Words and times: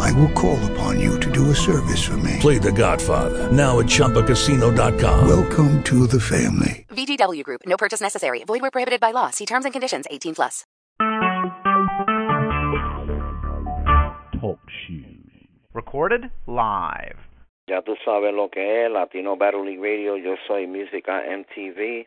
I 0.00 0.12
will 0.12 0.30
call 0.32 0.58
upon 0.72 1.00
you 1.00 1.18
to 1.20 1.30
do 1.30 1.50
a 1.50 1.54
service 1.54 2.02
for 2.02 2.16
me. 2.18 2.38
Play 2.40 2.58
The 2.58 2.72
Godfather 2.72 3.50
now 3.50 3.80
at 3.80 3.86
ChumbaCasino.com. 3.86 5.26
Welcome 5.28 5.82
to 5.84 6.06
the 6.06 6.20
family. 6.20 6.86
VGW 6.90 7.42
Group. 7.42 7.62
No 7.66 7.76
purchase 7.76 8.00
necessary. 8.00 8.44
Void 8.44 8.62
where 8.62 8.70
prohibited 8.70 9.00
by 9.00 9.10
law. 9.12 9.30
See 9.30 9.46
terms 9.46 9.64
and 9.64 9.72
conditions. 9.72 10.06
18 10.10 10.34
plus. 10.34 10.64
Talk 14.40 14.60
shoes. 14.86 15.48
Recorded 15.72 16.30
live. 16.46 17.18
Ya 17.66 17.80
tú 17.80 17.96
sabes 18.04 18.34
lo 18.34 18.50
que 18.50 18.84
es 18.84 18.90
Latino 18.90 19.36
Battle 19.36 19.64
League 19.64 19.80
Radio. 19.80 20.16
Yo 20.16 20.36
soy 20.46 20.66
Música 20.66 21.22
MTV. 21.26 22.06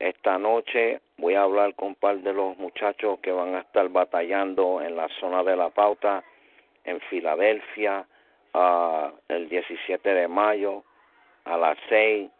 Esta 0.00 0.38
noche 0.38 1.00
voy 1.18 1.34
a 1.34 1.42
hablar 1.42 1.74
con 1.76 1.88
un 1.88 1.94
par 1.94 2.20
de 2.20 2.32
los 2.32 2.56
muchachos 2.58 3.18
que 3.22 3.30
van 3.30 3.54
a 3.54 3.60
estar 3.60 3.88
batallando 3.88 4.80
en 4.82 4.96
la 4.96 5.08
zona 5.20 5.42
de 5.42 5.56
la 5.56 5.70
pauta 5.70 6.24
en 6.84 7.00
Filadelfia 7.02 8.06
uh, 8.54 9.10
el 9.28 9.48
17 9.48 10.14
de 10.14 10.28
mayo 10.28 10.84
a 11.44 11.56
las 11.56 11.78
6. 11.88 12.30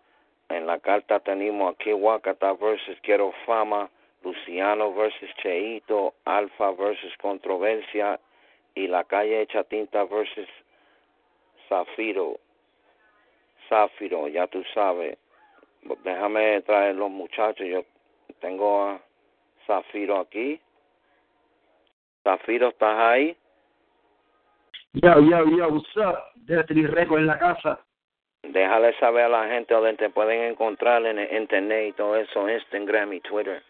En 0.50 0.66
la 0.66 0.78
carta 0.78 1.20
tenemos 1.20 1.74
aquí 1.74 1.92
Wakata 1.92 2.54
versus 2.54 2.98
Quiero 3.02 3.32
Fama, 3.44 3.90
Luciano 4.22 4.94
versus 4.94 5.30
Cheito, 5.42 6.14
Alfa 6.24 6.70
versus 6.72 7.14
Controversia 7.18 8.18
y 8.74 8.86
la 8.86 9.04
calle 9.04 9.46
Chatinta 9.46 10.04
versus 10.04 10.48
Zafiro. 11.68 12.38
Zafiro, 13.68 14.28
ya 14.28 14.46
tú 14.46 14.64
sabes. 14.72 15.18
Déjame 16.02 16.62
traer 16.62 16.96
los 16.96 17.10
muchachos. 17.10 17.66
Yo 17.66 17.84
tengo 18.40 18.84
a 18.84 19.00
Zafiro 19.66 20.20
aquí. 20.20 20.60
Zafiro, 22.24 22.68
¿estás 22.68 22.98
ahí? 22.98 23.36
Yo, 24.94 25.20
yo, 25.20 25.44
yo, 25.56 25.68
what's 25.68 25.96
up? 25.96 26.16
Destiny 26.46 26.86
Record 26.86 27.20
en 27.20 27.26
la 27.26 27.38
casa. 27.38 27.78
Déjale 28.42 28.94
saber 28.98 29.24
a 29.24 29.28
la 29.28 29.48
gente 29.48 29.74
donde 29.74 29.94
te 29.94 30.10
pueden 30.10 30.42
encontrar 30.50 31.04
en 31.04 31.18
el 31.18 31.36
internet 31.36 31.88
y 31.88 31.92
todo 31.92 32.16
eso, 32.16 32.48
Instagram 32.48 33.12
y 33.12 33.20
Twitter. 33.20 33.62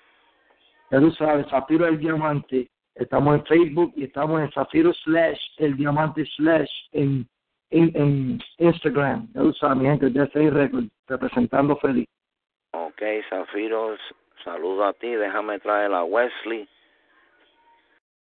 Ya 0.90 1.00
tú 1.00 1.10
sabes, 1.12 1.46
Zafiro 1.48 1.86
el 1.86 1.98
Diamante. 1.98 2.68
Estamos 2.94 3.38
en 3.38 3.46
Facebook 3.46 3.92
y 3.96 4.04
estamos 4.04 4.40
en 4.40 4.50
Zafiro 4.52 4.92
slash 4.92 5.38
el 5.58 5.76
Diamante 5.76 6.24
slash 6.36 6.70
en, 6.92 7.26
en, 7.70 7.90
en 7.94 8.40
Instagram. 8.58 9.28
Ya 9.34 9.40
tú 9.40 9.52
sabes, 9.54 9.76
mi 9.78 9.86
gente, 9.86 10.10
Destiny 10.10 10.50
Record, 10.50 10.84
representando 11.08 11.76
feliz. 11.76 12.06
Ok, 12.72 13.02
Zafiro, 13.28 13.96
saludo 14.44 14.84
a 14.84 14.92
ti. 14.92 15.08
Déjame 15.08 15.58
traer 15.58 15.92
a 15.92 16.04
Wesley. 16.04 16.68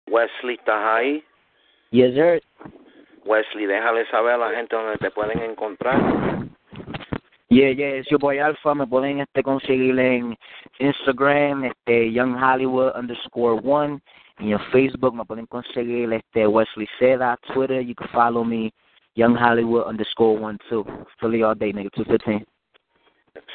Wesley, 0.08 0.56
¿estás 0.56 0.84
ahí? 0.84 1.24
Yes, 1.92 2.14
sir. 2.16 2.42
Wesley, 3.26 3.66
déjale 3.66 4.06
saber 4.10 4.34
a 4.34 4.38
la 4.38 4.52
gente 4.52 4.76
donde 4.76 4.98
te 4.98 5.12
pueden 5.12 5.42
encontrar. 5.42 5.98
Yeah, 7.50 7.72
yeah, 7.72 7.98
es 8.00 8.08
your 8.10 8.18
boy 8.18 8.40
Alpha. 8.40 8.74
Me 8.74 8.88
pueden 8.88 9.20
este, 9.20 9.44
conseguir 9.44 10.00
en 10.00 10.38
Instagram, 10.80 11.66
este, 11.66 12.14
Young 12.14 12.42
Hollywood 12.42 12.96
underscore 12.96 13.60
one. 13.62 14.00
Y 14.40 14.54
en 14.54 14.60
Facebook 14.72 15.14
me 15.14 15.26
pueden 15.26 15.46
conseguir 15.48 16.14
este, 16.14 16.48
Wesley 16.48 16.88
Seda. 16.98 17.38
Twitter, 17.54 17.82
you 17.82 17.94
can 17.94 18.08
follow 18.14 18.46
me, 18.46 18.72
Young 19.16 19.36
Hollywood 19.36 19.86
underscore 19.86 20.40
one 20.40 20.58
too. 20.70 20.86
Philly 21.20 21.44
all 21.44 21.56
day, 21.56 21.74
nigga, 21.74 21.92
215. 21.92 22.46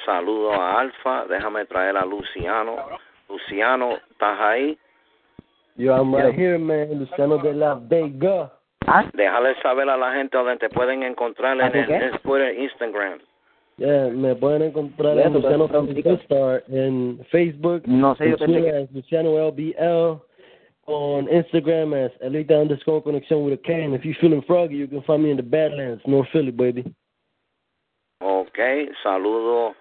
Saludo 0.04 0.52
a 0.52 0.80
Alfa. 0.80 1.24
Déjame 1.26 1.64
traer 1.64 1.96
a 1.96 2.04
Luciano. 2.04 2.76
Luciano, 3.30 3.96
¿estás 4.10 4.38
ahí? 4.40 4.78
Yo, 5.76 5.92
I'm 5.92 6.14
right 6.14 6.34
here, 6.34 6.58
man. 6.58 6.98
Luciano 6.98 7.38
de 7.38 7.52
la 7.52 7.74
Vega. 7.74 8.50
¿Ah? 8.86 9.04
Déjale 9.12 9.54
saber 9.62 9.88
a 9.90 9.96
la 9.96 10.12
gente 10.12 10.36
donde 10.36 10.56
te 10.56 10.68
pueden 10.70 11.02
encontrar 11.02 11.60
en 11.60 11.76
el, 11.76 11.86
¿Qué? 11.86 11.94
en 11.96 12.18
Twitter, 12.22 12.58
Instagram. 12.58 13.18
Yeah, 13.78 14.08
me 14.08 14.34
pueden 14.34 14.62
encontrar 14.62 15.18
en 15.18 15.34
Luciano 15.34 15.66
pero- 15.68 15.84
Francisco 15.84 16.10
Star 16.22 16.62
en 16.68 17.20
Facebook. 17.30 17.82
No 17.86 18.14
sé, 18.14 18.24
en 18.24 18.30
yo 18.30 18.38
pensé 18.38 18.52
Twitter 18.60 18.88
Luciano 18.92 19.36
LBL. 19.48 20.22
On 20.88 21.28
Instagram 21.28 21.92
as 21.94 22.12
Elita 22.20 22.54
underscore 22.54 23.02
connection 23.02 23.44
with 23.44 23.54
a 23.54 23.56
K. 23.62 23.82
And 23.84 23.92
if 23.94 24.04
you're 24.04 24.14
feeling 24.20 24.40
froggy, 24.46 24.76
you 24.76 24.86
can 24.86 25.02
find 25.02 25.24
me 25.24 25.32
in 25.32 25.36
the 25.36 25.42
Badlands, 25.42 26.00
North 26.06 26.28
Philly, 26.30 26.52
baby. 26.52 26.84
Ok, 28.20 28.58
saludo 29.02 29.74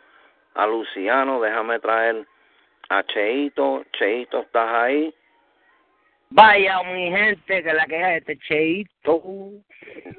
a 0.55 0.65
Luciano. 0.65 1.39
Déjame 1.39 1.79
traer 1.79 2.25
a 2.89 3.03
Cheito. 3.03 3.83
Cheito, 3.93 4.39
¿estás 4.39 4.67
ahí? 4.73 5.13
Vaya, 6.35 6.83
mi 6.83 7.09
gente, 7.11 7.63
que 7.63 7.73
la 7.73 7.85
queja 7.85 8.07
de 8.07 8.17
este 8.17 8.37
cheito. 8.39 9.21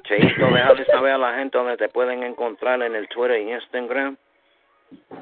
Cheito, 0.01 0.47
déjale 0.47 0.83
saber 0.85 1.11
a 1.11 1.17
la 1.19 1.35
gente 1.35 1.55
donde 1.55 1.77
te 1.77 1.89
pueden 1.89 2.23
encontrar 2.23 2.81
en 2.81 2.95
el 2.95 3.07
Twitter 3.09 3.39
y 3.39 3.51
Instagram. 3.51 4.17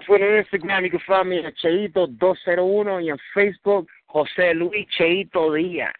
Twitter, 0.06 0.38
Instagram, 0.38 0.86
you 0.86 0.92
can 0.92 1.02
find 1.02 1.28
me 1.28 1.46
at 1.46 1.54
Cheito201 1.56 3.04
y 3.04 3.10
en 3.10 3.18
Facebook, 3.34 3.90
José 4.06 4.54
Luis 4.54 4.88
Cheito 4.88 5.52
Díaz. 5.52 5.92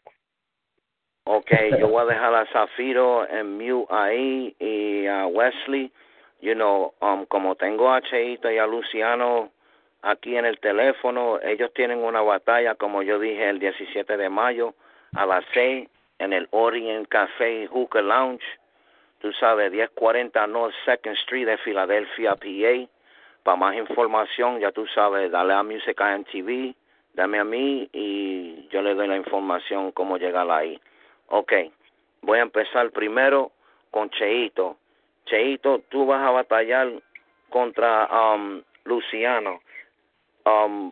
Ok, 1.26 1.52
yo 1.78 1.90
voy 1.90 2.04
a 2.04 2.14
dejar 2.14 2.34
a 2.34 2.46
Zafiro 2.54 3.28
en 3.30 3.58
mute 3.58 3.94
ahí 3.94 4.56
y 4.60 5.08
a 5.08 5.28
Wesley. 5.28 5.92
You 6.40 6.54
know, 6.54 6.94
um, 7.02 7.26
como 7.26 7.56
tengo 7.56 7.92
a 7.92 8.02
Cheito 8.02 8.50
y 8.50 8.60
a 8.60 8.66
Luciano 8.66 9.52
aquí 10.04 10.38
en 10.38 10.46
el 10.46 10.58
teléfono, 10.60 11.42
ellos 11.42 11.74
tienen 11.74 12.00
una 12.00 12.22
batalla, 12.22 12.76
como 12.76 13.02
yo 13.02 13.20
dije, 13.20 13.50
el 13.50 13.60
17 13.60 14.16
de 14.16 14.30
mayo 14.30 14.74
a 15.16 15.26
las 15.26 15.46
6 15.54 15.90
en 16.20 16.34
el 16.34 16.48
Orient 16.52 17.08
Café 17.08 17.68
Hookah 17.68 18.02
Lounge. 18.02 18.44
Tú 19.20 19.32
sabes, 19.34 19.72
1040 19.72 20.48
North 20.48 20.74
Second 20.86 21.16
Street 21.18 21.48
de 21.48 21.58
Filadelfia, 21.58 22.36
PA. 22.36 22.90
Para 23.44 23.58
más 23.58 23.76
información, 23.76 24.60
ya 24.60 24.72
tú 24.72 24.86
sabes, 24.88 25.32
dale 25.32 25.54
a 25.54 25.64
Music 25.64 26.02
TV, 26.32 26.76
dame 27.14 27.40
a 27.40 27.44
mí 27.44 27.90
y 27.94 28.68
yo 28.70 28.82
le 28.82 28.96
doy 28.96 29.08
la 29.08 29.18
información 29.18 29.92
cómo 29.92 30.18
llegar 30.18 30.50
ahí. 30.50 30.80
Ok, 31.28 31.54
voy 32.22 32.40
a 32.40 32.44
empezar 32.44 32.90
primero 32.92 33.52
con 33.92 34.10
Cheito. 34.10 34.78
Cheito, 35.26 35.82
tú 35.90 36.06
vas 36.06 36.22
a 36.22 36.32
batallar 36.32 36.92
contra 37.50 38.08
um, 38.08 38.62
Luciano. 38.84 39.62
Um, 40.46 40.92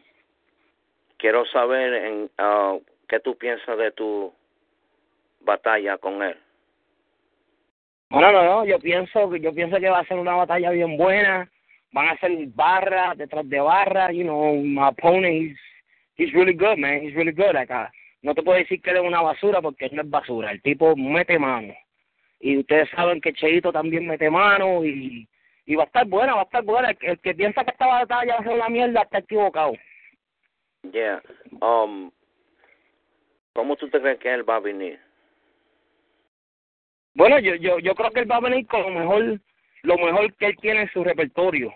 quiero 1.18 1.46
saber 1.48 1.94
en, 1.94 2.30
uh, 2.40 2.80
qué 3.14 3.20
tú 3.20 3.38
piensas 3.38 3.78
de 3.78 3.92
tu 3.92 4.34
batalla 5.42 6.00
con 6.00 6.24
él. 6.24 6.36
No, 8.10 8.32
no, 8.32 8.44
no, 8.44 8.66
yo 8.66 8.80
pienso 8.80 9.30
que 9.30 9.40
yo 9.40 9.54
pienso 9.54 9.78
que 9.80 9.90
va 9.90 10.00
a 10.00 10.06
ser 10.06 10.18
una 10.18 10.36
batalla 10.36 10.72
bien 10.72 10.98
buena. 10.98 11.48
Van 11.92 12.08
a 12.08 12.18
ser 12.18 12.32
barras 12.56 13.16
detrás 13.18 13.48
de 13.48 13.60
barras, 13.60 14.12
you 14.14 14.24
know, 14.24 14.56
my 14.56 14.88
opponent 14.88 15.26
he's, 15.36 15.58
he's 16.16 16.34
really 16.34 16.54
good, 16.54 16.78
man. 16.80 17.04
He's 17.04 17.14
really 17.14 17.32
good 17.32 17.56
acá. 17.56 17.92
No 18.24 18.34
te 18.34 18.42
puedo 18.42 18.58
decir 18.58 18.82
que 18.82 18.90
él 18.90 18.98
es 18.98 19.04
una 19.04 19.22
basura 19.22 19.62
porque 19.62 19.86
él 19.86 19.96
no 19.96 20.02
es 20.02 20.10
basura. 20.10 20.52
El 20.52 20.62
tipo 20.64 20.96
mete 20.96 21.38
mano. 21.38 21.76
Y 22.40 22.58
ustedes 22.58 22.90
saben 22.96 23.22
que 23.22 23.34
Cheito 23.34 23.72
también 23.72 24.08
mete 24.08 24.28
mano 24.32 24.84
y, 24.84 25.28
y 25.68 25.76
va 25.76 25.84
a 25.84 25.86
estar 25.86 26.08
buena, 26.08 26.34
va 26.34 26.42
a 26.42 26.46
estar 26.46 26.64
buena. 26.64 26.90
El, 26.90 26.98
que- 26.98 27.08
el 27.12 27.20
que 27.20 27.36
piensa 27.36 27.64
que 27.64 27.72
esta 27.72 27.86
batalla 27.86 28.36
va 28.36 28.40
a 28.40 28.44
ser 28.44 28.54
una 28.54 28.70
mierda 28.70 29.02
está 29.04 29.20
equivocado. 29.20 29.74
Yeah. 30.92 31.22
Um, 31.62 32.12
¿Cómo 33.54 33.76
tú 33.76 33.90
te 33.90 34.02
crees 34.02 34.20
que 34.20 34.34
él 34.34 34.48
va 34.48 34.56
a 34.56 34.60
venir? 34.60 35.00
Bueno, 37.14 37.38
yo, 37.40 37.56
yo, 37.56 37.80
yo 37.80 37.94
creo 37.94 38.12
que 38.12 38.22
él 38.22 38.32
va 38.32 38.38
a 38.38 38.42
venir 38.42 38.66
con 38.68 38.82
lo 38.82 38.90
mejor, 38.90 39.40
lo 39.84 39.98
mejor 39.98 40.34
que 40.36 40.48
él 40.48 40.58
tiene 40.60 40.82
en 40.82 40.92
su 40.92 41.04
repertorio. 41.04 41.72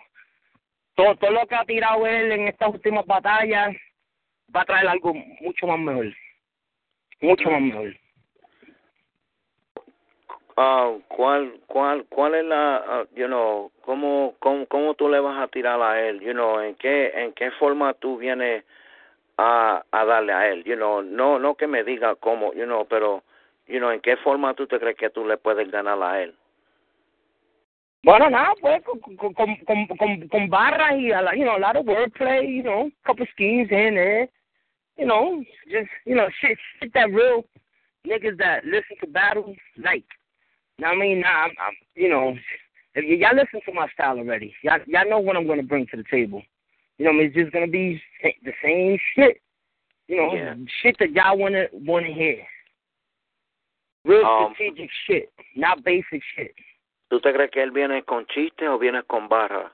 Todo, 0.95 1.15
todo 1.17 1.31
lo 1.31 1.45
que 1.45 1.55
ha 1.55 1.63
tirado 1.65 2.07
él 2.07 2.31
en 2.31 2.47
estas 2.47 2.73
últimas 2.73 3.05
batallas 3.05 3.75
va 4.53 4.61
a 4.61 4.65
traer 4.65 4.87
algo 4.87 5.13
mucho 5.13 5.67
más 5.67 5.79
mejor. 5.79 6.11
Mucho 7.21 7.51
más 7.51 7.61
mejor. 7.61 7.95
Ah, 10.59 10.91
¿cuál, 11.07 11.59
cuál, 11.67 12.05
cuál 12.09 12.33
es 12.33 12.45
la, 12.45 12.77
ah, 12.77 13.05
you 13.15 13.27
know, 13.27 13.71
cómo, 13.81 14.33
cómo, 14.39 14.65
cómo 14.65 14.95
tú 14.95 15.07
le 15.07 15.19
vas 15.19 15.39
a 15.39 15.47
tirar 15.49 15.79
a 15.79 16.01
él, 16.01 16.19
you 16.19 16.31
know, 16.31 16.59
en 16.59 16.73
qué, 16.75 17.11
en 17.13 17.31
qué 17.33 17.51
forma 17.51 17.93
tú 17.93 18.17
vienes 18.17 18.63
a, 19.37 19.83
a 19.91 20.05
darle 20.05 20.33
a 20.33 20.47
él, 20.49 20.63
you 20.65 20.75
know, 20.75 21.01
no, 21.01 21.39
no 21.39 21.55
que 21.55 21.67
me 21.67 21.83
diga 21.83 22.15
cómo, 22.15 22.53
you 22.53 22.65
know, 22.65 22.85
pero, 22.85 23.23
you 23.67 23.79
know, 23.79 23.91
en 23.91 24.01
qué 24.01 24.17
forma 24.17 24.53
tú 24.55 24.67
te 24.67 24.79
crees 24.79 24.97
que 24.97 25.09
tú 25.09 25.25
le 25.25 25.37
puedes 25.37 25.69
ganar 25.71 26.01
a 26.01 26.21
él. 26.21 26.35
Bueno, 28.03 28.29
nada, 28.29 28.53
pues 28.61 28.81
con, 28.83 28.99
con, 28.99 29.33
con, 29.33 29.87
con, 29.97 30.27
con 30.27 30.49
barras 30.49 30.93
y, 30.97 31.11
a 31.11 31.35
you 31.35 31.43
know, 31.43 31.57
a 31.57 31.59
lot 31.59 31.75
of 31.75 31.85
wordplay, 31.85 32.47
you 32.47 32.63
know, 32.63 32.89
couple 33.05 33.25
schemes 33.33 33.69
in 33.69 33.95
there, 33.95 34.29
you 34.97 35.05
know, 35.05 35.43
just, 35.69 35.89
you 36.05 36.15
know, 36.15 36.29
shit, 36.39 36.57
that 36.93 37.11
real 37.11 37.43
niggas 38.05 38.37
that 38.37 38.63
listen 38.65 38.97
to 39.01 39.07
battles 39.07 39.57
like. 39.77 40.05
I 40.83 40.95
mean, 40.95 41.23
I'm, 41.25 41.51
I'm, 41.59 41.73
you 41.95 42.07
know, 42.07 42.35
y'all 42.95 43.35
listen 43.35 43.61
to 43.65 43.73
my 43.73 43.87
style 43.89 44.19
already, 44.19 44.53
y'all, 44.63 44.79
y'all 44.87 45.09
know 45.09 45.19
what 45.19 45.35
I'm 45.35 45.45
going 45.45 45.59
to 45.59 45.67
bring 45.67 45.85
to 45.87 45.97
the 45.97 46.05
table. 46.09 46.43
You 46.97 47.05
know, 47.05 47.19
it's 47.19 47.35
just 47.35 47.51
going 47.51 47.65
to 47.65 47.71
be 47.71 48.01
the 48.43 48.53
same 48.63 48.97
shit. 49.15 49.41
You 50.07 50.17
know, 50.17 50.33
Yeah. 50.33 50.55
shit 50.81 50.97
that 50.99 51.11
y'all 51.11 51.37
want 51.37 51.53
to 51.53 52.13
hear. 52.13 52.45
Real 54.05 54.25
Um, 54.25 54.53
strategic 54.53 54.89
shit, 55.05 55.29
not 55.55 55.83
basic 55.83 56.23
shit. 56.35 56.55
¿Tú 57.09 57.19
te 57.21 57.33
crees 57.33 57.51
que 57.51 57.61
él 57.61 57.71
viene 57.71 58.03
con 58.03 58.25
chistes 58.27 58.67
o 58.67 58.79
viene 58.79 59.03
con 59.03 59.27
barra? 59.27 59.71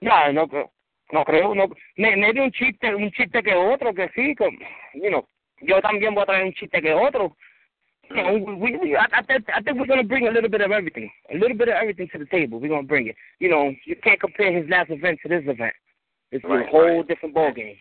No, 0.00 0.32
no 0.32 0.48
creo. 0.48 0.70
No 1.12 1.24
creo, 1.24 1.54
no. 1.54 1.68
Me, 1.96 2.16
maybe 2.16 2.40
un 2.40 2.50
chiste, 2.52 2.94
un 2.94 3.10
chiste 3.10 3.42
que 3.42 3.54
otro, 3.54 3.92
que 3.92 4.08
sí, 4.14 4.34
que, 4.34 4.48
you 4.94 5.10
know, 5.10 5.26
yo 5.60 5.80
también 5.82 6.14
voy 6.14 6.22
a 6.22 6.26
traer 6.26 6.44
un 6.46 6.52
chiste 6.54 6.80
que 6.80 6.92
otro. 6.94 7.36
You 8.10 8.16
know, 8.16 8.32
we, 8.56 8.76
we, 8.76 8.96
I, 8.96 9.06
I, 9.12 9.22
think, 9.22 9.44
I 9.54 9.60
think 9.60 9.78
we're 9.78 9.86
going 9.86 10.00
to 10.02 10.08
bring 10.08 10.26
a 10.26 10.30
little 10.30 10.48
bit 10.50 10.62
of 10.62 10.72
everything. 10.72 11.10
A 11.32 11.36
little 11.36 11.56
bit 11.56 11.68
of 11.68 11.74
everything 11.74 12.08
to 12.12 12.18
the 12.18 12.26
table. 12.26 12.58
We're 12.58 12.68
going 12.68 12.82
to 12.82 12.88
bring 12.88 13.06
it. 13.06 13.16
You 13.38 13.50
know, 13.50 13.72
you 13.84 13.96
can't 14.02 14.20
compare 14.20 14.52
his 14.52 14.68
last 14.68 14.90
event 14.90 15.20
to 15.22 15.28
this 15.28 15.42
event. 15.46 15.74
It's 16.32 16.44
Right, 16.44 16.66
a 16.66 16.70
whole 16.70 16.98
right. 16.98 17.06
different 17.06 17.34
ball 17.34 17.52
game. 17.52 17.76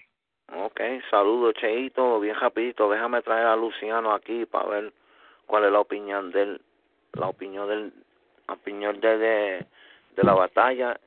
Ok, 0.52 0.80
saludos, 1.12 1.54
Cheito, 1.56 2.20
bien 2.20 2.36
rapidito. 2.36 2.90
Déjame 2.90 3.22
traer 3.22 3.46
a 3.46 3.56
Luciano 3.56 4.14
aquí 4.14 4.46
para 4.46 4.68
ver 4.70 4.94
cuál 5.46 5.66
es 5.66 5.72
la 5.72 5.80
opinión 5.80 6.32
del, 6.32 6.60
la 7.14 7.28
opinión 7.28 7.68
del, 7.68 7.94
la 8.48 8.56
opinión 8.56 9.00
de, 9.00 9.18
de, 9.18 9.66
de 10.16 10.24
la 10.24 10.34
batalla. 10.34 11.00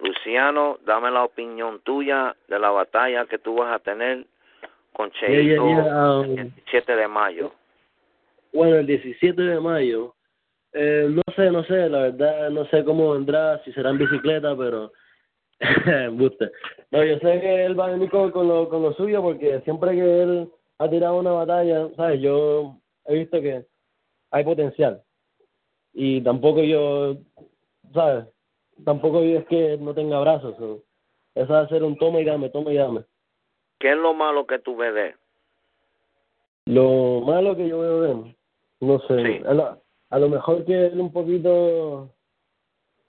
Luciano, 0.00 0.78
dame 0.84 1.10
la 1.10 1.24
opinión 1.24 1.80
tuya 1.80 2.36
de 2.48 2.58
la 2.58 2.70
batalla 2.70 3.24
que 3.24 3.38
tú 3.38 3.54
vas 3.54 3.74
a 3.74 3.78
tener 3.78 4.26
con 4.92 5.10
Yeah, 5.12 5.30
yeah, 5.30 5.56
Cheito 5.56 5.68
yeah, 5.68 6.10
um, 6.18 6.38
el 6.38 6.52
17 6.54 6.96
de 6.96 7.08
mayo. 7.08 7.52
Bueno, 8.52 8.76
el 8.76 8.86
17 8.86 9.40
de 9.40 9.58
mayo, 9.60 10.14
eh, 10.74 11.08
no 11.08 11.22
sé, 11.34 11.50
no 11.50 11.64
sé, 11.64 11.88
la 11.88 12.02
verdad, 12.02 12.50
no 12.50 12.66
sé 12.66 12.84
cómo 12.84 13.12
vendrá, 13.14 13.58
si 13.64 13.72
será 13.72 13.88
en 13.88 13.98
bicicleta, 13.98 14.54
pero. 14.54 14.92
Embuste. 15.86 16.50
No, 16.90 17.04
yo 17.04 17.18
sé 17.18 17.40
que 17.40 17.64
él 17.64 17.78
va 17.78 17.86
a 17.86 17.90
venir 17.90 18.10
con, 18.10 18.30
con, 18.30 18.48
lo, 18.48 18.68
con 18.68 18.82
lo 18.82 18.92
suyo 18.94 19.22
porque 19.22 19.60
siempre 19.60 19.92
que 19.92 20.22
él 20.22 20.50
ha 20.78 20.88
tirado 20.88 21.16
una 21.18 21.32
batalla, 21.32 21.88
¿sabes? 21.96 22.20
Yo 22.20 22.76
he 23.06 23.14
visto 23.14 23.40
que 23.40 23.64
hay 24.30 24.44
potencial. 24.44 25.02
Y 25.94 26.20
tampoco 26.22 26.62
yo, 26.62 27.16
¿sabes? 27.94 28.26
Tampoco 28.84 29.22
yo 29.22 29.38
es 29.38 29.46
que 29.46 29.76
no 29.78 29.94
tenga 29.94 30.20
brazos. 30.20 30.56
Eso 31.34 31.52
va 31.52 31.60
a 31.60 31.68
ser 31.68 31.82
un 31.82 31.96
toma 31.96 32.20
y 32.20 32.24
dame, 32.24 32.48
toma 32.50 32.72
y 32.72 32.76
dame. 32.76 33.04
¿Qué 33.78 33.90
es 33.90 33.96
lo 33.96 34.14
malo 34.14 34.46
que 34.46 34.58
tú 34.58 34.76
ves 34.76 34.94
de 34.94 35.08
él? 35.08 35.14
Lo 36.66 37.20
malo 37.22 37.56
que 37.56 37.68
yo 37.68 37.80
veo 37.80 38.00
de 38.02 38.12
él, 38.12 38.36
no 38.80 39.00
sé, 39.00 39.16
Sí. 39.24 39.42
a, 39.46 39.52
lo, 39.52 39.82
a 40.10 40.18
lo 40.18 40.28
mejor 40.28 40.64
que 40.64 40.86
él 40.86 41.00
un 41.00 41.12
poquito, 41.12 42.10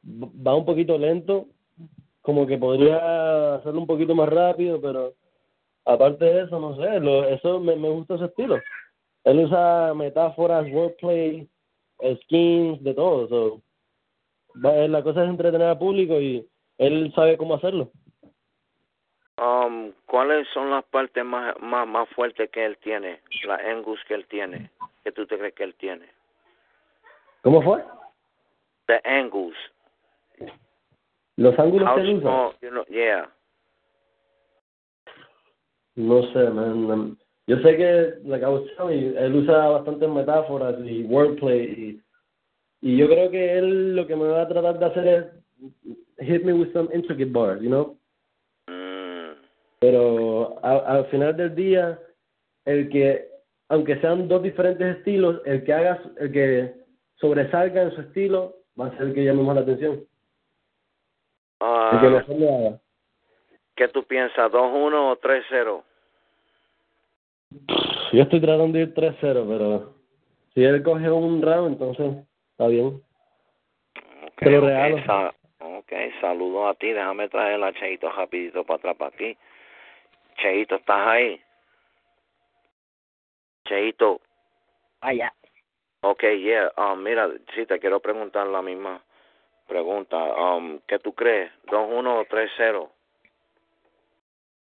va 0.04 0.56
un 0.56 0.66
poquito 0.66 0.98
lento, 0.98 1.46
como 2.24 2.48
que 2.48 2.58
podría 2.58 3.56
hacerlo 3.56 3.82
un 3.82 3.88
poquito 3.88 4.16
más 4.16 4.30
rápido, 4.30 4.82
pero 4.82 5.14
aparte 5.86 6.26
de 6.26 6.42
eso, 6.44 6.60
no 6.60 6.76
sé, 6.78 7.00
lo, 7.00 7.28
eso 7.28 7.60
me, 7.60 7.76
me 7.76 7.90
gusta 7.90 8.16
ese 8.16 8.26
estilo. 8.26 8.60
Él 9.26 9.40
usa 9.40 9.94
metáforas, 9.94 10.66
wordplay, 10.72 11.48
skins, 12.24 12.84
de 12.84 12.94
todo. 12.96 13.28
So, 13.28 13.62
va- 14.66 14.88
la 14.88 15.04
cosa 15.04 15.24
es 15.24 15.30
entretener 15.30 15.68
al 15.68 15.78
público 15.78 16.20
y 16.20 16.48
él 16.78 17.12
sabe 17.14 17.38
cómo 17.38 17.54
hacerlo. 17.56 17.92
Um, 19.38 19.92
¿Cuáles 20.06 20.48
son 20.54 20.70
las 20.72 20.84
partes 20.86 21.24
más, 21.26 21.56
más, 21.60 21.88
más 21.88 22.08
fuertes 22.10 22.50
que 22.52 22.66
él 22.66 22.78
tiene? 22.78 23.20
La 23.46 23.56
Angus 23.56 24.00
que 24.08 24.14
él 24.14 24.26
tiene. 24.28 24.70
que 25.04 25.12
tú 25.12 25.26
te 25.28 25.38
crees 25.38 25.54
que 25.54 25.64
él 25.64 25.76
tiene? 25.76 26.08
¿Cómo 27.42 27.62
fue? 27.62 27.84
The 28.88 29.02
Angus. 29.04 29.56
Los 31.38 31.58
ángulos 31.58 31.90
How 31.90 31.96
que 31.96 32.02
él 32.02 32.18
usa. 32.18 32.52
you 32.62 32.70
know, 32.70 32.86
yeah. 32.90 33.30
No 35.96 36.24
sé, 36.34 36.50
man. 36.50 36.90
um, 36.92 37.18
Yo 37.48 37.58
sé 37.58 37.76
que, 37.76 38.14
like 38.26 38.44
I 38.44 38.48
was 38.50 38.64
telling 38.78 39.00
you, 39.02 39.18
él 39.18 39.36
usa 39.36 39.68
bastantes 39.70 40.10
metáforas 40.10 40.76
y 40.86 41.04
wordplay 41.04 42.02
y, 42.82 42.90
y 42.90 42.98
yo 42.98 43.08
creo 43.08 43.30
que 43.30 43.58
él 43.58 43.96
lo 43.96 44.08
que 44.08 44.16
me 44.16 44.28
va 44.28 44.44
a 44.44 44.48
tratar 44.48 44.80
de 44.80 44.86
hacer 44.86 45.08
es 46.18 46.26
hit 46.28 46.44
me 46.44 46.54
with 46.54 46.72
some 46.74 46.90
intricate 46.94 47.32
bars, 47.32 47.62
you 47.62 47.70
know? 47.70 47.98
Mm, 48.68 49.36
Pero 49.82 50.58
a- 50.64 50.96
al 50.98 51.06
final 51.08 51.36
del 51.36 51.54
día, 51.54 52.00
el 52.66 52.88
que, 52.90 53.28
aunque 53.70 54.00
sean 54.00 54.28
dos 54.30 54.42
diferentes 54.42 54.98
estilos, 54.98 55.42
el 55.46 55.64
que 55.66 55.74
haga, 55.74 56.02
el 56.20 56.32
que 56.32 56.74
sobresalga 57.16 57.84
en 57.84 57.92
su 57.92 58.02
estilo 58.02 58.56
va 58.80 58.88
a 58.88 58.92
ser 58.98 59.08
el 59.08 59.14
que 59.14 59.26
llame 59.26 59.44
más 59.44 59.56
la 59.56 59.62
atención. 59.62 60.02
El 61.64 62.00
que 62.02 62.08
ah, 62.08 62.26
lo 62.28 62.56
haga. 62.56 62.80
¿Qué 63.76 63.88
tú 63.88 64.04
piensas? 64.04 64.52
¿2-1 64.52 65.12
o 65.12 65.16
3-0? 65.18 65.84
Yo 68.12 68.22
estoy 68.22 68.42
tratando 68.42 68.78
de 68.78 68.84
ir 68.84 68.94
3-0, 68.94 69.48
pero 69.48 69.94
si 70.54 70.64
él 70.64 70.84
coge 70.84 71.10
un 71.10 71.42
round, 71.42 71.74
entonces 71.74 72.26
está 72.52 72.68
bien. 72.68 73.02
Okay, 73.96 74.34
Te 74.40 74.52
lo 74.52 74.58
ok, 74.58 74.64
regalo. 74.66 75.04
sa- 75.06 75.34
ok, 75.60 75.94
saludos 76.20 76.70
a 76.70 76.74
ti. 76.76 76.92
Déjame 76.92 77.30
traer 77.30 77.64
a 77.64 77.74
Cheito 77.74 78.12
rapidito 78.12 78.64
para 78.66 78.78
atrás, 78.78 78.96
para 78.98 79.16
aquí. 79.16 79.38
Cheito, 80.38 80.76
¿estás 80.76 81.08
ahí? 81.08 81.42
Cheito. 83.66 84.20
Allá. 85.00 85.34
Ok, 86.02 86.24
yeah. 86.24 86.72
Um, 86.78 87.02
mira, 87.02 87.30
sí, 87.56 87.66
te 87.66 87.80
quiero 87.80 88.02
preguntar 88.02 88.48
la 88.48 88.62
misma 88.62 89.02
pregunta. 89.78 90.18
Um, 90.18 90.80
¿Qué 90.88 91.00
tú 91.00 91.14
crees? 91.14 91.52
¿2-1 91.66 92.08
o 92.08 92.26
3-0? 92.26 92.90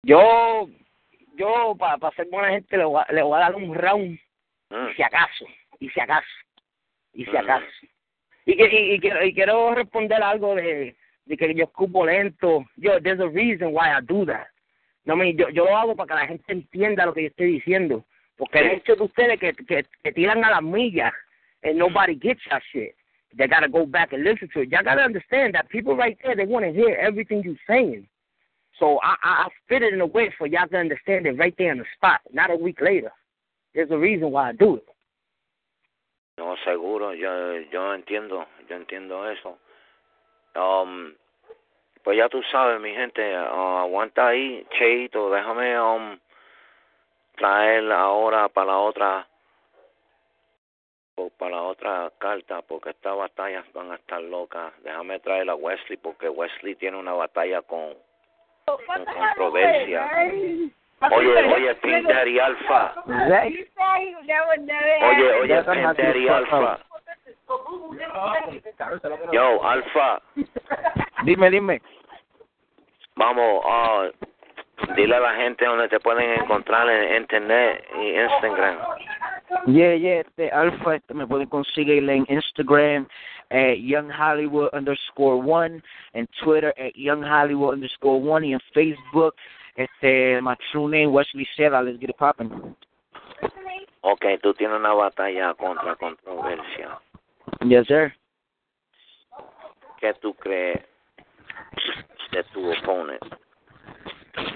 Yo, 0.05 0.69
yo, 1.37 1.77
para 1.79 2.11
ser 2.13 2.29
buena 2.31 2.51
gente, 2.51 2.77
le 2.77 2.85
voy, 2.85 3.03
a, 3.07 3.13
le 3.13 3.23
voy 3.23 3.37
a 3.37 3.41
dar 3.41 3.55
un 3.57 3.75
round, 3.75 4.19
Mm. 4.71 4.89
y 4.91 4.95
si 4.95 5.03
acaso, 5.03 5.45
y 5.81 5.91
si 5.91 6.01
acaso, 6.01 6.27
y 7.13 7.25
si 7.27 7.31
Mm. 7.33 7.37
acaso. 7.37 7.67
Y, 8.47 8.57
que, 8.57 8.65
y, 8.73 8.95
y 8.95 9.01
quiero- 9.01 9.25
y 9.25 9.35
quiero 9.35 9.75
responder 9.75 10.23
algo 10.23 10.55
de, 10.55 10.97
de 11.27 11.37
que 11.37 11.53
yo 11.55 11.65
escupo 11.65 12.07
lento. 12.07 12.65
Yo, 12.77 13.01
there's 13.03 13.21
a 13.21 13.29
reason 13.29 13.69
why 13.75 13.91
I 13.91 14.01
do 14.03 14.25
that. 14.27 14.47
No, 15.05 15.15
me, 15.17 15.35
yo, 15.35 15.49
yo 15.51 15.65
lo 15.67 15.77
hago 15.77 15.95
para 15.97 16.09
que 16.09 16.15
la 16.23 16.27
gente 16.29 16.53
entienda 16.53 17.05
lo 17.07 17.13
que 17.13 17.23
yo 17.23 17.29
estoy 17.29 17.47
diciendo. 17.53 18.05
Porque 18.37 18.59
hay 18.61 18.77
muchos 18.77 18.97
de 18.99 19.05
ustedes 19.05 19.39
que, 19.41 19.53
que, 19.53 19.85
que 20.03 20.13
tiran 20.13 20.45
a 20.45 20.51
las 20.51 20.63
millas 20.63 21.13
and 21.65 21.77
nobody 21.77 22.17
gets 22.19 22.43
that 22.49 22.63
shit. 22.73 22.95
They 23.37 23.47
gotta 23.47 23.69
go 23.69 23.87
back 23.87 24.13
and 24.13 24.25
listen 24.25 24.49
to 24.55 24.61
it. 24.61 24.71
Y'all 24.71 24.85
gotta 24.85 25.03
understand 25.03 25.55
that 25.55 25.69
people 25.69 25.97
right 25.97 26.19
there, 26.23 26.37
they 26.37 26.45
want 26.45 26.65
to 26.65 26.73
hear 26.73 26.97
everything 26.97 27.43
you're 27.43 27.55
saying. 27.67 28.07
So 28.79 28.99
I, 29.03 29.15
I, 29.23 29.31
I 29.45 29.49
fit 29.69 29.83
it 29.83 29.95
in 29.95 30.01
a 30.01 30.07
way 30.07 30.33
for 30.37 30.47
y'all 30.47 30.69
to 30.69 30.77
understand 30.77 31.27
it 31.27 31.39
right 31.39 31.55
there 31.57 31.73
on 31.73 31.79
the 31.79 31.85
spot, 31.97 32.21
not 32.33 32.51
a 32.51 32.57
week 32.57 32.81
later. 32.81 33.13
There's 33.75 33.91
a 33.91 33.99
reason 33.99 34.31
why 34.31 34.51
I 34.51 34.53
do 34.53 34.77
it. 34.77 34.87
No, 36.39 36.57
seguro, 36.65 37.13
yo, 37.13 37.63
yo 37.71 37.95
entiendo, 37.95 38.47
yo 38.69 38.77
entiendo 38.77 39.31
eso. 39.31 39.59
Um, 40.55 41.15
pues 42.03 42.17
ya 42.17 42.29
tú 42.29 42.43
sabes, 42.51 42.81
mi 42.81 42.93
gente, 42.95 43.23
uh, 43.37 43.79
aguanta 43.79 44.29
ahí, 44.29 44.67
Cheito, 44.79 45.31
déjame 45.31 45.79
um, 45.79 46.19
traer 47.37 47.91
ahora 47.93 48.49
para 48.49 48.73
la 48.73 48.79
otra, 48.79 49.29
para 51.31 51.57
la 51.57 51.63
otra 51.63 52.11
carta, 52.19 52.63
porque 52.63 52.91
estas 52.91 53.17
batallas 53.17 53.65
van 53.73 53.93
a 53.93 53.97
estar 53.97 54.21
locas. 54.21 54.73
Déjame 54.83 55.21
traer 55.21 55.49
a 55.51 55.55
Wesley, 55.55 55.97
porque 55.97 56.29
Wesley 56.29 56.75
tiene 56.77 56.99
una 56.99 57.13
batalla 57.13 57.63
con, 57.63 57.95
con 58.65 59.05
controversia. 59.05 60.11
Oye, 61.11 61.53
oye, 61.53 61.75
Pin 61.77 62.05
Daddy 62.05 62.39
Alpha. 62.39 62.95
Oye, 63.07 63.69
oye, 65.41 65.63
Pin 65.63 65.83
Daddy 65.97 66.29
Alpha. 66.29 66.79
Yo, 69.33 69.65
Alpha. 69.65 70.23
Dime, 71.25 71.51
dime. 71.51 71.83
Vamos, 73.17 73.63
ah, 73.67 74.09
dile 74.97 75.17
a 75.17 75.21
la 75.21 75.35
gente 75.35 75.65
donde 75.65 75.89
te 75.89 76.01
pueden 76.01 76.41
encontrar 76.41 76.89
en 76.89 77.23
internet 77.23 77.85
y 78.01 78.21
Instagram. 78.21 78.79
Yeah, 79.67 79.95
yeah, 79.95 80.21
este 80.21 80.51
Alfa, 80.51 80.97
este 80.97 81.15
me 81.15 81.27
pueden 81.27 81.49
conseguir 81.49 82.09
en 82.09 82.27
Instagram 82.29 83.07
eh, 83.51 83.73
at 83.73 83.79
Young 83.79 84.11
Hollywood 84.11 84.71
underscore 84.73 85.37
one, 85.37 85.83
en 86.15 86.27
Twitter 86.43 86.73
eh, 86.77 86.89
at 86.89 86.97
Young 86.97 87.23
Hollywood 87.23 87.75
underscore 87.75 88.21
one, 88.21 88.47
y 88.47 88.55
en 88.55 88.61
Facebook, 88.73 89.35
este, 89.77 90.41
my 90.43 90.57
true 90.71 90.89
name, 90.89 91.13
Wesley 91.13 91.47
Seda, 91.57 91.83
let's 91.83 91.99
get 91.99 92.11
it 92.11 92.17
popping. 92.17 92.51
Ok, 94.01 94.25
tú 94.43 94.53
tienes 94.55 94.79
una 94.79 94.95
batalla 94.95 95.55
contra 95.55 95.95
controversia. 95.97 96.99
Yes, 97.61 97.87
sir. 97.87 98.13
¿qué 100.03 100.13
tú 100.15 100.35
crees 100.35 100.83
de 102.33 102.43
tu 102.53 102.73
opponent? 102.73 103.23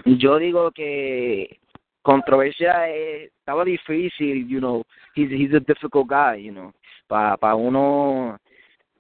Yo 0.05 0.39
digo 0.39 0.73
que 0.73 1.61
controversia 2.07 2.89
eh, 2.89 3.25
estaba 3.37 3.65
difícil, 3.65 4.47
you 4.49 4.61
know, 4.61 4.85
he's, 5.17 5.29
he's 5.29 5.53
a 5.53 5.59
difficult 5.59 6.07
guy, 6.07 6.37
you 6.37 6.53
know, 6.53 6.73
para 7.09 7.37
pa 7.37 7.57
uno 7.57 8.39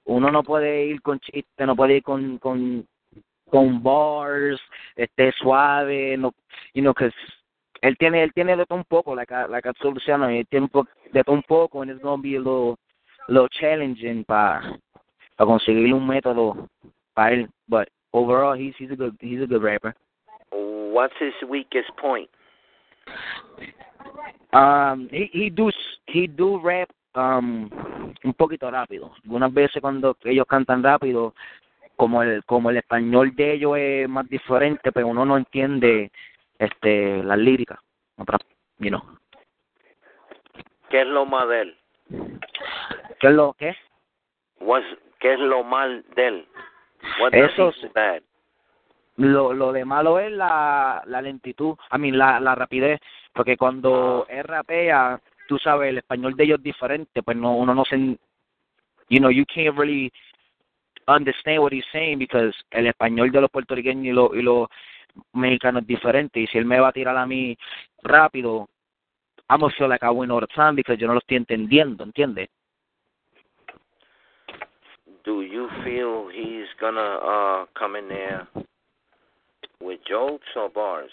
uno 0.06 0.30
no 0.32 0.42
puede 0.42 0.86
ir 0.86 1.00
con 1.02 1.20
chistes, 1.20 1.66
no 1.66 1.76
puede 1.76 1.98
ir 1.98 2.02
con 2.02 2.38
con 2.38 2.84
con 3.48 3.80
bars, 3.80 4.60
este 4.96 5.30
suave, 5.38 6.16
no, 6.16 6.34
you 6.74 6.82
know, 6.82 6.92
que 6.92 7.12
él 7.80 7.96
tiene 7.96 8.24
él 8.24 8.32
tiene 8.34 8.56
de 8.56 8.66
todo 8.66 8.78
un 8.78 8.84
poco, 8.84 9.14
like 9.14 9.32
a, 9.32 9.46
like 9.46 9.68
a 9.68 9.72
Luciano, 9.84 10.28
él 10.28 10.44
tiene 10.48 10.68
de 11.12 11.22
todo 11.22 11.36
un 11.36 11.44
poco, 11.44 11.82
and 11.82 11.92
it's 11.92 12.02
gonna 12.02 12.20
be 12.20 12.34
a 12.34 12.40
little, 12.40 12.76
little 13.28 13.48
challenging 13.48 14.24
para 14.24 14.62
para 15.36 15.46
conseguir 15.46 15.94
un 15.94 16.08
método 16.08 16.68
para 17.14 17.34
él, 17.34 17.48
but 17.68 17.88
overall 18.12 18.58
he's 18.58 18.74
he's 18.78 18.90
a 18.90 18.96
good 18.96 19.16
he's 19.20 19.40
a 19.40 19.46
good 19.46 19.62
rapper. 19.62 19.94
What's 20.50 21.14
his 21.20 21.34
weakest 21.48 21.96
point? 21.98 22.28
Um, 24.52 25.08
he 25.10 25.28
he 25.32 25.50
do 25.50 25.70
he 26.06 26.28
do 26.28 26.58
rap 26.60 26.88
um 27.14 27.68
un 28.24 28.34
poquito 28.34 28.70
rápido. 28.70 29.12
Algunas 29.24 29.52
veces 29.52 29.82
cuando 29.82 30.16
ellos 30.24 30.46
cantan 30.46 30.82
rápido, 30.82 31.34
como 31.96 32.22
el 32.22 32.44
como 32.44 32.70
el 32.70 32.78
español 32.78 33.34
de 33.34 33.52
ellos 33.52 33.76
es 33.76 34.08
más 34.08 34.28
diferente, 34.28 34.92
pero 34.92 35.08
uno 35.08 35.24
no 35.24 35.36
entiende 35.36 36.10
este 36.58 37.22
las 37.22 37.38
líricas. 37.38 37.78
You 38.78 38.90
know. 38.90 39.02
¿Qué 40.88 41.02
es 41.02 41.06
lo 41.06 41.26
mal 41.26 41.48
de 41.48 41.60
él? 41.60 41.76
¿Qué 43.20 43.26
es 43.26 43.34
lo 43.34 43.52
qué? 43.54 43.76
What's, 44.60 44.86
¿Qué 45.18 45.34
es 45.34 45.40
lo 45.40 45.64
mal 45.64 46.04
de 46.14 46.28
él? 46.28 46.48
What 47.20 47.34
Eso 47.34 47.72
bad? 47.94 48.22
Lo 49.16 49.52
lo 49.52 49.72
de 49.72 49.84
malo 49.84 50.18
es 50.18 50.30
la 50.32 51.02
la 51.06 51.22
lentitud, 51.22 51.76
a 51.90 51.98
mí 51.98 52.10
la 52.10 52.40
la 52.40 52.54
rapidez, 52.54 53.00
porque 53.32 53.56
cuando 53.56 54.26
él 54.28 54.44
rapea, 54.44 55.20
tú 55.48 55.58
sabes, 55.58 55.90
el 55.90 55.98
español 55.98 56.36
de 56.36 56.44
ellos 56.44 56.58
es 56.58 56.64
diferente, 56.64 57.22
pues 57.22 57.36
no 57.36 57.56
uno 57.56 57.74
no 57.74 57.84
se 57.84 57.96
you 59.08 59.20
know, 59.20 59.30
you 59.30 59.44
can't 59.46 59.76
really 59.76 60.12
understand 61.08 61.62
what 61.62 61.72
he's 61.72 61.84
saying 61.92 62.18
because 62.18 62.54
el 62.70 62.86
español 62.86 63.30
de 63.30 63.40
los 63.40 63.50
puertorriqueños 63.50 64.06
y 64.06 64.12
los 64.12 64.34
y 64.34 64.42
los 64.42 64.68
mexicanos 65.32 65.82
es 65.82 65.88
diferente 65.88 66.40
y 66.40 66.46
si 66.46 66.58
él 66.58 66.64
me 66.64 66.80
va 66.80 66.88
a 66.88 66.92
tirar 66.92 67.16
a 67.16 67.26
mí 67.26 67.56
rápido, 68.02 68.68
I'm 69.48 69.60
gonna 69.60 69.74
feel 69.76 69.88
like 69.88 70.04
I 70.04 70.10
win 70.10 70.30
all 70.30 70.40
the 70.40 70.46
time 70.48 70.74
because 70.74 70.98
yo 70.98 71.06
no 71.06 71.14
lo 71.14 71.20
estoy 71.20 71.36
entendiendo, 71.36 72.04
¿entiendes? 72.04 72.50
Do 75.24 75.42
you 75.42 75.68
feel 75.82 76.28
he's 76.28 76.68
gonna 76.80 77.18
uh, 77.18 77.66
come 77.74 77.98
in 77.98 78.08
there 78.08 78.46
with 79.86 80.00
jokes 80.04 80.46
or 80.56 80.68
bars? 80.68 81.12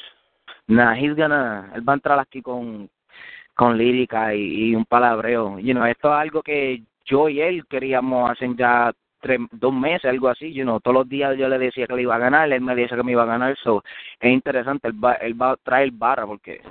Nah, 0.68 0.96
he's 0.96 1.16
gonna, 1.16 1.72
él 1.76 1.88
va 1.88 1.94
a 1.94 1.96
entrar 1.96 2.20
aquí 2.20 2.42
con, 2.42 2.90
con 3.54 3.78
lírica 3.78 4.34
y, 4.34 4.72
y 4.72 4.76
un 4.76 4.86
palabreo. 4.86 5.60
You 5.60 5.74
know, 5.74 5.86
esto 5.86 6.10
es 6.10 6.20
algo 6.20 6.42
que 6.42 6.82
yo 7.06 7.30
y 7.30 7.42
él 7.42 7.66
queríamos 7.68 8.32
hacer 8.32 8.56
ya 8.56 8.92
tres, 9.22 9.40
dos 9.52 9.74
meses, 9.74 10.06
algo 10.06 10.30
así. 10.30 10.52
You 10.54 10.64
know, 10.64 10.80
todos 10.80 10.96
los 10.96 11.10
días 11.10 11.38
yo 11.38 11.48
le 11.48 11.58
decía 11.58 11.88
que 11.88 11.96
le 11.96 12.04
iba 12.04 12.16
a 12.16 12.20
ganar, 12.20 12.52
él 12.52 12.62
me 12.62 12.76
decía 12.76 12.98
que 12.98 13.04
me 13.04 13.12
iba 13.12 13.24
a 13.24 13.28
ganar. 13.28 13.58
So, 13.64 13.84
es 14.20 14.32
interesante, 14.32 14.88
él 14.88 15.04
va, 15.04 15.14
él 15.14 15.40
va 15.40 15.52
a 15.52 15.58
traer 15.58 15.92
barra 15.92 16.26
porque 16.26 16.62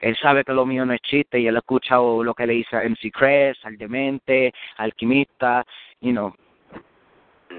él 0.00 0.16
sabe 0.16 0.44
que 0.44 0.52
lo 0.52 0.64
mío 0.64 0.86
no 0.86 0.92
es 0.92 1.00
chiste 1.00 1.40
y 1.40 1.46
él 1.46 1.56
ha 1.56 1.60
escuchado 1.60 2.22
lo 2.22 2.34
que 2.34 2.46
le 2.46 2.54
dice 2.54 2.76
a 2.76 2.84
MC 2.88 3.10
Cres, 3.12 3.58
al 3.64 3.76
Demente, 3.76 4.52
Alquimista, 4.76 5.64
you 6.00 6.12
know. 6.12 6.32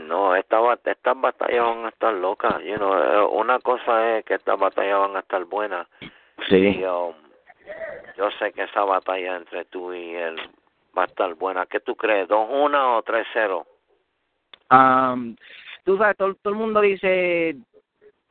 No, 0.10 0.36
estas 0.36 0.60
batallas 1.22 1.64
van 1.64 1.86
a 1.86 1.90
estar 1.90 2.14
locas. 2.16 2.64
You 2.64 2.78
know, 2.78 2.98
eh, 2.98 3.28
una 3.32 3.60
cosa 3.60 4.18
es 4.18 4.26
que 4.26 4.34
estas 4.34 4.60
batallas 4.60 5.00
van 5.00 5.16
a 5.16 5.20
estar 5.20 5.46
buenas. 5.46 5.88
Sí. 6.50 6.80
Y, 6.80 6.84
um, 6.84 7.14
yo 8.18 8.32
sé 8.40 8.52
que 8.52 8.64
esa 8.64 8.84
batalla 8.86 9.38
entre 9.38 9.66
tú 9.66 9.94
y 9.94 10.16
él 10.16 10.36
va 10.98 11.04
a 11.04 11.06
estar 11.06 11.32
buena. 11.36 11.68
¿Qué 11.68 11.80
tú 11.80 11.96
crees? 11.96 12.28
¿2-1 12.28 12.98
o 12.98 13.04
3-0? 13.04 13.66
Um, 14.72 15.36
tú 15.84 15.96
sabes, 16.00 16.18
todo, 16.18 16.34
todo 16.42 16.54
el 16.54 16.60
mundo 16.60 16.82
dice, 16.82 17.56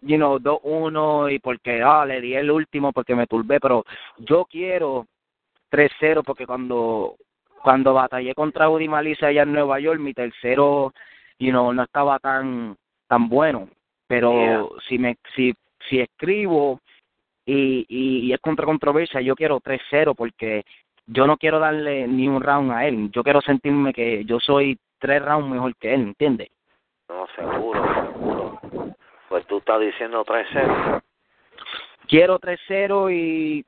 you 0.01 0.17
know, 0.17 0.41
2-1 0.41 1.33
y 1.33 1.39
porque, 1.39 1.81
ah, 1.81 2.05
le 2.05 2.21
di 2.21 2.35
el 2.35 2.51
último 2.51 2.93
porque 2.93 3.15
me 3.15 3.29
turbé, 3.29 3.61
pero 3.61 3.85
yo 4.17 4.45
quiero 4.47 5.07
3-0 5.71 6.25
porque 6.25 6.45
cuando 6.45 7.15
cuando 7.63 7.93
batallé 7.93 8.35
contra 8.35 8.71
Udi 8.71 8.89
Malice 8.89 9.27
allá 9.27 9.43
en 9.43 9.53
Nueva 9.53 9.81
York, 9.81 10.01
mi 10.01 10.15
tercero, 10.15 10.93
you 11.39 11.51
know, 11.51 11.73
no 11.73 11.83
estaba 11.83 12.19
tan 12.19 12.77
tan 13.07 13.29
bueno, 13.29 13.69
pero 14.07 14.33
Yeah. 14.33 14.67
si 14.89 14.99
me 14.99 15.17
si 15.35 15.55
si 15.89 16.01
escribo 16.01 16.81
y, 17.47 17.87
y, 17.89 18.27
y 18.27 18.33
es 18.33 18.41
contra 18.41 18.67
controversia, 18.67 19.21
yo 19.21 19.35
quiero 19.35 19.61
3-0 19.61 20.15
porque 20.15 20.65
yo 21.07 21.27
no 21.27 21.37
quiero 21.39 21.59
darle 21.59 22.07
ni 22.07 22.29
un 22.29 22.43
round 22.43 22.71
a 22.73 22.87
él, 22.87 23.11
yo 23.11 23.23
quiero 23.25 23.41
sentirme 23.41 23.95
que 23.95 24.25
yo 24.25 24.39
soy 24.41 24.79
tres 24.99 25.25
rounds 25.25 25.49
mejor 25.49 25.75
que 25.77 25.95
él, 25.95 26.03
¿entiendes? 26.03 26.51
No, 27.09 27.27
seguro, 27.35 27.83
seguro. 27.95 28.61
Pues 29.29 29.47
tú 29.47 29.59
estás 29.59 29.81
diciendo 29.81 30.25
3-0. 30.25 31.03
Quiero 32.07 32.39
3-0 32.39 33.13
y... 33.15 33.65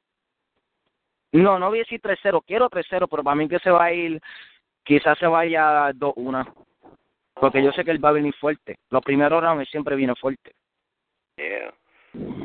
No, 1.32 1.58
no 1.58 1.68
voy 1.68 1.78
a 1.78 1.82
decir 1.82 2.00
3-0, 2.00 2.42
quiero 2.46 2.68
3-0, 2.68 3.06
pero 3.08 3.22
para 3.22 3.34
mí 3.36 3.48
que 3.48 3.58
se 3.60 3.70
va 3.70 3.84
a 3.84 3.92
ir, 3.92 4.20
quizás 4.84 5.18
se 5.18 5.26
vaya 5.26 5.92
2-1. 5.92 6.46
Porque 7.40 7.62
yo 7.62 7.72
sé 7.72 7.84
que 7.84 7.90
él 7.90 8.04
va 8.04 8.10
a 8.10 8.12
venir 8.12 8.34
fuerte. 8.34 8.76
Los 8.90 9.02
primeros 9.02 9.42
rounds 9.42 9.70
siempre 9.70 9.96
viene 9.96 10.14
fuerte. 10.14 10.52
Yeah. 11.36 11.72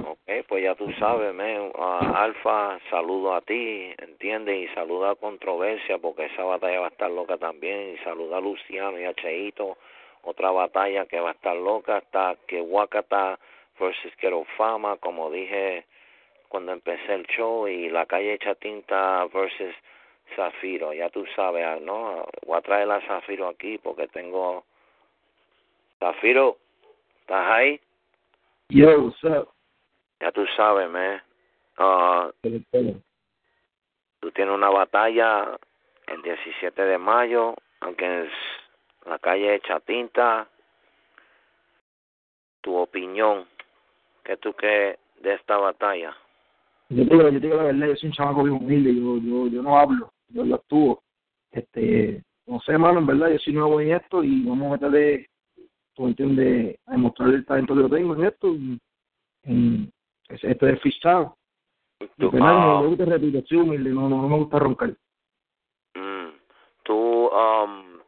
Ok, 0.08 0.46
pues 0.48 0.64
ya 0.64 0.76
tú 0.76 0.92
sabes, 0.94 1.34
man. 1.34 1.72
Ah, 1.76 2.24
Alfa, 2.24 2.80
saludo 2.90 3.34
a 3.34 3.42
ti, 3.42 3.94
¿entiendes? 3.98 4.70
Y 4.70 4.74
saluda 4.74 5.12
a 5.12 5.16
Controversia, 5.16 5.98
porque 5.98 6.26
esa 6.26 6.44
batalla 6.44 6.82
va 6.82 6.86
a 6.88 6.90
estar 6.90 7.12
loca 7.12 7.38
también. 7.38 7.94
Y 7.94 7.98
saluda 8.04 8.38
a 8.38 8.42
Luciano 8.42 9.00
y 9.00 9.06
a 9.06 9.14
Cheito. 9.16 9.78
Otra 10.22 10.52
batalla 10.52 11.06
que 11.08 11.20
va 11.20 11.30
a 11.30 11.34
estar 11.34 11.56
loca 11.56 11.98
está 11.98 12.36
que 12.48 12.62
Wakata 12.62 13.40
versus 13.80 14.14
Fama, 14.56 14.98
como 14.98 15.30
dije 15.30 15.86
cuando 16.48 16.72
empecé 16.72 17.16
el 17.16 17.26
show. 17.28 17.68
Y 17.68 17.90
la 17.90 18.06
calle 18.06 18.38
Chatinta 18.40 19.26
versus 19.34 19.76
Zafiro. 20.36 20.94
Ya 20.94 21.10
tú 21.10 21.26
sabes, 21.36 21.82
¿no? 21.82 22.26
Voy 22.46 22.58
a 22.58 22.62
traer 22.62 22.90
a 22.92 23.02
Zafiro 23.02 23.50
aquí 23.50 23.78
porque 23.78 24.08
tengo... 24.08 24.64
Zafiro, 26.00 26.58
¿estás 27.22 27.52
ahí? 27.52 27.80
Yo, 28.70 29.02
what's 29.02 29.24
up? 29.24 29.50
Ya 30.20 30.32
tú 30.32 30.46
sabes, 30.56 30.90
man. 30.90 31.22
Ah, 31.78 32.32
tú 32.42 34.32
tienes 34.32 34.54
una 34.54 34.70
batalla 34.70 35.58
el 36.08 36.22
17 36.22 36.82
de 36.82 36.98
mayo, 36.98 37.56
aunque 37.82 38.24
es 38.24 38.32
la 39.06 39.20
calle 39.20 39.52
de 39.52 39.60
Chatinta. 39.62 40.48
Tu 42.62 42.76
opinión, 42.76 43.46
¿qué 44.24 44.38
tú 44.38 44.54
crees 44.54 44.98
de 45.22 45.34
esta 45.34 45.58
batalla? 45.58 46.16
Yo 46.90 47.08
te 47.08 47.16
digo, 47.16 47.30
yo 47.30 47.40
te 47.40 47.40
digo 47.40 47.58
la 47.58 47.64
verdad, 47.64 47.88
yo 47.88 47.96
soy 47.96 48.10
un 48.10 48.16
chamaco 48.16 48.44
bien 48.44 48.56
humilde, 48.56 48.96
yo, 48.96 49.18
yo, 49.18 49.48
yo 49.48 49.62
no 49.62 49.78
hablo, 49.78 50.12
yo 50.30 50.46
lo 50.46 50.56
actúo. 50.56 51.04
Este, 51.52 52.24
no 52.48 52.60
sé, 52.62 52.74
hermano, 52.74 53.00
en 53.00 53.08
verdad, 53.08 53.30
yo 53.30 53.40
soy 53.40 53.54
nuevo 53.54 53.80
en 53.82 53.94
esto 53.94 54.24
y 54.24 54.44
vamos 54.44 54.68
a 54.68 54.72
meterle, 54.74 55.30
tú 55.96 56.08
entiendes, 56.08 56.78
a 56.86 56.92
demostrar 56.92 57.30
el 57.30 57.46
talento 57.46 57.74
que 57.76 57.82
yo 57.82 57.90
tengo 57.90 58.16
en 58.16 58.26
esto. 58.26 58.48
Y, 58.54 58.80
en, 59.44 59.92
es- 60.30 60.44
esto 60.44 60.68
es 60.68 60.80
freestyle. 60.82 61.28
Y 62.00 62.08
Tú, 62.18 62.32
ah, 62.42 62.80
me 62.82 62.88
gusta 62.88 63.06
repetir, 63.06 63.46
soy 63.48 63.58
humilde, 63.60 63.90
no, 63.90 64.10
no, 64.10 64.22
no 64.22 64.28
me 64.30 64.38
gusta 64.38 64.60
roncar. 64.60 64.90
mm, 65.96 66.30
¿Tú 66.84 66.94
um, 67.28 68.00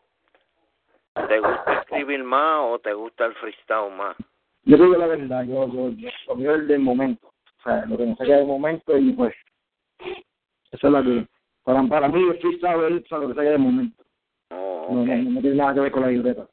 te 1.28 1.40
gusta 1.40 1.74
escribir 1.82 2.24
más 2.24 2.60
o 2.66 2.80
te 2.80 2.94
gusta 2.94 3.26
el 3.26 3.34
freestyle 3.36 3.92
más? 3.96 4.16
Yo 4.64 4.78
te 4.78 4.84
digo 4.84 4.98
la 4.98 5.08
verdad, 5.08 5.44
yo, 5.46 5.68
yo, 5.74 5.90
yo, 5.92 6.10
lo 6.28 6.36
mío 6.36 6.56
es 6.56 6.68
del 6.68 6.80
momento. 6.80 7.28
O 7.28 7.64
sea, 7.64 7.86
lo 7.86 7.98
que 7.98 8.06
me 8.06 8.16
saca 8.16 8.36
del 8.36 8.46
momento 8.46 8.98
y 8.98 9.14
pues, 9.14 9.34
eso 10.72 10.88
es 10.88 10.94
la 10.94 11.02
que, 11.02 11.26
para, 11.64 11.82
para 11.84 12.08
mí 12.10 12.22
el 12.22 12.38
freestyle 12.40 12.96
es 12.98 13.10
lo 13.12 13.28
que 13.30 13.34
saca 13.36 13.50
del 13.50 13.60
momento. 13.60 14.04
Oh, 14.52 14.88
No, 14.92 15.06
no, 15.06 15.32
no 15.32 15.42
tiene 15.42 15.56
nada 15.56 15.74
que 15.74 15.80
ver 15.80 15.92
con 15.92 16.02
la 16.02 16.10
libreta. 16.10 16.48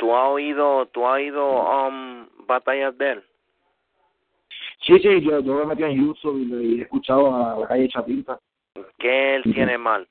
¿Tú 0.00 0.16
has 0.16 0.28
oído, 0.30 0.86
tú 0.86 1.06
has 1.06 1.16
oído 1.16 1.46
um, 1.60 2.26
batallas 2.46 2.96
de 2.96 3.12
él? 3.12 3.24
Sí, 4.80 4.98
sí, 4.98 5.20
yo, 5.20 5.40
yo 5.40 5.56
me 5.56 5.66
metí 5.66 5.82
en 5.82 6.06
YouTube 6.06 6.38
y, 6.38 6.78
he 6.78 6.82
escuchado 6.84 7.36
a 7.36 7.60
la 7.60 7.68
calle 7.68 7.86
Chapinta. 7.90 8.38
¿Qué 8.98 9.34
él 9.34 9.42
tiene 9.42 9.76
mal? 9.76 10.08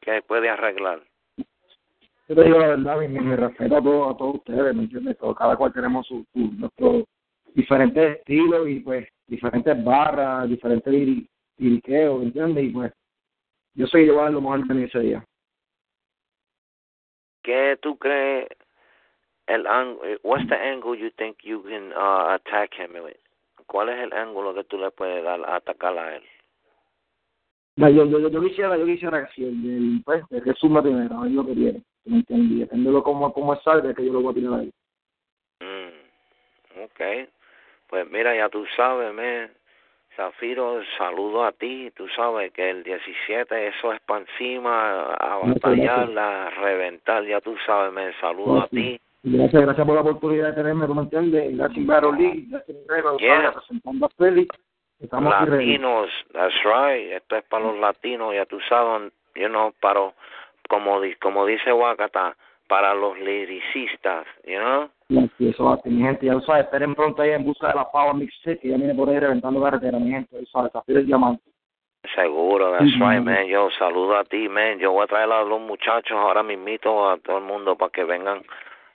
¿Qué 0.00 0.22
puede 0.22 0.48
arreglar? 0.48 1.02
Yo 2.28 2.36
te 2.36 2.44
digo 2.44 2.60
la 2.60 2.68
verdad, 2.68 3.00
mi, 3.00 3.08
mi, 3.08 3.34
respeto 3.34 3.76
a 3.78 3.82
todos, 3.82 4.14
a 4.14 4.18
todos 4.18 4.34
ustedes, 4.36 4.72
¿me 4.76 4.84
entiendes? 4.84 5.18
Todo- 5.18 5.34
cada 5.34 5.56
cual 5.56 5.72
tenemos 5.72 6.06
su, 6.06 6.24
su, 6.32 6.52
nuestros 6.52 7.02
diferentes 7.54 8.18
estilos 8.18 8.68
y 8.68 8.78
pues 8.78 9.08
diferentes 9.26 9.82
barras, 9.82 10.48
diferentes 10.48 10.94
liriqueos, 11.56 12.20
¿me 12.20 12.26
entiendes? 12.26 12.64
Y 12.66 12.68
pues 12.68 12.92
yo 13.74 13.84
sé 13.88 13.98
que 13.98 14.06
yo 14.06 14.12
voy 14.12 14.20
a 14.20 14.24
dar 14.26 14.32
lo 14.34 14.42
mejor 14.42 14.64
de 14.64 14.74
mí 14.74 14.84
ese 14.84 15.00
día. 15.00 15.24
¿Qué 17.42 17.76
tú 17.82 17.98
crees 17.98 18.46
el 19.48 19.66
what's 20.22 20.46
the 20.48 20.56
angle 20.56 20.94
you 20.94 21.10
think 21.16 21.38
you 21.42 21.62
can 21.62 21.92
uh, 21.92 22.34
attack 22.34 22.74
him 22.74 22.92
with? 23.02 23.16
¿Cuál 23.66 23.90
es 23.90 23.98
el 23.98 24.12
ángulo 24.12 24.54
que 24.54 24.64
tú 24.64 24.78
le 24.78 24.90
puedes 24.90 25.22
dar 25.22 25.40
a 25.44 25.56
atacar 25.56 25.98
a 25.98 26.16
él? 26.16 26.22
No, 27.76 27.88
yo, 27.88 28.06
yo, 28.06 28.28
yo 28.28 28.40
quisiera, 28.40 28.76
yo 28.76 28.86
quisiera 28.86 29.26
que 29.26 29.32
si 29.34 29.44
el 29.44 30.02
pues, 30.04 30.22
el 30.30 30.42
que 30.42 30.52
suma 30.54 30.82
primero, 30.82 31.20
ver 31.20 31.30
lo 31.30 31.44
que 31.44 31.52
viene. 31.52 31.82
¿Me 32.06 32.16
entendí? 32.16 32.60
Depende 32.60 32.90
de 32.90 33.02
cómo, 33.02 33.32
cómo 33.32 33.54
es 33.54 33.62
salga, 33.62 33.94
que 33.94 34.04
yo 34.04 34.12
lo 34.12 34.22
voy 34.22 34.32
a 34.32 34.34
tirar 34.34 34.60
ahí. 34.60 34.72
Mm, 35.60 36.82
ok. 36.84 37.28
Pues 37.88 38.10
mira, 38.10 38.34
ya 38.34 38.48
tú 38.48 38.64
sabes, 38.76 39.12
me 39.12 39.50
Zafiro, 40.16 40.80
saludo 40.96 41.44
a 41.44 41.52
ti. 41.52 41.92
Tú 41.94 42.08
sabes 42.08 42.52
que 42.52 42.70
el 42.70 42.82
17 42.82 43.68
eso 43.68 43.92
es 43.92 44.00
para 44.00 44.22
encima, 44.22 45.14
a 45.14 45.36
batallar, 45.36 46.18
a 46.18 46.50
reventar. 46.50 47.24
Ya 47.24 47.40
tú 47.40 47.56
sabes, 47.64 47.92
me 47.92 48.12
saludo 48.14 48.62
a 48.62 48.68
ti. 48.68 48.98
Gracias, 49.22 49.62
gracias 49.62 49.86
por 49.86 49.94
la 49.96 50.00
oportunidad 50.02 50.48
de 50.48 50.52
tenerme, 50.54 50.86
¿tú 50.86 50.94
me 50.94 51.02
entiendes? 51.02 51.56
Gracias, 51.56 51.86
League, 52.18 52.46
gracias, 52.48 52.76
Yeah. 53.18 53.50
representando 53.50 54.06
a 54.06 54.08
Félix. 54.10 54.56
Estamos. 55.00 55.32
Latinos, 55.32 56.10
that's 56.32 56.54
right. 56.64 57.12
Esto 57.12 57.36
es 57.36 57.44
para 57.44 57.64
los 57.64 57.78
latinos, 57.78 58.34
ya 58.34 58.46
tú 58.46 58.58
sabes, 58.68 59.12
you 59.34 59.48
know, 59.48 59.72
para, 59.80 60.12
como, 60.68 61.00
como 61.20 61.46
dice 61.46 61.72
Wakata, 61.72 62.36
para 62.68 62.94
los 62.94 63.18
liricistas, 63.18 64.26
you 64.44 64.58
know. 64.58 64.88
Y 65.38 65.48
eso 65.48 65.64
va 65.64 65.80
mi 65.84 66.02
gente, 66.02 66.26
ya 66.26 66.34
lo 66.34 66.40
sabes, 66.42 66.64
esperen 66.64 66.94
pronto 66.94 67.22
ahí 67.22 67.30
en 67.30 67.44
busca 67.44 67.68
de 67.68 67.74
la 67.74 67.90
Power 67.90 68.14
Mixtape, 68.14 68.58
que 68.58 68.68
ya 68.68 68.76
viene 68.76 68.94
por 68.94 69.08
ahí 69.08 69.18
reventando 69.18 69.62
carretera, 69.62 69.98
mi 69.98 70.10
gente, 70.10 70.36
ya 70.38 70.46
sabes, 70.50 70.72
el 70.86 71.06
diamante. 71.06 71.42
Seguro, 72.14 72.72
that's 72.72 72.94
Ujú. 72.94 73.04
right, 73.04 73.22
man. 73.22 73.46
Yo 73.46 73.70
saludo 73.78 74.16
a 74.16 74.24
ti, 74.24 74.48
man. 74.48 74.78
Yo 74.78 74.92
voy 74.92 75.04
a 75.04 75.06
traer 75.08 75.30
a 75.30 75.42
los 75.42 75.60
muchachos 75.60 76.16
ahora 76.16 76.42
mismito 76.42 77.08
a 77.10 77.18
todo 77.18 77.38
el 77.38 77.44
mundo 77.44 77.76
para 77.76 77.90
que 77.90 78.04
vengan 78.04 78.42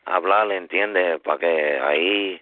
hablar, 0.05 0.51
¿entiendes? 0.51 1.19
Para 1.21 1.39
que 1.39 1.79
ahí 1.79 2.41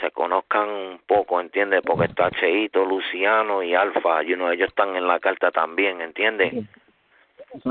se 0.00 0.10
conozcan 0.12 0.68
un 0.68 1.00
poco, 1.06 1.40
¿entiendes? 1.40 1.82
Porque 1.84 2.06
está 2.06 2.30
Cheito, 2.30 2.84
Luciano 2.84 3.62
y 3.62 3.74
Alfa, 3.74 4.22
you 4.22 4.34
know, 4.36 4.50
ellos 4.50 4.68
están 4.68 4.96
en 4.96 5.06
la 5.06 5.18
carta 5.20 5.50
también, 5.50 6.00
¿entiendes? 6.00 6.54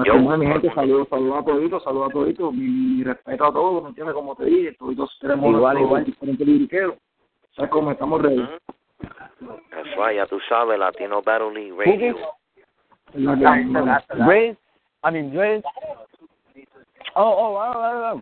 Yo- 0.05 0.15
mi 0.15 0.45
gente, 0.45 0.71
saludos, 0.73 1.07
saludos 1.09 1.39
a 1.39 1.45
toditos, 1.45 1.83
saludos 1.83 2.09
a 2.09 2.13
toditos, 2.13 2.53
mi, 2.53 2.67
mi 2.67 3.03
respeto 3.03 3.45
a 3.45 3.53
todos, 3.53 3.83
¿me 3.83 3.89
entiendes? 3.89 4.13
Como 4.13 4.35
te 4.35 4.45
dije, 4.45 4.73
toditos 4.73 5.17
tenemos 5.21 5.45
Igual, 5.45 5.61
nuestros 5.61 5.81
igual. 5.85 6.05
diferentes 6.05 6.47
liriqueros. 6.47 6.95
O 6.95 7.53
sea, 7.55 7.69
como 7.69 7.91
estamos 7.91 8.21
ready. 8.21 8.45
That's 9.71 9.95
right, 9.95 10.15
ya 10.17 10.25
tú 10.27 10.39
sabes, 10.49 10.77
Latino 10.77 11.21
Battle 11.21 11.51
League 11.53 11.73
Radio. 11.77 12.17
La 13.13 13.35
que 13.37 14.55
I 15.01 15.11
mean 15.11 15.31
Grace. 15.33 15.63
Oh, 17.15 17.23
oh, 17.23 17.55
oh, 17.55 17.73
oh, 17.73 18.13
oh. 18.15 18.21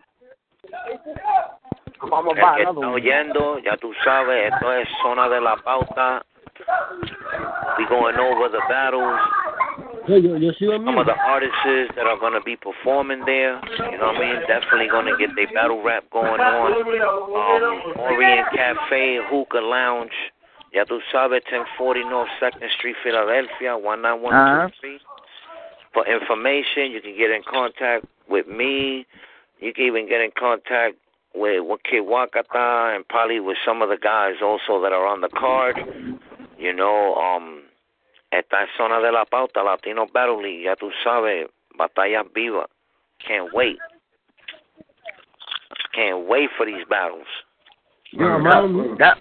Vamos 2.09 2.37
El 2.37 2.55
que 2.55 2.63
está 2.63 2.89
oyendo, 2.89 3.59
ya 3.59 3.75
tú 3.77 3.93
sabes, 4.03 4.53
esto 4.53 4.73
es 4.73 4.87
zona 5.01 5.27
de 5.29 5.41
la 5.41 5.57
pauta. 5.57 6.23
We 7.77 7.85
going 7.85 8.17
over 8.17 8.49
the 8.49 8.61
battles. 8.67 9.19
Yo, 10.07 10.17
yo, 10.17 10.37
yo 10.37 10.51
sigo 10.53 10.73
some 10.77 10.97
of 10.97 11.05
the 11.05 11.13
artists 11.13 11.93
that 11.95 12.07
are 12.07 12.17
going 12.17 12.33
to 12.33 12.41
be 12.41 12.55
performing 12.55 13.25
there. 13.25 13.59
You 13.91 13.97
know 13.97 14.07
what 14.07 14.15
I 14.15 14.19
mean? 14.19 14.39
Definitely 14.47 14.87
going 14.87 15.05
to 15.05 15.17
get 15.19 15.35
their 15.35 15.51
battle 15.53 15.83
rap 15.83 16.05
going 16.11 16.39
on. 16.39 16.71
Um, 16.71 17.99
Orient 17.99 18.47
Cafe, 18.55 19.19
Hookah 19.29 19.59
Lounge. 19.59 20.15
Ya 20.73 20.85
tú 20.85 20.99
sabes, 21.11 21.43
1040 21.51 22.09
North 22.09 22.29
2nd 22.41 22.69
Street, 22.77 22.95
Philadelphia, 23.03 23.77
19123. 23.77 24.99
For 25.93 26.07
information, 26.07 26.91
you 26.91 27.01
can 27.01 27.17
get 27.17 27.31
in 27.31 27.43
contact 27.43 28.05
with 28.29 28.47
me. 28.47 29.05
You 29.59 29.73
can 29.73 29.85
even 29.85 30.07
get 30.07 30.21
in 30.21 30.31
contact 30.37 30.95
with 31.33 31.63
Wake 31.63 32.01
Wakata 32.03 32.95
and 32.95 33.07
probably 33.07 33.39
with 33.39 33.57
some 33.65 33.81
of 33.81 33.89
the 33.89 33.97
guys 33.97 34.35
also 34.43 34.81
that 34.81 34.93
are 34.93 35.05
on 35.05 35.21
the 35.21 35.29
card. 35.29 35.77
You 36.57 36.73
know, 36.73 37.15
um, 37.15 37.63
esta 38.31 38.61
es 38.63 38.69
zona 38.77 38.99
de 39.01 39.11
la 39.11 39.25
pauta, 39.25 39.63
Latino 39.63 40.05
Battle 40.11 40.41
League, 40.41 40.63
ya 40.65 40.75
tú 40.75 40.89
sabes, 41.05 41.47
batallas 41.77 42.25
vivas. 42.33 42.67
Can't 43.25 43.53
wait. 43.53 43.77
Can't 45.93 46.27
wait 46.27 46.49
for 46.57 46.65
these 46.65 46.85
battles. 46.89 47.27
Yeah, 48.11 48.37
man. 48.37 48.95
That, 48.99 49.17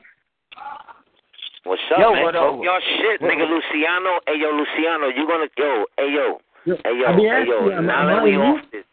What's 1.64 1.82
up, 1.92 1.98
Yo, 1.98 2.12
man? 2.12 2.22
what 2.22 2.32
Talk 2.32 2.58
up? 2.58 2.62
your 2.62 2.80
shit, 2.80 3.20
nigga. 3.20 3.48
Luciano, 3.48 4.20
hey 4.28 4.38
yo, 4.38 4.50
Luciano, 4.54 5.08
you 5.08 5.26
gonna 5.26 5.48
yo, 5.58 5.84
hey 5.98 6.12
yo, 6.14 6.38
Yo, 6.64 6.76
hey 6.84 6.94
yo, 7.00 7.06
I 7.06 7.16
mean, 7.16 7.26
hey 7.28 7.44
yo. 7.48 7.56
actually, 7.58 7.74
I'm- 7.74 7.86
Now 7.86 8.00
I'm 8.02 8.06
that 8.06 8.22
we 8.22 8.32
not 8.36 8.58
off 8.58 8.70
this, 8.70 8.84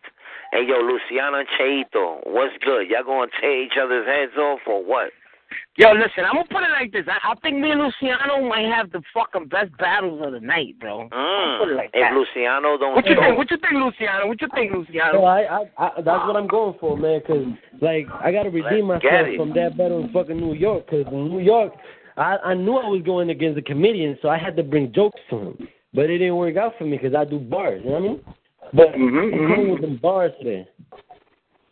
hey 0.53 0.67
yo, 0.67 0.77
Luciano 0.85 1.39
and 1.39 1.47
Cheito, 1.57 2.21
what's 2.27 2.53
good? 2.63 2.87
Y'all 2.87 3.03
gonna 3.03 3.31
tear 3.41 3.63
each 3.63 3.73
other's 3.81 4.05
heads 4.05 4.37
off 4.37 4.59
or 4.67 4.85
what? 4.85 5.09
Yo, 5.77 5.91
listen, 5.91 6.25
I'm 6.25 6.33
gonna 6.33 6.45
put 6.49 6.61
it 6.61 6.69
like 6.69 6.91
this. 6.91 7.05
I, 7.07 7.31
I 7.31 7.35
think 7.41 7.57
me 7.57 7.71
and 7.71 7.81
Luciano 7.81 8.47
might 8.47 8.69
have 8.69 8.91
the 8.91 9.01
fucking 9.13 9.49
best 9.49 9.75
battles 9.77 10.21
of 10.23 10.33
the 10.33 10.39
night, 10.39 10.79
bro. 10.79 11.09
Mm. 11.11 11.59
put 11.59 11.69
it 11.69 11.75
like 11.75 11.89
if 11.93 12.01
that. 12.01 12.13
Luciano 12.13 12.77
don't 12.77 12.95
What 12.95 13.05
you 13.07 13.15
think? 13.15 13.37
What 13.37 13.49
you 13.49 13.57
think, 13.57 13.73
Luciano? 13.73 14.27
What 14.27 14.41
you 14.41 14.47
think, 14.53 14.71
So 14.71 14.77
Luciano? 14.79 15.23
I, 15.25 15.41
I, 15.41 15.61
I, 15.77 15.89
that's 15.97 16.25
what 16.25 16.35
I'm 16.35 16.47
going 16.47 16.77
for, 16.79 16.97
man. 16.97 17.21
Cause 17.25 17.45
like 17.81 18.05
I 18.21 18.31
gotta 18.31 18.49
redeem 18.49 18.87
Let's 18.89 19.03
myself 19.03 19.27
from 19.37 19.53
that 19.53 19.77
battle 19.77 20.05
in 20.05 20.13
fucking 20.13 20.37
New 20.37 20.53
York. 20.53 20.87
Cause 20.89 21.05
in 21.11 21.29
New 21.29 21.41
York, 21.41 21.73
I, 22.17 22.37
I 22.37 22.53
knew 22.53 22.77
I 22.77 22.87
was 22.87 23.01
going 23.03 23.31
against 23.31 23.57
a 23.57 23.63
comedian, 23.63 24.17
so 24.21 24.29
I 24.29 24.37
had 24.37 24.55
to 24.57 24.63
bring 24.63 24.93
jokes 24.93 25.19
to 25.31 25.37
him. 25.37 25.67
But 25.95 26.09
it 26.09 26.19
didn't 26.19 26.37
work 26.37 26.57
out 26.57 26.73
for 26.77 26.85
me 26.85 26.97
because 26.97 27.15
I 27.15 27.25
do 27.25 27.39
bars. 27.39 27.81
You 27.83 27.91
know 27.91 27.99
what 27.99 28.03
I 28.03 28.07
mean? 28.07 28.21
But 28.73 28.93
Mhm, 28.93 29.33
I'm 29.33 29.47
coming 29.47 29.71
with 29.71 29.81
some 29.81 29.97
bars 29.97 30.31
today. 30.39 30.67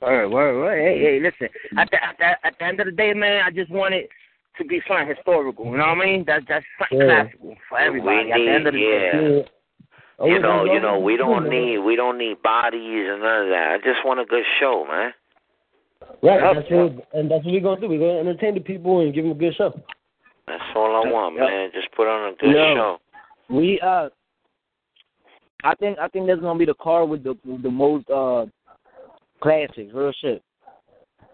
Word, 0.02 0.30
word, 0.30 0.58
word. 0.58 0.80
Hey, 0.80 1.00
hey, 1.00 1.20
listen. 1.20 1.50
At 1.78 1.90
the, 1.92 2.04
at 2.04 2.18
the 2.18 2.48
at 2.48 2.58
the 2.60 2.66
end 2.66 2.80
of 2.80 2.86
the 2.88 2.92
day, 2.92 3.14
man, 3.14 3.44
I 3.46 3.52
just 3.52 3.72
want 3.72 3.94
it 3.94 4.10
to 4.58 4.66
be 4.66 4.82
something 4.88 5.08
historical. 5.08 5.66
You 5.66 5.78
know 5.78 5.88
what 5.88 5.98
I 5.98 6.06
mean? 6.06 6.24
That 6.26 6.44
that's 6.48 6.66
something 6.80 7.08
Yeah. 7.08 7.24
classical 7.24 7.56
for 7.70 7.78
everybody. 7.80 8.26
We 8.26 8.32
at 8.32 8.38
the 8.38 8.50
end 8.50 8.68
of 8.68 8.74
the 8.74 8.80
need- 8.80 8.86
day. 8.86 9.38
yeah. 9.38 9.44
I 10.20 10.28
you 10.28 10.40
know, 10.40 10.66
you 10.66 10.80
know, 10.80 11.00
we 11.00 11.18
don't 11.18 11.50
need 11.50 11.80
we 11.80 11.96
don't 11.96 12.18
need 12.18 12.42
bodies 12.44 13.10
and 13.10 13.22
none 13.24 13.44
of 13.44 13.50
that. 13.50 13.72
I 13.72 13.78
just 13.80 14.06
want 14.06 14.20
a 14.20 14.26
good 14.26 14.46
show, 14.60 14.86
man. 14.86 15.14
Right, 16.22 16.42
Yep. 16.42 16.56
that's 16.56 16.70
what, 16.72 17.08
and 17.14 17.32
that's 17.32 17.44
what 17.46 17.54
we're 17.54 17.60
gonna 17.62 17.82
do. 17.82 17.88
We're 17.90 17.98
gonna 18.00 18.20
entertain 18.30 18.54
the 18.54 18.60
people 18.60 19.00
and 19.00 19.14
give 19.14 19.24
them 19.24 19.32
a 19.32 19.36
good 19.36 19.56
show. 19.56 19.74
That's 20.48 20.62
all 20.76 20.96
I 20.96 21.10
want, 21.10 21.36
Yep. 21.38 21.50
man. 21.50 21.72
Just 21.74 21.92
put 21.94 22.08
on 22.08 22.30
a 22.30 22.36
good 22.36 22.52
Yo. 22.56 22.76
show. 22.76 23.00
We 23.50 23.80
uh, 23.82 24.10
I 25.64 25.76
think 25.76 26.00
I 26.00 26.08
think 26.08 26.28
that's 26.28 26.42
gonna 26.42 26.58
be 26.60 26.66
the 26.66 26.74
car 26.76 27.06
with 27.06 27.24
the 27.24 27.38
with 27.46 27.62
the 27.64 27.70
most 27.72 28.10
uh 28.10 28.46
classics, 29.42 29.92
real 29.94 30.12
shit. 30.22 30.42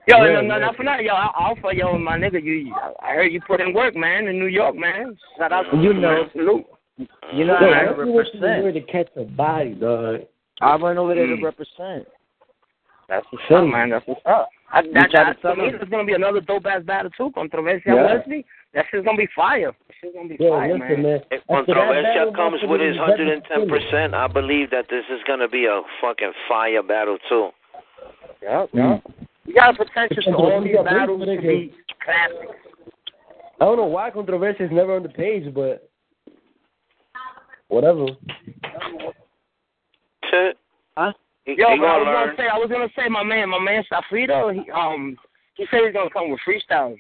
Yo, 0.08 0.24
Yeah, 0.24 0.34
no, 0.36 0.42
no, 0.42 0.60
not 0.60 0.76
for 0.76 0.86
that. 0.86 1.04
Yo, 1.04 1.14
Al- 1.14 1.34
Alpha, 1.38 1.70
yo, 1.74 1.98
my 1.98 2.18
nigga, 2.18 2.42
you. 2.42 2.74
I 3.02 3.14
heard 3.14 3.32
you 3.34 3.42
put 3.42 3.60
in 3.60 3.74
work, 3.74 3.96
man, 3.96 4.28
in 4.28 4.40
New 4.40 4.46
York, 4.48 4.76
man. 4.76 5.18
Shout 5.38 5.52
out 5.52 5.66
to 5.72 5.78
You 5.78 5.94
know. 5.94 6.26
Salute. 6.34 6.66
You 7.34 7.46
know 7.46 7.60
Yo, 7.60 7.74
how 7.74 7.80
I 7.80 7.80
to 7.82 7.86
don't 7.88 8.06
know 8.08 8.12
what 8.14 8.26
you 8.34 8.40
represent. 8.42 8.64
were 8.64 8.72
to 8.72 8.82
catch 8.82 9.10
a 9.18 9.24
body, 9.26 9.72
dog. 9.76 10.22
I 10.62 10.76
run 10.78 10.98
over 10.98 11.14
there 11.14 11.28
Mm. 11.28 11.40
to 11.40 11.46
represent. 11.46 12.08
That's 13.10 13.26
what's 13.32 13.44
up, 13.52 13.66
man. 13.66 13.90
That's 13.90 14.08
what's 14.08 14.22
up. 14.26 14.50
I, 14.72 14.82
that, 14.82 15.12
try 15.12 15.34
to 15.34 15.38
that, 15.44 15.50
to 15.50 15.56
me, 15.56 15.72
them. 15.72 15.80
it's 15.82 15.90
gonna 15.92 16.06
be 16.06 16.14
another 16.14 16.42
dope 16.42 16.66
ass 16.66 16.84
battle 16.84 17.12
too. 17.12 17.32
Controversia 17.36 17.86
Yeah. 17.88 18.16
Wesley. 18.18 18.46
That 18.78 18.86
shit's 18.92 19.04
gonna 19.06 19.18
be 19.18 19.28
fire. 19.36 19.72
That 19.72 19.96
shit's 20.00 20.16
gonna 20.16 20.30
be 20.30 20.38
Yo, 20.40 20.52
fire, 20.52 20.74
listen, 20.74 20.80
man. 20.88 21.02
man. 21.02 21.22
If 21.32 21.42
After 21.50 21.74
Controversia 21.74 22.36
comes 22.36 22.62
with 22.62 22.80
his 22.80 22.96
110 22.96 23.68
percent, 23.68 24.14
I 24.14 24.28
believe 24.28 24.70
that 24.70 24.86
this 24.88 25.04
is 25.10 25.20
gonna 25.26 25.48
be 25.50 25.66
a 25.66 25.82
fucking 26.00 26.32
fire 26.48 26.84
battle 26.84 27.18
too. 27.28 27.50
Yeah, 28.44 28.68
Mm. 28.76 29.02
You 29.46 29.56
got 29.56 29.76
potential 29.78 30.22
for 30.26 30.54
all 30.54 30.62
these 30.62 30.74
Yeah, 30.76 30.84
battles 30.84 31.26
to 31.26 31.42
be 31.42 31.74
classics. 32.06 32.54
I 33.60 33.66
don't 33.66 33.78
know 33.78 33.86
why 33.86 34.12
controversy 34.12 34.66
is 34.66 34.72
never 34.72 34.96
on 34.96 35.02
the 35.02 35.10
page, 35.10 35.52
but 35.56 35.90
whatever. 37.70 38.06
Huh? 40.96 41.14
Yo, 41.48 41.56
he 41.56 41.62
I 41.64 41.74
was 41.74 42.06
learn. 42.06 42.06
gonna 42.06 42.34
say, 42.38 42.48
I 42.48 42.58
was 42.60 42.70
gonna 42.70 42.90
say, 42.96 43.10
my 43.10 43.24
man, 43.24 43.50
my 43.50 43.60
man 43.60 43.84
Safrito, 43.92 44.54
he 44.54 44.70
um, 44.70 45.18
he 45.56 45.66
said 45.72 45.80
he's 45.84 45.94
gonna 45.94 46.12
come 46.12 46.30
with 46.30 46.40
freestyle. 46.48 46.96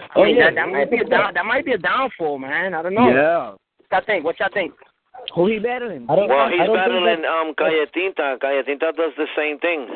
I 0.00 0.08
Oh, 0.18 0.24
mean, 0.24 0.36
yeah. 0.36 0.44
that, 0.50 0.54
that 0.56 0.68
might 0.68 0.90
be 0.90 0.98
a 0.98 1.04
down, 1.04 1.34
that 1.34 1.44
might 1.46 1.64
be 1.64 1.72
a 1.72 1.78
downfall, 1.78 2.38
man. 2.38 2.74
I 2.74 2.82
don't 2.82 2.94
know. 2.94 3.08
Yeah. 3.10 3.50
What 3.50 3.90
y'all 3.90 4.02
think? 4.06 4.24
What 4.24 4.40
y'all 4.40 4.48
think? 4.52 4.72
Who 5.34 5.46
he 5.46 5.58
battling? 5.58 6.06
I 6.08 6.14
don't. 6.16 6.28
Well, 6.28 6.38
I 6.46 6.50
he's 6.50 6.66
don't 6.66 6.76
battling 6.76 7.22
Think 7.22 7.26
um 7.26 7.48
Cayetinta. 7.58 8.38
Cayetinta 8.38 8.94
does 8.96 9.12
the 9.18 9.26
same 9.36 9.58
thing. 9.58 9.88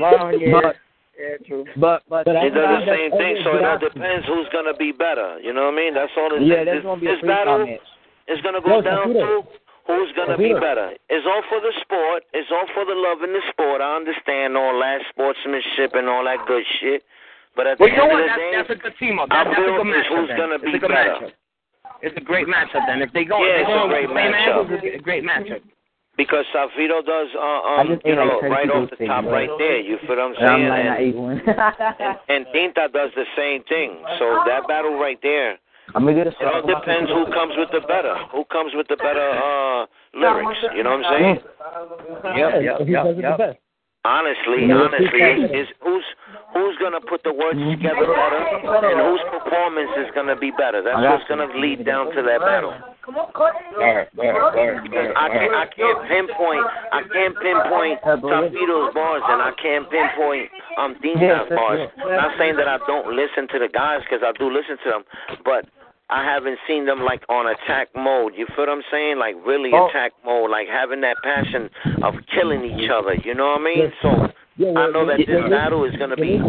Well, 0.00 0.32
yeah, 0.38 0.52
But 0.62 0.76
yeah, 1.18 1.36
true. 1.46 1.64
but 1.76 2.02
but, 2.08 2.24
But 2.24 2.36
I 2.36 2.44
He 2.46 2.50
does 2.50 2.70
the 2.84 2.86
same 2.86 3.10
thing, 3.18 3.42
so 3.44 3.56
it 3.58 3.64
all 3.64 3.78
depends 3.78 4.26
who's 4.26 4.46
gonna 4.52 4.74
be 4.74 4.92
better. 4.92 5.38
You 5.42 5.52
know 5.52 5.66
what 5.66 5.74
I 5.74 5.76
mean? 5.76 5.94
That's 5.94 6.12
all 6.16 6.30
it 6.34 6.42
yeah, 6.46 6.62
is. 6.62 6.66
that's 6.66 6.84
gonna 6.86 7.00
be 7.00 7.08
a 7.10 7.16
this 7.18 7.22
battle 7.26 7.58
freestyle 7.66 7.66
match. 7.66 7.88
is 8.28 8.40
gonna 8.42 8.62
go 8.62 8.76
Yo, 8.78 8.82
down 8.82 9.08
to 9.14 9.42
who's 9.86 10.12
gonna 10.14 10.38
be 10.38 10.54
better. 10.54 10.94
It's 11.10 11.26
all 11.26 11.42
for 11.50 11.58
the 11.60 11.72
sport. 11.82 12.22
It's 12.32 12.48
all 12.54 12.66
for 12.74 12.84
the 12.86 12.94
love 12.94 13.22
in 13.26 13.32
the 13.34 13.42
sport. 13.50 13.80
I 13.82 13.96
understand 13.96 14.56
all 14.56 14.78
that 14.80 15.02
sportsmanship 15.10 15.94
and 15.98 16.08
all 16.08 16.24
that 16.24 16.46
good 16.46 16.64
shit. 16.80 17.02
But 17.58 17.66
at 17.66 17.80
Well, 17.82 17.90
the 17.90 17.94
you 17.94 17.98
know 17.98 18.06
what? 18.06 18.22
That's, 18.22 18.38
day, 18.38 18.50
that's 18.54 18.70
a 18.70 18.78
good 18.78 18.94
team 19.02 19.18
up. 19.18 19.26
I 19.34 19.42
That, 19.42 19.50
that's 19.50 19.58
a 19.58 19.74
good 19.82 19.90
matchup. 19.90 20.14
who's 20.14 20.30
gonna 20.38 20.58
it's 20.62 20.70
a 20.70 20.78
good 20.78 20.94
better. 20.94 21.10
matchup. 21.26 21.32
It's 22.06 22.14
a 22.16 22.22
great 22.22 22.46
matchup 22.46 22.86
then. 22.86 23.02
If 23.02 23.10
they 23.10 23.24
go, 23.26 23.42
Yeah, 23.42 23.58
if 23.58 23.66
it's 23.66 23.82
a 23.82 23.88
great 23.90 24.06
the 24.06 24.14
same 24.14 24.30
matchup. 24.30 24.70
it's 24.78 24.94
a 24.94 25.02
great 25.02 25.24
matchup. 25.26 25.62
Because 26.14 26.46
Salfido 26.54 27.02
does, 27.02 27.28
uh, 27.34 27.42
um, 27.82 27.86
you 27.90 27.94
ate 28.06 28.14
like 28.14 28.26
know, 28.26 28.38
right 28.46 28.70
off 28.70 28.90
the 28.90 28.96
things, 28.96 29.10
top, 29.10 29.24
right 29.26 29.50
there. 29.58 29.78
You 29.82 29.98
feel 30.06 30.14
what 30.14 30.18
I'm 30.18 30.34
And 30.38 30.46
I'm 30.46 30.58
saying? 30.62 31.14
like, 31.18 31.46
And- 31.50 31.58
I 31.58 32.14
and 32.30 32.46
Tinta 32.54 32.90
does 32.94 33.10
the 33.18 33.26
same 33.34 33.62
thing. 33.66 33.98
So 34.22 34.38
that 34.46 34.66
battle 34.70 34.94
right 34.98 35.18
there, 35.22 35.58
I'm 35.94 36.04
gonna 36.06 36.14
get 36.14 36.26
a 36.26 36.30
it 36.30 36.46
all 36.46 36.62
depends 36.62 37.10
who 37.10 37.26
comes 37.34 37.54
with 37.58 37.70
the 37.74 37.80
better, 37.90 38.14
who 38.30 38.44
comes 38.54 38.70
with 38.74 38.86
the 38.86 38.96
better 39.02 39.30
uh 39.34 39.86
lyrics. 40.14 40.58
You 40.78 40.82
know 40.86 40.94
what 40.98 41.06
I'm 41.06 41.18
saying? 41.18 41.38
Yeah, 42.38 42.78
he 42.86 42.92
does 42.92 43.18
it 43.18 43.22
the 43.22 43.34
best. 43.38 43.58
Honestly, 44.04 44.70
honestly, 44.70 45.50
is, 45.50 45.50
is 45.50 45.66
who's 45.82 46.04
who's 46.54 46.78
gonna 46.78 47.00
put 47.00 47.24
the 47.24 47.32
words 47.32 47.58
together 47.58 48.06
better, 48.06 48.38
and 48.86 49.00
whose 49.02 49.18
performance 49.26 49.90
is 49.98 50.06
gonna 50.14 50.36
be 50.38 50.52
better? 50.54 50.82
That's 50.82 51.02
what's 51.02 51.26
gonna 51.28 51.50
lead 51.58 51.84
down 51.84 52.14
to 52.14 52.22
that 52.22 52.38
battle. 52.40 52.74
Because 53.04 53.58
I 55.18 55.28
can't, 55.34 55.50
I 55.50 55.66
can't 55.74 55.98
pinpoint, 56.06 56.62
I 56.94 57.02
can't 57.10 57.34
pinpoint 57.42 57.98
Tafido's 58.06 58.94
bars, 58.94 59.22
and 59.26 59.42
I 59.42 59.50
can't 59.60 59.90
pinpoint 59.90 60.46
um 60.78 60.94
Dinta's 61.02 61.50
bars. 61.50 61.90
Not 61.98 62.38
saying 62.38 62.54
that 62.56 62.68
I 62.68 62.78
don't 62.86 63.16
listen 63.16 63.48
to 63.50 63.58
the 63.58 63.68
guys, 63.68 64.02
because 64.06 64.22
I 64.22 64.30
do 64.38 64.46
listen 64.46 64.78
to 64.84 64.90
them, 64.90 65.02
but 65.44 65.66
I 66.10 66.24
haven't 66.24 66.58
seen 66.66 66.86
them 66.86 67.04
like 67.04 67.22
on 67.28 67.46
attack 67.46 67.88
mode. 67.94 68.32
You 68.36 68.46
feel 68.56 68.64
what 68.66 68.70
I'm 68.70 68.82
saying? 68.90 69.18
Like 69.18 69.36
really 69.44 69.70
Oh. 69.72 69.88
attack 69.88 70.12
mode, 70.24 70.50
like 70.50 70.66
having 70.68 71.00
that 71.02 71.16
passion 71.22 71.68
of 72.02 72.14
killing 72.34 72.64
each 72.64 72.88
other. 72.90 73.14
You 73.14 73.34
know 73.34 73.48
what 73.52 73.60
I 73.60 73.64
mean? 73.64 73.92
So 74.00 74.08
I 74.76 74.90
know 74.90 75.04
that 75.06 75.18
this 75.18 75.50
battle 75.50 75.84
is 75.84 75.94
gonna 75.96 76.16
be, 76.16 76.40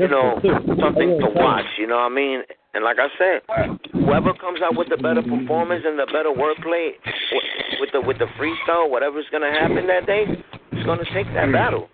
you 0.00 0.08
know, 0.08 0.40
something 0.80 1.20
to 1.20 1.28
watch. 1.36 1.66
You 1.78 1.86
know 1.86 1.96
what 1.96 2.10
I 2.10 2.14
mean? 2.14 2.42
And 2.72 2.84
like 2.84 2.98
I 2.98 3.08
said, 3.18 3.42
whoever 3.92 4.32
comes 4.34 4.62
out 4.62 4.76
with 4.76 4.88
the 4.88 4.96
better 4.96 5.22
performance 5.22 5.84
and 5.84 5.98
the 5.98 6.06
better 6.06 6.30
wordplay 6.30 6.92
with, 7.32 7.44
with 7.80 7.90
the 7.92 8.00
with 8.00 8.18
the 8.18 8.26
freestyle, 8.38 8.88
whatever's 8.88 9.26
gonna 9.30 9.50
happen 9.52 9.86
that 9.88 10.06
day, 10.06 10.24
is 10.72 10.86
gonna 10.86 11.04
take 11.12 11.26
that 11.34 11.52
battle. 11.52 11.90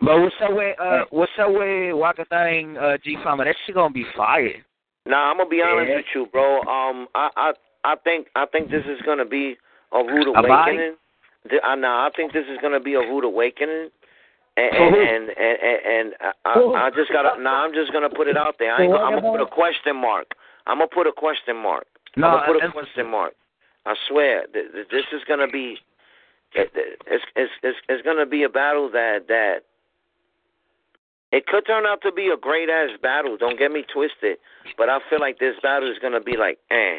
But 0.00 0.20
what's 0.20 0.34
up 0.42 0.50
with 0.52 0.80
uh 0.80 1.04
what's 1.10 1.32
up 1.38 1.50
with 1.50 1.92
Wakata 1.94 2.32
and 2.32 2.78
uh 2.78 2.98
G 3.04 3.16
Fama? 3.22 3.44
That 3.44 3.56
shit 3.66 3.74
gonna 3.74 3.92
be 3.92 4.04
fire. 4.16 4.64
Now 5.06 5.30
I'm 5.30 5.36
gonna 5.38 5.48
be 5.48 5.62
honest 5.62 5.88
Yeah. 5.88 5.96
with 5.96 6.06
you, 6.14 6.26
bro. 6.26 6.60
Um, 6.62 7.08
I 7.14 7.30
I 7.36 7.52
I 7.84 7.94
think 7.96 8.28
I 8.34 8.46
think 8.46 8.70
this 8.70 8.84
is 8.86 9.00
gonna 9.02 9.24
be 9.24 9.56
a 9.92 10.02
rude 10.02 10.28
awakening. 10.28 10.96
Th- 11.48 11.62
uh, 11.62 11.74
Now 11.76 12.06
I 12.06 12.10
think 12.10 12.32
this 12.32 12.46
is 12.48 12.58
gonna 12.60 12.80
be 12.80 12.94
a 12.94 13.00
rude 13.00 13.24
awakening. 13.24 13.90
And 14.56 14.74
and 14.74 15.28
and, 15.28 15.58
and, 15.62 15.80
and 15.86 16.14
I, 16.44 16.86
I 16.86 16.90
just 16.90 17.12
gotta. 17.12 17.40
Now 17.40 17.62
I'm 17.64 17.74
just 17.74 17.92
gonna 17.92 18.08
put 18.10 18.26
it 18.26 18.36
out 18.36 18.56
there. 18.58 18.74
I 18.74 18.82
ain't 18.82 18.92
gonna, 18.92 19.04
I'm 19.04 19.20
gonna 19.20 19.30
put 19.38 19.40
a 19.40 19.46
question 19.46 19.94
mark. 19.96 20.34
I'm 20.66 20.78
gonna 20.78 20.88
put 20.88 21.06
a 21.06 21.12
question 21.12 21.56
mark. 21.56 21.86
No, 22.16 22.28
I'm 22.28 22.46
gonna 22.46 22.60
put 22.60 22.64
a 22.64 22.72
question 22.72 23.06
mark. 23.10 23.34
I 23.84 23.94
swear, 24.08 24.46
th- 24.52 24.72
th- 24.72 24.88
this 24.90 25.04
is 25.12 25.22
gonna 25.28 25.46
be. 25.46 25.78
it- 26.54 26.72
it- 26.74 27.00
It's 27.06 27.24
it's 27.36 27.52
it's 27.62 27.78
it's 27.88 28.02
gonna 28.02 28.24
be 28.26 28.42
a 28.44 28.48
battle 28.48 28.88
that 28.90 29.28
that. 29.28 29.62
It 31.32 31.46
could 31.46 31.66
turn 31.66 31.86
out 31.86 32.00
to 32.02 32.12
be 32.12 32.28
a 32.28 32.36
great 32.36 32.68
ass 32.68 32.90
battle. 33.02 33.36
Don't 33.36 33.58
get 33.58 33.72
me 33.72 33.84
twisted, 33.92 34.38
but 34.78 34.88
I 34.88 34.98
feel 35.10 35.20
like 35.20 35.38
this 35.38 35.54
battle 35.62 35.90
is 35.90 35.98
gonna 36.00 36.20
be 36.20 36.36
like, 36.36 36.58
eh. 36.70 36.98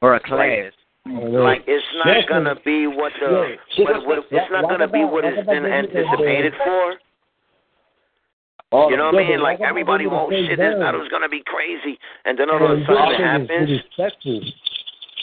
Or 0.00 0.14
a 0.14 0.20
class. 0.20 0.72
Like 1.06 1.64
it's 1.66 1.84
not 2.04 2.28
gonna 2.28 2.54
be 2.64 2.86
what 2.86 3.12
the 3.20 3.56
what, 3.78 4.06
what, 4.06 4.18
it's 4.30 4.50
not 4.50 4.68
gonna 4.70 4.88
be 4.88 5.04
what 5.04 5.24
it's 5.24 5.46
been 5.46 5.66
anticipated 5.66 6.54
for. 6.64 6.94
You 8.90 8.96
know 8.96 9.06
what 9.12 9.14
I 9.22 9.28
mean? 9.28 9.40
Like 9.40 9.60
everybody, 9.60 10.06
oh 10.06 10.30
shit, 10.30 10.58
this 10.58 10.74
battle's 10.80 11.08
gonna 11.08 11.28
be 11.28 11.42
crazy, 11.44 11.98
and 12.24 12.38
then 12.38 12.48
all 12.50 12.64
of 12.64 12.78
a 12.78 12.84
sudden 12.86 13.12
it 13.12 13.20
happens, 13.20 13.82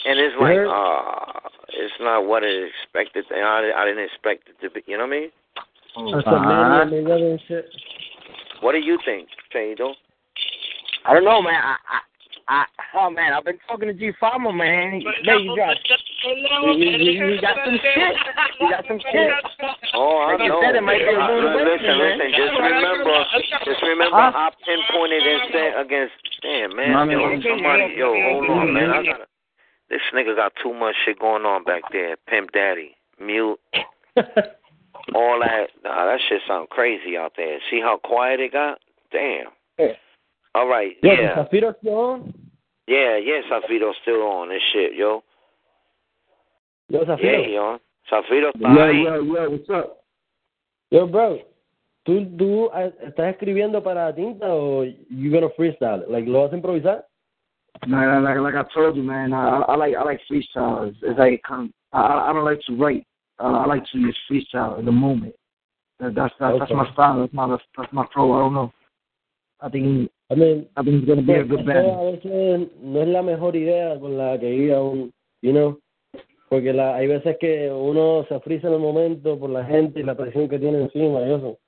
and 0.06 0.18
it's 0.18 0.36
like, 0.40 0.54
Yeah. 0.56 0.66
ah, 0.68 1.40
it's 1.68 1.94
not 2.00 2.26
what 2.26 2.44
it 2.44 2.70
expected. 2.70 3.24
I, 3.32 3.72
I 3.76 3.84
didn't 3.84 4.04
expect 4.04 4.48
it 4.48 4.60
to 4.62 4.70
be. 4.70 4.82
You 4.86 4.98
know 4.98 5.06
what 5.06 5.16
I 5.16 5.20
mean? 5.20 5.30
That's 6.14 6.26
what 8.62 8.74
Manny 8.74 8.88
and 8.88 8.98
Mayweather 8.98 9.02
and 9.02 9.02
do 9.02 9.12
you 9.12 9.26
think, 9.26 9.28
Chado? 9.52 9.94
I 11.04 11.14
don't 11.14 11.24
know, 11.24 11.42
man. 11.42 11.54
I, 11.54 11.76
I, 11.90 12.00
I, 12.48 12.64
oh 12.94 13.10
man, 13.10 13.32
I've 13.32 13.44
been 13.44 13.58
talking 13.68 13.88
to 13.88 13.94
G 13.94 14.12
Fama, 14.20 14.52
man. 14.52 15.00
He, 15.00 15.04
man, 15.04 15.40
you 15.44 15.56
got, 15.56 15.76
he, 16.22 16.96
he, 16.98 17.18
he 17.18 17.38
got 17.40 17.56
some 17.64 17.78
shit. 17.82 18.16
He 18.58 18.68
got 18.70 18.84
some 18.88 19.00
shit. 19.00 19.30
Oh, 19.94 20.18
I 20.18 20.36
Like 20.36 20.48
know. 20.48 20.62
said, 20.62 20.76
it 20.76 20.82
might 20.82 20.98
be 20.98 21.04
a 21.04 21.18
Uh, 21.18 21.28
listen, 21.64 21.98
man. 21.98 22.18
listen. 22.18 22.30
Just 22.30 22.52
remember, 22.60 23.24
just 23.64 23.82
remember, 23.82 24.16
I 24.16 24.50
pinpointed 24.66 25.22
and 25.22 25.42
said 25.52 25.80
against. 25.80 26.14
Damn, 26.42 26.76
man. 26.76 26.92
Mommy, 26.92 27.14
yo, 27.14 27.40
somebody, 27.42 27.94
yo, 27.96 28.12
hold 28.12 28.50
on, 28.50 28.74
man. 28.74 28.90
I 28.90 29.02
gotta. 29.04 29.26
This 29.90 30.00
nigga 30.14 30.34
got 30.34 30.52
too 30.62 30.72
much 30.74 30.94
shit 31.04 31.18
going 31.20 31.44
on 31.44 31.64
back 31.64 31.82
there. 31.92 32.16
Pimp 32.26 32.52
Daddy, 32.52 32.96
mute, 33.20 33.60
all 35.14 35.40
that. 35.40 35.68
Nah, 35.84 36.06
that 36.06 36.20
shit 36.28 36.40
sound 36.46 36.68
crazy 36.70 37.16
out 37.16 37.32
there. 37.36 37.58
See 37.70 37.80
how 37.80 37.98
quiet 38.02 38.40
it 38.40 38.52
got? 38.52 38.78
Damn. 39.10 39.46
All 40.54 40.68
right, 40.68 40.96
Yo, 41.02 41.12
yeah, 41.12 41.34
Zafiro 41.36 41.74
still 41.78 41.94
on? 41.94 42.34
yeah, 42.86 43.16
yeah. 43.16 43.40
Safido's 43.50 43.96
still 44.02 44.20
on 44.22 44.50
this 44.50 44.60
shit, 44.72 44.94
yo. 44.94 45.22
Yo, 46.88 47.00
Yeah, 47.00 47.16
Zafiro. 47.16 47.46
he 47.46 47.56
on. 47.56 47.80
Safido 48.10 48.50
está 48.52 48.58
Yeah, 48.60 48.86
ahí. 48.86 49.04
yeah, 49.04 49.16
yeah. 49.20 49.46
What's 49.48 49.70
up? 49.70 49.98
Yo, 50.90 51.06
bro, 51.06 51.38
¿tú, 52.04 52.36
tú 52.36 52.70
eh, 52.74 52.92
estás 53.02 53.32
escribiendo 53.34 53.82
para 53.82 54.14
tinta 54.14 54.46
o 54.52 54.84
you 54.84 55.30
gonna 55.32 55.48
freestyle? 55.56 56.02
it? 56.02 56.10
Like, 56.10 56.26
¿lo 56.28 56.42
vas 56.42 56.52
a 56.52 56.56
improvisar? 56.56 57.04
Like, 57.86 58.20
like, 58.22 58.38
like 58.40 58.54
I 58.54 58.64
told 58.74 58.94
you, 58.96 59.02
man. 59.02 59.32
I, 59.32 59.60
I 59.68 59.76
like 59.76 59.96
I 59.96 60.02
like 60.04 60.20
freestyle. 60.30 60.88
It's, 60.88 60.98
it's 61.02 61.18
like 61.18 61.40
um, 61.50 61.72
I 61.94 62.28
I 62.28 62.32
don't 62.34 62.44
like 62.44 62.60
to 62.66 62.76
write. 62.76 63.06
Uh, 63.42 63.58
I 63.58 63.66
like 63.66 63.82
to 63.92 64.06
just 64.06 64.18
freestyle 64.30 64.78
in 64.78 64.84
the 64.84 64.92
moment. 64.92 65.34
That, 65.98 66.14
that's 66.14 66.32
that's, 66.38 66.58
that's 66.60 66.70
Okay. 66.70 66.74
my 66.74 66.92
style. 66.92 67.20
That's 67.20 67.32
my 67.32 67.58
that's 67.76 67.92
my 67.92 68.06
flow. 68.14 68.32
I 68.34 68.38
don't 68.38 68.54
know. 68.54 68.72
I 69.60 69.68
think 69.68 70.10
I 70.30 70.34
mean, 70.34 70.66
I 70.76 70.82
think 70.82 71.02
it's 71.02 71.08
gonna 71.08 71.22
be 71.22 71.34
a 71.34 71.44
good 71.44 71.60
a 71.60 72.12
veces 72.12 72.70
no 72.80 73.02
es 73.02 73.08
la 73.08 73.22
mejor 73.22 73.56
idea 73.56 73.98
con 73.98 74.16
la 74.16 74.38
que 74.38 74.48
iba 74.54 74.80
un, 74.80 75.12
you 75.42 75.52
know, 75.52 75.78
porque 76.48 76.72
la, 76.72 76.94
hay 76.94 77.08
veces 77.08 77.36
que 77.40 77.70
uno 77.70 78.24
se 78.28 78.38
frisa 78.40 78.68
en 78.68 78.74
el 78.74 78.80
momento 78.80 79.38
por 79.38 79.50
la 79.50 79.64
gente 79.64 80.00
y 80.00 80.04
la 80.04 80.14
presión 80.14 80.48
que 80.48 80.58
tiene 80.58 80.82
encima 80.82 81.20
y 81.20 81.32
eso. 81.32 81.58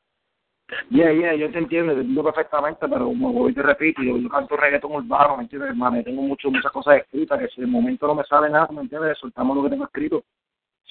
Yeah, 0.90 1.12
yeah, 1.12 1.34
yo 1.34 1.50
te 1.50 1.58
entiendo, 1.58 1.92
te 1.92 2.00
entiendo 2.00 2.24
perfectamente, 2.24 2.88
pero 2.88 3.06
como 3.06 3.32
voy 3.32 3.52
te 3.52 3.62
repito, 3.62 4.02
yo, 4.02 4.16
yo 4.16 4.28
canto 4.28 4.56
reggaetón 4.56 4.92
urbano, 4.92 5.36
¿me 5.36 5.42
entiendes, 5.42 5.70
hermano? 5.70 5.96
Yo 5.96 6.04
tengo 6.04 6.22
mucho, 6.22 6.50
muchas 6.50 6.72
cosas 6.72 6.98
escritas 6.98 7.38
que 7.38 7.48
si 7.48 7.60
de 7.60 7.66
momento 7.66 8.06
no 8.06 8.14
me 8.14 8.24
sale 8.24 8.48
nada, 8.48 8.68
¿me 8.72 8.80
entiendes? 8.80 9.18
Soltamos 9.18 9.56
lo 9.56 9.64
que 9.64 9.70
tengo 9.70 9.84
escrito. 9.84 10.24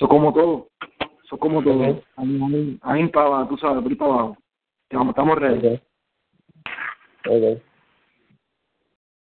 Eso 0.03 0.09
como 0.09 0.33
todo. 0.33 0.67
Eso 1.23 1.37
como 1.37 1.63
todo. 1.63 1.81
Ok. 1.91 2.03
A 2.17 2.23
mí, 2.25 2.43
a 2.43 2.47
mí, 2.49 2.77
a 2.81 2.93
mí 2.93 3.07
para 3.07 3.27
abajo, 3.27 3.47
tú 3.51 3.57
sabes, 3.57 3.81
por 3.81 3.89
ahí 3.89 3.95
para 3.95 4.11
abajo. 4.11 4.37
Estamos, 4.89 5.09
estamos 5.11 5.39
ready. 5.39 5.57
Okay. 5.59 5.81
Okay. 7.25 7.61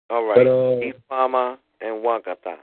All 0.08 0.24
right. 0.24 0.34
Pero- 0.34 0.78
Keep 0.80 0.96
Mama 1.10 1.58
and 1.82 2.02
Wakata. 2.02 2.56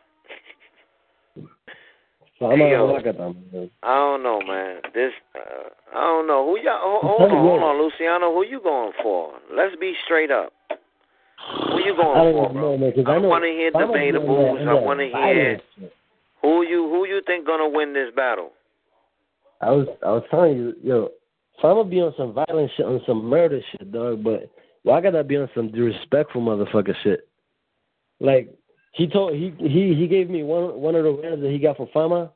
Fama 2.40 2.54
Hey, 2.56 2.64
de 2.64 2.72
yo. 2.72 2.88
vaca 2.88 3.14
también. 3.14 3.70
I 3.84 3.96
don't 3.96 4.24
know, 4.24 4.42
man. 4.42 4.82
This, 4.94 5.14
uh, 5.36 5.70
I 5.94 6.02
don't 6.06 6.26
know. 6.26 6.46
Who 6.48 6.58
y'all? 6.58 6.80
Hold, 6.82 7.04
hold 7.20 7.32
on, 7.32 7.38
hold 7.46 7.62
on, 7.62 7.78
Luciano. 7.78 8.34
Who 8.34 8.44
you 8.44 8.60
going 8.60 8.94
for? 9.04 9.34
Let's 9.54 9.76
be 9.76 9.94
straight 10.06 10.32
up. 10.32 10.52
Who 11.74 11.80
you 11.86 11.94
I 11.94 11.98
going 11.98 12.16
don't 12.16 12.34
for, 12.34 12.46
even 12.46 12.54
bro? 12.54 12.62
know, 12.72 12.78
man, 12.78 12.92
'cause 12.92 13.04
I 13.06 13.12
I 13.16 13.20
know 13.20 13.28
want 13.30 13.44
to 13.44 13.52
hear 13.52 13.72
Fama's 13.72 13.88
doing 13.92 14.14
debatables. 14.14 14.68
I 14.68 14.74
want 14.74 15.00
to 15.00 15.06
hear 15.06 15.12
violence 15.14 15.62
shit. 15.80 15.94
Who 16.42 16.66
you 16.66 16.90
who 16.90 17.06
you 17.06 17.22
think 17.26 17.46
gonna 17.46 17.70
win 17.70 17.94
this 17.94 18.10
battle. 18.16 18.52
I 19.62 19.72
was 19.72 19.88
I 20.06 20.12
was 20.12 20.24
telling 20.30 20.58
you, 20.58 20.74
yo, 20.84 21.10
Fama 21.62 21.84
be 21.84 22.00
on 22.02 22.14
some 22.18 22.34
violent 22.34 22.72
shit, 22.76 22.86
on 22.86 23.02
some 23.06 23.26
murder 23.26 23.60
shit, 23.72 23.92
dog. 23.92 24.24
But 24.24 24.50
why 24.84 25.02
gotta 25.02 25.24
be 25.24 25.38
on 25.38 25.50
some 25.54 25.72
disrespectful 25.72 26.42
motherfucker 26.42 26.96
shit? 27.04 27.28
Like 28.20 28.54
he 28.94 29.08
told 29.08 29.34
he 29.34 29.54
he 29.60 29.94
he 29.96 30.08
gave 30.08 30.30
me 30.30 30.44
one 30.44 30.80
one 30.80 30.96
of 30.96 31.04
the 31.04 31.12
rounds 31.12 31.42
that 31.42 31.52
he 31.52 31.60
got 31.60 31.78
for 31.78 31.90
Fama, 31.94 32.32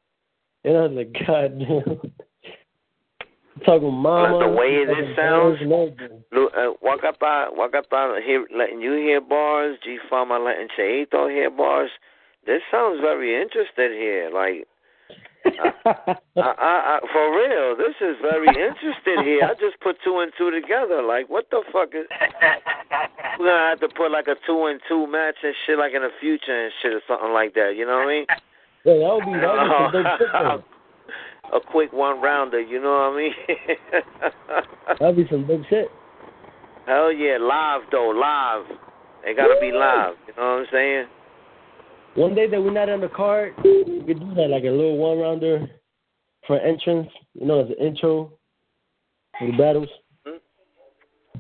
and 0.64 0.78
I 0.78 0.82
was 0.82 0.92
like, 0.92 1.14
God 1.28 1.60
damn. 1.60 2.12
Talking 3.66 3.94
mama. 3.94 4.40
the 4.40 4.52
way 4.52 4.84
this 4.84 5.16
sounds- 5.16 5.60
bars 5.60 5.62
and 5.62 5.72
everything. 5.72 6.24
Look, 6.32 6.52
uh, 6.56 6.74
Wakata, 6.84 7.56
Wakata, 7.56 8.20
hear, 8.26 8.46
letting 8.56 8.82
you 8.82 8.94
hear 8.94 9.22
bars. 9.22 9.78
G 9.84 10.00
Fama 10.10 10.40
letting 10.40 10.68
Cheito 10.78 11.30
hear 11.30 11.52
bars. 11.52 11.92
This 12.46 12.62
sounds 12.72 13.00
very 13.00 13.42
interesting 13.42 13.92
here. 13.96 14.30
Like, 14.34 14.68
I, 15.46 16.16
I, 16.38 16.40
I, 16.40 17.00
for 17.12 17.26
real, 17.36 17.76
this 17.78 17.96
is 18.02 18.16
very 18.22 18.48
interesting 18.48 19.24
here. 19.24 19.44
I 19.44 19.54
just 19.56 19.80
put 19.82 19.98
two 20.04 20.20
and 20.20 20.32
two 20.38 20.52
together. 20.52 21.02
Like, 21.02 21.30
what 21.30 21.50
the 21.52 21.64
fuck 21.72 21.90
is? 21.96 22.06
We're 23.40 23.48
gonna 23.48 23.70
have 23.70 23.80
to 23.80 23.90
put 23.96 24.12
like 24.12 24.28
a 24.28 24.36
two 24.46 24.66
and 24.68 24.80
two 24.88 25.08
match 25.08 25.36
and 25.44 25.56
shit, 25.66 25.78
like 25.78 25.94
in 25.94 26.02
the 26.02 26.12
future 26.20 26.66
and 26.66 26.72
shit 26.82 26.94
or 26.94 27.02
something 27.08 27.32
like 27.32 27.54
that. 27.56 27.76
You 27.76 27.86
know 27.86 27.98
what 28.00 28.08
I 28.08 28.12
mean? 28.12 28.26
Yeah, 28.86 28.94
that 29.00 29.14
would 29.14 29.26
be 29.26 29.40
that 29.40 29.52
would 29.52 29.64
be 29.64 29.72
some 29.72 30.04
dope 30.04 30.20
shit 30.20 30.28
though. 30.32 31.58
a 31.58 31.60
quick 31.62 31.94
one 31.94 32.22
rounder. 32.22 32.62
You 32.62 32.82
know 32.82 32.92
what 32.92 33.14
I 33.14 33.18
mean? 33.18 33.34
That'd 35.00 35.16
be 35.16 35.28
some 35.30 35.48
big 35.48 35.62
shit. 35.70 35.88
Hell 36.86 37.12
yeah, 37.12 37.38
live 37.40 37.84
though, 37.92 38.10
live. 38.10 38.66
They 39.24 39.34
gotta 39.34 39.56
be 39.62 39.72
live. 39.72 40.16
You 40.28 40.34
know 40.36 40.44
what 40.44 40.60
I'm 40.60 40.66
saying? 40.72 41.06
One 42.16 42.36
day 42.36 42.48
that 42.48 42.62
we're 42.62 42.72
not 42.72 42.90
on 42.90 43.02
the 43.02 43.10
card, 43.10 43.54
we 43.64 44.04
could 44.06 44.20
do 44.20 44.34
that 44.36 44.50
like 44.50 44.64
a 44.64 44.70
little 44.70 44.98
one 44.98 45.18
rounder. 45.20 45.68
for 46.46 46.60
entrance, 46.60 47.10
you 47.34 47.46
know, 47.46 47.62
as 47.62 47.70
an 47.70 47.86
intro 47.86 48.34
for 49.40 49.48
the 49.50 49.58
battles. 49.58 49.88
Mm-hmm. 50.28 51.40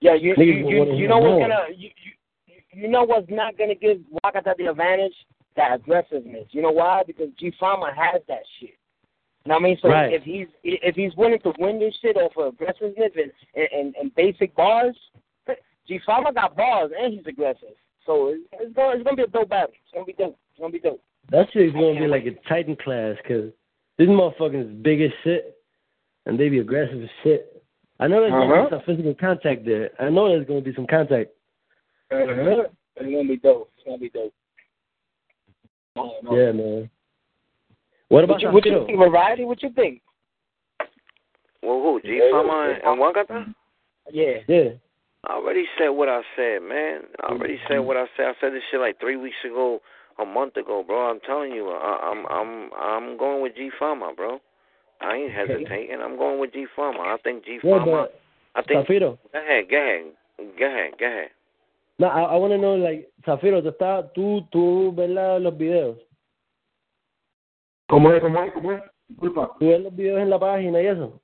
Yeah, 0.00 0.14
you 0.14 0.34
you, 0.36 0.44
you, 0.68 0.94
you 0.94 1.08
know 1.08 1.18
what's 1.18 1.40
gonna 1.42 1.64
you, 1.76 1.90
you 1.96 2.82
you 2.82 2.88
know 2.88 3.04
what's 3.04 3.30
not 3.30 3.56
gonna 3.58 3.74
give 3.74 3.98
Wakata 4.24 4.56
the 4.56 4.66
advantage? 4.70 5.14
That 5.56 5.74
aggressiveness. 5.74 6.46
You 6.50 6.62
know 6.62 6.70
why? 6.70 7.02
Because 7.06 7.28
G 7.38 7.52
Fama 7.60 7.92
has 7.94 8.22
that 8.26 8.42
shit. 8.58 8.70
You 9.44 9.50
know 9.50 9.54
what 9.56 9.60
I 9.60 9.64
mean? 9.64 9.78
So 9.82 9.88
Right. 9.88 10.12
if 10.12 10.22
he's 10.22 10.48
if 10.64 10.94
he's 10.96 11.14
willing 11.16 11.40
to 11.40 11.52
win 11.58 11.78
this 11.78 11.94
shit 12.00 12.16
off 12.16 12.32
of 12.36 12.54
aggressiveness 12.54 13.12
and 13.14 13.30
and, 13.72 13.94
and 13.96 14.14
basic 14.14 14.54
bars, 14.56 14.96
G 15.86 16.00
Fama 16.06 16.32
got 16.32 16.56
bars 16.56 16.90
and 16.98 17.12
he's 17.12 17.26
aggressive. 17.26 17.76
So 18.06 18.28
it's, 18.28 18.42
it's 18.52 18.74
gonna 18.74 18.96
it's 18.96 19.04
gonna 19.04 19.16
be 19.16 19.22
a 19.22 19.26
dope 19.28 19.48
battle. 19.48 19.70
It's 19.84 19.92
gonna 19.92 20.04
be 20.06 20.12
dope. 20.14 20.38
It's 20.50 20.60
gonna 20.60 20.72
be 20.72 20.80
dope. 20.80 21.02
That 21.30 21.46
shit's 21.52 21.72
gonna 21.72 21.98
be 21.98 22.06
like 22.06 22.24
a 22.26 22.32
Titan 22.48 22.76
class 22.76 23.16
because 23.22 23.52
these 23.98 24.08
motherfuckers 24.08 24.82
big 24.82 25.00
as 25.00 25.10
shit 25.22 25.56
and 26.26 26.38
they 26.38 26.48
be 26.48 26.58
aggressive 26.58 27.02
as 27.02 27.08
shit. 27.22 27.62
I 28.00 28.08
know 28.08 28.20
there's 28.20 28.32
gonna 28.32 28.52
Uh-huh. 28.52 28.64
be 28.64 28.70
some 28.70 28.82
physical 28.84 29.14
contact 29.14 29.64
there. 29.64 29.90
I 30.00 30.08
know 30.08 30.28
there's 30.28 30.46
gonna 30.46 30.60
be 30.60 30.74
some 30.74 30.86
contact. 30.86 31.30
Uh-huh. 32.10 32.64
It's 32.96 33.06
gonna 33.10 33.28
be 33.28 33.36
dope. 33.36 33.70
It's 33.76 33.84
gonna 33.84 33.98
be 33.98 34.10
dope. 34.10 34.34
I 35.96 36.00
don't 36.00 36.24
know. 36.24 36.36
Yeah, 36.36 36.52
man. 36.52 36.90
What 38.08 38.24
about 38.24 38.34
What 38.34 38.42
you, 38.42 38.50
what 38.50 38.66
you 38.66 38.84
think, 38.86 38.98
Variety? 38.98 39.44
What 39.44 39.62
you 39.62 39.70
think? 39.70 40.02
Well, 41.62 41.80
who? 41.80 42.00
G 42.02 42.20
Fama 42.32 42.78
and 42.84 43.00
Wakata? 43.00 43.54
Yeah. 44.10 44.38
Yeah. 44.48 44.70
I 45.28 45.34
already 45.34 45.64
said 45.78 45.88
what 45.88 46.08
I 46.08 46.22
said, 46.36 46.62
man. 46.62 47.02
I 47.22 47.32
already 47.32 47.58
said 47.68 47.78
what 47.78 47.96
I 47.96 48.06
said. 48.16 48.26
I 48.26 48.32
said 48.40 48.52
this 48.52 48.62
shit 48.70 48.80
like 48.80 48.98
three 48.98 49.16
weeks 49.16 49.36
ago, 49.44 49.80
a 50.18 50.24
month 50.24 50.56
ago, 50.56 50.82
bro. 50.84 51.10
I'm 51.10 51.20
telling 51.20 51.52
you, 51.52 51.68
I, 51.70 52.10
I'm 52.10 52.26
I'm 52.26 52.70
I'm 52.74 53.16
going 53.16 53.40
with 53.42 53.54
G 53.54 53.70
Fama, 53.78 54.12
bro. 54.16 54.40
I 55.00 55.14
ain't 55.16 55.32
hesitating. 55.32 55.98
I'm 56.02 56.16
going 56.16 56.40
with 56.40 56.52
G 56.52 56.66
Fama. 56.74 56.98
I 57.00 57.16
think 57.22 57.44
G 57.44 57.60
Yeah, 57.62 58.06
I 58.56 58.62
think. 58.62 58.86
Zafiro. 58.86 59.18
Go 59.32 59.38
ahead, 59.38 59.70
go 59.70 59.76
ahead, 59.76 60.04
go 60.58 60.66
ahead, 60.66 60.92
go 60.98 61.06
ahead. 61.06 61.28
No, 61.98 62.08
I, 62.08 62.22
I 62.22 62.36
want 62.36 62.52
to 62.52 62.58
know, 62.58 62.74
like, 62.74 63.08
Zafiro, 63.24 63.62
tú, 63.62 63.68
estás, 63.68 64.12
tú, 64.14 64.42
tú 64.50 64.92
ves 64.92 65.08
la- 65.08 65.38
los 65.38 65.56
videos. 65.56 65.98
¿Cómo 67.88 68.12
es? 68.12 68.20
¿Cómo 68.20 68.42
es? 68.42 68.52
¿Cómo 68.52 68.72
es? 68.72 68.82
Disculpa. 69.08 69.52
Tú 69.60 69.68
ves 69.68 69.80
los 69.80 69.94
videos 69.94 70.20
en 70.20 70.30
la 70.30 70.38
página 70.38 70.82
y 70.82 70.86
eso. 70.86 71.20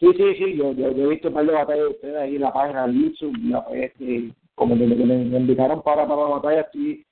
Sí, 0.00 0.06
sí, 0.16 0.34
sí, 0.34 0.56
yo, 0.56 0.72
yo, 0.72 0.90
yo 0.92 1.04
he 1.04 1.08
visto 1.08 1.28
un 1.28 1.34
par 1.34 1.46
de 1.46 1.52
batallas 1.52 1.84
de 1.84 1.90
ustedes 1.90 2.16
ahí 2.16 2.36
en 2.36 2.42
la 2.42 2.52
página 2.52 2.86
de 2.86 2.94
YouTube, 2.94 3.36
y 3.36 3.48
la, 3.50 3.66
este, 3.72 4.32
como 4.54 4.76
que 4.76 4.86
me, 4.86 4.96
me 4.96 5.38
invitaron 5.38 5.82
para, 5.82 6.08
para 6.08 6.22
la 6.22 6.28
batalla, 6.28 6.62
estoy 6.62 7.04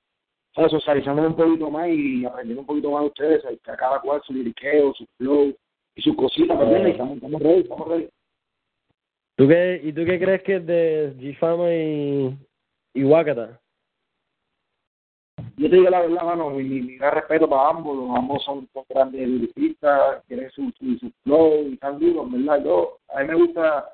¿sabes? 0.55 0.71
socializándome 0.73 1.29
un 1.29 1.37
poquito 1.37 1.71
más 1.71 1.89
y 1.89 2.25
aprendiendo 2.25 2.63
un 2.63 2.67
poquito 2.67 2.91
más 2.91 3.03
de 3.03 3.07
ustedes, 3.09 3.45
a 3.45 3.77
cada 3.77 4.01
cual 4.01 4.21
su 4.25 4.33
liriqueo, 4.33 4.93
su 4.95 5.07
flow 5.19 5.55
y 5.95 6.03
sus 6.03 6.17
cositas, 6.17 6.59
¿me? 6.59 6.89
Y 6.89 6.93
Estamos, 6.93 7.17
estamos 7.17 7.43
ready, 7.43 7.61
estamos 7.61 7.89
ready. 7.89 8.09
¿Tú 9.37 9.47
qué, 9.47 9.81
¿Y 9.85 9.93
tú 9.93 10.05
qué 10.05 10.19
crees 10.19 10.43
que 10.43 10.57
es 10.57 10.67
de 10.67 11.15
G-Fama 11.19 11.73
y, 11.73 12.37
y 12.95 13.05
Wakata? 13.05 13.61
Yo 15.57 15.69
te 15.69 15.77
digo 15.77 15.91
la 15.91 16.01
verdad, 16.01 16.23
mano, 16.23 16.51
mi, 16.51 16.65
mi, 16.65 16.81
mi 16.81 16.97
gran 16.97 17.15
respeto 17.15 17.49
para 17.49 17.71
ambos, 17.71 17.97
los 17.97 18.17
ambos 18.17 18.45
son, 18.45 18.69
son 18.73 18.85
grandes 18.89 19.29
lyricistas, 19.29 20.25
tienen 20.27 20.51
su, 20.51 20.73
su, 20.79 20.99
su 20.99 21.11
flow 21.25 21.69
y 21.69 21.77
tan 21.77 21.99
duros, 21.99 22.31
¿verdad? 22.31 22.65
Yo, 22.65 22.99
a 23.15 23.21
mí 23.21 23.29
me 23.29 23.35
gusta, 23.35 23.93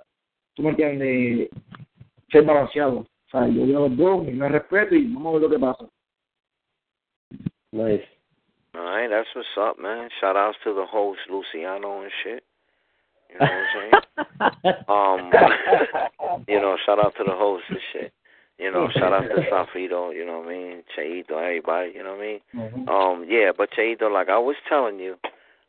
tú 0.55 0.63
me 0.63 0.71
entiendes, 0.71 1.49
ser 2.31 2.45
balanceado. 2.45 2.99
O 2.99 3.31
sea, 3.31 3.47
yo 3.49 3.67
veo 3.67 3.79
a 3.79 3.89
los 3.89 3.97
dos, 3.97 4.25
mi 4.25 4.37
gran 4.37 4.53
respeto 4.53 4.95
y 4.95 5.07
vamos 5.13 5.31
a 5.31 5.33
ver 5.33 5.43
lo 5.43 5.51
que 5.51 5.59
pasa. 5.59 5.85
Nice. 7.73 8.05
All 8.75 8.83
right, 8.83 9.09
that's 9.09 9.29
what's 9.35 9.49
up, 9.57 9.79
man. 9.79 10.09
Shout 10.21 10.37
outs 10.37 10.59
to 10.65 10.75
the 10.75 10.87
host 10.87 11.21
Luciano 11.31 12.03
and 12.03 12.11
shit. 12.23 12.45
You 13.31 13.39
know 13.39 13.47
what 13.47 13.53
I'm 13.53 14.51
saying? 14.59 14.75
um, 14.89 16.45
you 16.49 16.61
know, 16.61 16.77
shout 16.85 16.99
out 16.99 17.15
to 17.17 17.25
the 17.25 17.35
host 17.35 17.65
and 17.69 17.79
shit. 17.93 18.13
You 18.59 18.71
know, 18.71 18.89
shout 18.93 19.13
out 19.13 19.23
to 19.23 19.43
Safito, 19.51 20.15
you 20.15 20.25
know 20.25 20.39
what 20.39 20.49
I 20.49 20.53
mean? 20.53 20.83
Cheito, 20.97 21.33
everybody, 21.33 21.93
you 21.97 22.05
know 22.05 22.13
what 22.13 22.21
I 22.21 22.27
mean? 22.27 22.41
Um, 22.89 23.27
yeah, 23.29 23.51
but 23.57 23.71
Cheito, 23.73 24.13
like 24.13 24.29
I 24.29 24.39
was 24.39 24.55
telling 24.69 25.01
you 25.01 25.17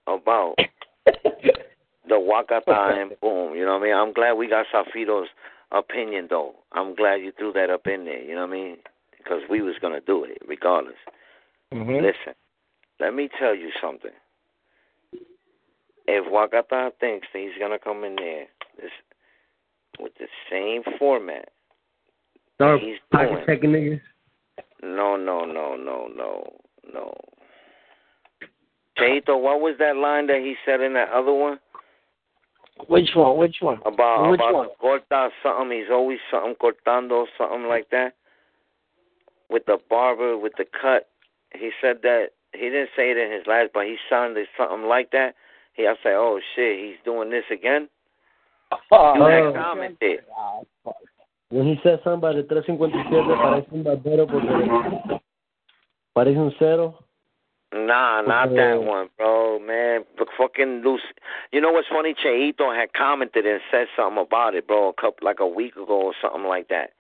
about 0.06 0.56
the 1.06 2.14
Wakata 2.14 3.02
and 3.02 3.12
boom, 3.22 3.56
you 3.56 3.66
know 3.66 3.74
what 3.74 3.82
I 3.82 3.86
mean? 3.86 3.96
I'm 3.96 4.14
glad 4.14 4.34
we 4.34 4.48
got 4.48 4.68
Safito's 4.74 5.30
opinion 5.72 6.28
though. 6.30 6.54
I'm 6.74 6.94
glad 6.96 7.16
you 7.22 7.32
threw 7.38 7.52
that 7.54 7.72
up 7.72 7.88
in 7.88 8.06
there, 8.06 8.22
you 8.22 8.36
know 8.36 8.42
what 8.46 8.52
I 8.52 8.54
mean? 8.54 8.78
Because 9.18 9.42
we 9.50 9.62
was 9.62 9.76
gonna 9.82 10.02
do 10.02 10.24
it 10.24 10.38
regardless. 10.48 10.96
Listen, 12.04 12.36
let 13.00 13.16
me 13.16 13.30
tell 13.40 13.56
you 13.56 13.72
something. 13.82 14.12
If 16.08 16.32
Wakata 16.32 16.92
thinks 17.00 17.28
that 17.34 17.40
he's 17.40 17.60
gonna 17.60 17.80
come 17.80 18.04
in 18.04 18.16
there 18.16 18.46
this 18.80 18.92
with 20.00 20.14
the 20.20 20.28
same 20.52 20.84
format, 21.00 21.50
Start 22.56 22.80
He's 22.82 22.98
pocket 23.12 23.44
checking 23.46 23.72
niggas. 23.72 24.02
no, 24.82 25.16
no, 25.18 25.46
no, 25.46 25.76
no, 25.76 26.08
no, 26.16 26.54
no. 26.94 27.14
Cheito, 28.98 29.40
what 29.42 29.60
was 29.60 29.76
that 29.80 29.98
line 29.98 30.28
that 30.28 30.38
he 30.38 30.56
said 30.66 30.80
in 30.82 30.94
that 30.94 31.10
other 31.10 31.34
one 31.34 31.60
Which 32.88 33.10
one? 33.14 33.38
Which 33.38 33.58
one? 33.60 33.80
about 33.86 34.32
Which 34.32 34.40
about 34.40 34.54
one? 34.54 34.68
corta 34.82 35.30
something? 35.44 35.78
He's 35.78 35.90
always 35.92 36.20
something 36.32 36.56
cortando 36.56 37.26
something 37.38 37.68
like 37.68 37.90
that 37.92 38.14
with 39.50 39.66
the 39.66 39.78
barber 39.90 40.38
with 40.38 40.54
the 40.58 40.66
cut. 40.82 41.10
He 41.54 41.72
said 41.82 41.98
that 42.04 42.28
he 42.54 42.62
didn't 42.70 42.90
say 42.96 43.12
it 43.12 43.18
in 43.18 43.32
his 43.32 43.46
last, 43.48 43.72
but 43.74 43.86
he 43.86 43.98
sounded 44.10 44.48
something 44.58 44.88
like 44.88 45.12
that. 45.12 45.36
He, 45.74 45.86
I 45.88 45.94
say, 46.02 46.14
oh 46.16 46.40
shit, 46.56 46.80
he's 46.80 46.96
doing 47.04 47.30
this 47.30 47.44
again. 47.52 47.90
Oh. 48.92 49.14
You 49.16 49.24
Oh. 49.24 49.54
had 49.54 49.62
commented. 49.62 50.20
Oh, 50.38 50.66
When 51.50 51.66
he 51.68 51.80
said 51.84 52.00
something 52.04 52.20
about 52.20 52.36
the 52.36 52.44
357, 52.44 53.38
parece 53.38 53.68
un 53.72 53.84
barbero 53.84 54.28
porque 54.28 55.22
parece 56.14 56.38
un 56.38 56.54
cero. 56.58 57.06
Nah, 57.72 58.22
not 58.22 58.48
Okay. 58.50 58.56
that 58.56 58.82
one, 58.84 59.10
bro. 59.18 59.60
Man, 59.60 60.06
the 60.18 60.26
fucking 60.38 60.82
loose. 60.84 61.02
You 61.52 61.60
know 61.62 61.72
what's 61.72 61.88
funny? 61.90 62.14
Cheito 62.14 62.74
had 62.74 62.94
commented 62.94 63.46
and 63.46 63.60
said 63.70 63.88
something 63.96 64.24
about 64.24 64.56
it, 64.56 64.66
bro, 64.66 64.90
a 64.90 64.94
couple 64.94 65.26
like 65.26 65.40
a 65.40 65.48
week 65.48 65.76
ago 65.76 66.02
or 66.02 66.14
something 66.22 66.46
like 66.46 66.70
that. 66.70 66.92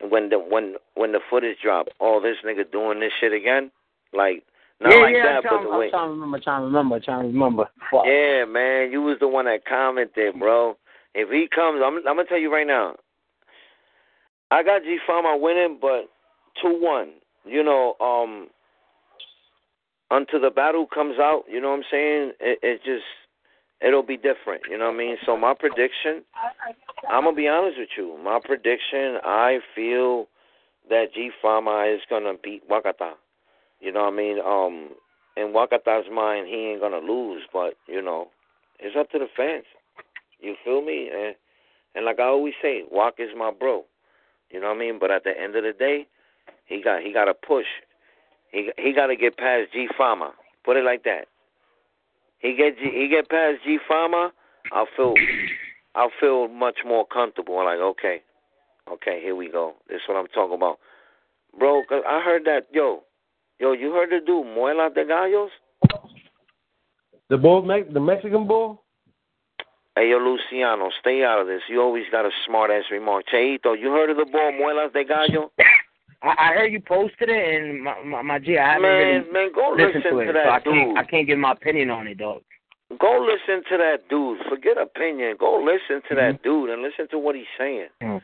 When 0.00 0.28
the 0.30 0.38
when 0.38 0.76
when 0.94 1.12
the 1.12 1.20
footage 1.30 1.58
dropped, 1.62 1.90
oh, 2.00 2.20
this 2.20 2.38
nigga 2.44 2.70
doing 2.70 3.00
this 3.00 3.12
shit 3.20 3.32
again, 3.32 3.70
like 4.12 4.42
not 4.80 4.92
yeah, 4.92 4.98
like 4.98 5.14
yeah, 5.14 5.22
that, 5.24 5.36
I'm 5.36 5.42
but 5.42 5.48
trying, 5.48 5.64
the 5.64 5.70
I'm 5.70 5.90
trying 5.90 6.08
to 6.08 6.10
remember, 6.10 6.40
trying 6.40 6.60
to 6.60 6.66
remember, 6.66 7.00
trying 7.00 7.22
to 7.22 7.28
remember. 7.28 7.68
Fuck. 7.90 8.04
Yeah, 8.06 8.44
man, 8.46 8.90
you 8.90 9.02
was 9.02 9.18
the 9.20 9.28
one 9.28 9.44
that 9.44 9.64
commented, 9.64 10.38
bro. 10.38 10.76
If 11.14 11.30
he 11.30 11.46
comes, 11.48 11.80
I'm 11.84 11.96
I'm 11.98 12.16
gonna 12.16 12.24
tell 12.24 12.38
you 12.38 12.52
right 12.52 12.66
now. 12.66 12.96
I 14.50 14.62
got 14.62 14.82
G 14.82 14.98
Fama 15.06 15.36
winning, 15.36 15.78
but 15.80 16.08
two 16.62 16.78
one. 16.80 17.12
You 17.44 17.62
know, 17.62 17.94
um, 18.00 18.48
until 20.10 20.40
the 20.40 20.50
battle 20.50 20.86
comes 20.92 21.18
out, 21.18 21.44
you 21.48 21.60
know 21.60 21.70
what 21.70 21.78
I'm 21.78 21.84
saying? 21.90 22.32
It, 22.40 22.58
it 22.62 22.80
just 22.84 23.04
it'll 23.80 24.02
be 24.02 24.16
different. 24.16 24.62
You 24.70 24.78
know 24.78 24.86
what 24.86 24.94
I 24.94 24.98
mean? 24.98 25.16
So 25.24 25.36
my 25.36 25.54
prediction, 25.58 26.22
I'm 27.08 27.24
gonna 27.24 27.36
be 27.36 27.48
honest 27.48 27.78
with 27.78 27.90
you. 27.96 28.18
My 28.22 28.40
prediction, 28.42 29.18
I 29.24 29.58
feel 29.74 30.26
that 30.88 31.06
G 31.14 31.30
Fama 31.42 31.92
is 31.94 32.00
gonna 32.08 32.34
beat 32.42 32.68
Wakata. 32.68 33.12
You 33.80 33.92
know 33.92 34.04
what 34.04 34.12
I 34.12 34.16
mean? 34.16 34.38
Um, 34.38 34.90
in 35.36 35.52
Wakata's 35.52 36.06
mind, 36.12 36.46
he 36.46 36.70
ain't 36.70 36.80
gonna 36.80 36.98
lose, 36.98 37.42
but 37.52 37.74
you 37.86 38.02
know, 38.02 38.28
it's 38.78 38.96
up 38.98 39.10
to 39.10 39.18
the 39.18 39.28
fans. 39.36 39.64
You 40.40 40.54
feel 40.64 40.82
me? 40.82 41.10
And 41.14 41.34
and 41.94 42.04
like 42.04 42.20
I 42.20 42.24
always 42.24 42.54
say, 42.62 42.84
Wak 42.90 43.14
is 43.18 43.30
my 43.36 43.50
bro. 43.50 43.84
You 44.50 44.60
know 44.60 44.68
what 44.68 44.76
I 44.76 44.80
mean? 44.80 44.98
But 44.98 45.10
at 45.10 45.24
the 45.24 45.38
end 45.38 45.56
of 45.56 45.64
the 45.64 45.72
day, 45.72 46.06
he 46.66 46.82
got 46.82 47.02
he 47.02 47.12
got 47.12 47.24
to 47.26 47.34
push. 47.34 47.66
He 48.52 48.70
he 48.78 48.92
got 48.92 49.06
to 49.06 49.16
get 49.16 49.36
past 49.36 49.72
G 49.72 49.88
Fama. 49.96 50.32
Put 50.64 50.76
it 50.76 50.84
like 50.84 51.04
that. 51.04 51.26
He 52.38 52.54
get 52.56 52.78
G, 52.78 52.90
he 52.92 53.08
get 53.08 53.28
past 53.28 53.58
G 53.64 53.78
Fama. 53.88 54.32
I'll 54.72 54.88
feel 54.96 55.14
I'll 55.94 56.12
feel 56.20 56.48
much 56.48 56.78
more 56.84 57.06
comfortable. 57.06 57.56
Like 57.64 57.78
okay, 57.78 58.22
okay, 58.92 59.20
here 59.22 59.34
we 59.34 59.50
go. 59.50 59.74
This 59.88 59.96
is 59.96 60.02
what 60.08 60.16
I'm 60.16 60.28
talking 60.28 60.56
about, 60.56 60.78
bro. 61.58 61.82
Cause 61.88 62.02
I 62.06 62.20
heard 62.22 62.44
that 62.44 62.66
yo, 62.72 63.02
yo, 63.58 63.72
you 63.72 63.92
heard 63.92 64.10
the 64.10 64.24
dude 64.24 64.46
Muela 64.46 64.92
de 64.94 65.04
Gallos? 65.04 65.50
The 67.28 67.36
bull, 67.36 67.62
the 67.62 68.00
Mexican 68.00 68.46
bull. 68.46 68.82
Hey, 69.96 70.10
yo, 70.10 70.18
Luciano, 70.18 70.90
stay 71.00 71.24
out 71.24 71.40
of 71.40 71.46
this. 71.46 71.62
You 71.70 71.80
always 71.80 72.04
got 72.12 72.26
a 72.26 72.30
smart 72.44 72.70
ass 72.70 72.84
remark. 72.90 73.24
Cheito, 73.32 73.80
you 73.80 73.88
heard 73.88 74.10
of 74.10 74.18
the 74.18 74.26
ball 74.30 74.52
Muelas 74.52 74.92
de 74.92 75.04
Gallo? 75.04 75.50
I, 76.22 76.34
I 76.38 76.52
heard 76.52 76.70
you 76.70 76.80
posted 76.80 77.30
it, 77.30 77.62
and 77.62 77.82
my 77.82 78.02
my, 78.04 78.20
my 78.20 78.38
G, 78.38 78.58
I 78.58 78.74
haven't 78.74 78.82
Man, 78.82 78.92
really 78.92 79.32
man, 79.32 79.48
go 79.54 79.70
listened 79.70 80.04
listen 80.04 80.12
to 80.12 80.18
it, 80.18 80.26
to 80.26 80.32
so 80.32 80.38
I 80.38 80.58
that 80.58 80.64
can't. 80.64 80.98
I 80.98 81.04
can't 81.04 81.26
give 81.26 81.38
my 81.38 81.52
opinion 81.52 81.88
on 81.88 82.06
it, 82.08 82.18
dog. 82.18 82.42
Go 83.00 83.26
listen 83.26 83.64
to 83.70 83.78
that 83.78 84.08
dude. 84.10 84.38
Forget 84.50 84.76
opinion. 84.76 85.36
Go 85.40 85.64
listen 85.64 86.02
to 86.10 86.14
that 86.14 86.42
dude 86.42 86.68
and 86.68 86.82
listen 86.82 87.08
to 87.10 87.18
what 87.18 87.34
he's 87.34 87.50
saying. 87.58 87.88
Mm. 88.02 88.20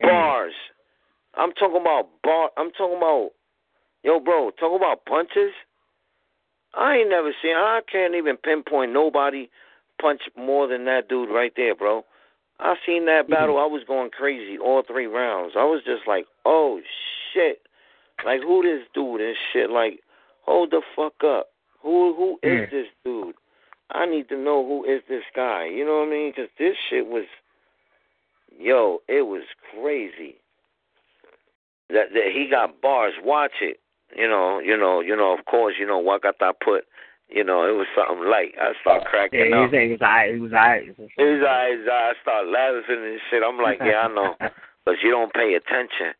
Bars. 0.00 0.52
I'm 1.34 1.52
talking 1.52 1.80
about 1.80 2.08
bar. 2.24 2.50
I'm 2.56 2.72
talking 2.72 2.96
about, 2.96 3.30
yo, 4.02 4.18
bro. 4.18 4.50
Talk 4.58 4.74
about 4.76 5.06
punches. 5.06 5.54
I 6.74 6.96
ain't 6.96 7.10
never 7.10 7.30
seen. 7.40 7.54
I 7.54 7.80
can't 7.90 8.16
even 8.16 8.36
pinpoint 8.36 8.92
nobody 8.92 9.48
punch 10.00 10.22
more 10.36 10.66
than 10.66 10.84
that 10.86 11.08
dude 11.08 11.30
right 11.30 11.52
there, 11.56 11.74
bro. 11.74 12.04
I 12.60 12.74
seen 12.84 13.06
that 13.06 13.24
mm-hmm. 13.24 13.32
battle. 13.32 13.58
I 13.58 13.66
was 13.66 13.82
going 13.86 14.10
crazy 14.10 14.58
all 14.58 14.82
three 14.86 15.06
rounds. 15.06 15.54
I 15.56 15.64
was 15.64 15.82
just 15.84 16.06
like, 16.06 16.26
oh 16.44 16.80
shit, 17.32 17.60
like 18.24 18.40
who 18.42 18.62
this 18.62 18.86
dude 18.94 19.20
and 19.20 19.36
shit. 19.52 19.70
Like, 19.70 20.00
hold 20.42 20.70
the 20.70 20.82
fuck 20.96 21.24
up. 21.24 21.48
Who 21.82 22.14
who 22.14 22.38
is 22.42 22.68
this 22.70 22.86
dude? 23.04 23.34
I 23.90 24.06
need 24.06 24.28
to 24.28 24.36
know 24.36 24.66
who 24.66 24.84
is 24.84 25.02
this 25.08 25.24
guy. 25.34 25.66
You 25.66 25.84
know 25.84 25.98
what 25.98 26.08
I 26.08 26.10
mean? 26.10 26.32
Because 26.34 26.50
this 26.58 26.76
shit 26.90 27.06
was, 27.06 27.24
yo, 28.58 28.98
it 29.08 29.22
was 29.22 29.44
crazy. 29.72 30.36
That, 31.88 32.12
that 32.12 32.30
he 32.34 32.48
got 32.50 32.82
bars. 32.82 33.14
Watch 33.22 33.62
it. 33.62 33.80
You 34.14 34.28
know, 34.28 34.58
you 34.58 34.76
know, 34.76 35.00
you 35.00 35.16
know. 35.16 35.36
Of 35.38 35.46
course, 35.46 35.74
you 35.78 35.86
know 35.86 36.02
Wakata 36.02 36.52
put. 36.62 36.84
You 37.28 37.44
know, 37.44 37.68
it 37.68 37.76
was 37.76 37.86
something 37.92 38.24
light. 38.24 38.56
I 38.56 38.72
start 38.80 39.04
cracking 39.04 39.52
yeah, 39.52 39.68
up. 39.68 39.70
He 39.70 39.92
was 39.92 40.00
alright. 40.00 40.32
He 40.32 40.40
was 40.40 40.52
alright. 40.52 40.88
Eyes, 40.88 41.84
I 41.84 42.12
start 42.22 42.48
laughing 42.48 43.04
and 43.04 43.20
shit. 43.28 43.42
I'm 43.44 43.60
like, 43.60 43.78
yeah, 43.84 44.08
I 44.08 44.08
know, 44.08 44.34
but 44.84 44.96
you 45.02 45.10
don't 45.10 45.32
pay 45.32 45.52
attention. 45.52 46.16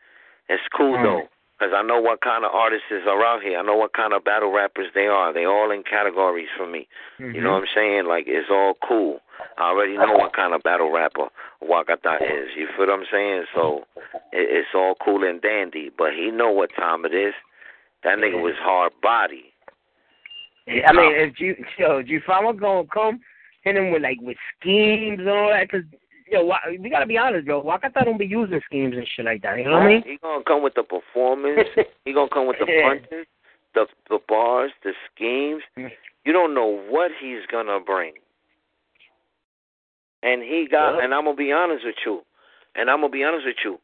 It's 0.48 0.64
cool 0.76 1.00
though, 1.00 1.28
because 1.56 1.72
I 1.76 1.82
know 1.82 2.00
what 2.00 2.20
kind 2.20 2.44
of 2.44 2.52
artists 2.52 2.92
are 2.92 3.24
out 3.24 3.42
here. 3.42 3.58
I 3.58 3.62
know 3.62 3.76
what 3.76 3.92
kind 3.92 4.12
of 4.12 4.24
battle 4.24 4.52
rappers 4.52 4.88
they 4.94 5.06
are. 5.06 5.32
They 5.32 5.44
all 5.44 5.70
in 5.70 5.82
categories 5.82 6.48
for 6.56 6.66
me. 6.66 6.88
Mm-hmm. 7.20 7.34
You 7.34 7.40
know 7.40 7.52
what 7.52 7.64
I'm 7.64 7.74
saying? 7.74 8.06
Like 8.06 8.24
it's 8.26 8.48
all 8.50 8.74
cool. 8.86 9.20
I 9.56 9.70
already 9.70 9.96
know 9.96 10.12
what 10.12 10.34
kind 10.34 10.52
of 10.52 10.62
battle 10.62 10.92
rapper 10.92 11.28
Wakata 11.62 12.20
is. 12.20 12.48
You 12.56 12.68
feel 12.76 12.86
what 12.86 12.90
I'm 12.90 13.06
saying? 13.10 13.44
So 13.54 13.84
it, 14.32 14.48
it's 14.50 14.74
all 14.74 14.94
cool 15.04 15.24
and 15.24 15.40
dandy. 15.40 15.90
But 15.96 16.12
he 16.12 16.30
know 16.30 16.50
what 16.50 16.70
time 16.76 17.04
it 17.04 17.14
is. 17.14 17.34
That 18.04 18.18
nigga 18.18 18.40
was 18.42 18.54
hard 18.60 18.92
body. 19.02 19.52
I 20.68 20.92
mean, 20.92 21.12
if 21.14 21.40
you 21.40 21.56
yo, 21.78 21.98
if 21.98 22.08
you 22.08 22.20
gonna 22.26 22.84
come 22.92 23.20
hit 23.62 23.76
him 23.76 23.90
with 23.92 24.02
like 24.02 24.18
with 24.20 24.36
schemes 24.58 25.20
and 25.20 25.28
all 25.28 25.50
that, 25.50 25.68
because 25.70 25.86
yo, 26.30 26.44
wa- 26.44 26.58
we 26.78 26.90
gotta 26.90 27.06
be 27.06 27.18
honest, 27.18 27.46
bro. 27.46 27.62
Wakata 27.62 28.04
don't 28.04 28.18
be 28.18 28.26
using 28.26 28.60
schemes 28.66 28.94
and 28.96 29.06
shit 29.14 29.24
like 29.24 29.42
that. 29.42 29.58
You 29.58 29.64
know 29.64 29.72
what 29.72 29.82
I 29.82 29.86
mean? 29.88 30.02
He 30.04 30.18
gonna 30.22 30.44
come 30.44 30.62
with 30.62 30.74
the 30.74 30.82
performance. 30.82 31.68
he 32.04 32.12
gonna 32.12 32.28
come 32.32 32.46
with 32.46 32.58
the 32.58 32.66
punches, 32.82 33.26
the 33.74 33.86
the 34.08 34.18
bars, 34.28 34.72
the 34.84 34.92
schemes. 35.14 35.62
Mm. 35.78 35.90
You 36.24 36.32
don't 36.32 36.54
know 36.54 36.82
what 36.88 37.10
he's 37.20 37.46
gonna 37.50 37.80
bring. 37.80 38.14
And 40.22 40.42
he 40.42 40.66
got, 40.70 40.94
Yep. 40.94 41.04
and 41.04 41.14
I'm 41.14 41.24
gonna 41.24 41.36
be 41.36 41.52
honest 41.52 41.84
with 41.84 41.94
you, 42.04 42.22
and 42.74 42.90
I'm 42.90 43.00
gonna 43.00 43.12
be 43.12 43.24
honest 43.24 43.46
with 43.46 43.56
you, 43.64 43.78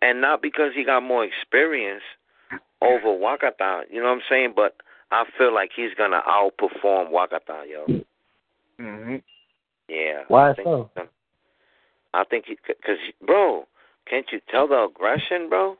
and 0.00 0.20
not 0.20 0.40
because 0.42 0.72
he 0.74 0.82
got 0.82 1.02
more 1.02 1.24
experience 1.24 2.02
over 2.80 3.08
Wakata, 3.08 3.82
you 3.90 4.00
know 4.00 4.06
what 4.06 4.14
I'm 4.14 4.22
saying? 4.30 4.52
But 4.56 4.76
I 5.10 5.24
feel 5.38 5.54
like 5.54 5.70
he's 5.74 5.94
gonna 5.96 6.20
outperform 6.28 7.10
Wakata, 7.10 7.64
yo. 7.68 7.86
Mm-hmm. 8.80 9.16
Yeah. 9.88 10.20
Why 10.28 10.50
I 10.50 10.54
think 10.54 10.66
so? 10.66 10.90
gonna- 10.94 11.08
I 12.14 12.24
think 12.24 12.46
because, 12.66 12.98
bro, 13.24 13.66
can't 14.08 14.26
you 14.32 14.40
tell 14.50 14.66
the 14.66 14.84
aggression, 14.84 15.48
bro? 15.48 15.76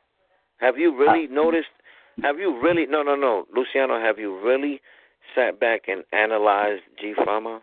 Have 0.58 0.76
you 0.78 0.96
really 0.96 1.26
noticed? 1.26 1.68
Have 2.22 2.38
you 2.38 2.60
really? 2.60 2.86
No, 2.86 3.02
no, 3.02 3.14
no, 3.16 3.46
Luciano. 3.54 3.98
Have 4.00 4.18
you 4.18 4.38
really 4.44 4.80
sat 5.34 5.58
back 5.60 5.82
and 5.88 6.04
analyzed 6.12 6.82
G 7.00 7.14
Fama? 7.24 7.60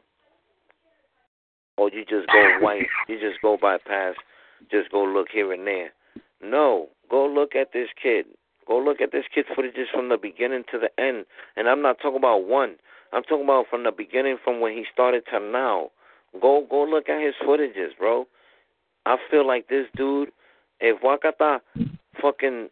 Or 1.78 1.90
you 1.92 2.06
just 2.06 2.28
go 2.28 2.58
white? 2.62 2.88
You 3.08 3.20
just 3.20 3.42
go 3.42 3.58
bypass? 3.62 4.16
Just 4.72 4.92
go 4.92 5.04
look 5.04 5.28
here 5.32 5.52
and 5.54 5.68
there? 5.68 5.92
No, 6.42 6.88
go 7.10 7.26
look 7.26 7.56
at 7.56 7.72
this 7.74 7.90
kid. 8.02 8.26
Go 8.68 8.80
look 8.80 9.02
at 9.02 9.12
this 9.12 9.26
kid's 9.34 9.48
footages 9.50 9.92
from 9.94 10.10
the 10.10 10.18
beginning 10.18 10.64
to 10.72 10.80
the 10.80 10.90
end. 11.02 11.26
And 11.56 11.68
I'm 11.70 11.82
not 11.82 11.98
talking 12.02 12.18
about 12.18 12.48
one. 12.48 12.76
I'm 13.14 13.24
talking 13.24 13.44
about 13.46 13.68
from 13.70 13.84
the 13.84 13.92
beginning, 13.92 14.38
from 14.44 14.60
when 14.60 14.74
he 14.74 14.86
started 14.92 15.24
to 15.32 15.40
now. 15.40 15.92
Go, 16.42 16.66
go 16.70 16.84
look 16.84 17.08
at 17.08 17.22
his 17.22 17.36
footages, 17.46 17.98
bro. 17.98 18.28
I 19.06 19.18
feel 19.30 19.46
like 19.46 19.68
this 19.68 19.86
dude, 19.96 20.32
if 20.80 21.02
Wakata 21.02 21.60
fucking, 22.22 22.70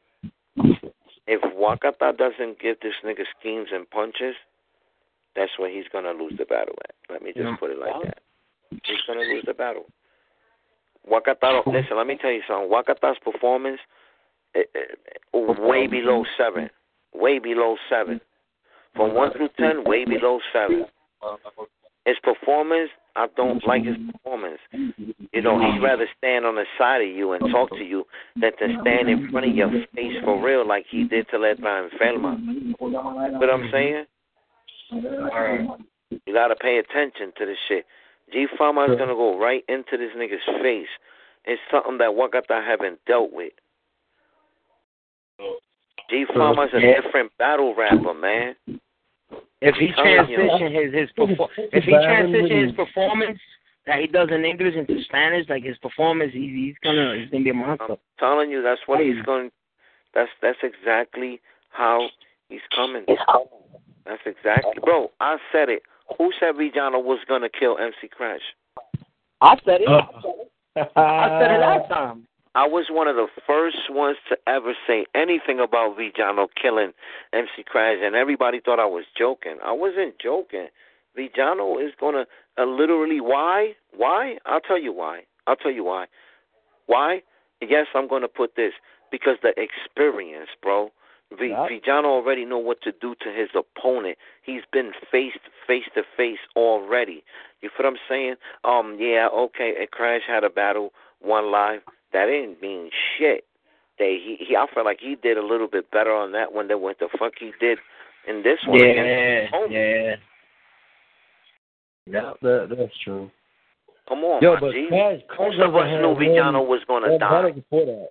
if 1.28 1.42
Wakata 1.56 2.18
doesn't 2.18 2.60
give 2.60 2.80
this 2.82 2.96
nigga 3.06 3.24
schemes 3.40 3.70
and 3.72 3.90
punches, 3.90 4.36
that's 5.36 5.52
where 5.58 5.70
he's 5.70 5.86
gonna 5.92 6.12
lose 6.12 6.34
the 6.38 6.46
battle 6.46 6.76
at. 6.84 6.96
Let 7.10 7.22
me 7.22 7.32
just 7.34 7.46
Yeah. 7.46 7.56
put 7.56 7.72
it 7.72 7.78
like 7.78 8.02
that. 8.04 8.20
He's 8.84 9.02
gonna 9.02 9.22
lose 9.22 9.46
the 9.46 9.54
battle. 9.54 9.86
Wakata, 11.10 11.66
listen, 11.68 11.98
let 11.98 12.08
me 12.08 12.18
tell 12.18 12.32
you 12.32 12.42
something. 12.48 12.70
Wakata's 12.70 13.20
performance, 13.20 13.80
Eh, 14.56 14.62
eh, 14.76 14.80
way 15.34 15.88
below 15.88 16.24
seven, 16.38 16.70
way 17.14 17.40
below 17.40 17.76
seven. 17.90 18.22
From 18.96 19.16
one 19.16 19.32
through 19.32 19.50
ten, 19.58 19.84
way 19.84 20.06
below 20.06 20.40
seven. 20.52 20.86
His 22.06 22.18
performance, 22.22 22.90
I 23.16 23.28
don't 23.36 23.66
like 23.66 23.86
his 23.86 23.96
performance. 24.12 24.60
You 24.72 25.42
know, 25.42 25.58
he'd 25.60 25.82
rather 25.82 26.06
stand 26.18 26.46
on 26.46 26.56
the 26.56 26.66
side 26.78 27.02
of 27.02 27.08
you 27.08 27.32
and 27.32 27.50
talk 27.50 27.70
to 27.72 27.84
you 27.84 28.06
than 28.40 28.52
to 28.58 28.78
stand 28.82 29.10
in 29.10 29.32
front 29.32 29.48
of 29.48 29.56
your 29.56 29.72
face 29.96 30.18
for 30.24 30.44
real 30.44 30.68
like 30.68 30.86
he 30.90 31.06
did 31.06 31.28
to 31.30 31.38
Letra 31.38 31.90
Enferma. 31.90 32.80
What 32.80 33.50
I'm 33.50 33.70
saying? 33.72 34.06
You 36.26 36.34
gotta 36.34 36.56
pay 36.56 36.78
attention 36.78 37.32
to 37.38 37.46
this 37.46 37.58
shit. 37.68 37.86
G 38.32 38.48
Fama 38.58 38.86
is 38.92 38.98
gonna 38.98 39.16
go 39.16 39.40
right 39.40 39.64
into 39.68 39.98
this 39.98 40.12
nigga's 40.18 40.46
face. 40.62 40.88
It's 41.46 41.62
something 41.72 41.98
that 41.98 42.12
Wakata 42.12 42.66
haven't 42.66 43.00
dealt 43.08 43.32
with. 43.34 43.54
G 46.10 46.26
Fama's 46.34 46.74
a 46.74 46.82
Yeah. 46.82 47.02
different 47.02 47.32
battle 47.38 47.74
rapper, 47.76 48.14
man. 48.14 48.56
If 49.62 49.76
he 49.76 49.92
transition 49.94 50.72
his 50.72 50.94
his 50.94 51.10
perfor- 51.14 51.50
if 51.58 51.84
he 51.86 51.92
transition 51.92 52.68
his 52.68 52.72
performance 52.74 53.40
that 53.86 54.00
he 54.00 54.08
does 54.08 54.30
in 54.30 54.44
English 54.46 54.76
into 54.76 55.02
Spanish, 55.04 55.48
like 55.50 55.64
his 55.64 55.78
performance, 55.78 56.34
he's 56.34 56.52
he's 56.52 56.76
gonna 56.84 57.16
he's 57.16 57.30
gonna 57.30 57.44
be 57.44 57.50
a 57.50 57.54
monster. 57.54 57.98
telling 58.20 58.52
you 58.52 58.62
that's 58.62 58.82
what 58.88 59.00
he's 59.00 59.22
going 59.24 59.52
that's 60.14 60.30
that's 60.42 60.60
exactly 60.64 61.42
how 61.70 62.10
he's 62.50 62.62
coming. 62.76 63.06
That's 64.06 64.22
exactly 64.26 64.74
bro, 64.84 65.12
I 65.22 65.38
said 65.52 65.70
it. 65.70 65.84
Who 66.18 66.32
said 66.40 66.58
Villano 66.58 67.00
was 67.00 67.20
gonna 67.28 67.50
kill 67.50 67.78
MC 67.78 68.10
Crash? 68.10 68.42
I 69.42 69.58
said 69.66 69.82
it. 69.82 69.88
Uh, 69.88 70.86
I 70.96 71.40
said 71.40 71.52
it 71.52 71.60
last 71.60 71.90
time. 71.90 72.28
I 72.56 72.68
was 72.68 72.86
one 72.92 73.08
of 73.08 73.16
the 73.16 73.28
first 73.48 73.90
ones 73.90 74.18
to 74.30 74.38
ever 74.48 74.74
say 74.86 75.06
anything 75.16 75.60
about 75.60 75.98
Villano 75.98 76.48
killing 76.62 76.94
MC 77.34 77.64
Crash, 77.66 77.98
and 78.02 78.16
everybody 78.16 78.60
thought 78.64 78.80
I 78.80 78.86
was 78.86 79.06
joking. 79.18 79.58
I 79.66 79.72
wasn't 79.72 80.20
joking. 80.20 80.68
Villano 81.16 81.80
is 81.80 81.94
gonna 82.00 82.26
uh, 82.60 82.66
literally 82.66 83.20
why? 83.22 83.74
Why? 83.96 84.38
I'll 84.46 84.60
tell 84.62 84.80
you 84.80 84.94
why. 84.94 85.22
I'll 85.48 85.56
tell 85.56 85.72
you 85.72 85.84
why. 85.84 86.06
Why? 86.86 87.22
Yes, 87.62 87.88
I'm 87.96 88.08
gonna 88.08 88.28
put 88.28 88.56
this 88.56 88.74
because 89.12 89.38
the 89.42 89.54
experience, 89.60 90.50
bro. 90.62 90.92
V- 91.32 91.48
Yeah. 91.50 91.68
Villano 91.68 92.10
already 92.10 92.46
know 92.46 92.60
what 92.60 92.82
to 92.84 92.92
do 92.92 93.16
to 93.22 93.32
his 93.32 93.50
opponent. 93.56 94.18
He's 94.44 94.62
been 94.72 94.92
faced 95.12 95.40
face 95.66 95.86
to 95.96 96.04
face 96.16 96.40
already. 96.56 97.24
You 97.62 97.70
feel 97.70 97.86
what 97.86 97.94
I'm 97.94 98.00
saying? 98.08 98.36
Um, 98.64 98.98
yeah, 99.00 99.28
okay. 99.34 99.88
Crash 99.92 100.22
had 100.28 100.44
a 100.44 100.50
battle, 100.50 100.94
one 101.20 101.50
live. 101.52 101.82
That 102.14 102.26
didn't 102.28 102.62
mean 102.62 102.90
shit. 103.18 103.46
They 104.00 104.18
he, 104.24 104.38
he 104.48 104.56
I 104.56 104.66
felt 104.74 104.86
like 104.86 105.00
he 105.02 105.16
did 105.16 105.38
a 105.38 105.46
little 105.46 105.68
bit 105.68 105.92
better 105.92 106.14
on 106.14 106.32
that 106.32 106.54
one 106.54 106.68
than 106.68 106.82
what 106.82 107.00
the 107.00 107.10
fuck 107.20 107.34
he 107.40 107.52
did 107.60 107.80
in 108.28 108.44
this 108.44 108.60
one. 108.66 108.80
Yeah, 108.80 109.50
against 109.50 109.72
yeah. 109.72 110.16
Yeah, 112.06 112.34
that, 112.42 112.76
that's 112.78 112.92
true. 113.04 113.32
Come 114.08 114.20
on, 114.20 114.44
Yo, 114.44 114.56
my 114.56 114.60
but 114.60 114.72
G. 114.74 114.88
Crash, 114.90 115.22
Most 115.40 115.60
of 115.62 115.76
us 115.76 115.88
knew 115.88 116.16
Villano 116.20 116.62
was 116.62 116.82
gonna 116.88 117.18
die. 117.18 117.52
before 117.52 117.86
that. 117.86 118.10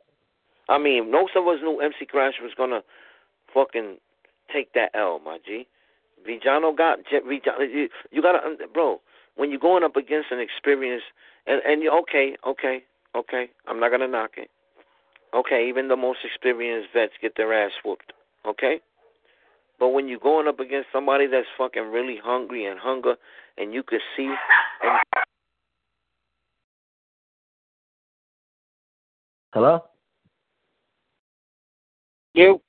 I 0.68 0.78
mean, 0.78 1.10
most 1.10 1.32
of 1.36 1.46
us 1.46 1.58
knew 1.62 1.80
MC 1.80 2.06
Crash 2.06 2.34
was 2.40 2.52
gonna 2.56 2.80
fucking 3.52 3.98
take 4.52 4.72
that 4.72 4.90
L, 4.94 5.20
my 5.22 5.38
G. 5.44 5.66
Villano 6.24 6.72
got 6.72 7.00
Villano. 7.10 7.60
You, 7.60 7.88
you 8.10 8.22
gotta, 8.22 8.38
bro. 8.72 9.00
When 9.36 9.50
you're 9.50 9.60
going 9.60 9.82
up 9.82 9.96
against 9.96 10.30
an 10.30 10.40
experience, 10.40 11.02
and 11.46 11.60
and 11.66 11.82
you 11.82 11.90
okay, 12.02 12.36
okay, 12.46 12.84
okay. 13.16 13.50
I'm 13.66 13.80
not 13.80 13.90
gonna 13.90 14.08
knock 14.08 14.32
it. 14.36 14.50
Okay, 15.34 15.68
even 15.68 15.88
the 15.88 15.96
most 15.96 16.18
experienced 16.24 16.90
vets 16.92 17.12
get 17.20 17.36
their 17.36 17.52
ass 17.52 17.72
whooped. 17.84 18.12
Okay, 18.46 18.80
but 19.78 19.88
when 19.88 20.08
you're 20.08 20.18
going 20.18 20.48
up 20.48 20.60
against 20.60 20.88
somebody 20.92 21.26
that's 21.26 21.46
fucking 21.56 21.90
really 21.90 22.18
hungry 22.22 22.66
and 22.66 22.78
hunger, 22.78 23.16
and 23.56 23.72
you 23.72 23.82
could 23.82 24.00
see, 24.16 24.26
and 24.82 24.98
Hello? 29.52 29.84
You. 32.32 32.60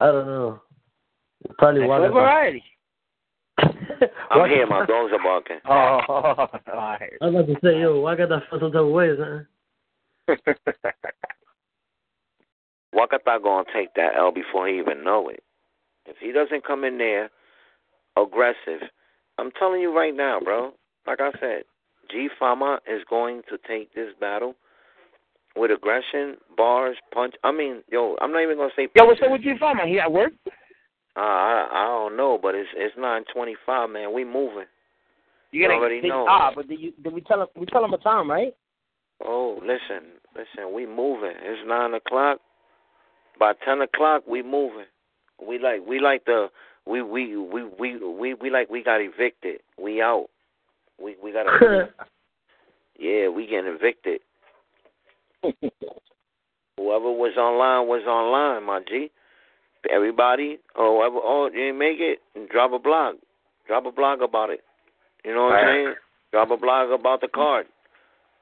I 0.00 0.06
don't 0.06 0.26
know. 0.26 0.60
Probably 1.58 1.80
That's 1.82 1.88
one 1.88 2.02
a 2.02 2.06
of 2.06 2.10
them. 2.10 2.22
variety. 2.22 2.64
I'm 4.30 4.48
here. 4.48 4.66
My 4.66 4.86
dogs 4.86 5.12
are 5.12 5.22
barking. 5.22 5.58
Oh, 5.68 6.00
all 6.08 6.48
right. 6.74 7.12
I 7.20 7.26
was 7.26 7.34
about 7.34 7.46
to 7.46 7.54
say, 7.62 7.80
yo, 7.80 8.00
why 8.00 8.16
got 8.16 8.28
that 8.30 8.42
feel 8.50 8.60
some 8.60 8.72
type 8.72 8.80
of 8.80 8.88
ways, 8.88 9.18
man? 9.18 9.46
Wakata 12.94 13.42
gonna 13.42 13.64
take 13.74 13.94
that 13.94 14.16
L 14.16 14.32
before 14.32 14.68
he 14.68 14.78
even 14.78 15.04
know 15.04 15.28
it. 15.28 15.42
If 16.06 16.16
he 16.20 16.32
doesn't 16.32 16.64
come 16.64 16.84
in 16.84 16.98
there 16.98 17.30
aggressive, 18.16 18.88
I'm 19.38 19.50
telling 19.52 19.80
you 19.80 19.94
right 19.94 20.14
now, 20.14 20.40
bro. 20.40 20.72
Like 21.06 21.20
I 21.20 21.30
said, 21.38 21.64
G 22.10 22.28
Fama 22.38 22.80
is 22.90 23.02
going 23.08 23.42
to 23.50 23.58
take 23.68 23.94
this 23.94 24.12
battle 24.18 24.54
with 25.56 25.70
aggression, 25.70 26.36
bars, 26.56 26.96
punch. 27.12 27.34
I 27.44 27.52
mean, 27.52 27.82
yo, 27.90 28.16
I'm 28.20 28.32
not 28.32 28.42
even 28.42 28.56
gonna 28.56 28.70
say. 28.74 28.88
Yo, 28.94 29.04
what's 29.04 29.20
up 29.22 29.30
with 29.30 29.42
G 29.42 29.54
Fama? 29.58 29.86
He 29.86 30.00
at 30.00 30.10
work? 30.10 30.32
Uh, 31.16 31.20
I 31.20 31.68
I 31.72 31.84
don't 31.86 32.16
know, 32.16 32.38
but 32.40 32.54
it's 32.54 32.68
it's 32.76 32.94
nine 32.98 33.24
twenty 33.32 33.56
five, 33.64 33.88
man. 33.90 34.12
We 34.12 34.24
moving. 34.24 34.66
You 35.50 35.62
gotta 35.62 35.74
already 35.74 36.06
know. 36.06 36.26
Ah, 36.28 36.52
but 36.54 36.68
did, 36.68 36.80
you, 36.80 36.92
did 37.02 37.12
we 37.12 37.22
tell 37.22 37.40
him? 37.40 37.48
We 37.56 37.66
tell 37.66 37.84
him 37.84 37.94
a 37.94 37.98
time, 37.98 38.30
right? 38.30 38.54
Oh, 39.24 39.58
listen, 39.62 40.08
listen, 40.34 40.74
we 40.74 40.84
moving. 40.84 41.32
It's 41.42 41.66
nine 41.66 41.94
o'clock. 41.94 42.40
By 43.38 43.54
ten 43.64 43.80
o'clock, 43.80 44.24
we 44.26 44.42
moving. 44.42 44.84
We 45.46 45.58
like 45.58 45.80
we 45.86 46.00
like 46.00 46.26
the 46.26 46.48
we 46.86 47.00
we 47.00 47.36
we 47.36 47.64
we 47.64 47.96
we 47.96 48.34
we 48.34 48.50
like 48.50 48.68
we 48.68 48.82
got 48.82 49.00
evicted. 49.00 49.60
We 49.82 50.02
out. 50.02 50.26
We 51.02 51.16
we 51.22 51.32
got 51.32 51.46
yeah, 52.98 53.28
we 53.28 53.46
getting 53.46 53.74
evicted. 53.74 54.20
Whoever 56.76 57.10
was 57.10 57.36
online 57.38 57.88
was 57.88 58.02
online, 58.06 58.64
my 58.64 58.80
G. 58.86 59.10
Everybody, 59.90 60.58
or 60.74 60.98
whoever, 61.00 61.16
oh, 61.22 61.46
you 61.52 61.58
didn't 61.58 61.78
make 61.78 61.98
it, 62.00 62.20
drop 62.50 62.72
a 62.72 62.78
blog. 62.78 63.16
Drop 63.66 63.86
a 63.86 63.92
blog 63.92 64.22
about 64.22 64.50
it. 64.50 64.60
You 65.24 65.34
know 65.34 65.44
what 65.46 65.54
I'm 65.56 65.66
saying? 65.66 65.94
Drop 66.32 66.50
a 66.50 66.56
blog 66.56 66.90
about 66.90 67.20
the 67.20 67.28
card. 67.28 67.66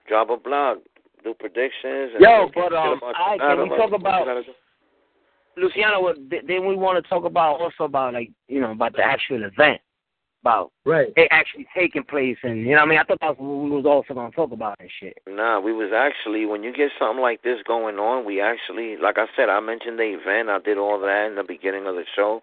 Drop 0.08 0.30
a 0.30 0.36
blog. 0.36 0.78
Do 1.22 1.32
predictions. 1.34 2.12
And 2.14 2.20
Yo, 2.20 2.46
get 2.46 2.54
but 2.54 2.72
um, 2.74 2.98
about 2.98 3.14
I 3.16 3.38
can 3.38 3.62
we 3.62 3.68
talk 3.70 3.90
What 3.90 4.00
about 4.00 4.26
gotta. 4.26 4.42
Luciano? 5.56 6.02
what- 6.02 6.18
Then 6.28 6.66
we 6.66 6.76
want 6.76 7.02
to 7.02 7.08
talk 7.08 7.24
about 7.24 7.60
also 7.60 7.84
about 7.84 8.12
like 8.12 8.30
you 8.48 8.60
know 8.60 8.72
about 8.72 8.94
the 8.94 9.02
actual 9.02 9.42
event, 9.44 9.80
about 10.44 10.70
Right. 10.84 11.10
it 11.16 11.28
actually 11.30 11.66
taking 11.74 12.04
place, 12.04 12.36
and 12.42 12.60
you 12.66 12.72
know 12.72 12.82
what 12.82 12.82
I 12.82 12.86
mean. 12.86 12.98
I 12.98 13.04
thought 13.04 13.18
that's 13.20 13.38
what 13.38 13.48
we 13.64 13.70
was 13.70 13.86
also 13.86 14.12
gonna 14.12 14.30
talk 14.30 14.52
about 14.52 14.76
and 14.78 14.90
shit. 15.00 15.16
Nah, 15.26 15.58
we 15.58 15.72
was 15.72 15.90
actually 15.92 16.44
when 16.44 16.62
you 16.62 16.70
get 16.70 16.92
something 16.98 17.22
like 17.22 17.40
this 17.42 17.62
going 17.62 17.98
on, 17.98 18.26
we 18.26 18.42
actually, 18.42 18.98
like 18.98 19.16
I 19.16 19.26
said, 19.34 19.48
I 19.48 19.60
mentioned 19.60 19.98
the 19.98 20.12
event. 20.12 20.50
I 20.50 20.58
did 20.58 20.76
all 20.76 21.00
that 21.00 21.26
in 21.28 21.36
the 21.36 21.44
beginning 21.44 21.86
of 21.86 21.94
the 21.94 22.04
show. 22.14 22.42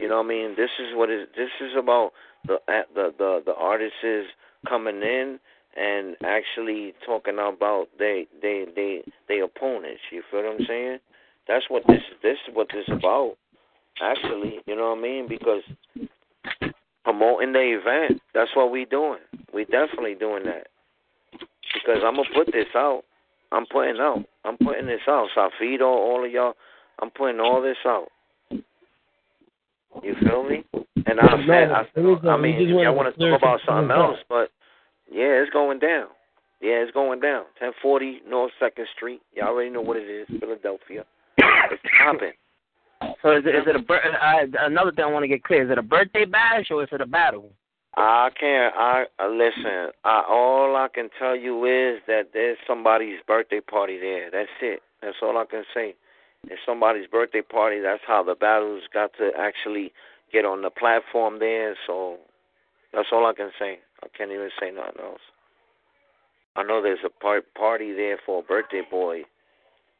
You 0.00 0.08
know 0.08 0.16
what 0.16 0.26
I 0.26 0.28
mean? 0.28 0.56
This 0.56 0.70
is 0.80 0.96
what 0.96 1.10
is 1.10 1.28
this 1.36 1.50
is 1.60 1.76
about 1.76 2.12
the 2.44 2.58
the 2.94 3.14
the 3.16 3.42
the 3.46 3.54
artists 3.54 4.02
is 4.02 4.26
coming 4.66 5.02
in 5.02 5.38
and 5.76 6.16
actually 6.24 6.94
talking 7.06 7.38
about 7.38 7.86
they 8.00 8.26
they 8.42 8.66
they 8.74 9.02
they 9.28 9.38
opponents. 9.40 10.02
You 10.10 10.22
feel 10.28 10.42
what 10.42 10.60
I'm 10.60 10.66
saying? 10.66 10.98
That's 11.46 11.70
what 11.70 11.86
this 11.86 12.02
this 12.20 12.38
is 12.48 12.54
what 12.54 12.68
this 12.72 12.84
is 12.88 12.94
about. 12.94 13.36
Actually, 14.02 14.58
you 14.66 14.74
know 14.74 14.90
what 14.90 14.98
I 14.98 15.02
mean? 15.02 15.28
Because 15.28 15.62
promoting 17.08 17.54
the 17.54 17.78
event, 17.80 18.20
that's 18.34 18.50
what 18.54 18.70
we 18.70 18.84
doing. 18.84 19.20
We 19.54 19.64
definitely 19.64 20.14
doing 20.14 20.44
that. 20.44 20.66
Because 21.32 22.02
I'm 22.04 22.16
gonna 22.16 22.28
put 22.34 22.52
this 22.52 22.68
out. 22.74 23.02
I'm 23.50 23.64
putting 23.72 23.98
out. 23.98 24.24
I'm 24.44 24.58
putting 24.58 24.86
this 24.86 25.00
out. 25.08 25.28
Safido, 25.34 25.86
all 25.86 26.22
of 26.24 26.30
y'all, 26.30 26.52
I'm 27.00 27.08
putting 27.10 27.40
all 27.40 27.62
this 27.62 27.78
out. 27.86 28.08
You 28.50 30.14
feel 30.22 30.44
me? 30.44 30.64
And 31.06 31.18
I 31.18 31.46
said, 31.46 31.72
I, 31.72 31.86
I 32.28 32.36
mean, 32.36 32.56
if 32.56 32.68
y'all 32.68 32.94
want 32.94 33.14
to 33.14 33.18
talk 33.18 33.40
about 33.40 33.60
some 33.64 33.88
something 33.88 33.96
else, 33.96 34.18
but 34.28 34.50
yeah, 35.10 35.40
it's 35.40 35.50
going 35.50 35.78
down. 35.78 36.08
Yeah, 36.60 36.82
it's 36.84 36.92
going 36.92 37.20
down. 37.20 37.44
1040 37.58 38.22
North 38.28 38.52
Second 38.60 38.86
Street. 38.94 39.22
Y'all 39.34 39.48
already 39.48 39.70
know 39.70 39.80
what 39.80 39.96
it 39.96 40.10
is, 40.10 40.28
Philadelphia. 40.40 41.04
It's 41.38 41.82
popping. 42.04 42.32
So 43.22 43.36
is 43.36 43.44
it, 43.44 43.54
is 43.54 43.64
it 43.66 43.76
a 43.76 43.80
bir- 43.80 44.00
uh, 44.00 44.46
another 44.66 44.92
thing 44.92 45.04
I 45.04 45.08
want 45.08 45.24
to 45.24 45.28
get 45.28 45.42
clear? 45.42 45.64
Is 45.64 45.70
it 45.70 45.78
a 45.78 45.82
birthday 45.82 46.24
bash 46.24 46.66
or 46.70 46.82
is 46.82 46.88
it 46.92 47.00
a 47.00 47.06
battle? 47.06 47.52
I 47.96 48.30
can't. 48.38 48.74
I 48.76 49.06
uh, 49.18 49.28
listen. 49.28 49.90
I, 50.04 50.22
all 50.28 50.76
I 50.76 50.86
can 50.92 51.08
tell 51.18 51.34
you 51.34 51.64
is 51.64 52.00
that 52.06 52.30
there's 52.32 52.58
somebody's 52.66 53.18
birthday 53.26 53.60
party 53.60 53.98
there. 53.98 54.30
That's 54.30 54.48
it. 54.62 54.82
That's 55.02 55.16
all 55.20 55.36
I 55.36 55.44
can 55.46 55.64
say. 55.74 55.96
It's 56.44 56.60
somebody's 56.64 57.08
birthday 57.08 57.42
party. 57.42 57.80
That's 57.80 58.02
how 58.06 58.22
the 58.22 58.36
battles 58.36 58.82
got 58.94 59.10
to 59.18 59.30
actually 59.36 59.92
get 60.32 60.44
on 60.44 60.62
the 60.62 60.70
platform 60.70 61.40
there. 61.40 61.76
So 61.88 62.18
that's 62.92 63.08
all 63.10 63.26
I 63.26 63.32
can 63.32 63.50
say. 63.58 63.80
I 64.04 64.06
can't 64.16 64.30
even 64.30 64.50
say 64.60 64.70
nothing 64.70 65.02
else. 65.02 65.20
I 66.54 66.62
know 66.62 66.80
there's 66.80 66.98
a 67.04 67.10
part 67.10 67.52
party 67.54 67.92
there 67.92 68.18
for 68.24 68.40
a 68.40 68.42
birthday 68.42 68.82
boy, 68.88 69.22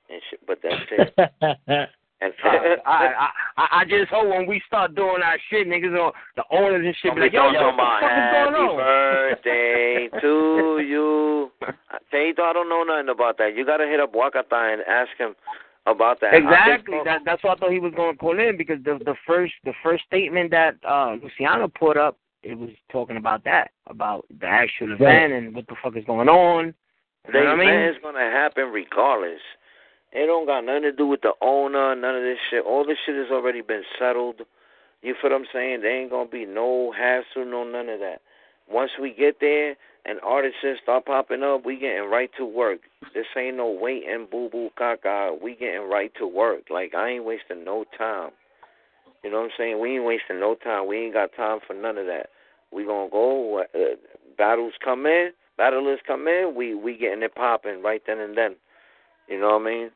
and 0.08 0.22
shit, 0.30 0.40
but 0.46 0.60
that's 0.62 0.82
it. 0.92 1.88
And 2.20 2.32
I, 2.44 2.78
I 2.86 3.28
I 3.56 3.66
I 3.80 3.84
just 3.84 4.10
hope 4.10 4.28
when 4.28 4.46
we 4.46 4.60
start 4.66 4.94
doing 4.96 5.22
our 5.22 5.38
shit, 5.50 5.68
niggas, 5.68 5.96
or 5.98 6.12
the 6.36 6.42
owners 6.50 6.84
and 6.84 6.94
shit, 7.00 7.14
be 7.14 7.20
like, 7.22 7.32
yo, 7.32 7.44
Don't 7.44 7.54
yo, 7.54 7.66
what 7.68 7.76
the 7.76 7.82
fuck 7.82 8.02
is 8.02 8.10
going 8.10 8.54
happy 8.54 8.64
on? 8.64 8.76
birthday 8.76 10.08
to 10.20 10.84
you. 10.86 11.50
Teito, 12.12 12.40
I 12.40 12.52
don't 12.52 12.68
know 12.68 12.82
nothing 12.82 13.08
about 13.10 13.38
that. 13.38 13.54
You 13.56 13.64
gotta 13.64 13.86
hit 13.86 14.00
up 14.00 14.12
Wakata 14.14 14.72
and 14.72 14.82
ask 14.88 15.10
him 15.18 15.34
about 15.86 16.20
that. 16.20 16.34
Exactly. 16.34 16.98
That 17.04 17.20
that's 17.24 17.42
why 17.44 17.52
I 17.52 17.56
thought 17.56 17.70
he 17.72 17.78
was 17.78 17.92
going 17.94 18.12
to 18.14 18.18
call 18.18 18.38
in 18.38 18.56
because 18.56 18.78
the 18.84 18.98
the 19.04 19.14
first 19.26 19.52
the 19.64 19.72
first 19.82 20.04
statement 20.04 20.50
that 20.50 20.74
uh 20.86 21.16
Luciano 21.22 21.68
put 21.68 21.96
up, 21.96 22.18
it 22.42 22.58
was 22.58 22.70
talking 22.90 23.16
about 23.16 23.44
that, 23.44 23.70
about 23.86 24.26
the 24.40 24.46
actual 24.46 24.92
event 24.92 25.32
and 25.32 25.54
what 25.54 25.66
the 25.68 25.76
fuck 25.82 25.96
is 25.96 26.04
going 26.04 26.28
on. 26.28 26.74
You 27.26 27.32
The 27.32 27.38
what 27.38 27.46
I 27.48 27.54
event 27.54 27.68
mean? 27.70 27.80
is 27.90 27.96
gonna 28.02 28.18
happen 28.30 28.64
regardless. 28.72 29.40
It 30.12 30.26
don't 30.26 30.46
got 30.46 30.64
nothing 30.64 30.82
to 30.82 30.92
do 30.92 31.06
with 31.06 31.20
the 31.20 31.34
owner, 31.40 31.94
none 31.94 32.16
of 32.16 32.22
this 32.22 32.38
shit. 32.50 32.64
All 32.64 32.84
this 32.84 32.98
shit 33.04 33.16
has 33.16 33.30
already 33.30 33.60
been 33.60 33.82
settled. 33.98 34.40
You 35.02 35.14
feel 35.20 35.30
what 35.30 35.40
I'm 35.40 35.46
saying? 35.52 35.82
There 35.82 36.00
ain't 36.00 36.10
gonna 36.10 36.28
be 36.28 36.46
no 36.46 36.92
hassle, 36.92 37.44
no 37.44 37.64
none 37.64 37.88
of 37.88 38.00
that. 38.00 38.20
Once 38.70 38.92
we 39.00 39.12
get 39.12 39.40
there 39.40 39.76
and 40.04 40.18
artists 40.22 40.58
start 40.82 41.06
popping 41.06 41.42
up, 41.42 41.64
we 41.64 41.78
getting 41.78 42.10
right 42.10 42.30
to 42.38 42.44
work. 42.44 42.80
This 43.14 43.26
ain't 43.36 43.56
no 43.56 43.70
waiting, 43.70 44.26
boo 44.30 44.48
boo 44.50 44.70
caca. 44.78 45.40
We 45.40 45.54
getting 45.54 45.88
right 45.88 46.12
to 46.18 46.26
work. 46.26 46.64
Like 46.70 46.94
I 46.94 47.10
ain't 47.10 47.24
wasting 47.24 47.64
no 47.64 47.84
time. 47.96 48.30
You 49.22 49.30
know 49.30 49.38
what 49.38 49.44
I'm 49.46 49.50
saying? 49.58 49.80
We 49.80 49.96
ain't 49.96 50.04
wasting 50.04 50.40
no 50.40 50.54
time. 50.54 50.86
We 50.86 50.98
ain't 50.98 51.14
got 51.14 51.30
time 51.36 51.58
for 51.66 51.74
none 51.74 51.98
of 51.98 52.06
that. 52.06 52.30
We 52.72 52.84
gonna 52.84 53.10
go. 53.10 53.60
Uh, 53.60 53.96
battles 54.36 54.74
come 54.82 55.06
in, 55.06 55.30
battlers 55.56 56.00
come 56.06 56.26
in. 56.28 56.54
We 56.56 56.74
we 56.74 56.96
getting 56.96 57.22
it 57.22 57.34
popping 57.34 57.82
right 57.82 58.02
then 58.06 58.18
and 58.18 58.36
then. 58.36 58.56
You 59.28 59.40
know 59.40 59.58
what 59.58 59.62
I 59.62 59.64
mean? 59.64 59.90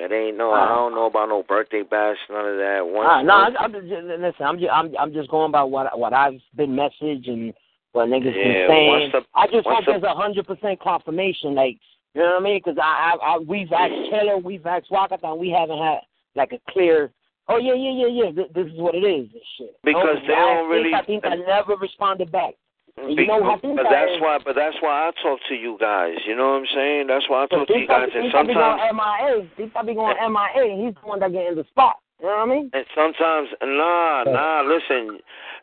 It 0.00 0.12
ain't 0.12 0.36
no. 0.36 0.52
I 0.52 0.68
don't 0.68 0.94
know 0.94 1.06
about 1.06 1.28
no 1.28 1.42
birthday 1.42 1.82
bash, 1.82 2.16
none 2.30 2.46
of 2.46 2.56
that. 2.56 2.80
Once, 2.86 3.08
Ah, 3.10 3.22
no, 3.22 3.36
once- 3.38 3.56
I'm, 3.58 3.74
I'm 3.74 3.82
just, 3.88 4.04
listen. 4.04 4.46
I'm 4.46 4.58
just 4.58 4.70
I'm 4.72 4.94
I'm 4.98 5.12
just 5.12 5.28
going 5.30 5.50
by 5.50 5.62
what 5.64 5.98
what 5.98 6.12
I've 6.12 6.40
been 6.54 6.70
messaged 6.70 7.28
and 7.28 7.52
what 7.92 8.08
niggas 8.08 8.26
Yeah, 8.34 8.66
been 8.66 8.68
saying. 8.68 9.10
the- 9.12 9.24
I 9.34 9.46
just 9.48 9.66
hope 9.66 9.84
the- 9.84 9.92
there's 9.92 10.02
a 10.04 10.14
hundred 10.14 10.46
percent 10.46 10.80
confirmation, 10.80 11.54
like 11.56 11.78
you 12.14 12.22
know 12.22 12.34
what 12.34 12.40
I 12.42 12.44
mean? 12.44 12.60
Because 12.64 12.78
I, 12.80 13.16
I 13.20 13.34
I 13.34 13.38
we've 13.38 13.72
asked 13.72 14.10
Taylor, 14.10 14.38
we've 14.38 14.64
asked 14.66 14.90
Wakata, 14.90 15.36
we 15.36 15.50
haven't 15.50 15.78
had 15.78 16.00
like 16.36 16.52
a 16.52 16.60
clear. 16.70 17.10
Oh 17.48 17.56
yeah, 17.56 17.74
yeah, 17.74 18.06
yeah, 18.06 18.24
yeah. 18.24 18.30
This, 18.30 18.46
this 18.54 18.66
is 18.72 18.78
what 18.78 18.94
it 18.94 19.02
is. 19.04 19.32
This 19.32 19.42
shit. 19.56 19.74
Because 19.82 20.18
No, 20.22 20.26
they 20.28 20.34
I 20.34 20.36
don't 20.54 20.70
think- 20.70 20.70
really- 20.84 20.94
I 20.94 21.04
think 21.04 21.24
I 21.26 21.34
never 21.34 21.74
responded 21.76 22.30
back. 22.30 22.54
And 22.96 23.16
Be- 23.16 23.22
you 23.22 23.28
know 23.28 23.40
but, 23.42 23.62
but 23.62 23.86
that's 23.90 24.16
why. 24.20 24.38
But 24.44 24.54
that's 24.54 24.76
why 24.80 25.08
I 25.08 25.10
talk 25.22 25.40
to 25.48 25.54
you 25.54 25.76
guys. 25.78 26.16
You 26.26 26.36
know 26.36 26.52
what 26.52 26.62
I'm 26.62 26.66
saying? 26.74 27.06
That's 27.06 27.28
why 27.28 27.44
I 27.44 27.46
talk 27.46 27.68
to 27.68 27.78
you 27.78 27.86
guys. 27.86 28.08
And 28.14 28.24
He 28.24 28.30
probably 28.30 28.54
sometimes, 28.54 28.80
going 28.80 28.96
MIA. 28.96 29.48
He 29.56 29.66
probably 29.70 29.94
going 29.94 30.16
MIA. 30.16 30.86
He's 30.86 30.94
the 30.94 31.06
one 31.06 31.20
that 31.20 31.32
get 31.32 31.46
in 31.46 31.54
the 31.56 31.64
spot. 31.70 31.96
You 32.20 32.26
know 32.26 32.42
what 32.42 32.50
I 32.50 32.50
mean? 32.50 32.70
and 32.72 32.84
sometimes, 32.96 33.48
nah, 33.62 34.24
nah. 34.24 34.62
Listen, 34.66 35.20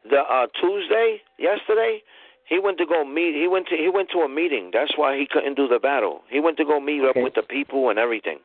the 0.10 0.20
uh 0.24 0.48
Tuesday, 0.60 1.20
yesterday, 1.38 2.00
he 2.48 2.60
went 2.60 2.78
to 2.78 2.86
go 2.86 3.04
meet. 3.04 3.36
He 3.36 3.48
went 3.48 3.68
to 3.68 3.76
he 3.76 3.90
went 3.90 4.10
to 4.14 4.20
a 4.20 4.30
meeting. 4.30 4.70
That's 4.72 4.94
why 4.96 5.18
he 5.18 5.28
couldn't 5.30 5.56
do 5.56 5.68
the 5.68 5.80
battle. 5.80 6.22
He 6.30 6.40
went 6.40 6.58
to 6.58 6.66
go 6.66 6.80
meet 6.80 7.04
up 7.04 7.16
with 7.18 7.34
the 7.34 7.42
people 7.42 7.90
and 7.90 8.00
everything. 8.00 8.40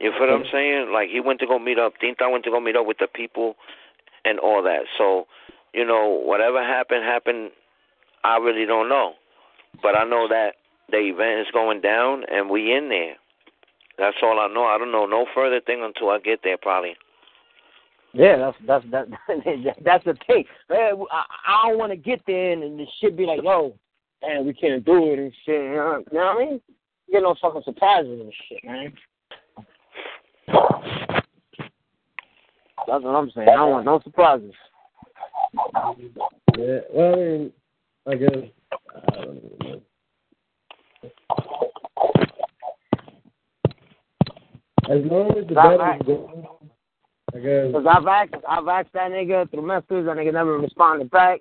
You 0.00 0.12
feel 0.12 0.28
what 0.28 0.30
I'm 0.30 0.44
saying? 0.50 0.90
Like 0.92 1.10
he 1.10 1.20
went 1.20 1.40
to 1.40 1.46
go 1.46 1.58
meet 1.58 1.78
up. 1.78 1.94
Tinta 2.02 2.30
went 2.30 2.44
to 2.44 2.50
go 2.50 2.60
meet 2.60 2.76
up 2.76 2.86
with 2.86 2.98
the 2.98 3.08
people 3.12 3.54
and 4.24 4.38
all 4.38 4.62
that. 4.62 4.82
So, 4.96 5.26
you 5.74 5.84
know, 5.84 6.20
whatever 6.24 6.62
happened, 6.62 7.04
happened. 7.04 7.50
I 8.24 8.36
really 8.38 8.66
don't 8.66 8.88
know, 8.88 9.14
but 9.82 9.96
I 9.96 10.04
know 10.04 10.26
that 10.28 10.54
the 10.90 10.98
event 10.98 11.40
is 11.40 11.52
going 11.52 11.80
down 11.80 12.24
and 12.30 12.50
we 12.50 12.74
in 12.74 12.88
there. 12.88 13.14
That's 13.98 14.16
all 14.22 14.38
I 14.38 14.52
know. 14.52 14.64
I 14.64 14.78
don't 14.78 14.92
know 14.92 15.06
no 15.06 15.26
further 15.34 15.60
thing 15.60 15.82
until 15.82 16.10
I 16.10 16.18
get 16.18 16.40
there, 16.44 16.56
probably. 16.56 16.96
Yeah, 18.12 18.36
that's 18.36 18.56
that's 18.66 18.84
that 18.90 19.06
that's 19.84 20.04
the 20.04 20.14
thing. 20.26 20.44
Man, 20.70 20.94
I, 21.10 21.24
I 21.46 21.68
don't 21.68 21.78
want 21.78 21.92
to 21.92 21.96
get 21.96 22.22
there 22.26 22.52
and, 22.52 22.62
and 22.62 22.78
the 22.78 22.86
shit 23.00 23.16
be 23.16 23.26
like, 23.26 23.42
yo, 23.42 23.76
man, 24.22 24.46
we 24.46 24.54
can't 24.54 24.84
do 24.84 25.12
it 25.12 25.18
and 25.18 25.32
shit. 25.44 25.62
You 25.62 25.76
know, 25.76 26.04
you 26.10 26.18
know 26.18 26.24
what 26.24 26.36
I 26.36 26.38
mean? 26.38 26.60
Get 27.12 27.22
no 27.22 27.34
fucking 27.40 27.62
surprises 27.64 28.20
and 28.20 28.32
shit, 28.48 28.64
man. 28.64 28.92
That's 32.86 33.04
what 33.04 33.14
I'm 33.14 33.30
saying. 33.32 33.48
I 33.48 33.56
don't 33.56 33.70
want 33.70 33.84
no 33.84 34.00
surprises. 34.02 34.52
Yeah, 36.56 36.80
well, 36.92 37.12
I 37.12 37.16
mean, 37.16 37.52
I 38.08 38.14
guess 38.14 38.30
I 38.32 39.10
don't 39.22 39.36
even 39.36 39.58
know. 39.60 39.82
As 44.90 45.04
long 45.04 45.36
as 45.36 45.46
the 45.46 45.52
Not 45.54 45.54
battle 45.54 45.78
right. 45.78 46.00
is 46.00 46.06
going, 46.06 46.46
Because 47.72 47.86
I've 47.86 48.06
asked, 48.06 48.34
I've 48.48 48.68
asked 48.68 48.92
that 48.94 49.10
nigga 49.10 49.50
through 49.50 49.66
messages, 49.66 50.06
that 50.06 50.16
nigga 50.16 50.32
never 50.32 50.58
responded 50.58 51.10
back. 51.10 51.40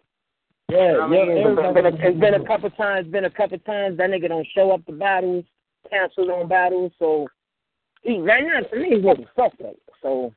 Yeah, 0.69 0.77
You 0.77 0.83
know 0.93 0.99
what 0.99 1.03
I 1.03 1.07
mean? 1.07 1.27
yeah, 1.29 1.47
it's, 1.47 1.73
been, 1.73 1.85
a, 1.85 2.07
it's 2.09 2.19
been 2.19 2.33
a 2.33 2.45
couple 2.45 2.69
times, 2.71 3.07
been 3.07 3.23
a 3.25 3.29
couple 3.29 3.57
times 3.59 3.97
that 3.97 4.09
nigga 4.09 4.27
don't 4.27 4.47
show 4.53 4.71
up 4.71 4.85
to 4.87 4.91
battles, 4.91 5.45
canceled 5.89 6.29
on 6.29 6.49
battles, 6.49 6.91
so 6.99 7.27
he 8.01 8.19
right 8.19 8.43
now 8.45 8.59
to 8.59 8.75
me 8.77 8.95
he's 8.97 9.05
looking 9.05 9.27
suspect. 9.37 9.79
So 10.01 10.33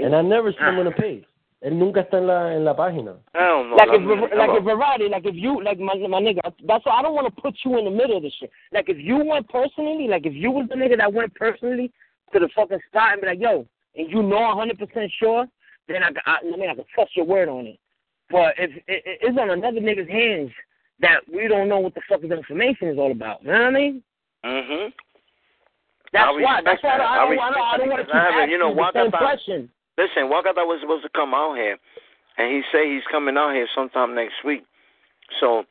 And 0.00 0.16
I 0.16 0.22
never 0.22 0.52
see 0.52 0.58
him 0.64 0.78
on 0.78 0.86
the 0.86 0.92
page. 0.92 1.24
Él 1.62 1.78
nunca 1.78 2.00
está 2.00 2.18
en 2.18 2.26
la, 2.26 2.54
en 2.56 2.64
la 2.64 2.74
página. 2.74 3.12
Hell 3.34 3.64
no. 3.70 3.76
like 3.76 3.90
if 3.92 4.02
me- 4.02 4.36
like 4.36 4.50
if 4.50 4.64
variety, 4.64 5.08
like 5.08 5.24
if 5.24 5.36
you 5.36 5.62
like 5.62 5.78
my 5.78 5.94
my 6.08 6.20
nigga, 6.20 6.40
that's 6.66 6.84
why 6.84 6.98
I 6.98 7.02
don't 7.02 7.14
want 7.14 7.32
to 7.32 7.40
put 7.40 7.54
you 7.64 7.78
in 7.78 7.84
the 7.84 7.90
middle 7.90 8.16
of 8.16 8.24
this 8.24 8.34
shit. 8.40 8.50
Like 8.72 8.88
if 8.88 8.98
you 8.98 9.16
went 9.24 9.48
personally, 9.48 10.08
like 10.08 10.26
if 10.26 10.34
you 10.34 10.50
was 10.50 10.66
the 10.68 10.74
nigga 10.74 10.96
that 10.98 11.12
went 11.12 11.32
personally 11.36 11.92
to 12.32 12.40
the 12.40 12.48
fucking 12.56 12.80
spot 12.88 13.12
and 13.12 13.20
be 13.20 13.28
like, 13.28 13.38
yo, 13.40 13.64
and 13.96 14.10
you 14.10 14.22
know 14.24 14.50
a 14.50 14.54
hundred 14.56 14.78
percent 14.80 15.08
sure, 15.20 15.46
then 15.86 16.02
I, 16.02 16.08
I, 16.26 16.38
I 16.42 16.56
mean 16.56 16.68
I 16.68 16.74
can 16.74 16.84
trust 16.92 17.16
your 17.16 17.26
word 17.26 17.48
on 17.48 17.66
it. 17.68 17.78
But 18.28 18.54
if 18.58 18.70
it, 18.72 18.82
it- 18.88 19.18
it's 19.22 19.38
on 19.38 19.50
another 19.50 19.78
nigga's 19.80 20.10
hands 20.10 20.50
that 21.00 21.20
we 21.32 21.46
don't 21.46 21.68
know 21.68 21.78
what 21.78 21.94
the 21.94 22.00
fuck 22.08 22.22
his 22.22 22.32
information 22.32 22.88
is 22.88 22.98
all 22.98 23.12
about, 23.12 23.40
you 23.44 23.52
know 23.52 23.58
what 23.58 23.66
I 23.68 23.70
mean? 23.70 24.02
Mhm. 24.44 24.92
That's 26.12 26.28
why. 26.42 26.60
That's 26.64 26.82
why 26.82 26.90
respect 26.90 27.08
I 27.08 27.16
don't, 27.24 27.36
that. 27.36 27.42
I 27.42 27.46
I 27.46 27.52
don't, 27.54 27.62
I 27.62 27.76
don't 27.78 27.88
want 27.88 28.00
to 28.00 28.06
keep 28.06 28.14
I 28.14 28.28
asking 28.28 28.50
you 28.50 28.58
know, 28.58 28.74
the 28.74 28.90
same 28.92 29.10
thought- 29.12 29.20
question. 29.20 29.70
Listen, 29.98 30.24
Wakata 30.30 30.64
was 30.66 30.80
supposed 30.80 31.04
to 31.04 31.10
come 31.14 31.34
out 31.34 31.56
here, 31.56 31.76
and 32.38 32.50
he 32.52 32.62
say 32.72 32.92
he's 32.92 33.04
coming 33.10 33.36
out 33.36 33.54
here 33.54 33.68
sometime 33.74 34.14
next 34.14 34.44
week. 34.44 34.64
So 35.40 35.64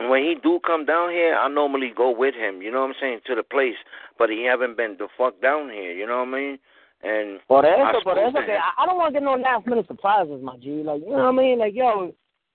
when 0.00 0.22
he 0.22 0.36
do 0.40 0.60
come 0.64 0.84
down 0.86 1.10
here, 1.10 1.34
I 1.34 1.48
normally 1.48 1.92
go 1.94 2.10
with 2.16 2.34
him. 2.34 2.62
You 2.62 2.70
know 2.70 2.80
what 2.82 2.90
I'm 2.90 2.94
saying 3.00 3.20
to 3.26 3.34
the 3.34 3.42
place, 3.42 3.74
but 4.18 4.30
he 4.30 4.44
haven't 4.44 4.76
been 4.76 4.96
the 4.98 5.08
fuck 5.18 5.40
down 5.42 5.70
here. 5.70 5.92
You 5.92 6.06
know 6.06 6.18
what 6.18 6.28
I 6.28 6.40
mean? 6.40 6.58
And 7.02 7.38
Por 7.46 7.64
I 7.64 7.90
eso, 7.90 8.00
por 8.02 8.14
spoke 8.14 8.18
eso 8.18 8.32
que 8.44 8.54
him. 8.54 8.60
I, 8.60 8.82
I 8.82 8.86
don't 8.86 8.96
want 8.96 9.14
to 9.14 9.20
get 9.20 9.24
no 9.24 9.34
last 9.34 9.66
minute 9.66 9.86
surprises, 9.86 10.40
my 10.42 10.56
G. 10.56 10.82
Like, 10.84 11.00
you 11.02 11.10
know 11.10 11.16
what 11.16 11.28
I 11.28 11.32
mean? 11.32 11.58
Like, 11.58 11.74
yo, 11.74 12.12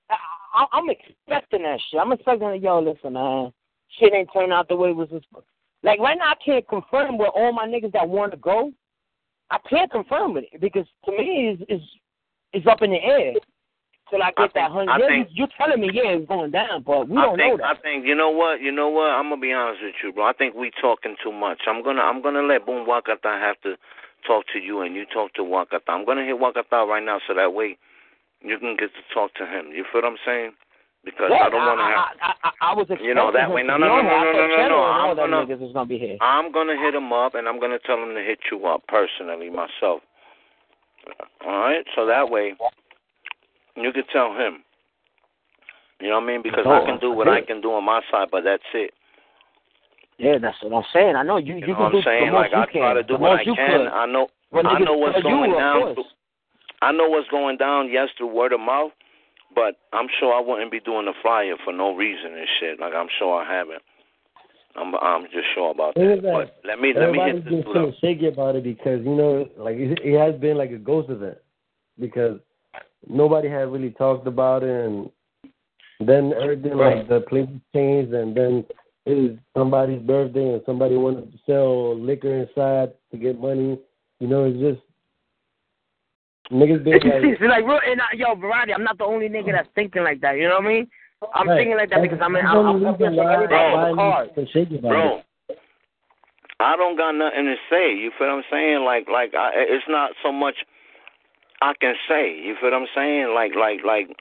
I, 0.09 0.15
I, 0.53 0.65
I'm 0.73 0.89
expecting 0.89 1.63
that 1.63 1.79
shit. 1.89 1.99
I'm 1.99 2.11
expecting 2.11 2.49
that, 2.49 2.61
yo, 2.61 2.79
listen, 2.79 3.13
man, 3.13 3.53
shit 3.99 4.13
ain't 4.13 4.29
turning 4.33 4.51
out 4.51 4.67
the 4.67 4.75
way 4.75 4.89
it 4.89 4.95
was. 4.95 5.07
supposed- 5.09 5.45
Like, 5.81 5.99
right 5.99 6.17
now, 6.17 6.31
I 6.31 6.35
can't 6.43 6.67
confirm 6.67 7.17
with 7.17 7.29
all 7.33 7.53
my 7.53 7.65
niggas 7.67 7.93
that 7.93 8.07
want 8.07 8.31
to 8.31 8.37
go. 8.37 8.71
I 9.53 9.59
can't 9.69 9.91
confirm 9.91 10.37
it 10.37 10.49
because 10.59 10.87
to 11.05 11.11
me, 11.11 11.53
it's, 11.53 11.63
it's, 11.69 11.83
it's 12.53 12.67
up 12.67 12.81
in 12.81 12.89
the 12.89 12.97
air. 12.97 13.33
Till 14.09 14.21
I 14.21 14.31
get 14.35 14.49
I 14.57 14.61
that 14.65 14.71
hundred. 14.71 14.99
Yeah, 14.99 15.07
think- 15.07 15.29
you, 15.29 15.45
you're 15.45 15.53
telling 15.57 15.79
me, 15.79 15.89
yeah, 15.93 16.17
it's 16.17 16.27
going 16.27 16.51
down, 16.51 16.81
but 16.83 17.07
we 17.07 17.17
I 17.17 17.21
don't 17.25 17.37
think, 17.37 17.51
know 17.53 17.57
that. 17.65 17.77
I 17.77 17.81
think 17.81 18.05
you 18.05 18.15
know 18.15 18.31
what, 18.31 18.61
you 18.61 18.71
know 18.71 18.89
what. 18.89 19.11
I'm 19.11 19.29
gonna 19.29 19.39
be 19.41 19.53
honest 19.53 19.81
with 19.83 19.93
you, 20.03 20.11
bro. 20.11 20.25
I 20.25 20.33
think 20.33 20.55
we 20.55 20.71
talking 20.81 21.15
too 21.23 21.31
much. 21.31 21.61
I'm 21.67 21.83
gonna, 21.83 22.01
I'm 22.01 22.21
gonna 22.21 22.41
let 22.41 22.65
Boom 22.65 22.85
Wakata 22.87 23.39
have 23.39 23.61
to 23.61 23.75
talk 24.27 24.45
to 24.53 24.59
you, 24.59 24.81
and 24.81 24.95
you 24.95 25.05
talk 25.05 25.33
to 25.35 25.41
Wakata. 25.41 25.87
I'm 25.87 26.05
gonna 26.05 26.25
hit 26.25 26.35
Wakata 26.35 26.85
right 26.87 27.03
now, 27.03 27.19
so 27.27 27.33
that 27.33 27.53
way 27.53 27.77
you 28.41 28.57
can 28.59 28.75
get 28.75 28.89
to 28.93 29.13
talk 29.13 29.33
to 29.35 29.45
him. 29.45 29.67
You 29.71 29.85
feel 29.91 30.01
what 30.01 30.11
I'm 30.11 30.17
saying? 30.25 30.51
Because 31.03 31.31
I 31.35 31.49
don't 31.49 31.59
want 31.59 31.79
to 31.79 31.83
have. 31.83 31.99
I, 31.99 32.31
I, 32.31 32.33
I, 32.47 32.71
I 32.71 32.73
was 32.75 32.83
expecting 32.87 33.07
You 33.07 33.13
know, 33.13 33.31
that 33.31 33.51
way- 33.51 33.63
no, 33.63 33.75
no, 33.75 33.87
no, 33.87 34.01
no. 34.01 34.23
No, 34.23 34.31
no, 34.31 34.47
no, 34.47 34.67
no, 34.71 34.83
I'm 34.87 35.15
gonna- 35.15 35.45
niggas 35.45 35.73
gonna 35.73 35.85
be 35.85 35.97
here. 35.99 36.17
I'm 36.21 36.51
gonna 36.51 36.77
hit 36.79 36.95
him 36.95 37.11
up, 37.11 37.35
and 37.35 37.47
I'm 37.47 37.59
gonna 37.59 37.79
tell 37.85 37.97
him 38.01 38.15
to 38.15 38.21
hit 38.23 38.39
you 38.51 38.65
up 38.65 38.87
personally 38.87 39.49
myself. 39.49 40.01
All 41.45 41.51
right, 41.59 41.83
so 41.95 42.05
that 42.05 42.29
way 42.29 42.53
you 43.75 43.91
can 43.91 44.03
tell 44.13 44.31
him. 44.33 44.63
You 45.99 46.09
know 46.09 46.15
what 46.19 46.23
I 46.23 46.27
mean? 46.27 46.41
Because 46.41 46.65
I 46.65 46.85
can 46.85 46.99
do 46.99 47.11
what 47.11 47.27
I 47.27 47.41
can 47.41 47.59
do 47.61 47.73
on 47.73 47.83
my 47.83 48.01
side, 48.11 48.29
but 48.31 48.43
that's 48.45 48.63
it. 48.73 48.91
Yeah, 50.17 50.37
that's 50.41 50.57
what 50.63 50.71
I'm 50.73 50.83
saying. 50.93 51.15
I 51.17 51.23
know 51.23 51.35
you. 51.37 51.55
You 51.55 51.59
You, 51.59 51.67
know 51.67 51.75
can 51.75 51.83
what 51.83 51.91
do 51.91 51.97
I'm 51.97 52.03
saying? 52.03 52.25
the 52.27 52.31
most 52.31 52.41
Like 52.41 52.53
I 52.53 52.59
you 52.59 52.79
try 52.79 52.87
can. 52.87 52.95
to 52.95 53.03
do 53.03 53.13
the 53.15 53.19
what 53.19 53.39
I 53.39 53.41
you 53.43 53.55
can. 53.55 53.67
could. 53.79 53.87
I 53.87 54.05
know 54.05 54.27
Well, 54.51 54.67
I 54.67 54.79
know 54.79 54.93
what's 54.93 55.19
tell 55.21 55.23
you, 55.31 55.35
going 55.37 55.51
down. 55.53 55.93
through- 55.95 56.03
I 56.81 56.91
know 56.91 57.09
what's 57.09 57.27
going 57.29 57.57
down. 57.57 57.89
Yes, 57.89 58.09
through 58.17 58.27
word 58.27 58.53
of 58.53 58.59
mouth, 58.59 58.91
but 59.55 59.75
I'm 59.91 60.07
sure 60.19 60.33
I 60.33 60.41
wouldn't 60.41 60.71
be 60.71 60.79
doing 60.79 61.05
the 61.05 61.13
flyer 61.21 61.55
for 61.63 61.73
no 61.73 61.95
reason 61.95 62.33
and 62.33 62.47
shit. 62.59 62.79
Like 62.79 62.93
I'm 62.93 63.07
sure 63.19 63.41
I 63.41 63.51
haven't. 63.51 63.81
I'm 64.75 64.95
I'm 64.95 65.23
just 65.25 65.45
sure 65.53 65.71
about 65.71 65.93
that 65.95 66.19
But 66.23 66.57
let 66.67 66.79
me 66.79 66.93
let 66.95 67.11
me 67.11 67.19
Everybody's 67.19 67.35
hit 67.35 67.45
been 67.45 67.55
this 67.57 67.65
dude 67.65 67.73
feeling 67.73 67.93
shaky 68.01 68.27
about 68.27 68.55
it 68.55 68.63
because 68.63 69.05
you 69.05 69.15
know, 69.15 69.47
like 69.57 69.75
it, 69.77 69.99
it 70.03 70.19
has 70.19 70.39
been 70.39 70.57
like 70.57 70.71
a 70.71 70.77
ghost 70.77 71.09
event 71.09 71.37
because 71.99 72.39
nobody 73.07 73.49
had 73.49 73.71
really 73.71 73.91
talked 73.91 74.27
about 74.27 74.63
it, 74.63 74.85
and 74.85 75.09
then 75.99 76.33
everything 76.41 76.77
like 76.77 77.07
the 77.07 77.21
place 77.21 77.47
changed, 77.73 78.13
and 78.13 78.35
then 78.35 78.65
it 79.05 79.13
was 79.13 79.37
somebody's 79.55 80.01
birthday, 80.01 80.53
and 80.53 80.61
somebody 80.65 80.95
wanted 80.95 81.31
to 81.31 81.37
sell 81.45 81.97
liquor 81.99 82.33
inside 82.33 82.93
to 83.11 83.17
get 83.17 83.39
money. 83.39 83.77
You 84.19 84.27
know, 84.27 84.45
it's 84.45 84.59
just 84.59 84.81
niggas 86.53 86.83
been 86.83 87.01
see, 87.01 87.09
like, 87.09 87.39
see, 87.39 87.47
like 87.47 87.65
real, 87.65 87.79
and 87.85 88.01
I, 88.01 88.15
yo, 88.15 88.35
variety. 88.35 88.73
I'm 88.73 88.83
not 88.83 88.97
the 88.97 89.03
only 89.05 89.27
nigga 89.27 89.51
that's 89.51 89.69
thinking 89.75 90.03
like 90.03 90.21
that. 90.21 90.37
You 90.37 90.47
know 90.47 90.61
what 90.61 90.65
I 90.65 90.67
mean? 90.67 90.87
I'm 91.33 91.47
Right. 91.49 91.57
thinking 91.57 91.77
like 91.77 91.89
that 91.89 92.01
because 92.01 92.19
I'm 92.21 92.35
in. 92.35 92.45
I'm, 92.45 92.53
the 92.53 92.59
I'm 92.59 92.67
only 92.75 92.85
focused 92.85 93.09
reason 93.09 93.19
on 93.25 93.33
everybody 93.33 93.73
why 93.73 93.83
on 93.83 93.91
the 93.91 93.95
card. 93.95 94.29
niggas 94.29 94.35
been 94.35 94.47
shaky 94.47 94.77
about 94.77 94.89
Bro. 94.89 95.21
I 96.59 96.75
don't 96.77 96.95
got 96.95 97.11
nothing 97.15 97.45
to 97.45 97.55
say. 97.69 97.93
You 97.93 98.11
feel 98.17 98.27
what 98.27 98.43
I'm 98.43 98.43
saying? 98.51 98.83
Like 98.85 99.07
like 99.09 99.33
I, 99.35 99.51
it's 99.55 99.85
not 99.87 100.11
so 100.21 100.31
much 100.31 100.55
I 101.61 101.73
can 101.79 101.95
say. 102.07 102.35
You 102.37 102.55
feel 102.59 102.71
what 102.71 102.81
I'm 102.81 102.87
saying? 102.95 103.33
Like 103.33 103.55
like 103.55 103.83
like 103.83 104.15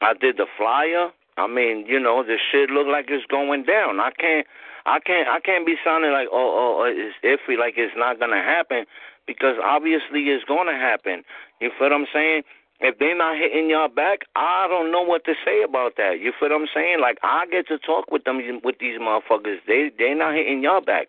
I 0.00 0.14
did 0.14 0.36
the 0.36 0.46
flyer. 0.56 1.10
I 1.36 1.46
mean, 1.46 1.86
you 1.86 2.00
know, 2.00 2.24
the 2.24 2.36
shit 2.50 2.70
look 2.70 2.88
like 2.88 3.06
it's 3.08 3.24
going 3.26 3.64
down. 3.64 4.00
I 4.00 4.10
can't 4.18 4.46
I 4.86 4.98
can't 5.00 5.28
I 5.28 5.40
can't 5.40 5.66
be 5.66 5.76
sounding 5.84 6.12
like 6.12 6.28
oh 6.32 6.36
oh 6.36 6.82
oh, 6.82 6.84
it's 6.88 7.16
iffy 7.24 7.56
like 7.58 7.74
it's 7.76 7.94
not 7.96 8.18
gonna 8.18 8.42
happen 8.42 8.84
because 9.28 9.56
obviously 9.62 10.32
it's 10.32 10.42
gonna 10.44 10.72
happen. 10.72 11.22
You 11.60 11.70
feel 11.78 11.90
what 11.90 12.00
I'm 12.00 12.06
saying? 12.12 12.42
If 12.80 12.98
they're 12.98 13.16
not 13.16 13.36
hitting 13.36 13.68
y'all 13.68 13.88
back, 13.88 14.20
I 14.34 14.66
don't 14.68 14.90
know 14.90 15.02
what 15.02 15.24
to 15.26 15.34
say 15.44 15.62
about 15.62 15.96
that. 15.98 16.18
You 16.20 16.32
feel 16.40 16.48
what 16.48 16.62
I'm 16.62 16.68
saying? 16.72 17.00
Like 17.00 17.18
I 17.22 17.44
get 17.46 17.68
to 17.68 17.78
talk 17.78 18.10
with 18.10 18.24
them 18.24 18.40
with 18.64 18.78
these 18.80 18.98
motherfuckers. 18.98 19.58
They 19.68 19.92
they 19.96 20.14
not 20.14 20.34
hitting 20.34 20.62
y'all 20.62 20.80
back. 20.80 21.08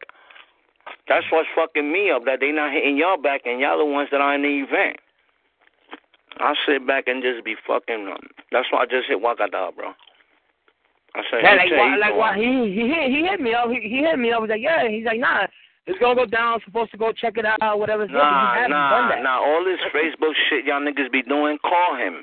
That's 1.08 1.26
what's 1.32 1.50
fucking 1.56 1.92
me 1.92 2.12
up. 2.12 2.26
That 2.26 2.40
they 2.42 2.52
not 2.52 2.74
hitting 2.74 2.98
y'all 2.98 3.18
back, 3.18 3.42
and 3.46 3.60
y'all 3.62 3.78
the 3.78 3.86
ones 3.86 4.10
that 4.12 4.22
are 4.22 4.36
in 4.36 4.42
the 4.44 4.66
event. 4.68 5.00
I 6.40 6.54
sit 6.66 6.86
back 6.86 7.08
and 7.08 7.24
just 7.24 7.44
be 7.44 7.56
fucking. 7.68 8.08
Um, 8.08 8.30
that's 8.52 8.72
why 8.72 8.84
I 8.84 8.86
just 8.86 9.08
hit 9.08 9.22
Wakata, 9.22 9.76
bro. 9.76 9.94
I 11.16 11.22
said, 11.30 11.42
Yeah, 11.44 11.56
like 11.56 11.72
why, 11.72 11.96
like 11.98 12.16
why 12.16 12.38
he 12.38 12.74
he 12.74 12.88
hit 12.88 13.10
he 13.10 13.22
hit 13.26 13.42
me 13.42 13.54
up. 13.54 13.70
He, 13.70 13.82
he 13.82 13.98
hit 14.00 14.18
me 14.18 14.32
up. 14.32 14.42
Was 14.42 14.50
like, 14.50 14.62
yeah. 14.62 14.88
He's 14.88 15.06
like, 15.06 15.20
nah. 15.20 15.48
It's 15.90 15.98
gonna 15.98 16.14
go 16.16 16.30
down. 16.30 16.62
Supposed 16.64 16.92
to 16.94 16.98
go 17.02 17.10
check 17.12 17.42
it 17.42 17.46
out. 17.50 17.80
Whatever. 17.82 18.06
it's 18.06 18.14
Nah, 18.14 18.22
you 18.22 18.70
haven't 18.70 18.72
nah, 18.78 18.90
done 18.94 19.10
that. 19.10 19.22
nah. 19.26 19.42
All 19.42 19.66
this 19.66 19.82
Facebook 19.90 20.38
shit 20.50 20.64
y'all 20.70 20.80
niggas 20.86 21.10
be 21.12 21.24
doing, 21.26 21.58
call 21.66 21.98
him. 21.98 22.22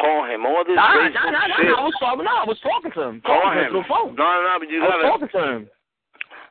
Call 0.00 0.24
him. 0.24 0.42
All 0.48 0.64
this 0.64 0.74
Nah, 0.74 0.88
Facebook 0.96 1.14
nah, 1.14 1.30
nah, 1.30 1.46
nah, 1.46 1.56
shit. 1.60 1.68
nah. 1.68 1.78
I 1.78 1.84
was 1.84 1.96
talking. 2.00 2.24
No, 2.24 2.32
I 2.32 2.46
was 2.48 2.58
talking 2.64 2.90
to 2.96 3.00
him. 3.12 3.20
Call 3.20 3.36
Talking 3.44 3.60
to 3.60 3.66
him. 3.68 3.72
the 3.76 3.84
phone. 3.84 4.10
No, 4.16 4.24
no, 4.24 4.40
no, 4.48 4.52
but 4.58 4.68
you 4.72 4.80
I 4.80 4.88
was 4.88 4.90
gotta. 4.90 5.04
talking 5.12 5.28
to 5.36 5.42
him. 5.52 5.62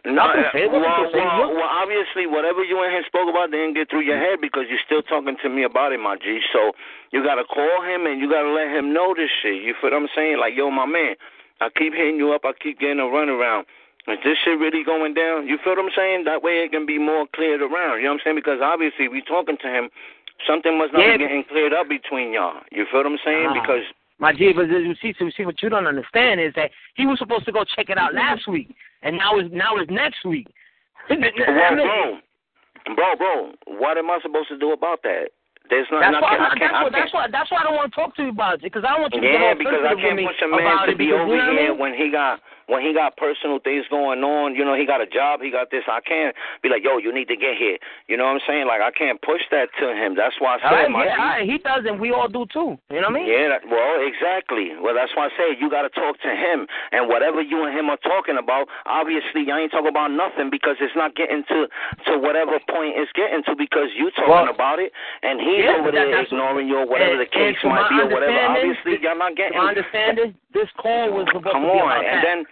No, 0.06 0.20
uh, 0.20 0.36
well, 0.68 1.08
well, 1.16 1.56
well, 1.56 1.72
obviously, 1.80 2.28
whatever 2.28 2.60
you 2.62 2.76
and 2.84 2.91
him 2.91 3.04
spoke 3.08 3.32
about 3.32 3.51
didn't 3.56 3.74
get 3.74 3.89
through 3.89 4.04
your 4.04 4.20
head 4.20 4.43
because 4.43 4.68
you're 4.68 4.84
still 4.84 4.99
talking 5.01 5.38
to 5.41 5.47
me 5.47 5.64
about 5.64 5.93
it, 5.95 5.99
my 6.04 6.18
G. 6.20 6.43
So 6.51 6.76
you 7.16 7.24
gotta 7.24 7.45
call 7.47 7.80
him 7.88 8.04
and 8.06 8.20
you 8.20 8.28
gotta 8.30 8.51
let 8.51 8.68
him 8.68 8.91
know 8.91 9.16
this 9.16 9.32
shit. 9.41 9.64
You 9.64 9.74
feel 9.80 9.91
what 9.95 10.04
I'm 10.04 10.08
saying? 10.14 10.39
Like, 10.43 10.60
yo, 10.60 10.70
my 10.70 10.86
man, 10.86 11.16
I 11.64 11.70
keep 11.72 11.93
hitting 11.95 12.18
you 12.18 12.34
up. 12.36 12.41
I 12.43 12.51
keep 12.62 12.80
getting 12.84 12.99
a 12.99 13.08
runaround. 13.08 13.64
Is 14.08 14.20
this 14.24 14.38
shit 14.43 14.60
really 14.60 14.84
going 14.84 15.14
down? 15.14 15.47
You 15.47 15.58
feel 15.64 15.76
what 15.76 15.86
I'm 15.86 15.91
saying? 15.95 16.26
That 16.26 16.43
way 16.43 16.64
it 16.66 16.72
can 16.72 16.86
be 16.86 16.99
more 16.99 17.26
cleared 17.34 17.62
around. 17.62 17.99
You 17.99 18.12
know 18.12 18.20
what 18.20 18.28
I'm 18.28 18.36
saying? 18.36 18.36
Because 18.36 18.60
obviously, 18.62 19.08
we 19.08 19.22
talking 19.22 19.58
to 19.62 19.68
him. 19.68 19.89
Something 20.45 20.78
must 20.78 20.91
not 20.91 21.06
Yeah. 21.06 21.18
be 21.18 21.24
getting 21.24 21.43
cleared 21.45 21.72
up 21.72 21.88
between 21.88 22.34
y'all. 22.34 22.60
You 22.70 22.86
feel 22.86 22.99
what 22.99 23.06
I'm 23.06 23.18
saying? 23.24 23.47
Ah. 23.49 23.54
Because 23.54 23.84
My 24.20 24.32
G, 24.32 24.54
but 24.54 24.68
you 24.70 24.93
see, 25.01 25.16
you 25.20 25.32
see 25.32 25.45
what 25.45 25.62
you 25.64 25.70
don't 25.70 25.88
understand 25.88 26.39
is 26.39 26.54
that 26.56 26.72
he 26.95 27.06
was 27.06 27.18
supposed 27.18 27.45
to 27.45 27.51
go 27.51 27.64
check 27.64 27.89
it 27.89 27.97
out 27.97 28.14
last 28.14 28.47
week, 28.47 28.76
and 29.01 29.18
now 29.18 29.38
it's 29.38 29.51
now 29.54 29.76
it's 29.78 29.91
next 29.91 30.26
week. 30.26 30.47
Well, 31.10 32.95
bro, 32.95 33.16
bro, 33.16 33.16
bro, 33.16 33.51
what 33.66 33.97
am 33.97 34.10
I 34.10 34.20
supposed 34.22 34.49
to 34.49 34.58
do 34.58 34.72
about 34.72 35.04
that? 35.04 35.32
There's 35.70 35.88
not. 35.91 36.01
That's 36.01 36.22
why, 36.22 36.36
I 36.36 36.56
that's, 36.60 36.74
I 36.74 36.84
why, 36.84 36.89
that's 36.91 37.14
why, 37.14 37.28
that's 37.32 37.51
why 37.51 37.58
I 37.60 37.64
don't 37.64 37.76
want 37.76 37.91
to 37.91 37.95
talk 37.95 38.16
to 38.18 38.24
you 38.24 38.30
about 38.30 38.56
it 38.56 38.62
because 38.64 38.84
I 38.84 38.91
don't 38.91 39.01
want 39.08 39.14
you 39.16 39.22
to 39.22 39.28
Yeah, 39.28 39.54
because 39.56 39.80
I 39.80 39.95
can't 39.95 40.20
push 40.20 40.41
a 40.43 40.47
man 40.51 40.88
to 40.88 40.95
be 40.95 41.12
over 41.16 41.24
you 41.24 41.39
know 41.39 41.47
what 41.47 41.56
I 41.56 41.62
here 41.64 41.76
when 41.76 41.93
he 41.95 42.12
got 42.12 42.41
when 42.74 42.82
he 42.82 42.89
got 42.91 43.13
personal 43.21 43.59
things 43.61 43.86
going 43.93 44.26
on. 44.26 44.55
You 44.57 44.65
know, 44.65 44.74
he 44.74 44.86
got 44.89 44.97
a 44.99 45.05
job, 45.05 45.41
he 45.45 45.53
got 45.53 45.69
this. 45.69 45.86
I 45.86 46.01
can't 46.01 46.34
be 46.65 46.69
like, 46.74 46.82
yo, 46.84 46.97
you 46.97 47.13
need 47.13 47.30
to 47.30 47.38
get 47.38 47.53
here. 47.53 47.78
You 48.09 48.17
know 48.17 48.26
what 48.26 48.41
I'm 48.41 48.45
saying? 48.49 48.65
Like 48.65 48.82
I 48.82 48.89
can't 48.89 49.21
push 49.21 49.45
that 49.53 49.69
to 49.80 49.93
him. 49.93 50.17
That's 50.17 50.34
why 50.41 50.57
I 50.57 50.59
said 50.65 50.74
right, 50.74 50.89
my. 50.89 51.05
yeah, 51.05 51.15
right, 51.21 51.45
he 51.45 51.61
does, 51.61 51.86
and 51.86 52.01
we 52.01 52.09
all 52.09 52.28
do 52.28 52.49
too. 52.49 52.82
You 52.89 53.05
know 53.05 53.13
what 53.13 53.21
I 53.21 53.21
mean? 53.21 53.28
Yeah, 53.30 53.53
that, 53.53 53.61
well, 53.69 54.01
exactly. 54.01 54.74
Well, 54.82 54.97
that's 54.97 55.13
why 55.13 55.30
I 55.30 55.32
say 55.38 55.45
you 55.61 55.69
got 55.69 55.86
to 55.86 55.93
talk 55.93 56.17
to 56.26 56.32
him, 56.34 56.65
and 56.91 57.05
whatever 57.07 57.41
you 57.45 57.61
and 57.63 57.78
him 57.78 57.93
are 57.93 58.01
talking 58.01 58.41
about, 58.41 58.65
obviously, 58.89 59.45
I 59.53 59.61
ain't 59.61 59.71
talking 59.71 59.93
about 59.93 60.09
nothing 60.09 60.49
because 60.49 60.82
it's 60.82 60.95
not 60.97 61.13
getting 61.15 61.43
to 61.53 61.69
to 62.09 62.17
whatever 62.17 62.57
point 62.65 62.97
it's 62.97 63.11
getting 63.13 63.43
to 63.45 63.53
because 63.53 63.93
you 63.93 64.09
talking 64.17 64.34
Well, 64.34 64.49
about 64.49 64.80
it, 64.80 64.91
and 65.21 65.38
he's 65.39 65.63
yeah, 65.69 65.78
over 65.78 65.91
that- 65.93 66.09
there 66.09 66.26
ignoring 66.26 66.67
you 66.67 66.80
or 66.82 66.88
whatever 66.89 67.19
and- 67.19 67.21
the 67.21 67.30
case 67.30 67.57
might 67.63 67.86
be 67.89 68.01
or 68.01 68.07
whatever. 68.09 68.34
Obviously, 68.34 68.97
y'all 69.03 69.17
not 69.17 69.36
getting. 69.36 69.57
My 69.57 69.69
understanding, 69.69 70.34
this 70.53 70.69
call 70.78 71.11
was 71.11 71.28
supposed 71.28 71.51
Come 71.51 71.63
to 71.63 71.74
be 71.74 71.80
on, 71.80 71.91
about 71.91 72.05
and 72.05 72.17
that. 72.17 72.24
then 72.24 72.45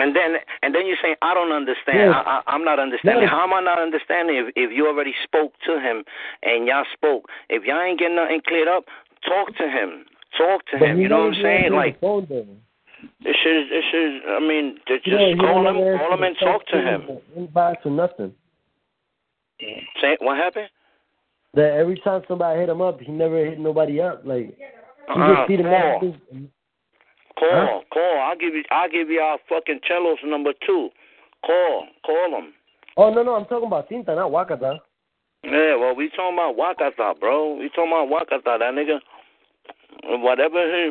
And 0.00 0.16
then 0.16 0.36
and 0.62 0.74
then 0.74 0.86
you're 0.86 0.96
saying 1.02 1.16
I 1.22 1.34
don't 1.34 1.52
understand. 1.52 2.10
Yeah. 2.10 2.22
I, 2.24 2.40
I, 2.40 2.52
I'm 2.54 2.64
not 2.64 2.78
understanding. 2.78 3.28
How 3.28 3.44
am 3.44 3.52
I 3.52 3.60
not 3.60 3.78
understanding 3.78 4.36
if 4.36 4.52
if 4.56 4.70
you 4.72 4.86
already 4.86 5.14
spoke 5.22 5.52
to 5.66 5.78
him 5.78 6.04
and 6.42 6.66
y'all 6.66 6.84
spoke? 6.92 7.28
If 7.48 7.64
y'all 7.64 7.80
ain't 7.80 7.98
getting 7.98 8.16
nothing 8.16 8.40
cleared 8.46 8.68
up, 8.68 8.84
talk 9.26 9.56
to 9.56 9.68
him. 9.68 10.06
Talk 10.38 10.64
to 10.66 10.78
But 10.78 10.90
him. 10.90 11.00
You 11.00 11.08
know 11.08 11.26
what 11.26 11.34
I'm 11.34 11.42
saying? 11.42 11.72
Like 11.72 12.00
phone, 12.00 12.26
this 12.26 13.36
is 13.44 13.68
this 13.70 13.84
is. 13.92 14.22
I 14.28 14.40
mean, 14.40 14.78
just 14.86 15.04
he 15.04 15.36
call 15.36 15.66
him, 15.66 15.98
call 15.98 16.14
him 16.14 16.22
and 16.22 16.36
talk 16.38 16.66
to 16.68 16.80
him. 16.80 17.18
Inbox 17.36 17.76
or 17.84 17.90
nothing. 17.90 18.32
Say 20.00 20.16
what 20.20 20.36
happened? 20.36 20.68
That 21.54 21.72
every 21.72 22.00
time 22.00 22.22
somebody 22.28 22.60
hit 22.60 22.68
him 22.68 22.80
up, 22.80 23.00
he 23.00 23.10
never 23.10 23.44
hit 23.44 23.58
nobody 23.58 24.00
up. 24.00 24.22
Like 24.24 24.56
he 24.56 24.64
Uh-uh, 25.08 25.36
just 25.36 25.48
see 25.48 25.56
the 25.56 25.62
messages. 25.64 26.14
Call, 27.40 27.48
Huh? 27.50 27.80
call. 27.90 28.20
I'll 28.20 28.36
give 28.36 28.54
you. 28.54 28.62
I'll 28.70 28.90
give 28.90 29.08
you 29.08 29.20
our 29.20 29.38
fucking 29.48 29.80
cellos 29.88 30.18
number 30.24 30.52
two. 30.64 30.90
Call, 31.44 31.86
call 32.04 32.38
him. 32.38 32.52
Oh 32.98 33.10
no 33.10 33.22
no, 33.22 33.34
I'm 33.34 33.46
talking 33.46 33.66
about 33.66 33.88
Tinta, 33.88 34.14
not 34.14 34.30
Wakata. 34.30 34.78
Yeah, 35.42 35.76
well, 35.76 35.96
we 35.96 36.10
talking 36.10 36.36
about 36.36 36.56
Wakata, 36.58 37.18
bro. 37.18 37.54
We 37.56 37.70
talking 37.70 37.92
about 37.92 38.10
Wakata. 38.12 38.58
That 38.58 38.74
nigga, 38.74 39.00
whatever 40.20 40.60
he 40.70 40.90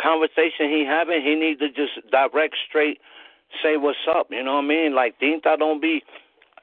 conversation 0.00 0.70
he 0.70 0.84
having, 0.86 1.20
he 1.20 1.34
need 1.34 1.58
to 1.58 1.68
just 1.68 2.08
direct 2.12 2.54
straight, 2.68 3.00
say 3.62 3.76
what's 3.76 3.98
up. 4.14 4.28
You 4.30 4.44
know 4.44 4.54
what 4.54 4.64
I 4.64 4.68
mean? 4.68 4.94
Like 4.94 5.18
Tinta 5.18 5.56
don't 5.58 5.82
be 5.82 6.02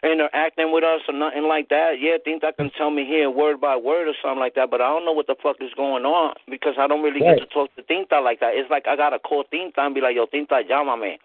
interacting 0.03 0.71
with 0.71 0.83
us 0.83 1.01
or 1.07 1.13
nothing 1.13 1.43
like 1.47 1.69
that. 1.69 1.99
Yeah, 1.99 2.17
things 2.23 2.41
Tinta 2.41 2.55
can 2.55 2.69
tell 2.77 2.91
me 2.91 3.05
here 3.05 3.29
word 3.29 3.61
by 3.61 3.75
word 3.75 4.07
or 4.07 4.13
something 4.21 4.39
like 4.39 4.55
that, 4.55 4.69
but 4.69 4.81
I 4.81 4.89
don't 4.89 5.05
know 5.05 5.13
what 5.13 5.27
the 5.27 5.35
fuck 5.41 5.57
is 5.61 5.73
going 5.75 6.05
on 6.05 6.35
because 6.49 6.75
I 6.77 6.87
don't 6.87 7.01
really 7.01 7.21
Right. 7.21 7.39
get 7.39 7.47
to 7.47 7.53
talk 7.53 7.73
to 7.75 7.81
Tinta 7.83 8.19
like 8.21 8.39
that. 8.41 8.55
It's 8.55 8.69
like 8.69 8.87
I 8.87 8.95
gotta 8.95 9.19
call 9.19 9.43
Tinta 9.45 9.79
and 9.81 9.95
be 9.95 10.01
like, 10.01 10.15
yo, 10.15 10.25
Tinta, 10.25 10.61
llámame. 10.67 11.17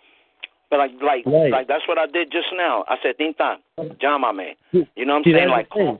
But 0.70 0.78
like, 0.78 0.92
like, 1.02 1.26
Right. 1.26 1.50
like 1.50 1.66
that's 1.66 1.86
what 1.88 1.98
I 1.98 2.06
did 2.06 2.30
just 2.30 2.52
now. 2.52 2.84
I 2.88 2.96
said, 3.02 3.18
Tinta, 3.18 3.58
llámame. 3.78 4.54
You 4.72 5.04
know 5.04 5.14
what 5.14 5.18
I'm 5.18 5.24
See, 5.24 5.32
saying? 5.32 5.48
Like, 5.48 5.68
thing. 5.70 5.98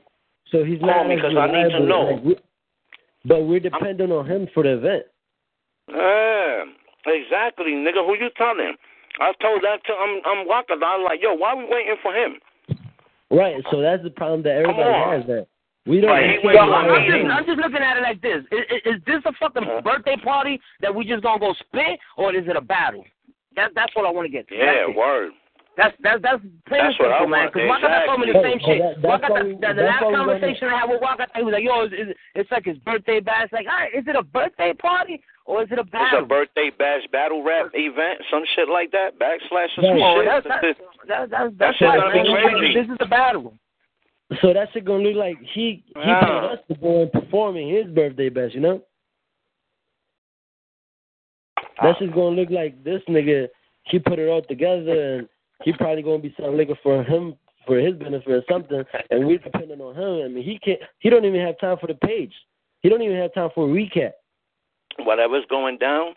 So 0.51 0.65
he's 0.65 0.79
call 0.79 0.89
not 0.89 1.07
me 1.09 1.15
as 1.17 1.21
'cause 1.23 1.37
I 1.37 1.47
need 1.47 1.71
to 1.73 1.81
know. 1.81 2.01
like, 2.03 2.25
we- 2.25 2.39
but 3.25 3.43
we're 3.43 3.61
dependent 3.61 4.13
on 4.13 4.25
him 4.25 4.47
for 4.55 4.63
the 4.63 4.71
event. 4.75 5.05
Yeah, 5.89 6.65
exactly, 7.07 7.73
nigga. 7.73 8.05
Who 8.07 8.15
you 8.15 8.31
telling? 8.37 8.77
I 9.21 9.33
told 9.41 9.63
that 9.63 9.83
to 9.85 9.93
I'm 9.95 10.21
I'm 10.25 10.47
Wakata. 10.47 10.83
I 10.83 10.97
was 10.97 11.07
like, 11.09 11.23
yo, 11.23 11.35
why 11.35 11.51
are 11.51 11.57
we 11.57 11.65
waiting 11.65 11.97
for 12.03 12.13
him? 12.15 12.39
Right. 13.31 13.63
So 13.71 13.81
that's 13.81 14.03
the 14.03 14.11
problem 14.11 14.43
that 14.45 14.53
everybody 14.57 14.83
on. 14.89 15.21
has. 15.21 15.27
That 15.29 15.47
we 15.87 16.01
don't. 16.01 16.11
Right, 16.11 16.25
he 16.29 16.35
have 16.37 16.45
went 16.45 16.57
Yo, 16.57 16.65
to 16.67 16.73
a 16.73 16.75
I'm, 16.77 16.91
I'm 16.91 17.05
just, 17.09 17.31
I'm 17.33 17.47
just 17.47 17.59
looking 17.61 17.83
at 17.85 17.97
it 17.97 18.03
like 18.03 18.21
this. 18.21 18.45
Is, 18.53 18.65
is, 18.85 18.97
is 18.97 19.01
this 19.07 19.23
a 19.27 19.33
fucking 19.41 19.65
Uh-huh. 19.65 19.81
birthday 19.83 20.17
party 20.23 20.61
that 20.81 20.95
we 20.95 21.05
just 21.05 21.23
gonna 21.23 21.39
go 21.41 21.55
spit, 21.61 21.99
or 22.17 22.35
is 22.35 22.47
it 22.49 22.57
a 22.57 22.61
battle? 22.61 23.05
That, 23.57 23.71
that's 23.75 23.95
what 23.97 24.07
I 24.07 24.11
want 24.11 24.27
to 24.27 24.33
get 24.33 24.49
to. 24.49 24.55
Yeah, 24.55 24.87
that's, 24.87 24.97
word. 24.97 25.33
that's 25.77 25.97
that's 26.03 26.23
that's 26.23 26.41
plain 26.69 26.85
That's 26.89 26.97
and 27.01 27.09
what 27.09 27.13
I 27.13 27.19
simple, 27.21 27.29
man. 27.29 27.41
want. 27.41 27.53
Because 27.53 27.69
Wakata 27.69 28.07
told 28.07 28.21
me 28.21 28.27
the 28.33 28.39
Exactly. 28.39 28.53
same 28.53 28.61
shit. 28.65 28.81
Oh, 28.81 28.89
that- 28.89 29.03
that's 29.03 29.25
Wakata, 29.25 29.31
why 29.33 29.43
we- 29.43 29.59
the, 29.61 29.71
the 29.77 29.87
last 29.89 30.05
conversation 30.09 30.65
I 30.69 30.77
had 30.81 30.89
with 30.89 31.01
Wakata, 31.01 31.33
he 31.37 31.43
was 31.43 31.53
like, 31.53 31.65
"Yo, 31.65 31.75
it's, 31.85 31.95
it's, 31.97 32.13
it's 32.35 32.51
like 32.53 32.65
his 32.65 32.79
birthday 32.85 33.21
bash. 33.21 33.45
It's 33.45 33.53
like, 33.53 33.67
all 33.69 33.77
right, 33.81 33.93
is 33.93 34.05
it 34.07 34.17
a 34.17 34.23
birthday 34.23 34.73
party 34.75 35.21
or 35.49 35.63
is 35.63 35.69
it 35.73 35.79
a 35.79 35.85
battle? 35.85 36.21
It's 36.21 36.25
a 36.25 36.29
birthday 36.29 36.71
bash 36.79 37.03
battle 37.11 37.43
rap 37.43 37.71
event, 37.73 38.21
some 38.31 38.45
shit 38.55 38.69
like 38.69 38.93
that. 38.93 39.19
Backslash 39.19 39.73
or 39.79 39.83
Right. 39.83 39.89
some 39.89 40.03
Oh, 40.03 40.17
shit. 40.21 40.27
that's 40.27 40.47
that's 40.47 40.61
that's 40.61 40.79
that's, 41.09 41.31
That 41.31 41.59
that's 41.59 41.77
shit's 41.79 41.89
right, 41.89 42.13
gonna 42.13 42.23
be 42.23 42.59
crazy. 42.59 42.75
This 42.75 42.89
is 42.91 42.97
a 43.01 43.07
battle. 43.07 43.55
So 44.43 44.53
that 44.53 44.69
shit 44.73 44.85
gonna 44.85 45.03
look 45.03 45.17
like 45.17 45.41
he 45.41 45.83
he 45.87 45.95
Yeah. 45.97 46.21
paid 46.21 46.45
us 46.53 46.59
to 46.69 46.75
go 46.75 47.03
and 47.03 47.11
perform 47.13 47.57
in 47.57 47.69
his 47.69 47.87
birthday 47.87 48.29
bash, 48.29 48.53
you 48.53 48.61
know? 48.61 48.83
That 51.83 51.97
shit's 51.99 52.13
gonna 52.13 52.37
look 52.37 52.51
like 52.51 52.85
this 52.85 53.03
nigga. 53.09 53.49
He 53.85 53.99
put 53.99 54.19
it 54.19 54.29
all 54.29 54.43
together, 54.43 55.15
and 55.15 55.29
he 55.65 55.73
probably 55.73 56.03
gonna 56.03 56.19
be 56.19 56.35
selling 56.37 56.59
liquor 56.59 56.75
for 56.83 57.03
him 57.03 57.37
for 57.67 57.79
his 57.79 57.95
benefit 57.95 58.29
or 58.31 58.45
something. 58.51 58.85
And 59.11 59.27
we're 59.27 59.39
depending 59.39 59.81
on 59.81 59.95
him. 59.95 60.25
I 60.27 60.29
mean, 60.29 60.45
he 60.45 60.59
can't. 60.59 60.81
He 60.99 61.09
don't 61.09 61.25
even 61.25 61.41
have 61.41 61.59
time 61.59 61.79
for 61.79 61.87
the 61.87 61.95
page. 61.95 62.35
He 62.81 62.91
don't 62.91 63.03
even 63.03 63.17
have 63.17 63.33
time 63.33 63.51
for 63.55 63.65
a 63.65 63.73
recap. 63.73 64.13
Whatever's 65.01 65.45
going 65.49 65.79
down, 65.79 66.15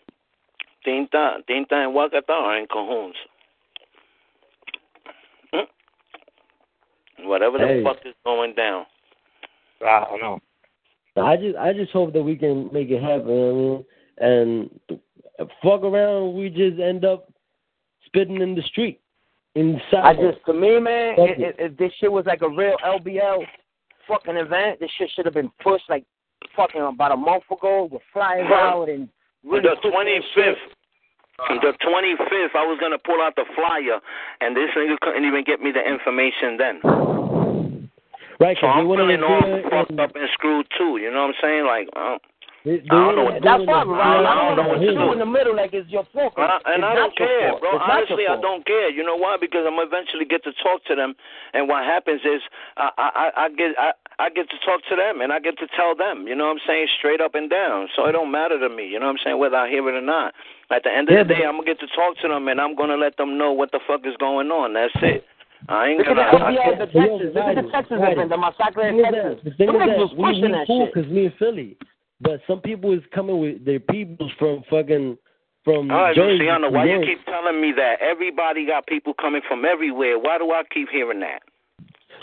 Tinta, 0.86 1.36
Tinta 1.48 1.74
and 1.74 1.94
Wakata 1.94 2.30
are 2.30 2.58
in 2.58 2.66
cajones. 2.66 3.12
Hmm? 5.52 7.28
Whatever 7.28 7.58
the 7.58 7.66
Hey. 7.66 7.84
fuck 7.84 7.98
is 8.04 8.14
going 8.24 8.54
down. 8.54 8.86
I 9.84 10.04
don't 10.10 10.20
know. 10.20 10.40
I 11.16 11.36
just 11.36 11.56
I 11.56 11.72
just 11.72 11.92
hope 11.92 12.12
that 12.14 12.22
we 12.22 12.36
can 12.36 12.70
make 12.72 12.88
it 12.90 13.02
happen. 13.02 13.84
And 14.18 14.70
fuck 15.62 15.82
around, 15.82 16.34
we 16.34 16.48
just 16.48 16.80
end 16.80 17.04
up 17.04 17.30
spitting 18.06 18.40
in 18.40 18.54
the 18.54 18.62
street 18.62 19.00
inside. 19.54 20.02
I 20.04 20.14
just, 20.14 20.44
to 20.46 20.52
me, 20.52 20.78
man, 20.78 21.16
Fuck 21.16 21.30
if, 21.30 21.38
it. 21.38 21.56
if, 21.58 21.72
if 21.72 21.78
this 21.78 21.92
shit 21.98 22.10
was 22.10 22.24
like 22.26 22.42
a 22.42 22.48
real 22.48 22.76
LBL 22.84 23.44
fucking 24.08 24.36
event, 24.36 24.80
this 24.80 24.90
shit 24.98 25.10
should 25.14 25.24
have 25.26 25.34
been 25.34 25.50
pushed 25.62 25.88
like 25.88 26.04
fucking 26.56 26.80
about 26.82 27.12
a 27.12 27.16
month 27.16 27.44
ago 27.50 27.88
with 27.90 28.02
flyers 28.12 28.46
Bro, 28.48 28.56
out 28.56 28.88
and 28.88 29.08
really 29.44 29.62
the 29.62 29.76
twenty 29.90 30.20
fifth. 30.34 30.58
The 31.48 31.72
twenty 31.82 32.14
fifth, 32.30 32.54
I 32.54 32.64
was 32.66 32.78
gonna 32.80 32.98
pull 32.98 33.20
out 33.20 33.34
the 33.34 33.44
flyer, 33.56 33.98
and 34.40 34.56
this 34.56 34.70
nigga 34.76 34.98
couldn't 35.00 35.24
even 35.24 35.42
get 35.44 35.60
me 35.60 35.72
the 35.72 35.82
information 35.82 36.56
then. 36.56 36.78
right, 38.38 38.56
So 38.60 38.66
I'm 38.66 38.86
feeling 38.86 39.22
all 39.22 39.62
fucked 39.70 39.98
up 39.98 40.14
and 40.14 40.28
screwed 40.34 40.66
too. 40.78 40.98
You 40.98 41.10
know 41.10 41.26
what 41.26 41.34
I'm 41.34 41.40
saying? 41.42 41.64
Like, 41.66 41.88
They, 42.64 42.78
they 42.78 42.86
I 42.90 42.94
don't 42.94 43.16
know 43.16 43.24
what- 43.26 43.42
do 43.42 43.48
That's 43.48 43.62
it 43.62 43.66
fine, 43.66 43.82
in 43.82 43.88
the- 43.88 43.94
right? 43.98 44.22
I 44.22 44.30
I 44.30 44.34
don't 44.46 44.56
know 44.56 44.68
what 44.70 44.78
to 44.80 44.92
do. 44.94 45.12
in 45.12 45.18
the 45.18 45.26
middle 45.26 45.56
like 45.56 45.74
it's 45.74 45.90
your 45.90 46.04
fault. 46.14 46.34
Uh, 46.38 46.60
and 46.66 46.84
I 46.84 46.94
don't 46.94 47.16
care, 47.16 47.58
bro. 47.58 47.74
It's 47.74 47.84
Honestly, 47.90 48.28
I 48.28 48.36
don't 48.40 48.64
care. 48.64 48.88
You 48.90 49.02
know 49.02 49.16
why? 49.16 49.36
Because 49.40 49.66
I'm 49.66 49.80
eventually 49.82 50.24
get 50.24 50.44
to 50.44 50.52
talk 50.62 50.84
to 50.86 50.94
them, 50.94 51.14
and 51.54 51.66
what 51.66 51.82
happens 51.82 52.20
is 52.24 52.40
I 52.76 52.90
I, 52.98 53.08
I- 53.18 53.34
I 53.44 53.48
get 53.50 53.74
I, 53.78 53.90
I 54.18 54.28
get 54.30 54.50
to 54.50 54.58
talk 54.64 54.80
to 54.90 54.96
them, 54.96 55.20
and 55.20 55.32
I 55.32 55.40
get 55.40 55.58
to 55.58 55.66
tell 55.76 55.94
them. 55.94 56.26
You 56.28 56.34
know 56.34 56.44
what 56.44 56.60
I'm 56.60 56.66
saying? 56.66 56.88
Straight 56.98 57.20
up 57.20 57.34
and 57.34 57.48
down. 57.48 57.88
So 57.96 58.06
it 58.06 58.12
don't 58.12 58.30
matter 58.30 58.58
to 58.58 58.68
me. 58.68 58.86
You 58.86 59.00
know 59.00 59.06
what 59.06 59.16
I'm 59.18 59.24
saying? 59.24 59.38
Whether 59.38 59.56
I 59.56 59.68
hear 59.68 59.86
it 59.88 59.94
or 59.94 60.00
not. 60.04 60.34
At 60.70 60.84
the 60.84 60.90
end 60.92 61.08
of 61.08 61.14
Yeah, 61.14 61.22
the 61.24 61.34
day, 61.34 61.44
I'm 61.44 61.56
gonna 61.56 61.66
get 61.66 61.80
to 61.80 61.86
talk 61.88 62.16
to 62.22 62.28
them, 62.28 62.48
and 62.48 62.60
I'm 62.60 62.74
gonna 62.74 62.96
let 62.96 63.16
them 63.16 63.38
know 63.38 63.52
what 63.52 63.72
the 63.72 63.80
fuck 63.86 64.06
is 64.06 64.16
going 64.18 64.50
on. 64.50 64.74
That's 64.74 64.92
it. 65.02 65.24
I 65.68 65.88
ain't 65.88 65.98
Look 65.98 66.08
at 66.08 66.16
gonna. 66.16 66.38
the 66.38 66.44
I 66.44 66.52
LBL, 66.52 66.78
the 66.78 66.86
But 66.86 66.94
yo, 66.94 67.18
Texas. 67.18 67.34
Look 67.34 67.44
at 67.44 67.54
the 67.54 67.62
Rodney, 67.62 67.70
Texas 67.72 67.98
Rodney, 67.98 68.12
event, 68.12 68.30
the 68.30 68.36
massacre 68.36 68.82
in 68.82 69.02
Texas. 69.02 69.22
that- 69.22 69.44
the 69.44 69.50
thing 69.56 69.68
is 69.68 69.74
niggas 69.74 69.86
that 69.86 69.98
was 69.98 70.12
we, 70.14 70.24
pushing 70.24 70.42
we 70.42 70.52
that 70.52 70.66
cool 70.66 70.86
shit. 70.86 70.94
because 70.94 71.10
me 71.10 71.24
in 71.26 71.32
Philly, 71.38 71.76
but 72.20 72.40
some 72.46 72.60
people 72.60 72.92
is 72.92 73.02
coming 73.14 73.38
with 73.38 73.64
their 73.64 73.80
peoples 73.80 74.32
from 74.38 74.62
fucking 74.68 75.18
from 75.64 75.90
All 75.92 76.02
right, 76.02 76.14
Jersey, 76.16 76.38
Luciano, 76.38 76.68
New 76.68 76.74
why 76.74 76.84
you 76.86 77.00
keep 77.06 77.24
telling 77.26 77.60
me 77.60 77.70
that? 77.72 78.00
Everybody 78.00 78.66
got 78.66 78.86
people 78.88 79.14
coming 79.14 79.42
from 79.46 79.64
everywhere. 79.64 80.18
Why 80.18 80.38
do 80.38 80.50
I 80.50 80.64
keep 80.64 80.88
hearing 80.90 81.20
that? 81.20 81.42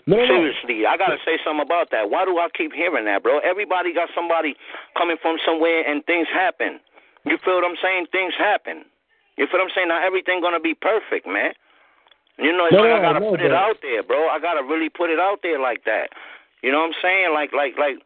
No, 0.09 0.17
no, 0.17 0.25
no. 0.25 0.33
Seriously, 0.41 0.89
I 0.89 0.97
gotta 0.97 1.21
say 1.21 1.37
something 1.45 1.61
about 1.61 1.93
that. 1.93 2.09
Why 2.09 2.25
do 2.25 2.41
I 2.41 2.49
keep 2.49 2.73
hearing 2.73 3.05
that, 3.05 3.21
bro? 3.21 3.37
Everybody 3.45 3.93
got 3.93 4.09
somebody 4.17 4.57
coming 4.97 5.21
from 5.21 5.37
somewhere, 5.45 5.85
and 5.85 6.01
things 6.09 6.25
happen. 6.33 6.81
You 7.29 7.37
feel 7.45 7.61
what 7.61 7.65
I'm 7.69 7.77
saying? 7.77 8.07
Things 8.11 8.33
happen. 8.33 8.89
You 9.37 9.45
feel 9.45 9.61
what 9.61 9.69
I'm 9.69 9.75
saying? 9.77 9.87
Not 9.87 10.01
everything 10.01 10.41
gonna 10.41 10.59
be 10.59 10.73
perfect, 10.73 11.29
man. 11.29 11.53
You 12.41 12.55
know, 12.57 12.65
it's 12.65 12.73
No, 12.73 12.81
like 12.81 12.97
I 12.97 13.01
gotta 13.05 13.21
put 13.21 13.39
it 13.39 13.53
out 13.53 13.77
there, 13.85 14.01
bro. 14.01 14.27
I 14.29 14.39
gotta 14.39 14.63
really 14.63 14.89
put 14.89 15.11
it 15.11 15.19
out 15.19 15.45
there 15.45 15.59
like 15.59 15.85
that. 15.85 16.09
You 16.63 16.71
know 16.71 16.79
what 16.79 16.97
I'm 16.97 16.99
saying? 17.01 17.29
Like, 17.33 17.53
like, 17.53 17.77
like. 17.77 18.01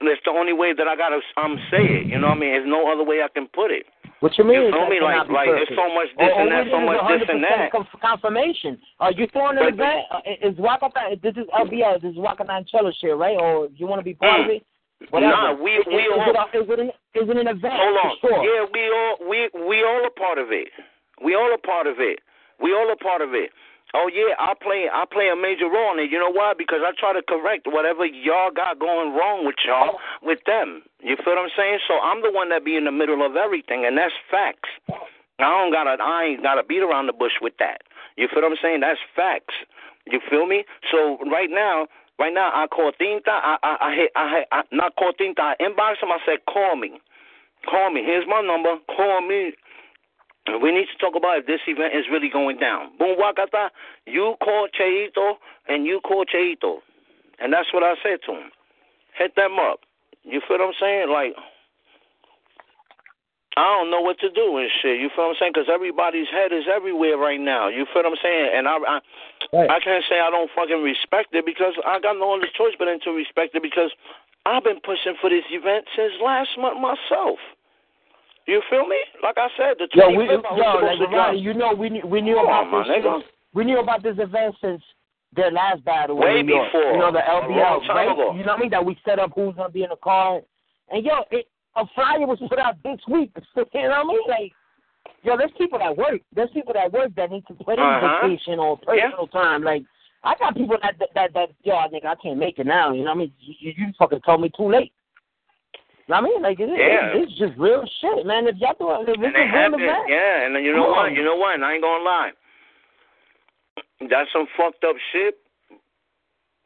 That's 0.00 0.20
the 0.24 0.30
only 0.30 0.52
way 0.52 0.72
that 0.74 0.86
I 0.86 0.94
gotta 0.94 1.20
um 1.36 1.58
say 1.70 1.82
it. 1.82 2.06
You 2.06 2.18
know 2.18 2.28
what 2.28 2.38
I 2.38 2.40
mean? 2.40 2.50
There's 2.54 2.66
no 2.68 2.90
other 2.90 3.02
way 3.02 3.22
I 3.22 3.28
can 3.28 3.46
put 3.46 3.70
it. 3.70 3.86
What 4.20 4.36
you 4.36 4.42
mean? 4.44 4.62
You 4.66 4.72
feel 4.72 4.80
like 4.82 4.90
me? 4.90 5.00
Like, 5.00 5.28
like 5.30 5.46
perfect? 5.48 5.70
there's 5.70 5.78
so 5.78 5.94
much 5.94 6.08
this 6.18 6.30
All- 6.34 6.40
and 6.42 6.50
that, 6.50 6.66
so 6.70 6.80
much 6.82 6.98
is 6.98 7.20
this 7.22 7.28
and 7.30 7.44
that. 7.44 7.70
conf- 7.70 8.00
confirmation. 8.02 8.78
Are 8.98 9.12
you 9.12 9.26
throwing 9.28 9.58
an 9.58 9.64
But- 9.64 9.74
event? 9.74 10.00
Uh, 10.10 10.20
Is 10.42 10.54
Wakata, 10.58 11.20
this 11.22 11.36
is 11.36 11.46
LBL, 11.54 12.02
this 12.02 12.12
is 12.12 12.18
Wakata 12.18 12.50
and 12.50 12.66
Cello 12.66 12.90
shit, 13.00 13.14
right? 13.16 13.38
Or 13.38 13.68
you 13.76 13.86
want 13.86 14.00
to 14.00 14.04
be 14.04 14.14
part 14.14 14.40
of 14.40 14.46
Mm. 14.46 14.56
it? 14.56 14.66
Whatever. 15.10 15.30
Nah, 15.32 15.52
we 15.54 15.78
we 15.86 16.02
is, 16.02 16.10
all 16.10 16.30
it 16.30 16.34
a, 16.34 16.58
is, 16.58 16.68
it 16.68 16.80
an, 16.80 16.88
is 17.14 17.28
it 17.30 17.36
an 17.36 17.46
event? 17.46 17.74
Hold 17.74 17.96
on. 17.98 18.16
Sure. 18.18 18.42
Yeah, 18.42 18.66
we 18.74 18.82
all 18.90 19.16
we 19.30 19.48
we 19.68 19.84
all 19.84 20.04
a 20.04 20.10
part 20.10 20.38
of 20.38 20.50
it. 20.50 20.66
We 21.22 21.36
all 21.36 21.54
a 21.54 21.58
part 21.58 21.86
of 21.86 22.00
it. 22.00 22.18
We 22.60 22.74
all 22.74 22.90
a 22.90 22.96
part 22.96 23.22
of 23.22 23.32
it. 23.32 23.50
Oh 23.94 24.10
yeah, 24.12 24.36
I 24.36 24.52
play 24.52 24.84
I 24.92 25.04
play 25.08 25.32
a 25.32 25.36
major 25.36 25.64
role 25.64 25.96
in 25.96 26.04
it. 26.04 26.10
You 26.12 26.20
know 26.20 26.30
why? 26.30 26.52
Because 26.52 26.84
I 26.84 26.92
try 26.98 27.16
to 27.16 27.24
correct 27.24 27.64
whatever 27.64 28.04
y'all 28.04 28.52
got 28.52 28.78
going 28.78 29.16
wrong 29.16 29.46
with 29.46 29.56
y'all 29.64 29.96
with 30.22 30.40
them. 30.44 30.82
You 31.00 31.16
feel 31.16 31.40
what 31.40 31.48
I'm 31.48 31.54
saying? 31.56 31.80
So 31.88 31.96
I'm 31.96 32.20
the 32.20 32.30
one 32.30 32.50
that 32.50 32.64
be 32.64 32.76
in 32.76 32.84
the 32.84 32.92
middle 32.92 33.24
of 33.24 33.36
everything, 33.36 33.86
and 33.86 33.96
that's 33.96 34.12
facts. 34.30 34.68
I 35.40 35.48
don't 35.48 35.72
gotta 35.72 35.96
I 36.02 36.36
ain't 36.36 36.42
gotta 36.42 36.62
beat 36.62 36.84
around 36.84 37.06
the 37.06 37.16
bush 37.16 37.40
with 37.40 37.56
that. 37.60 37.80
You 38.16 38.28
feel 38.28 38.42
what 38.42 38.52
I'm 38.52 38.58
saying? 38.60 38.80
That's 38.80 39.00
facts. 39.16 39.54
You 40.04 40.20
feel 40.28 40.44
me? 40.44 40.64
So 40.90 41.16
right 41.30 41.48
now, 41.48 41.88
right 42.18 42.34
now 42.34 42.50
I 42.52 42.66
call 42.66 42.92
Tinta. 42.92 43.30
I 43.32 43.56
I 43.62 43.76
I, 43.80 43.94
hit, 43.94 44.10
I, 44.16 44.44
I 44.52 44.62
not 44.70 44.96
call 44.96 45.12
Tinta. 45.16 45.40
I 45.40 45.54
inbox 45.64 46.02
him. 46.04 46.12
I 46.12 46.18
said 46.26 46.44
call 46.44 46.76
me, 46.76 47.00
call 47.64 47.90
me. 47.90 48.02
Here's 48.04 48.26
my 48.28 48.42
number. 48.42 48.76
Call 48.94 49.22
me. 49.22 49.52
We 50.62 50.72
need 50.72 50.86
to 50.88 50.98
talk 50.98 51.14
about 51.16 51.38
if 51.38 51.46
this 51.46 51.60
event 51.66 51.94
is 51.94 52.06
really 52.10 52.28
going 52.28 52.58
down. 52.58 52.96
Boom 52.98 53.16
Wakata, 53.20 53.68
you 54.06 54.34
call 54.40 54.68
Cheito 54.72 55.36
and 55.68 55.84
you 55.84 56.00
call 56.00 56.24
Cheito. 56.24 56.80
And 57.38 57.52
that's 57.52 57.72
what 57.72 57.82
I 57.82 57.94
said 58.02 58.18
to 58.26 58.32
him. 58.32 58.50
Hit 59.14 59.36
them 59.36 59.58
up. 59.58 59.80
You 60.24 60.40
feel 60.46 60.58
what 60.58 60.68
I'm 60.68 60.78
saying? 60.80 61.08
Like 61.10 61.34
I 63.56 63.66
don't 63.74 63.90
know 63.90 64.00
what 64.00 64.20
to 64.20 64.30
do 64.30 64.56
and 64.58 64.70
shit. 64.82 65.00
You 65.00 65.10
feel 65.14 65.26
what 65.26 65.30
I'm 65.34 65.36
saying? 65.40 65.52
Because 65.54 65.70
everybody's 65.72 66.30
head 66.30 66.52
is 66.52 66.70
everywhere 66.70 67.18
right 67.18 67.40
now. 67.40 67.66
You 67.66 67.86
feel 67.90 68.06
what 68.06 68.14
I'm 68.14 68.22
saying? 68.22 68.50
And 68.54 68.68
I, 68.68 68.78
I, 68.78 68.98
Right. 69.52 69.70
I 69.70 69.80
can't 69.80 70.04
say 70.08 70.20
I 70.20 70.30
don't 70.30 70.50
fucking 70.54 70.82
respect 70.82 71.32
it 71.32 71.46
because 71.46 71.72
I 71.86 72.00
got 72.00 72.18
no 72.18 72.34
other 72.36 72.48
choice 72.52 72.74
but 72.78 72.86
to 72.86 73.10
respect 73.12 73.54
it 73.54 73.62
because 73.62 73.90
I've 74.44 74.64
been 74.64 74.80
pushing 74.84 75.16
for 75.20 75.30
this 75.30 75.44
event 75.50 75.86
since 75.96 76.12
last 76.22 76.50
month 76.58 76.80
myself. 76.80 77.38
You 78.48 78.62
feel 78.70 78.86
me? 78.88 78.96
Like 79.22 79.36
I 79.36 79.48
said, 79.58 79.76
the 79.78 79.88
Yo, 79.92 80.08
we, 80.08 80.24
25th 80.24 80.42
yo, 80.56 81.04
like. 81.04 81.10
Ronnie, 81.12 81.38
you 81.38 81.52
know, 81.52 81.74
we 81.74 81.90
knew, 81.90 82.06
we 82.06 82.22
knew 82.22 82.34
Come 82.36 82.46
about 82.46 82.72
on, 82.72 82.88
this. 82.88 82.96
nigga. 83.04 83.20
We 83.52 83.64
knew 83.64 83.78
about 83.78 84.02
this 84.02 84.16
event 84.18 84.54
since 84.62 84.82
their 85.36 85.50
last 85.52 85.84
battle. 85.84 86.16
Way 86.16 86.40
in 86.40 86.46
New 86.46 86.54
York. 86.54 86.72
before. 86.72 86.92
You 86.92 86.98
know 86.98 87.12
the 87.12 87.18
LBL, 87.20 87.88
right? 87.88 88.10
ago. 88.10 88.32
You 88.34 88.44
know 88.44 88.52
what 88.52 88.58
I 88.58 88.60
mean? 88.62 88.70
That 88.70 88.84
we 88.84 88.98
set 89.04 89.18
up 89.18 89.32
who's 89.34 89.54
gonna 89.54 89.68
be 89.68 89.82
in 89.82 89.90
the 89.90 89.96
car, 89.96 90.40
and 90.90 91.04
yo, 91.04 91.24
it, 91.30 91.46
a 91.76 91.84
flyer 91.94 92.26
was 92.26 92.38
put 92.48 92.58
out 92.58 92.76
this 92.82 92.98
week. 93.08 93.30
you 93.56 93.64
know 93.82 93.88
what 93.88 93.92
I 93.92 94.04
mean? 94.04 94.20
Like, 94.28 94.52
yo, 95.22 95.36
there's 95.36 95.50
people 95.58 95.78
that 95.78 95.94
work. 95.96 96.22
There's 96.34 96.50
people 96.54 96.72
that 96.72 96.90
work 96.90 97.14
that 97.16 97.30
need 97.30 97.46
to 97.48 97.54
put 97.54 97.78
in 97.78 97.84
Uh-huh. 97.84 98.26
vacation 98.26 98.58
or 98.58 98.78
personal 98.78 99.26
time. 99.28 99.62
Like, 99.62 99.82
I 100.24 100.34
got 100.38 100.56
people 100.56 100.76
that 100.80 100.94
that 100.98 101.10
that, 101.14 101.34
that 101.34 101.48
yo, 101.64 101.76
I 101.76 101.88
think 101.88 102.06
I 102.06 102.14
can't 102.22 102.38
make 102.38 102.58
it 102.58 102.66
now. 102.66 102.92
You 102.94 103.04
know 103.04 103.10
what 103.10 103.16
I 103.16 103.28
mean? 103.28 103.32
You, 103.40 103.72
you 103.76 103.86
fucking 103.98 104.20
told 104.24 104.40
me 104.40 104.50
too 104.56 104.70
late. 104.70 104.92
You 106.08 106.14
know 106.14 106.22
what 106.22 106.30
I 106.30 106.32
mean? 106.32 106.42
Like, 106.42 106.60
it, 106.60 106.68
Yeah. 106.72 107.12
it, 107.12 107.28
it's 107.28 107.38
just 107.38 107.52
real 107.58 107.84
shit, 108.00 108.24
man. 108.24 108.46
If 108.48 108.56
y'all 108.56 108.72
doing, 108.78 109.02
if 109.02 109.08
it's 109.08 109.20
And 109.20 109.36
a 109.36 109.44
it 109.44 109.52
real 109.52 109.74
event, 109.76 110.08
yeah. 110.08 110.46
And 110.46 110.56
then 110.56 110.64
you 110.64 110.74
know 110.74 110.88
what? 110.88 111.12
You 111.12 111.22
know 111.22 111.36
what? 111.36 111.54
And 111.54 111.64
I 111.64 111.74
ain't 111.74 111.82
gonna 111.82 112.02
lie. 112.02 112.30
That's 114.08 114.32
some 114.32 114.46
fucked 114.56 114.84
up 114.84 114.96
shit. 115.12 115.36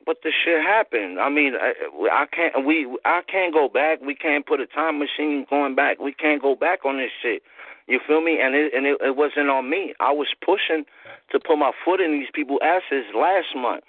But 0.04 0.18
the 0.22 0.30
shit 0.44 0.60
happened. 0.62 1.20
I 1.20 1.28
mean, 1.28 1.54
I, 1.54 1.74
I 2.10 2.26
can't. 2.26 2.64
We 2.66 2.86
I 3.04 3.22
can't 3.30 3.52
go 3.52 3.68
back. 3.68 4.00
We 4.00 4.14
can't 4.14 4.46
put 4.46 4.60
a 4.60 4.66
time 4.66 4.98
machine 4.98 5.46
going 5.50 5.74
back. 5.74 5.98
We 5.98 6.12
can't 6.12 6.42
go 6.42 6.54
back 6.54 6.84
on 6.84 6.98
this 6.98 7.10
shit. 7.22 7.42
You 7.86 7.98
feel 8.06 8.20
me? 8.20 8.38
And 8.40 8.54
it 8.54 8.72
and 8.74 8.86
it, 8.86 8.98
it 9.00 9.16
wasn't 9.16 9.50
on 9.50 9.70
me. 9.70 9.94
I 10.00 10.10
was 10.12 10.28
pushing 10.44 10.84
to 11.30 11.38
put 11.40 11.56
my 11.56 11.72
foot 11.84 12.00
in 12.00 12.12
these 12.12 12.28
people's 12.34 12.60
asses 12.62 13.06
last 13.14 13.54
month, 13.56 13.84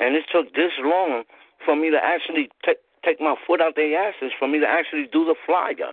and 0.00 0.16
it 0.16 0.24
took 0.32 0.54
this 0.54 0.72
long 0.80 1.24
for 1.64 1.76
me 1.76 1.90
to 1.90 1.98
actually 2.02 2.48
take 2.64 2.78
take 3.08 3.20
my 3.20 3.34
foot 3.46 3.60
out 3.60 3.74
their 3.76 3.96
asses 3.96 4.32
for 4.38 4.48
me 4.48 4.60
to 4.60 4.66
actually 4.66 5.08
do 5.12 5.24
the 5.24 5.34
flyer. 5.46 5.92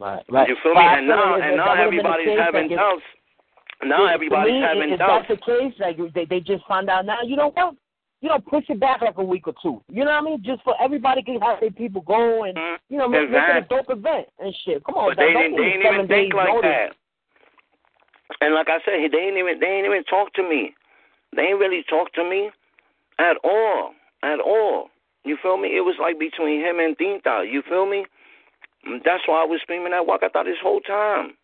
Right, 0.00 0.24
right. 0.30 0.48
You 0.48 0.56
feel 0.62 0.74
me? 0.74 0.80
And 0.82 1.06
now 1.06 1.34
and 1.38 1.56
now 1.56 1.74
that 1.74 1.86
would've 1.86 2.02
been 2.02 2.02
the 2.02 2.10
everybody's 2.10 2.38
having 2.38 2.68
like 2.68 2.78
doubts. 2.78 3.02
Now 3.84 4.06
to 4.06 4.12
everybody's 4.12 4.52
me, 4.52 4.60
having 4.60 4.90
if 4.90 4.98
doubts. 4.98 5.26
that's 5.28 5.40
the 5.40 5.46
case, 5.46 5.74
like 5.78 5.96
they 6.14 6.24
they 6.24 6.40
just 6.40 6.66
found 6.66 6.90
out 6.90 7.06
now, 7.06 7.22
you 7.24 7.36
know 7.36 7.50
what? 7.54 7.74
You 8.20 8.28
know, 8.28 8.38
push 8.38 8.64
it 8.68 8.78
back 8.78 9.02
like 9.02 9.18
a 9.18 9.22
week 9.22 9.48
or 9.48 9.54
two. 9.62 9.82
You 9.88 10.04
know 10.04 10.12
what 10.12 10.22
I 10.22 10.26
mean? 10.26 10.42
Just 10.44 10.62
for 10.62 10.74
everybody 10.80 11.22
can 11.22 11.40
have 11.40 11.58
their 11.58 11.70
people 11.70 12.02
go 12.02 12.44
and 12.44 12.56
mm-hmm. 12.56 12.82
you 12.88 12.98
know 12.98 13.08
make, 13.08 13.30
make 13.30 13.42
it 13.42 13.64
a 13.64 13.66
dope 13.66 13.90
event 13.90 14.26
and 14.38 14.54
shit. 14.64 14.82
Come 14.84 14.94
on, 14.94 15.10
But 15.10 15.22
they 15.22 15.32
didn't, 15.34 15.56
they 15.56 15.74
didn't 15.74 15.94
even 15.94 16.08
think 16.08 16.34
like 16.34 16.46
notice. 16.46 16.70
that. 16.70 16.90
And 18.40 18.54
like 18.54 18.68
I 18.68 18.78
said, 18.84 19.02
they 19.02 19.08
didn't 19.08 19.38
even 19.38 19.58
they 19.58 19.66
didn't 19.66 19.86
even 19.86 20.04
talk 20.04 20.32
to 20.34 20.42
me. 20.42 20.74
They 21.34 21.42
didn't 21.50 21.58
really 21.58 21.84
talk 21.88 22.12
to 22.14 22.22
me 22.22 22.50
at 23.18 23.36
all, 23.42 23.94
at 24.22 24.38
all. 24.40 24.90
You 25.24 25.36
feel 25.42 25.56
me? 25.56 25.68
It 25.76 25.80
was 25.82 25.94
like 26.00 26.18
between 26.18 26.60
him 26.60 26.80
and 26.80 26.96
Tinta. 26.98 27.44
You 27.50 27.62
feel 27.68 27.86
me? 27.86 28.04
That's 29.04 29.22
why 29.26 29.42
I 29.42 29.46
was 29.46 29.60
screaming 29.62 29.92
at 29.92 30.02
Wakata 30.06 30.44
this 30.44 30.58
whole 30.62 30.80
time. 30.80 31.34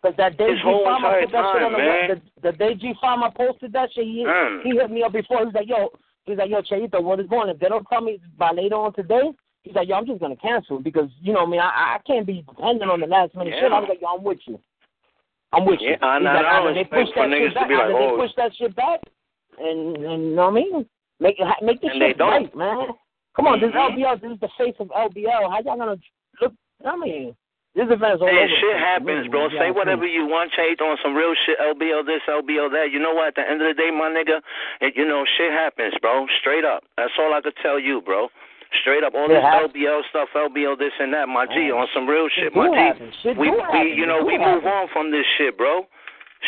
Because 0.00 0.16
that 0.18 0.36
day 0.38 0.46
This 0.52 0.58
G 0.58 0.62
whole 0.64 0.84
Farmer 0.84 1.18
entire 1.18 1.22
put 1.26 1.32
that 1.32 1.52
shit 1.54 1.62
on 1.64 1.72
the, 1.72 1.78
man. 1.78 2.08
the 2.42 2.50
the 2.50 2.56
day 2.56 2.74
G 2.74 2.94
Fama 3.00 3.32
posted 3.36 3.72
that 3.72 3.88
shit. 3.92 4.04
He 4.04 4.22
Mm. 4.24 4.62
he 4.62 4.70
hit 4.70 4.90
me 4.90 5.02
up 5.02 5.12
before. 5.12 5.44
He's 5.44 5.54
like, 5.54 5.66
yo, 5.68 5.88
he's 6.26 6.38
like, 6.38 6.50
yo, 6.50 6.60
Cheito, 6.62 7.02
what 7.02 7.18
is 7.20 7.26
going? 7.26 7.48
on? 7.48 7.54
If 7.56 7.58
they 7.58 7.68
don't 7.68 7.86
tell 7.88 8.00
me 8.02 8.20
by 8.38 8.52
later 8.52 8.76
on 8.76 8.92
today, 8.92 9.32
he's 9.62 9.74
like, 9.74 9.88
yo, 9.88 9.96
I'm 9.96 10.06
just 10.06 10.20
gonna 10.20 10.36
cancel 10.36 10.78
because 10.78 11.08
you 11.20 11.32
know, 11.32 11.40
I 11.42 11.46
mean, 11.46 11.60
I 11.60 11.96
I 11.96 11.98
can't 12.06 12.26
be 12.26 12.42
dependent 12.46 12.90
on 12.90 13.00
the 13.00 13.06
last 13.08 13.34
minute 13.34 13.54
shit. 13.58 13.72
I 13.72 13.80
was 13.80 13.88
like, 13.88 14.00
yo, 14.00 14.14
I'm 14.14 14.22
with 14.22 14.38
you. 14.46 14.60
I'm 15.52 15.64
with 15.66 15.80
Yeah, 15.80 15.90
you. 15.90 15.96
I 16.02 16.18
He's 16.18 16.24
like, 16.26 16.44
I 16.46 16.60
either 16.62 16.74
they 16.74 16.84
push 16.84 17.08
that 17.16 17.28
niggas 17.28 17.38
shit 17.40 17.48
to 17.54 17.60
back, 17.60 17.68
be 17.68 17.74
like, 17.74 17.90
oh. 17.90 17.98
they 18.10 18.22
push 18.22 18.34
that 18.36 18.52
shit 18.56 18.76
back, 18.76 19.00
and 19.58 19.96
and 19.96 20.22
you 20.30 20.36
know 20.36 20.42
what 20.44 20.52
I 20.52 20.54
mean, 20.54 20.86
make 21.18 21.36
it 21.40 21.46
make 21.64 21.80
the 21.80 21.88
And 21.88 22.00
they 22.02 22.08
shit 22.08 22.18
don't. 22.18 22.30
right, 22.30 22.54
man. 22.56 22.88
Come 23.36 23.46
on, 23.46 23.60
this. 23.60 23.70
Mm-hmm. 23.70 23.98
LBL, 23.98 24.20
this 24.22 24.30
is 24.32 24.40
the 24.40 24.48
face 24.58 24.76
of 24.78 24.88
LBL. 24.88 25.50
How 25.50 25.58
y'all 25.64 25.76
gonna 25.76 25.96
look? 26.40 26.52
I 26.86 26.96
mean, 26.96 27.34
this 27.74 27.90
event 27.90 28.14
is 28.14 28.20
all 28.22 28.28
Hey, 28.30 28.46
over. 28.46 28.56
shit 28.62 28.76
happens, 28.78 29.26
bro. 29.26 29.48
Say 29.50 29.54
know 29.54 29.58
what 29.58 29.68
I'm 29.68 29.98
whatever 29.98 30.06
you 30.06 30.26
want, 30.26 30.52
Chase, 30.52 30.78
on 30.80 30.96
some 31.02 31.14
real 31.14 31.34
shit. 31.46 31.58
LBL 31.58 32.06
this, 32.06 32.22
LBL 32.30 32.70
that. 32.70 32.90
You 32.94 33.00
know 33.02 33.14
what? 33.14 33.34
At 33.34 33.42
the 33.42 33.46
end 33.50 33.58
of 33.62 33.66
the 33.66 33.74
day, 33.74 33.90
my 33.90 34.06
nigga, 34.14 34.38
it, 34.80 34.94
you 34.94 35.06
know, 35.06 35.24
shit 35.36 35.50
happens, 35.50 35.94
bro. 36.00 36.26
Straight 36.38 36.64
up. 36.64 36.84
That's 36.96 37.10
all 37.18 37.34
I 37.34 37.40
could 37.40 37.56
tell 37.62 37.78
you, 37.80 38.00
bro. 38.02 38.28
Straight 38.82 39.02
up. 39.02 39.14
All 39.14 39.26
Shit 39.26 39.38
this 39.38 39.42
happens. 39.42 39.72
LBL 39.74 40.00
stuff, 40.10 40.28
LBL 40.34 40.78
this 40.78 40.92
and 41.00 41.12
that, 41.14 41.26
my 41.26 41.46
G, 41.46 41.70
on 41.74 41.86
some 41.94 42.06
real 42.06 42.28
shit, 42.30 42.54
my 42.54 42.70
G. 42.70 43.10
Shit 43.22 43.36
we, 43.38 43.50
we, 43.50 43.94
you 43.94 44.06
know, 44.06 44.22
we 44.22 44.38
move 44.38 44.62
on 44.66 44.86
from 44.92 45.10
this 45.10 45.26
shit, 45.38 45.56
bro. 45.58 45.86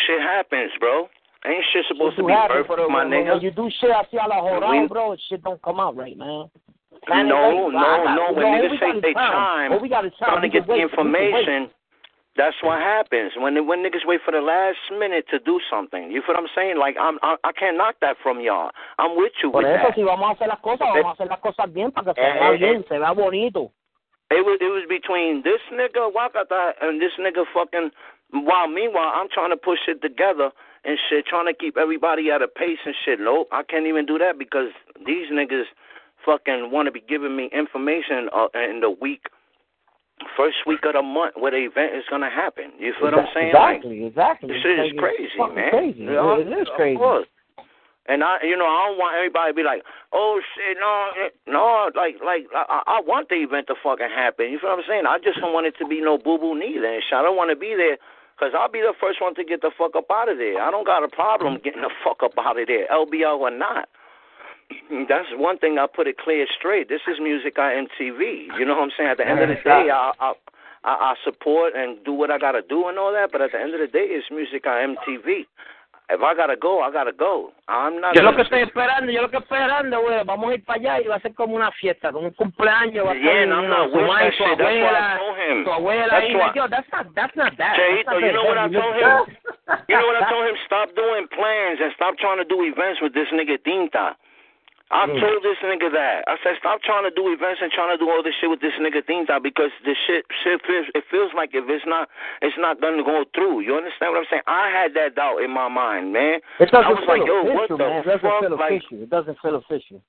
Shit 0.07 0.21
happens, 0.21 0.71
bro. 0.79 1.07
Ain't 1.45 1.63
shit 1.71 1.85
supposed 1.87 2.15
Shit 2.15 2.23
to 2.23 2.27
be 2.27 2.33
happen, 2.33 2.63
perfect, 2.67 2.89
my 2.91 3.03
when, 3.03 3.11
nigga. 3.11 3.33
when 3.35 3.41
you 3.41 3.51
do 3.51 3.69
shit 3.79 3.91
así 3.91 4.15
a 4.19 4.27
la 4.27 4.35
jorado, 4.43 4.69
We- 4.71 4.77
on, 4.79 4.87
bro, 4.87 5.15
shit 5.29 5.41
don't 5.43 5.61
come 5.61 5.79
out 5.79 5.95
right, 5.95 6.17
man. 6.17 6.49
No, 7.09 7.23
no, 7.23 7.67
wait, 7.67 7.75
I 7.75 8.03
got- 8.03 8.15
no. 8.15 8.31
When 8.33 8.51
we 8.51 8.67
niggas 8.67 8.95
is 8.97 9.01
their 9.01 9.13
time 9.13 9.71
All 9.73 9.79
we 9.79 9.89
got 9.89 10.03
trying 10.19 10.41
to 10.41 10.49
get 10.49 10.65
the 10.65 10.71
wait. 10.73 10.83
We 10.83 10.89
can 10.89 11.11
wait. 11.11 11.33
information, 11.33 11.69
that's 12.35 12.55
what 12.61 12.79
happens. 12.79 13.31
When 13.37 13.65
when 13.67 13.83
niggas 13.83 14.05
wait 14.05 14.21
for 14.25 14.31
the 14.31 14.41
last 14.41 14.77
minute 14.97 15.25
to 15.31 15.39
do 15.39 15.59
something. 15.69 16.11
You 16.11 16.21
feel 16.21 16.35
what 16.35 16.43
I'm 16.43 16.49
saying? 16.55 16.77
Like 16.77 16.95
I'm 16.99 17.17
I, 17.23 17.35
I 17.43 17.51
can't 17.51 17.77
knock 17.77 17.95
that 18.01 18.17
from 18.21 18.39
y'all. 18.41 18.69
I'm 18.99 19.17
with 19.17 19.33
you 19.41 19.51
Por 19.51 19.61
with 19.63 19.71
eso, 19.71 19.87
that. 19.87 19.95
si 19.95 20.03
vamos 20.03 20.29
a 20.29 20.33
hacer 20.35 20.47
las 20.47 20.59
cosas, 20.59 20.87
vamos 20.93 21.05
a 21.05 21.11
hacer 21.13 21.27
las 21.27 21.39
cosas 21.39 21.71
bien 21.73 21.91
para 21.91 22.13
que 22.13 22.21
se 22.21 22.27
Eh, 22.27 22.33
vea 22.33 22.53
eh, 22.53 22.57
bien, 22.57 22.85
se 22.87 22.97
vea 22.99 23.11
bonito. 23.13 23.71
It 24.29 24.43
was 24.45 24.57
it 24.59 24.67
was 24.69 24.83
between 24.89 25.41
this 25.43 25.61
nigga 25.71 26.11
Wakata 26.11 26.73
and 26.81 26.99
this 27.01 27.13
nigga 27.19 27.45
fucking. 27.53 27.91
While 28.31 28.67
meanwhile 28.67 29.13
I'm 29.15 29.29
trying 29.33 29.51
to 29.51 29.57
push 29.57 29.79
it 29.87 30.01
together 30.01 30.51
and 30.83 30.99
shit, 31.09 31.25
trying 31.27 31.45
to 31.47 31.53
keep 31.53 31.77
everybody 31.77 32.29
at 32.29 32.41
a 32.41 32.47
pace 32.47 32.77
and 32.85 32.93
shit. 33.05 33.19
Nope, 33.21 33.47
I 33.53 33.63
can't 33.63 33.87
even 33.87 34.05
do 34.05 34.17
that 34.19 34.37
because 34.37 34.67
these 35.05 35.31
niggas 35.31 35.63
fucking 36.27 36.69
want 36.71 36.87
to 36.87 36.91
be 36.91 37.01
giving 37.07 37.35
me 37.39 37.49
information 37.55 38.27
uh, 38.35 38.47
in 38.53 38.81
the 38.83 38.91
week, 38.91 39.31
first 40.35 40.57
week 40.67 40.83
of 40.85 40.93
the 40.93 41.01
month 41.01 41.35
where 41.39 41.51
the 41.51 41.63
event 41.63 41.95
is 41.95 42.03
gonna 42.09 42.29
happen. 42.29 42.71
You 42.77 42.91
feel 42.99 43.11
what 43.11 43.19
I'm 43.19 43.27
saying? 43.33 43.53
Like, 43.53 43.77
Exactly, 43.77 44.05
exactly. 44.05 44.47
this 44.51 44.61
shit 44.61 44.79
is 44.79 44.91
crazy, 44.99 45.29
man. 45.55 45.71
Crazy. 45.71 45.99
You 46.03 46.11
know? 46.11 46.39
It 46.41 46.47
is 46.51 46.67
Of 46.67 46.75
crazy. 46.75 46.97
course. 46.97 47.27
And 48.09 48.23
I, 48.23 48.39
you 48.41 48.55
know, 48.55 48.65
I 48.65 48.87
don't 48.87 48.97
want 48.97 49.15
everybody 49.19 49.51
to 49.51 49.55
be 49.55 49.63
like, 49.63 49.83
"Oh 50.13 50.39
shit, 50.55 50.77
no, 50.79 51.11
no." 51.45 51.91
Like, 51.93 52.15
like 52.23 52.47
I, 52.55 52.83
I 52.87 53.01
want 53.03 53.27
the 53.27 53.35
event 53.35 53.67
to 53.67 53.75
fucking 53.83 54.07
happen. 54.07 54.47
You 54.49 54.59
feel 54.59 54.69
what 54.71 54.79
I'm 54.79 54.85
saying? 54.87 55.03
I 55.05 55.19
just 55.19 55.39
don't 55.41 55.51
want 55.51 55.67
it 55.67 55.75
to 55.79 55.85
be 55.87 55.99
no 55.99 56.17
boo 56.17 56.37
boo 56.39 56.55
neither. 56.57 56.87
And 56.87 57.03
shit. 57.03 57.19
I 57.19 57.21
don't 57.21 57.35
want 57.35 57.51
to 57.51 57.57
be 57.59 57.75
there 57.75 57.97
because 58.39 58.55
I'll 58.55 58.71
be 58.71 58.79
the 58.79 58.93
first 58.95 59.19
one 59.19 59.35
to 59.35 59.43
get 59.43 59.59
the 59.59 59.71
fuck 59.77 59.91
up 59.99 60.07
out 60.09 60.29
of 60.31 60.37
there. 60.39 60.55
I 60.61 60.71
don't 60.71 60.85
got 60.87 61.03
a 61.03 61.09
problem 61.11 61.59
getting 61.61 61.81
the 61.83 61.91
fuck 62.01 62.23
up 62.23 62.31
out 62.39 62.55
of 62.57 62.65
there, 62.67 62.87
LBL 62.87 63.39
or 63.43 63.51
not. 63.51 63.89
That's 65.07 65.27
one 65.35 65.57
thing 65.57 65.77
I'll 65.79 65.87
put 65.87 66.07
it 66.07 66.17
clear 66.17 66.45
straight. 66.57 66.89
This 66.89 67.01
is 67.07 67.19
music 67.21 67.57
on 67.57 67.87
MTV. 67.87 68.57
You 68.59 68.65
know 68.65 68.75
what 68.75 68.83
I'm 68.83 68.91
saying? 68.97 69.09
At 69.09 69.17
the 69.17 69.27
end 69.27 69.39
of 69.39 69.49
the 69.49 69.55
day, 69.63 69.89
I, 69.91 70.11
I 70.19 70.33
I, 70.83 71.15
support 71.23 71.73
and 71.75 71.97
do 72.05 72.13
what 72.13 72.31
I 72.31 72.37
gotta 72.37 72.61
do 72.61 72.87
and 72.87 72.97
all 72.97 73.11
that. 73.11 73.31
But 73.31 73.41
at 73.41 73.51
the 73.51 73.59
end 73.59 73.73
of 73.73 73.79
the 73.79 73.87
day, 73.87 74.07
it's 74.07 74.27
music 74.31 74.65
on 74.65 74.95
MTV. 74.95 75.45
If 76.09 76.21
I 76.23 76.33
gotta 76.35 76.55
go, 76.55 76.79
I 76.79 76.89
gotta 76.89 77.11
go. 77.11 77.51
I'm 77.67 77.99
not. 77.99 78.15
Yo 78.15 78.23
lo 78.23 78.31
que 78.31 78.43
estoy 78.43 78.63
esperando, 78.63 79.11
yo 79.11 79.21
lo 79.21 79.29
que 79.29 79.39
esperando, 79.39 79.99
güey, 79.99 80.23
vamos 80.23 80.51
a 80.51 80.53
ir 80.55 80.63
para 80.63 80.79
allá 80.79 81.01
y 81.03 81.07
va 81.07 81.15
a 81.15 81.19
ser 81.19 81.35
como 81.35 81.53
una 81.55 81.69
fiesta, 81.73 82.13
como 82.13 82.27
un 82.27 82.33
cumpleaños, 82.33 83.05
va 83.05 83.11
a 83.11 83.15
Yeah, 83.15 83.43
and 83.43 83.53
I'm 83.53 83.63
you 83.63 83.69
not 83.69 83.91
with 83.91 84.07
that 84.07 84.31
shit. 84.31 84.57
That's 84.57 84.79
what 84.79 84.95
I 84.95 85.17
told 85.19 85.35
him. 85.35 85.65
abuela, 85.67 86.07
That's 86.09 86.33
why- 86.33 86.53
yo, 86.55 86.67
that's 86.69 86.87
not, 86.93 87.13
that's 87.13 87.35
not 87.35 87.57
that. 87.57 87.75
Cheito, 87.75 88.21
you 88.23 88.31
know 88.31 88.45
what 88.45 88.57
I 88.57 88.71
told 88.71 88.95
him? 88.95 89.35
You 89.89 89.99
know 89.99 90.07
what 90.07 90.23
I 90.23 90.31
told 90.31 90.47
him? 90.47 90.55
Stop 90.65 90.95
doing 90.95 91.27
plans 91.27 91.79
and 91.83 91.91
stop 91.93 92.15
trying 92.17 92.37
to 92.37 92.45
do 92.47 92.63
events 92.63 93.01
with 93.01 93.13
this 93.13 93.27
nigga 93.35 93.59
Tinta. 93.59 94.15
I 94.89 95.05
Mm. 95.05 95.19
told 95.19 95.43
this 95.43 95.57
nigga 95.59 95.91
that. 95.91 96.23
I 96.27 96.37
said, 96.43 96.55
stop 96.59 96.81
trying 96.81 97.03
to 97.03 97.11
do 97.11 97.27
events 97.33 97.61
and 97.61 97.69
trying 97.71 97.91
to 97.91 97.97
do 97.97 98.09
all 98.09 98.23
this 98.23 98.33
shit 98.35 98.49
with 98.49 98.61
this 98.61 98.73
nigga 98.79 99.03
things 99.05 99.29
out 99.29 99.43
because 99.43 99.71
the 99.83 99.93
shit, 100.07 100.25
shit 100.43 100.63
feels, 100.65 100.87
it 100.95 101.03
feels 101.11 101.33
like 101.33 101.53
if 101.53 101.67
it's 101.67 101.85
not, 101.85 102.07
it's 102.41 102.55
not 102.57 102.79
gonna 102.79 103.03
go 103.03 103.25
through. 103.35 103.59
You 103.61 103.75
understand 103.75 104.13
what 104.13 104.19
I'm 104.19 104.27
saying? 104.29 104.43
I 104.47 104.69
had 104.69 104.93
that 104.93 105.15
doubt 105.15 105.43
in 105.43 105.51
my 105.51 105.67
mind, 105.67 106.13
man. 106.13 106.39
It 106.59 106.71
doesn't 106.71 106.87
was 106.87 106.99
feel 106.99 107.07
like, 107.19 107.27
yo, 107.27 107.43
what 107.43 107.67
official, 107.67 107.77
the 107.77 107.83
man. 107.83 107.99
It 107.99 108.05
doesn't 108.05 108.21
fuck? 108.21 108.39
feel 108.39 108.55
Like, 108.55 108.71
official. 108.71 109.03
It 109.03 109.09
doesn't 109.09 109.37
feel 109.41 109.55
official. 109.55 110.01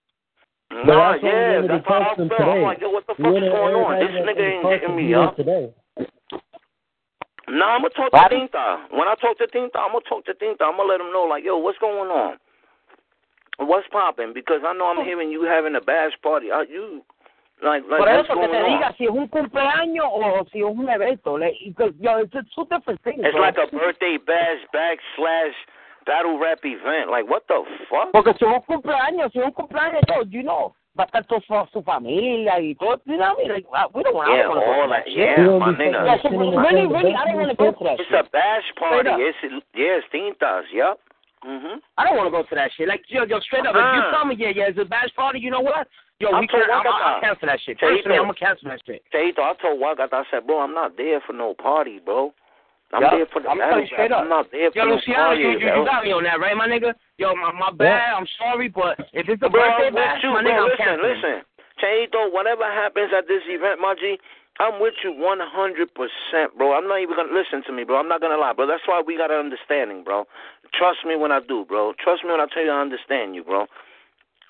nah, 0.70 0.84
that's 0.86 1.22
why 1.22 1.28
we 1.28 1.28
yeah, 1.28 1.60
that's 1.66 1.86
how 1.88 1.94
I 1.94 2.04
talk 2.04 2.16
to 2.16 2.22
him 2.22 2.28
felt. 2.28 2.48
I'm 2.48 2.62
like, 2.62 2.80
yo, 2.80 2.90
what 2.90 3.06
the 3.08 3.14
fuck 3.18 3.34
is 3.34 3.50
going 3.50 3.74
on? 3.74 3.98
This 3.98 4.14
nigga 4.22 4.46
ain't 4.46 4.66
hitting 4.68 4.94
me 4.94 5.14
up. 5.14 5.34
today. 5.34 5.74
Nah, 7.48 7.74
I'm 7.74 7.82
gonna 7.82 7.90
talk 7.90 8.12
to 8.12 8.28
Tinta. 8.30 8.86
When 8.92 9.08
I 9.08 9.14
talk 9.16 9.38
to 9.38 9.46
Tinta, 9.48 9.78
I'm 9.80 9.90
gonna 9.90 10.04
talk 10.06 10.24
to 10.26 10.34
Tinta. 10.34 10.62
I'm 10.62 10.76
gonna 10.76 10.84
let 10.88 11.00
him 11.00 11.10
know, 11.10 11.24
like, 11.24 11.42
yo, 11.42 11.56
what's 11.56 11.78
going 11.78 12.10
on? 12.10 12.36
What's 13.58 13.88
popping? 13.90 14.32
Because 14.34 14.60
I 14.64 14.72
know 14.72 14.86
I'm 14.86 15.04
hearing 15.04 15.30
you 15.30 15.42
having 15.42 15.74
a 15.74 15.80
bash 15.80 16.12
party. 16.22 16.50
Are 16.50 16.64
you 16.64 17.02
like, 17.62 17.82
like 17.90 17.98
Por 17.98 18.08
eso 18.08 18.34
que 18.34 18.48
te 18.48 18.56
on? 18.56 18.70
diga 18.70 18.94
si 18.96 19.04
es 19.04 19.10
un 19.10 19.26
cumpleaños 19.28 20.06
o 20.06 20.46
si 20.52 20.60
es 20.60 20.64
un 20.64 20.88
evento. 20.88 21.36
Like, 21.38 21.56
yo, 21.98 22.18
it's, 22.18 22.32
it's 22.34 22.54
two 22.54 22.66
different 22.70 23.02
things. 23.02 23.18
It's 23.24 23.32
bro. 23.34 23.42
like 23.42 23.56
a 23.58 23.66
birthday 23.74 24.16
bash 24.24 24.62
backslash 24.72 25.54
battle 26.06 26.38
rap 26.38 26.60
event. 26.64 27.10
Like, 27.10 27.28
what 27.28 27.42
the 27.48 27.64
fuck? 27.90 28.12
Porque 28.12 28.32
si 28.38 28.46
es 28.46 28.52
un 28.52 28.62
cumpleaños, 28.62 29.32
si 29.32 29.40
es 29.40 29.44
un 29.46 29.52
cumpleaños, 29.52 30.02
yo, 30.08 30.22
you 30.30 30.42
know, 30.44 30.72
va 30.98 31.04
a 31.04 31.06
estar 31.06 31.24
tu, 31.26 31.40
su 31.72 31.82
familia 31.82 32.60
y 32.60 32.74
todo. 32.76 33.00
You 33.06 33.16
know 33.18 33.34
Like, 33.46 33.66
uh, 33.74 33.88
we 33.92 34.02
don't 34.04 34.14
want 34.14 34.30
Yeah, 34.30 34.38
I 34.38 34.42
don't 34.42 34.54
want 34.54 34.64
to 34.64 34.82
all 34.82 34.88
that. 34.88 35.10
Yeah, 35.10 35.36
shit. 35.36 35.60
my 35.60 35.72
nigga. 35.74 36.06
Yeah, 36.06 36.22
so 36.22 36.30
really, 36.30 36.86
really, 36.86 37.14
I 37.14 37.24
don't 37.26 37.36
want 37.38 37.50
to 37.50 37.56
go 37.56 37.72
to 37.72 37.84
that 37.84 37.98
It's 38.00 38.08
shit. 38.08 38.24
a 38.24 38.30
bash 38.30 38.66
party. 38.78 39.10
up. 39.10 39.18
It's 39.18 39.64
yes, 39.74 40.02
tintas. 40.14 40.62
Yep. 40.72 40.98
Mhm. 41.44 41.80
I 41.96 42.04
don't 42.04 42.16
want 42.16 42.26
to 42.26 42.30
go 42.30 42.42
to 42.42 42.54
that 42.54 42.72
shit. 42.72 42.88
Like, 42.88 43.02
yo, 43.08 43.24
yo, 43.24 43.38
straight 43.40 43.66
up, 43.66 43.74
if 43.74 43.80
you 43.94 44.00
Uh-huh. 44.00 44.10
tell 44.10 44.24
me, 44.24 44.34
yeah, 44.34 44.50
yeah, 44.50 44.68
it's 44.68 44.78
a 44.78 44.84
bash 44.84 45.14
party, 45.14 45.38
you 45.38 45.50
know 45.50 45.60
what? 45.60 45.86
Yo, 46.18 46.30
I'll 46.30 46.40
we 46.40 46.46
can, 46.48 46.62
I'm, 46.70 46.82
Wakata. 46.82 46.90
I'll 46.90 47.20
cancel 47.20 47.46
that 47.46 47.60
shit. 47.60 47.78
Personally, 47.78 48.18
I'm 48.18 48.24
gonna 48.24 48.34
cancel 48.34 48.68
that 48.70 48.80
shit. 48.84 49.02
Cheito, 49.12 49.38
I 49.38 49.54
told 49.54 49.80
Wagat, 49.80 50.12
I 50.12 50.24
said, 50.30 50.46
bro, 50.46 50.60
I'm 50.60 50.74
not 50.74 50.96
there 50.96 51.20
for 51.20 51.32
no 51.32 51.54
party, 51.54 52.00
bro. 52.00 52.34
I'm 52.92 53.02
Yup. 53.02 53.12
there 53.12 53.26
for 53.26 53.40
the 53.40 53.50
I'm 53.50 53.58
battle 53.58 53.86
straight 53.86 54.10
up. 54.10 54.22
I'm 54.22 54.28
not 54.28 54.50
there 54.50 54.72
for 54.72 54.78
Yo, 54.78 54.84
no 54.86 54.94
Luciano, 54.96 55.24
party, 55.26 55.42
you, 55.42 55.50
you, 55.50 55.68
you 55.68 55.84
got 55.84 56.02
me 56.04 56.12
on 56.12 56.24
that, 56.24 56.40
right, 56.40 56.56
my 56.56 56.66
nigga? 56.66 56.94
Yo, 57.18 57.34
my, 57.36 57.52
my 57.52 57.70
bad. 57.70 58.14
I'm 58.14 58.26
sorry, 58.38 58.68
but 58.68 58.98
if 59.12 59.28
it's 59.28 59.42
a 59.42 59.48
Bro, 59.48 59.60
birthday 59.60 59.90
bash, 59.94 60.22
you, 60.24 60.30
my 60.30 60.42
bro. 60.42 60.50
nigga, 60.50 60.58
I'm 60.58 60.70
Listen, 60.70 60.84
canceling. 60.84 61.14
listen. 61.14 61.42
Cheito, 61.78 62.32
whatever 62.32 62.64
happens 62.64 63.12
at 63.16 63.28
this 63.28 63.42
event, 63.46 63.78
my 63.80 63.94
G, 63.94 64.18
I'm 64.58 64.80
with 64.80 64.94
you 65.04 65.12
100%, 65.12 66.48
bro. 66.56 66.74
I'm 66.74 66.88
not 66.88 67.00
even 67.00 67.14
going 67.14 67.28
to 67.28 67.34
listen 67.34 67.62
to 67.66 67.72
me, 67.72 67.84
bro. 67.84 67.98
I'm 67.98 68.08
not 68.08 68.20
going 68.20 68.32
to 68.32 68.40
lie, 68.40 68.52
bro. 68.52 68.66
That's 68.66 68.82
why 68.86 69.02
we 69.04 69.16
got 69.16 69.30
an 69.30 69.38
understanding, 69.38 70.02
bro. 70.02 70.24
Trust 70.74 71.06
me 71.06 71.14
when 71.16 71.30
I 71.30 71.40
do, 71.40 71.64
bro. 71.64 71.92
Trust 72.02 72.24
me 72.24 72.30
when 72.30 72.40
I 72.40 72.46
tell 72.52 72.64
you 72.64 72.70
I 72.70 72.80
understand 72.80 73.34
you, 73.34 73.44
bro. 73.44 73.66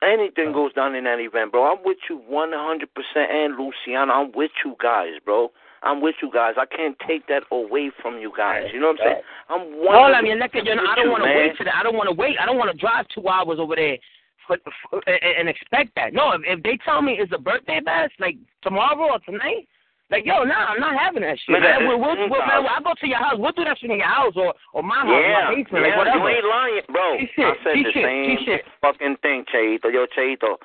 Anything 0.03 0.53
goes 0.53 0.73
down 0.73 0.95
in 0.95 1.05
that 1.05 1.19
event, 1.21 1.53
bro. 1.53 1.71
I'm 1.71 1.85
with 1.85 1.99
you 2.09 2.23
100%. 2.31 2.87
And 3.17 3.55
Luciana. 3.59 4.13
I'm 4.13 4.33
with 4.33 4.53
you 4.65 4.77
guys, 4.81 5.21
bro. 5.25 5.51
I'm 5.83 6.01
with 6.01 6.17
you 6.23 6.31
guys. 6.33 6.55
I 6.57 6.67
can't 6.67 6.97
take 7.07 7.27
that 7.29 7.43
away 7.53 7.91
from 8.01 8.19
you 8.19 8.33
guys. 8.37 8.65
You 8.73 8.81
know 8.81 8.89
what 8.89 9.01
I'm 9.03 9.07
saying? 9.07 9.23
I'm 9.49 9.85
one. 9.85 10.25
Mean, 10.25 10.39
like, 10.39 10.55
you 10.55 10.63
know, 10.65 10.83
I 10.89 10.97
don't 10.97 11.11
want 11.11 11.25
to 11.25 11.35
wait 11.37 11.57
for 11.57 11.65
that. 11.65 11.75
I 11.75 11.83
don't 11.83 11.97
want 11.97 12.09
to 12.09 12.15
wait. 12.15 12.37
I 12.41 12.47
don't 12.47 12.59
want 12.59 12.71
to 12.73 12.79
drive 12.79 13.07
two 13.15 13.29
hours 13.29 13.59
over 13.61 13.77
there 13.77 13.99
for, 14.47 14.57
for, 14.89 15.03
and, 15.07 15.41
and 15.41 15.49
expect 15.49 15.95
that. 15.97 16.13
No, 16.15 16.33
if, 16.33 16.43
if 16.45 16.63
they 16.63 16.79
tell 16.85 17.03
me 17.03 17.19
it's 17.21 17.33
a 17.35 17.39
birthday 17.39 17.81
bash, 17.81 18.11
like 18.19 18.37
tomorrow 18.63 19.13
or 19.13 19.19
tonight, 19.21 19.69
like, 20.11 20.25
yo, 20.25 20.43
nah, 20.45 20.73
I'm 20.73 20.81
not 20.81 20.99
having 20.99 21.23
that 21.23 21.39
shit. 21.39 21.53
Man, 21.53 21.63
Man, 21.63 21.87
we'll, 21.89 21.99
we'll, 22.01 22.17
we'll, 22.31 22.41
man. 22.47 22.65
I'll 22.67 22.83
go 22.83 22.93
to 22.99 23.07
your 23.09 23.19
house. 23.19 23.35
We'll 23.39 23.53
do 23.53 23.65
that 23.65 23.79
shit 23.79 23.91
in 23.91 23.99
your 23.99 24.09
house 24.09 24.33
or, 24.37 24.55
or 24.73 24.83
my 24.83 25.05
house, 25.05 25.09
Yeah, 25.11 25.45
my 25.51 25.55
basement, 25.55 25.85
yeah, 25.85 25.97
like 25.97 25.99
whatever. 25.99 26.19
you 26.19 26.37
ain't 26.37 26.47
lying, 26.49 26.83
bro. 26.89 27.09
I 27.15 27.55
said 27.63 27.73
the 27.77 27.85
G-shit, 27.85 28.05
same 28.05 28.37
G-shit. 28.39 28.63
fucking 28.81 29.17
thing, 29.23 29.45
Cheito. 29.53 29.93
Yo, 29.93 30.07
Cheito. 30.17 30.57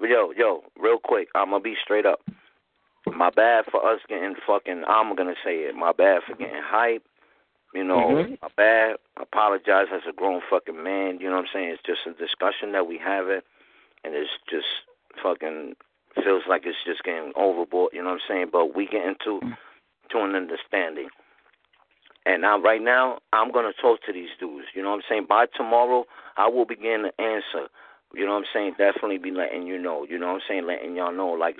Yo, 0.00 0.32
yo, 0.36 0.62
real 0.78 0.98
quick, 1.02 1.28
I'm 1.34 1.50
gonna 1.50 1.60
be 1.60 1.74
straight 1.82 2.06
up. 2.06 2.20
My 3.12 3.30
bad 3.30 3.64
for 3.70 3.84
us 3.84 4.00
getting 4.08 4.34
fucking. 4.46 4.84
I'm 4.86 5.14
gonna 5.16 5.34
say 5.44 5.56
it. 5.66 5.74
My 5.74 5.92
bad 5.92 6.22
for 6.26 6.34
getting 6.36 6.62
hype. 6.62 7.02
You 7.74 7.82
know, 7.82 8.06
Mhm. 8.24 8.38
my 8.40 8.48
bad. 8.56 8.96
I 9.16 9.22
apologize 9.22 9.88
as 9.92 10.02
a 10.08 10.12
grown 10.12 10.40
fucking 10.48 10.80
man. 10.80 11.18
You 11.20 11.28
know 11.28 11.36
what 11.36 11.46
I'm 11.46 11.50
saying? 11.52 11.68
It's 11.70 11.82
just 11.82 12.06
a 12.06 12.12
discussion 12.12 12.70
that 12.72 12.86
we 12.86 12.98
have 12.98 13.28
it, 13.28 13.44
and 14.04 14.14
it's 14.14 14.30
just 14.48 14.66
fucking 15.22 15.74
feels 16.22 16.42
like 16.48 16.62
it's 16.64 16.78
just 16.86 17.02
getting 17.02 17.32
overboard. 17.36 17.92
You 17.92 18.02
know 18.02 18.10
what 18.10 18.20
I'm 18.28 18.28
saying? 18.28 18.46
But 18.52 18.76
we 18.76 18.86
get 18.86 19.02
into 19.06 19.40
mm. 19.44 19.56
to 20.10 20.18
an 20.18 20.34
understanding. 20.34 21.08
And 22.26 22.42
now, 22.42 22.58
right 22.58 22.80
now, 22.80 23.18
I'm 23.32 23.52
gonna 23.52 23.72
talk 23.80 24.00
to 24.06 24.12
these 24.12 24.30
dudes. 24.40 24.66
You 24.74 24.82
know 24.82 24.90
what 24.90 24.96
I'm 24.96 25.02
saying? 25.08 25.26
By 25.28 25.46
tomorrow, 25.54 26.04
I 26.36 26.48
will 26.48 26.64
begin 26.64 27.04
to 27.04 27.22
answer. 27.22 27.68
You 28.14 28.24
know 28.24 28.32
what 28.32 28.44
I'm 28.46 28.52
saying? 28.52 28.74
Definitely 28.78 29.18
be 29.18 29.30
letting 29.30 29.66
you 29.66 29.78
know. 29.78 30.06
You 30.08 30.18
know 30.18 30.28
what 30.28 30.34
I'm 30.34 30.40
saying? 30.48 30.66
Letting 30.66 30.96
y'all 30.96 31.12
know, 31.12 31.28
like, 31.28 31.58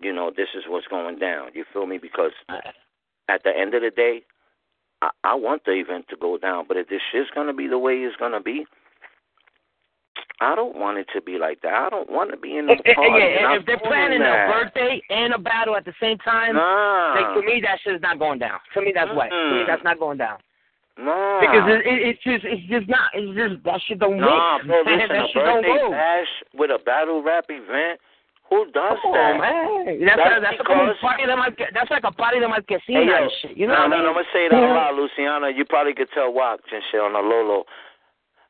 you 0.00 0.12
know, 0.12 0.30
this 0.34 0.48
is 0.56 0.64
what's 0.68 0.86
going 0.86 1.18
down. 1.18 1.50
You 1.54 1.64
feel 1.72 1.86
me? 1.86 1.98
Because 1.98 2.32
at 3.28 3.42
the 3.42 3.50
end 3.50 3.74
of 3.74 3.82
the 3.82 3.90
day, 3.90 4.22
I, 5.02 5.10
I 5.24 5.34
want 5.34 5.64
the 5.64 5.72
event 5.72 6.06
to 6.08 6.16
go 6.16 6.38
down. 6.38 6.64
But 6.68 6.76
if 6.78 6.88
this 6.88 7.02
shit's 7.12 7.30
gonna 7.34 7.52
be 7.52 7.66
the 7.66 7.78
way 7.78 7.94
it's 7.94 8.16
gonna 8.16 8.40
be, 8.40 8.66
I 10.40 10.54
don't 10.54 10.76
want 10.76 10.98
it 10.98 11.06
to 11.14 11.22
be 11.22 11.38
like 11.38 11.62
that. 11.62 11.72
I 11.72 11.88
don't 11.88 12.10
want 12.10 12.30
to 12.30 12.36
be 12.36 12.58
in 12.58 12.66
the 12.66 12.76
party. 12.76 12.92
and 12.92 13.40
yeah, 13.40 13.46
I'm 13.48 13.60
if 13.60 13.66
they're 13.66 13.78
planning 13.80 14.20
that. 14.20 14.48
a 14.48 14.52
birthday 14.52 15.00
and 15.08 15.32
a 15.32 15.38
battle 15.38 15.74
at 15.76 15.84
the 15.86 15.94
same 16.00 16.18
time, 16.18 16.54
Nah. 16.56 17.14
like 17.16 17.40
to 17.40 17.42
me 17.46 17.60
that 17.64 17.78
shit 17.82 17.94
is 17.96 18.02
not 18.02 18.18
going 18.18 18.38
down. 18.38 18.60
To 18.74 18.80
me 18.82 18.92
that's 18.94 19.08
wet. 19.16 19.30
To 19.30 19.50
me 19.56 19.64
that's 19.66 19.82
not 19.82 19.98
going 19.98 20.18
down. 20.18 20.36
Nah. 21.00 21.40
Because 21.40 21.64
it, 21.72 21.80
it, 21.88 21.98
it's 22.08 22.22
just 22.24 22.44
it's 22.44 22.64
just 22.68 22.88
not 22.88 23.12
it's 23.16 23.32
just 23.32 23.64
that 23.64 23.80
shit 23.88 23.98
don't 23.98 24.20
Nah, 24.20 24.60
mix. 24.60 24.66
bro, 24.68 24.76
listen, 24.86 25.08
that 25.08 25.24
a 25.24 25.28
shit 25.32 25.44
don't 25.44 25.64
birthday 25.64 25.88
bash 25.92 26.32
with 26.52 26.68
a 26.70 26.80
battle 26.84 27.22
rap 27.24 27.46
event, 27.48 27.96
who 28.52 28.64
does 28.76 28.96
Come 29.00 29.12
that? 29.16 29.36
on, 29.36 29.40
man. 29.40 30.04
That's 30.04 30.20
That's 30.20 30.36
a, 30.36 30.40
that's 30.44 30.60
because- 30.60 30.96
a 30.96 31.00
party 31.00 31.24
that 31.24 31.36
might 31.40 31.56
that's 31.72 31.88
like 31.90 32.04
a 32.04 32.12
party 32.12 32.40
that 32.44 32.48
might 32.52 32.68
get 32.68 32.84
seen 32.86 32.96
Hey, 32.96 33.08
yo, 33.08 33.24
and 33.24 33.32
shit. 33.40 33.56
You 33.56 33.66
know 33.68 33.72
no, 33.72 33.88
what 33.88 33.88
I 33.88 33.88
no, 33.88 33.96
mean? 33.96 34.04
no, 34.04 34.08
I'm 34.12 34.20
gonna 34.20 34.32
say 34.36 34.44
that 34.52 34.60
a 34.60 34.68
lot, 34.72 34.92
Luciana. 34.92 35.48
You 35.48 35.64
probably 35.64 35.92
could 35.96 36.12
tell 36.12 36.28
Wak 36.28 36.60
and 36.72 36.84
shit 36.92 37.00
on 37.00 37.12
the 37.16 37.24
Lolo. 37.24 37.64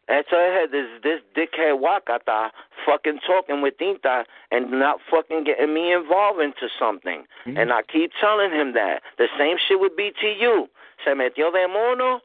And 0.09 0.25
so 0.31 0.37
I 0.37 0.55
had 0.55 0.71
this 0.71 0.87
this 1.03 1.21
dickhead 1.37 1.83
Wakata 1.83 2.51
fucking 2.85 3.19
talking 3.27 3.61
with 3.61 3.77
Tinta 3.79 4.25
and 4.53 4.71
not 4.71 5.01
fucking 5.11 5.45
getting 5.45 5.75
me 5.75 5.93
involved 5.93 6.41
into 6.41 6.69
something. 6.79 7.25
Mm-hmm. 7.47 7.57
And 7.57 7.73
I 7.73 7.83
keep 7.83 8.13
telling 8.21 8.53
him 8.53 8.73
that. 8.75 9.03
The 9.19 9.29
same 9.39 9.57
shit 9.67 9.81
with 9.81 9.93
BTU. 9.97 10.69
Se 11.05 11.11
metió 11.11 11.53
de 11.53 11.67
mono. 11.67 12.21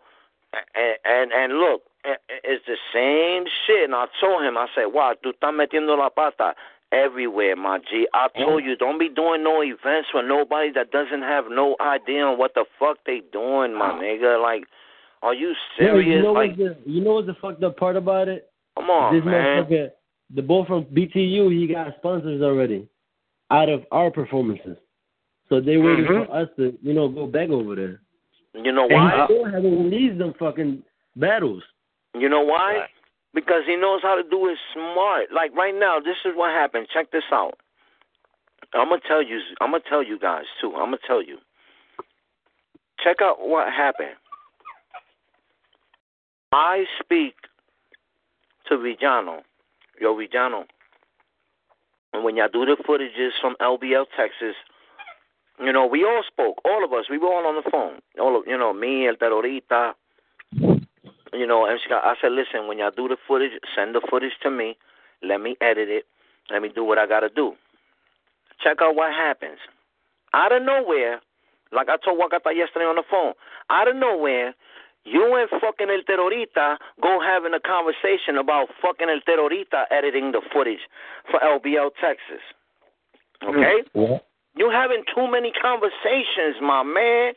And, 0.75 0.97
and, 1.05 1.31
and 1.31 1.59
look, 1.59 1.81
it's 2.43 2.65
the 2.67 2.77
same 2.93 3.45
shit. 3.65 3.85
And 3.85 3.95
I 3.95 4.05
told 4.19 4.43
him, 4.43 4.57
I 4.57 4.67
said, 4.75 4.87
wow, 4.87 5.15
tú 5.23 5.33
estás 5.33 5.53
metiendo 5.53 5.97
la 5.97 6.09
pata 6.09 6.53
everywhere, 6.91 7.55
my 7.55 7.79
G. 7.79 8.07
I 8.13 8.27
told 8.37 8.63
you, 8.65 8.75
don't 8.75 8.99
be 8.99 9.09
doing 9.09 9.43
no 9.43 9.63
events 9.63 10.09
for 10.11 10.21
nobody 10.21 10.71
that 10.73 10.91
doesn't 10.91 11.21
have 11.21 11.45
no 11.49 11.75
idea 11.79 12.23
on 12.25 12.37
what 12.37 12.53
the 12.53 12.65
fuck 12.77 12.97
they 13.05 13.21
doing, 13.31 13.73
my 13.77 13.91
nigga. 13.91 14.41
Like, 14.41 14.65
are 15.21 15.33
you 15.33 15.49
Yeah, 15.79 15.85
serious? 15.87 16.07
you 16.07 16.21
know 16.23 16.33
like, 16.33 16.57
the 16.57 16.77
you 16.85 17.01
know 17.01 17.13
what's 17.15 17.27
the 17.27 17.35
fucked 17.35 17.63
up 17.63 17.77
part 17.77 17.95
about 17.95 18.27
it? 18.27 18.49
come 18.77 18.89
on, 18.89 19.15
this 19.15 19.23
man. 19.25 19.63
motherfucker, 19.65 19.91
the 20.33 20.41
boy 20.41 20.63
from 20.65 20.85
BTU, 20.85 21.51
he 21.51 21.67
got 21.67 21.95
sponsors 21.97 22.41
already 22.41 22.87
out 23.51 23.69
of 23.69 23.85
our 23.91 24.09
performances. 24.11 24.77
So 25.49 25.59
they 25.59 25.75
waiting 25.77 26.05
Mhm. 26.05 26.25
for 26.27 26.33
us 26.33 26.47
to, 26.55 26.77
you 26.81 26.93
know, 26.93 27.09
go 27.09 27.27
back 27.27 27.49
over 27.49 27.75
there. 27.75 27.99
You 28.53 28.71
know 28.71 28.83
And 28.85 28.93
why? 28.93 29.17
he 29.27 29.33
still 29.33 29.45
haven't 29.45 29.83
released 29.91 30.17
them 30.17 30.33
fucking 30.35 30.83
battles. 31.17 31.63
You 32.17 32.29
know 32.29 32.41
why? 32.41 32.87
Because 33.33 33.65
he 33.65 33.75
knows 33.75 34.01
how 34.01 34.15
to 34.15 34.23
do 34.23 34.47
it 34.47 34.57
smart. 34.73 35.31
Like 35.31 35.53
right 35.55 35.75
now, 35.75 35.99
this 35.99 36.17
is 36.25 36.35
what 36.35 36.51
happened. 36.51 36.87
Check 36.93 37.11
this 37.11 37.23
out. 37.31 37.57
I'm 38.73 38.87
gonna 38.89 39.01
tell 39.01 39.21
you. 39.21 39.41
I'm 39.59 39.71
gonna 39.71 39.83
tell 39.89 40.01
you 40.03 40.17
guys 40.17 40.45
too. 40.61 40.71
I'm 40.75 40.85
gonna 40.91 40.97
tell 41.05 41.21
you. 41.21 41.37
Check 43.03 43.21
out 43.21 43.45
what 43.45 43.71
happened. 43.71 44.15
I 46.51 46.85
speak 47.01 47.35
to 48.67 48.77
Villano, 48.77 49.41
yo 49.99 50.15
Villano, 50.15 50.65
and 52.13 52.23
when 52.23 52.35
y'all 52.35 52.49
do 52.51 52.65
the 52.65 52.77
footages 52.87 53.31
from 53.39 53.55
LBL 53.61 54.05
Texas, 54.17 54.55
you 55.63 55.71
know 55.71 55.85
we 55.85 56.03
all 56.03 56.23
spoke, 56.27 56.61
all 56.65 56.83
of 56.83 56.91
us. 56.91 57.05
We 57.09 57.17
were 57.17 57.27
all 57.27 57.47
on 57.47 57.55
the 57.55 57.69
phone. 57.69 57.99
All 58.19 58.37
of 58.37 58.43
you 58.47 58.57
know 58.57 58.73
me, 58.73 59.07
El 59.07 59.15
Terrorista, 59.15 59.93
you 61.33 61.47
know, 61.47 61.65
and 61.65 61.79
I 61.89 62.15
said, 62.21 62.31
listen, 62.33 62.67
when 62.67 62.79
y'all 62.79 62.91
do 62.95 63.07
the 63.07 63.17
footage, 63.27 63.51
send 63.75 63.95
the 63.95 64.01
footage 64.09 64.33
to 64.43 64.51
me. 64.51 64.75
Let 65.23 65.39
me 65.39 65.55
edit 65.61 65.87
it. 65.87 66.05
Let 66.49 66.61
me 66.61 66.69
do 66.73 66.83
what 66.83 66.97
I 66.97 67.07
got 67.07 67.21
to 67.21 67.29
do. 67.29 67.53
Check 68.61 68.77
out 68.81 68.95
what 68.95 69.13
happens. 69.13 69.59
Out 70.33 70.51
of 70.51 70.63
nowhere, 70.63 71.21
like 71.71 71.87
I 71.89 71.95
told 72.03 72.19
Wakata 72.19 72.55
yesterday 72.55 72.85
on 72.85 72.95
the 72.95 73.03
phone, 73.09 73.33
out 73.69 73.87
of 73.87 73.95
nowhere, 73.95 74.53
you 75.05 75.35
and 75.35 75.49
fucking 75.61 75.89
El 75.89 76.03
Terrorista 76.03 76.77
go 77.01 77.19
having 77.21 77.53
a 77.53 77.59
conversation 77.59 78.37
about 78.37 78.67
fucking 78.81 79.09
El 79.09 79.21
Terrorista 79.27 79.85
editing 79.91 80.31
the 80.31 80.41
footage 80.53 80.81
for 81.29 81.39
LBL 81.39 81.91
Texas. 81.99 82.43
Okay? 83.43 83.83
Mm. 83.95 84.09
Yeah. 84.09 84.17
You 84.55 84.69
having 84.69 85.03
too 85.15 85.31
many 85.31 85.51
conversations, 85.51 86.59
my 86.61 86.83
man, 86.83 87.33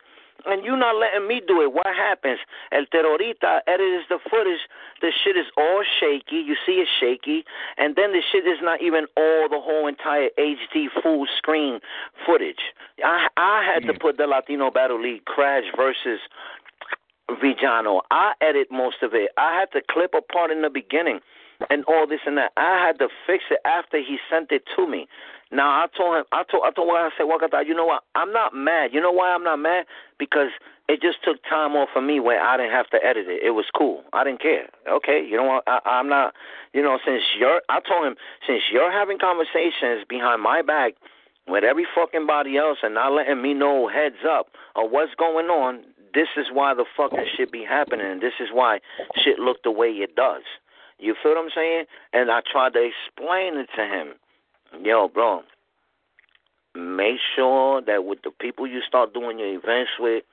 and 0.47 0.65
you 0.65 0.77
not 0.77 0.97
letting 0.97 1.29
me 1.29 1.41
do 1.47 1.62
it. 1.62 1.73
What 1.73 1.87
happens? 1.87 2.39
El 2.73 2.87
terrorista 2.87 3.61
edits 3.67 4.07
the 4.09 4.19
footage. 4.31 4.61
The 5.01 5.12
shit 5.23 5.37
is 5.37 5.47
all 5.57 5.85
shaky. 6.01 6.37
You 6.37 6.57
see 6.67 6.83
it 6.83 6.89
shaky, 7.01 7.45
and 7.79 7.97
then 7.97 8.12
the 8.12 8.21
shit 8.33 8.47
is 8.47 8.59
not 8.61 8.83
even 8.83 9.07
all 9.17 9.49
the 9.49 9.61
whole 9.61 9.87
entire 9.87 10.29
HD 10.39 10.87
full 11.03 11.27
screen 11.39 11.81
footage. 12.27 12.75
I 13.03 13.29
I 13.37 13.62
had 13.65 13.87
to 13.87 13.95
mm. 13.95 14.01
put 14.01 14.17
the 14.17 14.27
Latino 14.27 14.71
Battle 14.71 15.01
League 15.01 15.25
Crash 15.25 15.65
versus 15.77 16.21
Villano. 17.41 18.03
I 18.11 18.35
edit 18.41 18.68
most 18.70 18.97
of 19.03 19.14
it. 19.14 19.31
I 19.37 19.59
had 19.59 19.72
to 19.72 19.81
clip 19.91 20.14
a 20.16 20.22
part 20.22 20.51
in 20.51 20.62
the 20.62 20.70
beginning 20.70 21.20
and 21.70 21.85
all 21.87 22.07
this 22.07 22.20
and 22.27 22.37
that. 22.39 22.53
I 22.57 22.85
had 22.85 22.99
to 22.99 23.09
fix 23.27 23.45
it 23.51 23.61
after 23.64 23.99
he 23.99 24.18
sent 24.31 24.53
it 24.53 24.64
to 24.77 24.87
me. 24.87 25.07
Now 25.51 25.68
I 25.68 25.87
told 25.97 26.16
him, 26.16 26.25
I 26.33 26.43
told, 26.51 26.64
I 26.66 26.70
told 26.70 26.89
him, 26.89 26.97
I 26.97 27.11
said, 27.16 27.27
Wakata, 27.27 27.66
you 27.66 27.75
know 27.75 27.87
what? 27.87 28.03
I'm 28.14 28.33
not 28.33 28.55
mad. 28.55 28.91
You 28.93 29.01
know 29.01 29.12
why 29.12 29.33
I'm 29.33 29.45
not 29.45 29.59
mad? 29.59 29.87
Because 30.18 30.51
it 30.89 31.01
just 31.01 31.18
took 31.25 31.43
time 31.49 31.77
off 31.77 31.91
of 31.95 32.03
me 32.03 32.20
where 32.20 32.43
I 32.43 32.57
didn't 32.57 32.72
have 32.72 32.91
to 32.91 32.99
edit 33.03 33.27
it. 33.29 33.43
It 33.43 33.53
was 33.53 33.66
cool. 33.77 34.03
I 34.12 34.25
didn't 34.25 34.43
care. 34.43 34.68
Okay, 34.89 35.25
you 35.25 35.37
know 35.37 35.45
what? 35.45 35.64
I, 35.66 35.79
I'm 35.85 36.09
not. 36.09 36.35
You 36.72 36.83
know, 36.83 36.99
since 37.07 37.22
you're, 37.39 37.62
I 37.68 37.81
told 37.81 38.07
him, 38.07 38.16
since 38.47 38.62
you're 38.72 38.93
having 38.93 39.18
conversations 39.18 40.05
behind 40.09 40.43
my 40.43 40.61
back 40.61 40.95
with 41.47 41.62
every 41.62 41.87
fucking 41.95 42.27
body 42.27 42.57
else 42.57 42.79
and 42.83 42.95
not 42.95 43.12
letting 43.12 43.41
me 43.41 43.55
know 43.55 43.89
heads 43.89 44.27
up 44.29 44.49
of 44.77 44.91
what's 44.91 45.14
going 45.14 45.47
on, 45.47 45.85
this 46.15 46.29
is 46.37 46.47
why 46.53 46.75
the 46.75 46.85
fucking 46.97 47.27
shit 47.37 47.53
be 47.53 47.65
happening, 47.65 48.07
and 48.07 48.21
this 48.21 48.35
is 48.41 48.49
why 48.53 48.81
shit 49.23 49.39
look 49.39 49.62
the 49.62 49.71
way 49.71 49.89
it 49.89 50.15
does. 50.15 50.43
You 50.99 51.15
feel 51.23 51.33
what 51.33 51.45
I'm 51.45 51.51
saying? 51.55 51.85
And 52.12 52.31
I 52.31 52.41
tried 52.51 52.75
to 52.75 52.83
explain 52.83 53.57
it 53.57 53.69
to 53.77 53.83
him. 53.83 54.15
Yo, 54.83 55.09
bro, 55.09 55.43
make 56.75 57.19
sure 57.35 57.83
that 57.83 58.05
with 58.05 58.21
the 58.23 58.31
people 58.31 58.67
you 58.67 58.81
start 58.87 59.15
doing 59.15 59.39
your 59.39 59.55
events 59.55 59.93
with, 59.99 60.25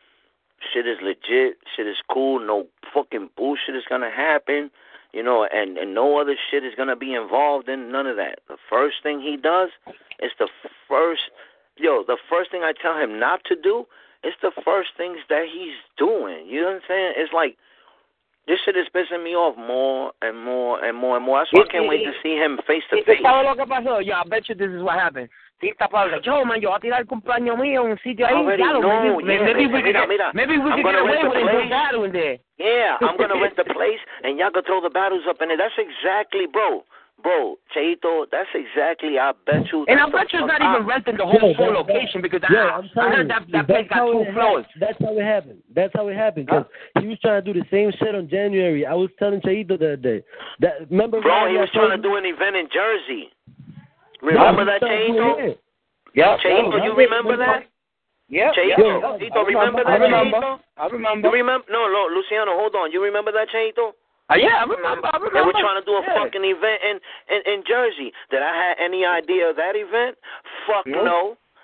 shit 0.73 0.87
is 0.87 0.97
legit, 1.01 1.57
shit 1.75 1.87
is 1.87 1.97
cool, 2.11 2.39
no 2.39 2.67
fucking 2.93 3.29
bullshit 3.35 3.75
is 3.75 3.83
gonna 3.89 4.11
happen, 4.11 4.71
you 5.13 5.23
know, 5.23 5.47
and, 5.51 5.77
and 5.77 5.93
no 5.93 6.19
other 6.19 6.35
shit 6.49 6.63
is 6.63 6.73
gonna 6.75 6.95
be 6.95 7.13
involved 7.13 7.69
in 7.69 7.91
none 7.91 8.07
of 8.07 8.17
that. 8.17 8.39
The 8.47 8.57
first 8.69 8.97
thing 9.03 9.21
he 9.21 9.37
does 9.37 9.69
is 10.19 10.31
the 10.39 10.47
first 10.87 11.21
yo, 11.77 12.03
the 12.05 12.17
first 12.29 12.51
thing 12.51 12.61
I 12.63 12.73
tell 12.79 12.97
him 12.97 13.19
not 13.19 13.43
to 13.45 13.55
do 13.55 13.85
is 14.23 14.33
the 14.41 14.51
first 14.63 14.89
things 14.97 15.17
that 15.29 15.45
he's 15.51 15.77
doing. 15.97 16.45
You 16.47 16.61
know 16.61 16.67
what 16.67 16.75
I'm 16.75 16.81
saying? 16.87 17.13
It's 17.17 17.33
like 17.33 17.57
this 18.47 18.59
shit 18.65 18.75
is 18.75 18.87
pissing 18.93 19.23
me 19.23 19.31
off 19.31 19.57
more 19.57 20.11
and 20.21 20.37
more 20.37 20.83
and 20.83 20.97
more 20.97 21.17
and 21.17 21.25
more. 21.25 21.39
That's 21.39 21.53
why 21.53 21.61
I 21.61 21.71
can't 21.71 21.87
wait 21.87 22.03
to 22.05 22.13
see 22.23 22.35
him 22.35 22.59
face 22.67 22.83
to 22.89 23.03
face. 23.03 23.21
¿Sabes 23.21 23.45
lo 23.45 23.55
que 23.55 23.65
pasó? 23.65 24.01
Yo, 24.05 24.13
I 24.13 24.23
bet 24.27 24.49
you 24.49 24.55
this 24.55 24.71
is 24.71 24.81
what 24.81 24.97
happened. 24.97 25.29
Sí, 25.61 25.73
Pablo. 25.77 26.19
Yo, 26.23 26.43
man, 26.43 26.59
yo 26.59 26.69
voy 26.69 26.77
a 26.77 26.79
tirar 26.79 27.01
el 27.01 27.07
cumpleaños 27.07 27.55
mío 27.57 27.85
en 27.85 27.91
un 27.91 27.99
sitio 27.99 28.25
ahí. 28.25 28.33
Claro, 28.57 28.81
know, 28.81 29.21
maybe, 29.21 29.33
yeah, 29.33 29.43
maybe 29.45 29.67
we 29.67 29.83
mira, 29.83 30.07
mira, 30.07 30.31
maybe 30.33 30.57
we 30.57 30.71
I'm 30.71 30.81
could 30.81 30.85
get 30.85 30.95
gonna 30.95 30.99
away 31.01 31.13
rent 31.13 31.29
with 31.29 31.33
the 31.33 31.39
it. 31.39 31.51
place. 31.51 31.69
Battle 31.69 32.03
in 32.05 32.11
there. 32.11 32.37
Yeah, 32.57 32.97
I'm 33.01 33.17
gonna 33.17 33.39
rent 33.41 33.55
the 33.55 33.65
place 33.65 34.01
and 34.23 34.39
y'all 34.39 34.49
can 34.49 34.63
throw 34.63 34.81
the 34.81 34.89
battles 34.89 35.21
up 35.29 35.37
in 35.39 35.49
there. 35.49 35.57
That's 35.57 35.77
exactly, 35.77 36.47
bro. 36.51 36.83
Bro, 37.21 37.57
Cheito, 37.75 38.25
that's 38.31 38.49
exactly. 38.55 39.19
I 39.19 39.31
bet 39.45 39.67
you. 39.71 39.85
And 39.87 39.99
I 39.99 40.05
bet 40.09 40.27
the 40.31 40.37
you 40.37 40.43
it's 40.43 40.47
not 40.47 40.61
even 40.61 40.81
I- 40.83 40.87
renting 40.87 41.17
the 41.17 41.25
whole 41.29 41.51
Yo, 41.51 41.53
full 41.55 41.65
that- 41.73 41.79
location 41.85 42.21
because 42.21 42.41
Yo, 42.49 42.57
I, 42.57 42.81
I'm 42.81 42.89
I 42.97 43.09
heard 43.15 43.29
that 43.29 43.43
that 43.51 43.67
place 43.67 43.87
got 43.89 43.97
how 43.97 44.11
two 44.11 44.25
floors. 44.33 44.65
happened. 44.65 44.81
That's 44.81 44.97
how 45.03 45.17
it 45.17 45.23
happened. 45.25 45.59
That's 45.75 45.93
how 45.95 46.07
it 46.07 46.15
happened. 46.15 46.45
Because 46.47 46.65
he 46.99 47.07
was 47.07 47.19
trying 47.21 47.43
to 47.43 47.53
do 47.53 47.59
the 47.59 47.65
same 47.69 47.91
shit 47.99 48.15
on 48.15 48.27
January. 48.29 48.85
I 48.85 48.93
was 48.93 49.09
telling 49.19 49.41
Cheito 49.41 49.77
the 49.77 49.93
other 49.93 49.95
day. 49.97 50.23
That 50.59 50.89
remember? 50.89 51.21
Bro, 51.21 51.29
Rodney, 51.29 51.53
he 51.53 51.57
I 51.57 51.61
was 51.61 51.69
trying 51.73 51.95
to 51.95 52.01
do 52.01 52.15
an 52.15 52.25
event 52.25 52.55
in 52.55 52.67
Jersey. 52.73 53.29
Remember 54.21 54.61
he 54.61 54.65
that, 54.69 54.77
started 54.77 55.07
doing 55.07 55.17
Cheito? 55.17 55.49
it. 55.51 55.61
Yeah, 56.13 56.37
Cheito, 56.43 56.83
you 56.83 56.93
remember 56.95 57.37
that? 57.37 57.63
Yeah, 58.29 58.51
Cheito, 58.51 58.77
yeah. 58.77 59.27
Cheito, 59.29 59.45
remember 59.45 59.81
I 59.87 59.97
that, 59.97 60.03
remember. 60.05 60.37
Cheito? 60.37 60.59
I 60.77 60.85
remember. 60.87 61.27
You 61.27 61.33
remember? 61.33 61.65
No, 61.71 61.87
no, 61.87 62.07
Luciano, 62.15 62.53
hold 62.57 62.75
on. 62.75 62.91
You 62.91 63.01
remember 63.03 63.31
that, 63.31 63.47
Cheito? 63.53 63.91
Uh, 64.31 64.39
yeah, 64.39 64.63
I 64.63 64.65
remember. 64.65 65.11
I 65.11 65.17
remember. 65.19 65.35
They 65.35 65.43
were 65.43 65.59
trying 65.59 65.75
to 65.75 65.83
do 65.83 65.99
a 65.99 66.03
yeah. 66.07 66.15
fucking 66.23 66.45
event 66.47 66.79
in, 66.87 66.95
in 67.27 67.39
in 67.51 67.59
Jersey. 67.67 68.15
Did 68.31 68.39
I 68.39 68.53
have 68.55 68.77
any 68.79 69.03
idea 69.03 69.51
of 69.51 69.59
that 69.59 69.75
event? 69.75 70.15
Fuck 70.63 70.87
Nope. 70.87 71.03
no. 71.03 71.19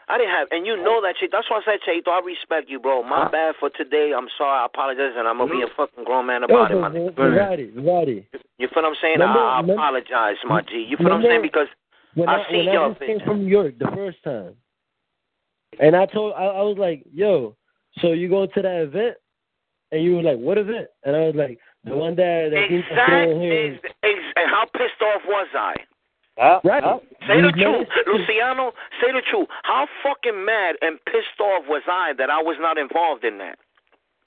I 0.09 0.17
didn't 0.17 0.31
have, 0.31 0.47
and 0.51 0.65
you 0.65 0.77
know 0.79 1.01
that 1.03 1.15
shit. 1.19 1.31
That's 1.35 1.49
why 1.51 1.59
I 1.59 1.63
said, 1.67 1.83
Cheito, 1.83 2.07
I 2.07 2.23
respect 2.23 2.69
you, 2.69 2.79
bro. 2.79 3.03
My 3.03 3.27
bad 3.27 3.55
for 3.59 3.69
today. 3.69 4.13
I'm 4.15 4.27
sorry. 4.37 4.63
I 4.63 4.65
apologize, 4.65 5.11
and 5.17 5.27
I'm 5.27 5.37
gonna 5.37 5.51
be 5.51 5.61
a 5.63 5.67
fucking 5.75 6.05
grown 6.05 6.27
man 6.27 6.43
about 6.43 6.71
it, 6.71 6.79
my 6.79 6.87
nigga. 6.87 7.11
Roddy, 7.19 7.71
Roddy. 7.75 8.27
You 8.57 8.69
feel 8.71 8.83
what 8.83 8.85
I'm 8.85 8.95
saying? 9.01 9.19
Remember- 9.19 9.39
I, 9.39 9.59
I 9.59 9.63
apologize, 9.63 10.37
my 10.47 10.61
G. 10.61 10.87
You 10.87 10.95
feel 10.95 11.07
what 11.07 11.13
I'm 11.19 11.23
saying? 11.23 11.41
Because 11.41 11.67
When 12.15 12.29
I 12.29 12.39
I, 12.39 12.49
see 12.49 12.57
when 12.57 12.69
I 12.69 12.87
just 12.87 12.99
came 13.01 13.19
from 13.25 13.43
New 13.43 13.51
York 13.51 13.77
the 13.79 13.91
first 13.93 14.23
time, 14.23 14.55
and 15.79 15.93
I 15.93 16.05
told 16.05 16.35
I, 16.39 16.45
I 16.45 16.61
was 16.63 16.77
like, 16.79 17.03
"Yo, 17.13 17.57
so 17.99 18.13
you 18.13 18.29
go 18.29 18.45
to 18.45 18.61
that 18.61 18.81
event?" 18.83 19.17
And 19.91 20.03
you 20.03 20.15
were 20.15 20.23
like, 20.23 20.37
"What 20.37 20.57
event?" 20.57 20.87
And 21.03 21.17
I 21.17 21.19
was 21.27 21.35
like, 21.35 21.59
"The 21.83 21.95
one 21.95 22.15
that 22.15 22.49
that 22.51 22.67
Dean 22.69 22.83
was 22.89 23.07
doing. 23.07 23.41
Exactly. 23.43 23.91
Ex- 24.03 24.33
and 24.35 24.49
how 24.49 24.65
pissed 24.73 25.01
off 25.01 25.21
was 25.25 25.47
I? 25.53 25.75
Yeah, 26.37 26.59
Right. 26.63 26.83
yeah. 26.83 26.97
Say 27.27 27.41
the 27.41 27.51
truth. 27.51 27.87
Luciano. 28.05 28.73
Say 29.01 29.11
the 29.11 29.21
truth. 29.21 29.47
How 29.63 29.87
fucking 30.03 30.45
mad 30.45 30.75
and 30.81 30.99
pissed 31.05 31.39
off 31.39 31.65
was 31.67 31.81
I 31.87 32.13
that 32.17 32.29
I 32.29 32.41
was 32.41 32.57
not 32.59 32.77
involved 32.77 33.23
in 33.23 33.37
that? 33.39 33.57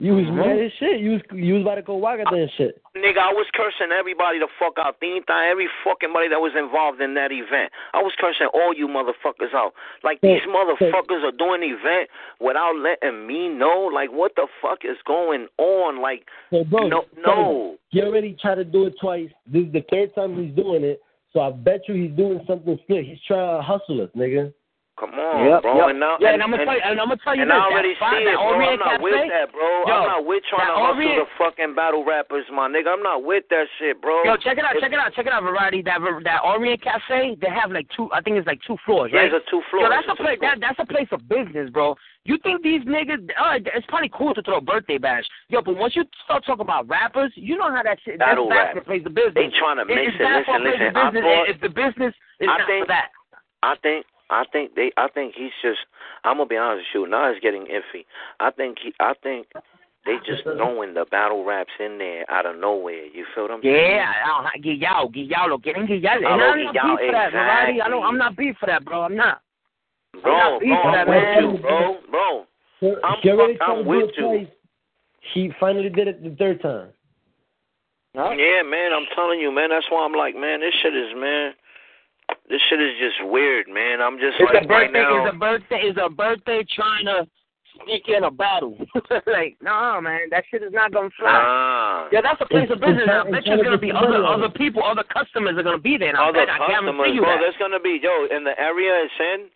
You 0.01 0.15
was 0.17 0.25
Mm-hmm. 0.25 0.35
mad 0.35 0.57
as 0.57 0.71
shit. 0.79 0.99
You 0.99 1.11
was 1.11 1.21
you 1.31 1.53
was 1.53 1.61
about 1.61 1.75
to 1.75 1.83
go 1.83 2.01
there 2.01 2.17
and 2.17 2.49
shit. 2.57 2.81
Nigga, 2.97 3.21
I 3.21 3.29
was 3.37 3.45
cursing 3.53 3.93
everybody 3.93 4.39
the 4.39 4.47
fuck 4.57 4.73
out. 4.81 4.99
Tinta, 4.99 5.29
every 5.45 5.69
fucking 5.85 6.11
body 6.11 6.27
that 6.27 6.41
was 6.41 6.53
involved 6.57 6.99
in 7.01 7.13
that 7.13 7.31
event. 7.31 7.71
I 7.93 8.01
was 8.01 8.11
cursing 8.19 8.47
all 8.51 8.73
you 8.73 8.87
motherfuckers 8.87 9.53
out. 9.53 9.73
Like 10.03 10.19
these 10.21 10.41
motherfuckers 10.49 11.21
are 11.21 11.37
doing 11.37 11.61
the 11.61 11.77
event 11.77 12.09
without 12.39 12.73
letting 12.81 13.27
me 13.27 13.47
know. 13.47 13.91
Like 13.93 14.11
what 14.11 14.33
the 14.35 14.47
fuck 14.59 14.79
is 14.83 14.97
going 15.05 15.45
on? 15.59 16.01
Like 16.01 16.25
So 16.49 16.63
bro, 16.63 16.87
no, 16.87 17.05
no. 17.15 17.77
He 17.89 18.01
already 18.01 18.35
tried 18.41 18.55
to 18.55 18.65
do 18.65 18.87
it 18.87 18.95
twice. 18.99 19.29
This 19.45 19.67
is 19.67 19.73
the 19.73 19.85
third 19.91 20.15
time 20.15 20.33
he's 20.33 20.55
doing 20.55 20.83
it. 20.83 20.99
So 21.31 21.41
I 21.41 21.51
bet 21.51 21.81
you 21.87 21.93
he's 21.93 22.17
doing 22.17 22.41
something 22.47 22.77
slick. 22.87 23.05
He's 23.05 23.21
trying 23.27 23.57
to 23.57 23.61
hustle 23.61 24.01
us, 24.01 24.09
nigga. 24.17 24.51
Come 25.01 25.17
on, 25.17 25.49
Yep, 25.49 25.61
bro. 25.65 25.73
yep. 25.81 25.89
And 25.89 25.99
now, 25.99 26.13
yeah, 26.21 26.29
and, 26.29 26.37
and 26.37 26.43
I'm 26.45 26.51
gonna 26.53 26.61
tell 26.61 26.77
you, 26.77 26.85
and 26.85 27.01
I'm 27.01 27.09
gonna 27.09 27.25
tell 27.25 27.33
you 27.33 27.41
and 27.41 27.49
this. 27.49 27.57
I 27.57 27.65
already 27.73 27.97
that 27.97 28.13
see 28.13 28.21
it, 28.21 28.37
bro. 28.37 28.53
Orient 28.53 28.77
I'm 28.77 28.85
not 28.85 28.93
Cafe, 28.93 29.01
with 29.01 29.29
that, 29.33 29.47
bro. 29.49 29.65
Yo, 29.89 29.93
I'm 29.97 30.07
not 30.13 30.23
with 30.29 30.43
trying 30.45 30.69
to 30.69 30.77
hustle 30.77 30.93
Orient- 31.01 31.17
the 31.25 31.29
fucking 31.41 31.73
battle 31.73 32.05
rappers, 32.05 32.45
my 32.53 32.69
nigga. 32.69 32.93
I'm 32.93 33.01
not 33.01 33.25
with 33.25 33.49
that 33.49 33.65
shit, 33.81 33.97
bro. 33.97 34.21
Yo, 34.21 34.37
check 34.37 34.61
it 34.61 34.63
out, 34.63 34.77
It's- 34.77 34.85
check 34.85 34.93
it 34.93 35.01
out, 35.01 35.09
check 35.17 35.25
it 35.25 35.33
out, 35.33 35.41
Variety. 35.41 35.81
That 35.81 35.97
that 36.21 36.45
Orient 36.45 36.85
Cafe, 36.85 37.33
they 37.41 37.49
have 37.49 37.73
like 37.73 37.89
two. 37.97 38.13
I 38.13 38.21
think 38.21 38.37
it's 38.37 38.45
like 38.45 38.61
two 38.61 38.77
floors, 38.85 39.09
Yeah, 39.09 39.25
it's 39.25 39.33
a 39.33 39.41
two 39.49 39.65
Yo, 39.73 39.89
that's 39.89 40.05
a 40.05 40.11
It's 40.13 40.19
a 40.19 40.23
place. 40.23 40.37
That 40.39 40.61
that's 40.61 40.77
a 40.77 40.85
place 40.85 41.09
of 41.09 41.25
business, 41.27 41.73
bro. 41.73 41.97
You 42.29 42.37
think 42.45 42.61
these 42.61 42.85
niggas? 42.85 43.25
Uh, 43.41 43.57
it's 43.73 43.87
probably 43.89 44.13
cool 44.13 44.35
to 44.37 44.41
throw 44.45 44.57
a 44.57 44.61
birthday 44.61 44.99
bash, 45.01 45.25
yo. 45.49 45.65
But 45.65 45.77
once 45.81 45.95
you 45.97 46.05
start 46.29 46.45
talking 46.45 46.61
about 46.61 46.85
rappers, 46.87 47.33
you 47.33 47.57
know 47.57 47.73
how 47.73 47.81
that 47.81 47.97
shit. 48.05 48.19
That's 48.21 48.37
Battle 48.37 48.49
bad 48.53 48.55
rap. 48.55 48.73
for 48.77 48.81
place 48.85 49.01
of 49.07 49.15
business. 49.17 49.33
They 49.33 49.49
trying 49.57 49.77
to 49.81 49.89
It- 49.89 49.97
mix 49.97 50.13
it's 50.13 50.21
it. 50.21 50.29
bad 50.29 50.45
Listen, 50.45 50.61
listen. 50.61 50.93
I 50.95 51.09
business 51.09 51.25
thought- 51.25 51.49
if 51.49 51.57
the 51.61 51.69
business 51.73 52.13
is 52.39 52.45
I 52.53 52.57
not 52.61 52.67
think- 52.69 52.85
for 52.85 52.93
that. 52.93 53.09
I 53.63 53.75
think 53.81 54.05
I 54.31 54.45
think 54.51 54.75
they 54.75 54.91
I 54.97 55.07
think 55.09 55.35
he's 55.35 55.51
just 55.61 55.79
I'm 56.23 56.37
gonna 56.37 56.47
be 56.47 56.57
honest 56.57 56.87
with 56.95 57.03
you, 57.03 57.09
now 57.09 57.29
it's 57.29 57.39
getting 57.41 57.65
iffy. 57.65 58.05
I 58.39 58.49
think 58.51 58.77
he 58.81 58.93
I 58.99 59.13
think 59.21 59.47
they 60.05 60.15
just 60.25 60.41
throwing 60.43 60.95
the 60.95 61.05
battle 61.11 61.45
raps 61.45 61.69
in 61.79 61.99
there 61.99 62.25
out 62.31 62.47
of 62.47 62.57
nowhere. 62.57 63.05
You 63.05 63.25
feel 63.35 63.43
what 63.43 63.51
I'm 63.51 63.61
saying? 63.61 63.75
Yeah, 63.75 64.11
I 64.25 64.49
don't, 64.57 64.63
guillao, 64.65 65.13
guillao, 65.13 65.47
lo 65.49 65.57
quieren 65.59 65.85
guillar. 65.85 66.17
And 66.17 66.25
I'm 66.25 66.39
lo 66.39 66.55
not 66.63 66.73
guillao, 66.73 66.97
beef 66.97 67.05
for 67.05 67.11
that, 67.11 67.31
Variety. 67.31 67.81
I 67.81 67.89
don't, 67.89 68.03
I'm 68.03 68.17
not 68.17 68.35
beef 68.35 68.55
for 68.59 68.65
that, 68.65 68.83
bro. 68.83 69.01
I'm 69.03 69.15
not. 69.15 69.41
Bro, 70.23 70.33
I'm 70.33 70.39
not 70.53 70.59
beef 70.61 70.69
bro, 70.69 70.81
for 70.81 70.91
that, 70.91 71.07
I'm 71.07 71.13
with 71.13 71.55
you, 71.55 71.61
bro, 71.61 71.97
bro. 72.09 72.45
So 72.79 72.95
I'm 73.03 73.17
she 73.21 73.29
already 73.29 73.57
fuck- 73.59 73.67
tried 73.67 73.77
I'm 73.79 73.85
with 73.85 74.09
you. 74.17 74.23
twice. 74.25 74.47
She 75.35 75.51
finally 75.59 75.89
did 75.89 76.07
it 76.07 76.23
the 76.23 76.31
third 76.35 76.61
time. 76.63 76.87
Yeah, 78.15 78.63
man, 78.65 78.91
I'm 78.93 79.05
telling 79.15 79.39
you, 79.39 79.51
man. 79.53 79.69
That's 79.69 79.85
why 79.91 80.03
I'm 80.03 80.13
like, 80.13 80.35
man, 80.35 80.61
this 80.61 80.73
shit 80.81 80.95
is, 80.95 81.13
man. 81.15 81.53
This 82.49 82.61
shit 82.69 82.81
is 82.81 82.91
just 82.99 83.29
weird, 83.31 83.67
man. 83.69 84.01
I'm 84.01 84.17
just 84.19 84.35
It's 84.39 84.51
like 84.53 84.63
a 84.63 84.67
birthday. 84.67 84.73
right 84.73 84.91
now. 84.91 85.25
It's 85.25 85.33
a 85.35 85.37
birthday. 85.37 85.81
It's 85.87 85.99
a 86.01 86.09
birthday 86.09 86.65
trying 86.75 87.05
to 87.05 87.27
sneak 87.83 88.03
in 88.11 88.23
a 88.25 88.31
battle. 88.31 88.75
like, 89.27 89.55
no, 89.63 89.99
man, 90.03 90.27
that 90.31 90.43
shit 90.51 90.61
is 90.61 90.73
not 90.73 90.91
gonna 90.91 91.09
fly. 91.17 91.31
Ah. 91.31 92.07
Yeah, 92.11 92.19
that's 92.21 92.41
a 92.43 92.45
place 92.51 92.67
of 92.69 92.79
business. 92.83 93.07
it's 93.07 93.11
I 93.11 93.23
trying- 93.23 93.31
bet 93.31 93.45
you 93.47 93.55
gonna 93.63 93.71
to 93.71 93.77
be 93.79 93.91
other 93.95 94.19
money 94.19 94.25
out 94.27 94.35
of 94.35 94.43
other 94.43 94.51
people, 94.53 94.83
other 94.83 95.03
customers 95.07 95.55
are 95.57 95.63
gonna 95.63 95.79
be 95.79 95.95
there. 95.97 96.09
And 96.11 96.17
I 96.19 96.27
Other 96.27 96.43
bet 96.45 96.49
I 96.51 96.57
customers, 96.59 96.91
guarantee 96.99 97.15
you 97.15 97.21
bro. 97.23 97.31
that. 97.31 97.39
There's 97.39 97.57
gonna 97.59 97.79
be 97.79 97.99
yo 98.03 98.27
in 98.35 98.43
the 98.43 98.55
area 98.59 98.91
it's 99.07 99.15
in. 99.19 99.47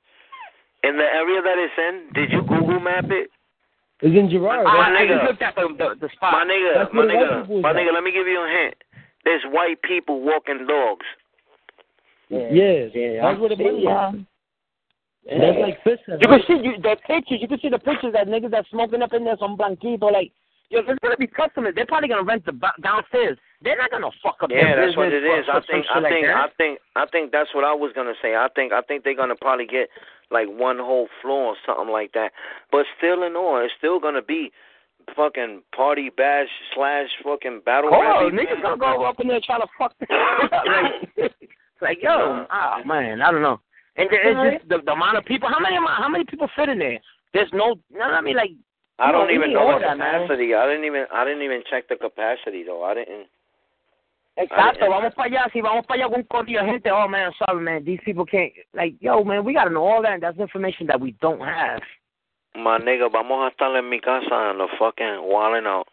In 0.87 0.97
the 0.97 1.03
area 1.03 1.41
that 1.41 1.57
it's 1.57 1.77
in, 1.81 2.13
did 2.13 2.31
you 2.31 2.41
Google 2.45 2.79
map 2.79 3.05
it? 3.09 3.31
It's 4.01 4.13
in 4.15 4.29
Girard. 4.29 4.67
I, 4.67 4.73
My 4.73 4.87
I 4.93 5.01
nigga. 5.01 5.17
just 5.17 5.23
looked 5.25 5.41
at 5.41 5.55
the 5.55 5.65
the, 5.75 5.87
the 5.99 6.09
spot. 6.13 6.31
My 6.33 6.45
nigga, 6.45 6.75
That's 6.77 6.93
my 6.93 7.05
where 7.05 7.07
the 7.09 7.15
white 7.17 7.49
nigga, 7.49 7.61
my 7.63 7.73
nigga. 7.73 7.91
Let 7.93 8.03
me 8.03 8.11
give 8.13 8.27
you 8.27 8.37
a 8.39 8.47
hint. 8.47 8.75
There's 9.23 9.41
white 9.49 9.81
people 9.81 10.21
walking 10.21 10.67
dogs. 10.67 11.05
Yeah, 12.29 12.87
Yeah, 12.93 13.21
that's 13.21 13.39
where 13.39 13.49
the 13.49 13.55
money 13.57 13.83
yeah. 13.83 14.09
is. 14.13 14.15
That's 15.25 15.57
like 15.57 15.83
fish. 15.83 15.99
You 16.07 16.27
can 16.27 16.39
see 16.45 16.59
you, 16.61 16.73
the 16.81 16.95
pictures. 17.07 17.39
You 17.41 17.47
can 17.47 17.59
see 17.59 17.69
the 17.69 17.79
pictures 17.79 18.13
that 18.13 18.27
niggas 18.27 18.51
that 18.51 18.65
smoking 18.69 19.01
up 19.01 19.13
in 19.13 19.23
there, 19.25 19.35
some 19.39 19.57
blanquito. 19.57 20.11
Like, 20.11 20.31
yo, 20.69 20.81
there's 20.85 20.99
gonna 21.01 21.17
be 21.17 21.25
customers. 21.25 21.73
They're 21.75 21.87
probably 21.87 22.09
gonna 22.09 22.23
rent 22.23 22.45
the 22.45 22.51
ba- 22.51 22.73
downstairs. 22.83 23.37
They're 23.61 23.77
not 23.77 23.89
gonna 23.89 24.11
fuck 24.21 24.37
up. 24.43 24.51
Yeah, 24.51 24.75
their 24.75 24.85
that's 24.85 24.97
what 24.97 25.11
it 25.11 25.23
is. 25.23 25.45
I 25.51 25.61
think, 25.65 25.85
I 25.89 26.01
think, 26.01 26.27
that. 26.27 26.35
I 26.35 26.47
think, 26.57 26.79
I 26.95 27.05
think 27.07 27.31
that's 27.31 27.49
what 27.55 27.63
I 27.63 27.73
was 27.73 27.91
gonna 27.95 28.13
say. 28.21 28.35
I 28.35 28.47
think, 28.55 28.71
I 28.71 28.81
think 28.81 29.03
they're 29.03 29.15
gonna 29.15 29.35
probably 29.35 29.65
get 29.65 29.89
like 30.29 30.47
one 30.47 30.77
whole 30.77 31.07
floor 31.23 31.53
or 31.53 31.55
something 31.65 31.89
like 31.91 32.11
that. 32.13 32.31
But 32.71 32.85
still, 32.97 33.23
in 33.23 33.35
all, 33.35 33.57
it's 33.63 33.73
still 33.79 33.99
gonna 33.99 34.21
be 34.21 34.51
fucking 35.15 35.63
party 35.75 36.11
bash 36.15 36.49
slash 36.75 37.09
fucking 37.23 37.61
battle 37.65 37.89
Oh, 37.93 38.29
rap. 38.29 38.33
niggas 38.33 38.61
gonna 38.61 38.77
go 38.77 39.05
up 39.05 39.19
in 39.19 39.27
there 39.27 39.41
trying 39.43 39.61
to 39.61 39.67
fuck. 39.77 39.93
The 41.17 41.29
like, 41.81 41.97
like, 41.97 42.03
yo, 42.03 42.45
oh 42.51 42.83
man, 42.85 43.21
I 43.21 43.31
don't 43.31 43.41
know. 43.41 43.59
And 43.97 44.09
it's 44.11 44.59
just 44.59 44.69
the, 44.69 44.77
the 44.85 44.91
amount 44.91 45.17
of 45.17 45.25
people. 45.25 45.49
How 45.49 45.59
many? 45.59 45.75
How 45.75 46.09
many 46.09 46.25
people 46.25 46.49
fit 46.55 46.69
in 46.69 46.79
there? 46.79 46.99
There's 47.33 47.49
no. 47.53 47.75
No, 47.91 48.01
I 48.01 48.21
mean 48.21 48.35
like. 48.35 48.51
I 48.97 49.11
don't 49.11 49.29
even 49.31 49.51
know 49.51 49.73
the 49.73 49.79
that, 49.79 49.97
man. 49.97 50.21
capacity. 50.21 50.55
I 50.55 50.65
didn't 50.67 50.85
even, 50.85 51.05
I 51.13 51.25
didn't 51.25 51.43
even 51.43 51.63
check 51.69 51.89
the 51.89 51.97
capacity 51.97 52.63
though. 52.63 52.83
I 52.83 52.93
didn't. 52.93 53.27
Exacto, 54.37 54.89
vamos 54.89 55.13
para 55.15 55.29
allá, 55.29 55.49
si 55.53 55.61
vamos 55.61 55.85
para 55.85 56.03
allá 56.03 56.09
con 56.09 56.25
un 56.29 56.45
de 56.45 56.71
gente, 56.71 56.91
oh 56.91 57.07
man, 57.07 57.31
sorry 57.39 57.63
man, 57.63 57.85
these 57.85 58.01
people 58.03 58.25
can't, 58.25 58.51
like, 58.73 58.93
yo 58.99 59.23
man, 59.23 59.45
we 59.45 59.53
gotta 59.53 59.69
know 59.69 59.87
all 59.87 60.01
that, 60.01 60.11
and 60.11 60.23
that's 60.23 60.37
information 60.37 60.87
that 60.87 60.99
we 60.99 61.15
don't 61.21 61.39
have. 61.39 61.81
My 62.53 62.77
nigga, 62.77 63.09
vamos 63.09 63.47
a 63.47 63.51
estar 63.55 63.77
en 63.77 63.89
mi 63.89 63.99
casa 63.99 64.51
and 64.51 64.59
the 64.59 64.67
fucking 64.77 65.21
wilding 65.23 65.65
out. 65.65 65.87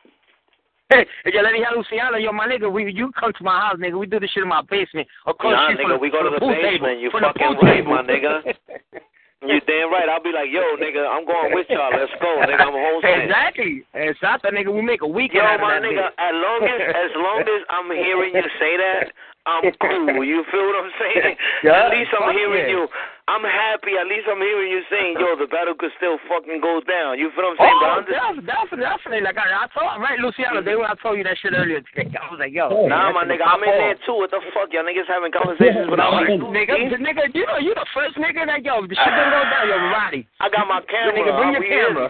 Hey, 1.25 1.33
yo 1.33 1.41
le 1.43 1.53
dije 1.53 1.65
a 1.65 1.75
Luciano, 1.75 2.19
yo, 2.19 2.33
my 2.33 2.47
nigga, 2.47 2.71
we, 2.71 2.93
you 2.93 3.11
come 3.19 3.33
to 3.39 3.45
my 3.45 3.59
house, 3.61 3.79
nigga, 3.81 3.99
we 3.99 4.07
do 4.07 4.21
this 4.21 4.31
shit 4.31 4.43
in 4.43 4.49
my 4.49 4.61
basement. 4.63 5.09
Of 5.27 5.39
course, 5.39 5.55
Nah, 5.57 5.71
nigga, 5.73 5.97
for 5.97 5.99
we 5.99 6.11
go 6.11 6.23
to 6.23 6.31
the 6.31 6.39
pool 6.39 6.53
basement, 6.53 7.01
table, 7.01 7.01
you 7.01 7.11
the 7.11 7.33
fucking 7.33 7.57
right, 7.63 7.77
table. 7.81 7.95
my 7.97 8.03
nigga. 8.03 8.55
You 9.43 9.59
damn 9.67 9.91
right. 9.91 10.07
I'll 10.07 10.23
be 10.23 10.31
like, 10.31 10.55
yo, 10.55 10.63
nigga, 10.79 11.03
I'm 11.03 11.27
going 11.27 11.51
with 11.51 11.67
y'all. 11.69 11.91
Let's 11.91 12.15
go, 12.23 12.31
nigga. 12.47 12.63
I'm 12.63 12.79
hosting. 12.79 13.27
Exactly. 13.27 13.83
Exactly, 13.91 14.51
nigga. 14.55 14.71
We 14.71 14.83
make 14.83 15.03
a 15.03 15.07
weekend 15.11 15.43
Yo, 15.43 15.51
out 15.51 15.55
of 15.59 15.67
my 15.67 15.75
that 15.75 15.83
nigga, 15.83 16.07
as 16.15 16.35
long 16.39 16.63
as 16.63 16.79
as 16.95 17.11
long 17.19 17.43
as 17.59 17.63
I'm 17.67 17.91
hearing 17.91 18.39
you 18.39 18.47
say 18.63 18.79
that, 18.79 19.11
I'm 19.47 19.67
cool. 19.83 20.23
You 20.23 20.45
feel 20.51 20.65
what 20.71 20.79
I'm 20.87 20.93
saying? 21.03 21.35
Yeah, 21.63 21.87
at 21.87 21.91
least 21.95 22.11
I'm 22.15 22.35
hearing 22.35 22.67
yeah. 22.67 22.75
you. 22.75 22.83
I'm 23.31 23.47
happy. 23.47 23.95
At 23.95 24.11
least 24.11 24.27
I'm 24.27 24.43
hearing 24.43 24.67
you 24.67 24.83
saying, 24.91 25.15
yo, 25.15 25.39
the 25.39 25.47
battle 25.47 25.79
could 25.79 25.95
still 25.95 26.19
fucking 26.27 26.59
go 26.59 26.83
down. 26.83 27.23
You 27.23 27.31
feel 27.39 27.55
what 27.55 27.63
I'm 27.63 27.71
saying? 27.71 27.79
But 27.79 27.87
Oh, 27.87 27.95
I'm 27.95 28.03
just- 28.03 28.19
definitely, 28.19 28.47
definitely, 28.51 28.83
definitely. 28.83 29.23
Like 29.23 29.39
I, 29.39 29.47
I 29.63 29.67
told, 29.71 29.91
right, 30.03 30.19
Luciano, 30.19 30.59
they 30.59 30.75
when 30.75 30.91
I 30.91 30.99
told 30.99 31.19
you 31.19 31.25
that 31.31 31.39
shit 31.39 31.55
earlier 31.55 31.79
today, 31.95 32.11
I 32.19 32.27
was 32.35 32.43
like, 32.43 32.51
yo, 32.51 32.67
oh, 32.67 32.91
Nah, 32.91 33.11
that 33.11 33.15
my 33.15 33.23
nigga, 33.23 33.47
I'm 33.47 33.63
in 33.63 33.71
there 33.79 33.95
too. 34.03 34.19
What 34.19 34.35
the 34.35 34.43
fuck? 34.51 34.75
Y'all 34.75 34.83
niggas 34.83 35.07
having 35.07 35.31
conversations 35.31 35.87
without 35.87 36.19
me? 36.19 36.35
Nigga, 36.59 36.75
the 36.91 36.99
nigga, 36.99 37.31
you 37.31 37.47
know, 37.47 37.63
you 37.63 37.75
the 37.79 37.87
first 37.95 38.19
nigga 38.19 38.43
that 38.47 38.67
yo, 38.67 38.83
the 38.91 38.95
shit 38.99 39.07
gonna 39.07 39.31
go 39.39 39.43
down, 39.47 39.65
yo, 39.71 39.79
Roddy. 39.95 40.27
I 40.43 40.51
got 40.51 40.67
my 40.67 40.83
camera. 40.91 41.15
Nigga, 41.15 41.33
bring 41.39 41.51
your 41.55 41.63
we 41.63 41.71
camera. 41.71 42.07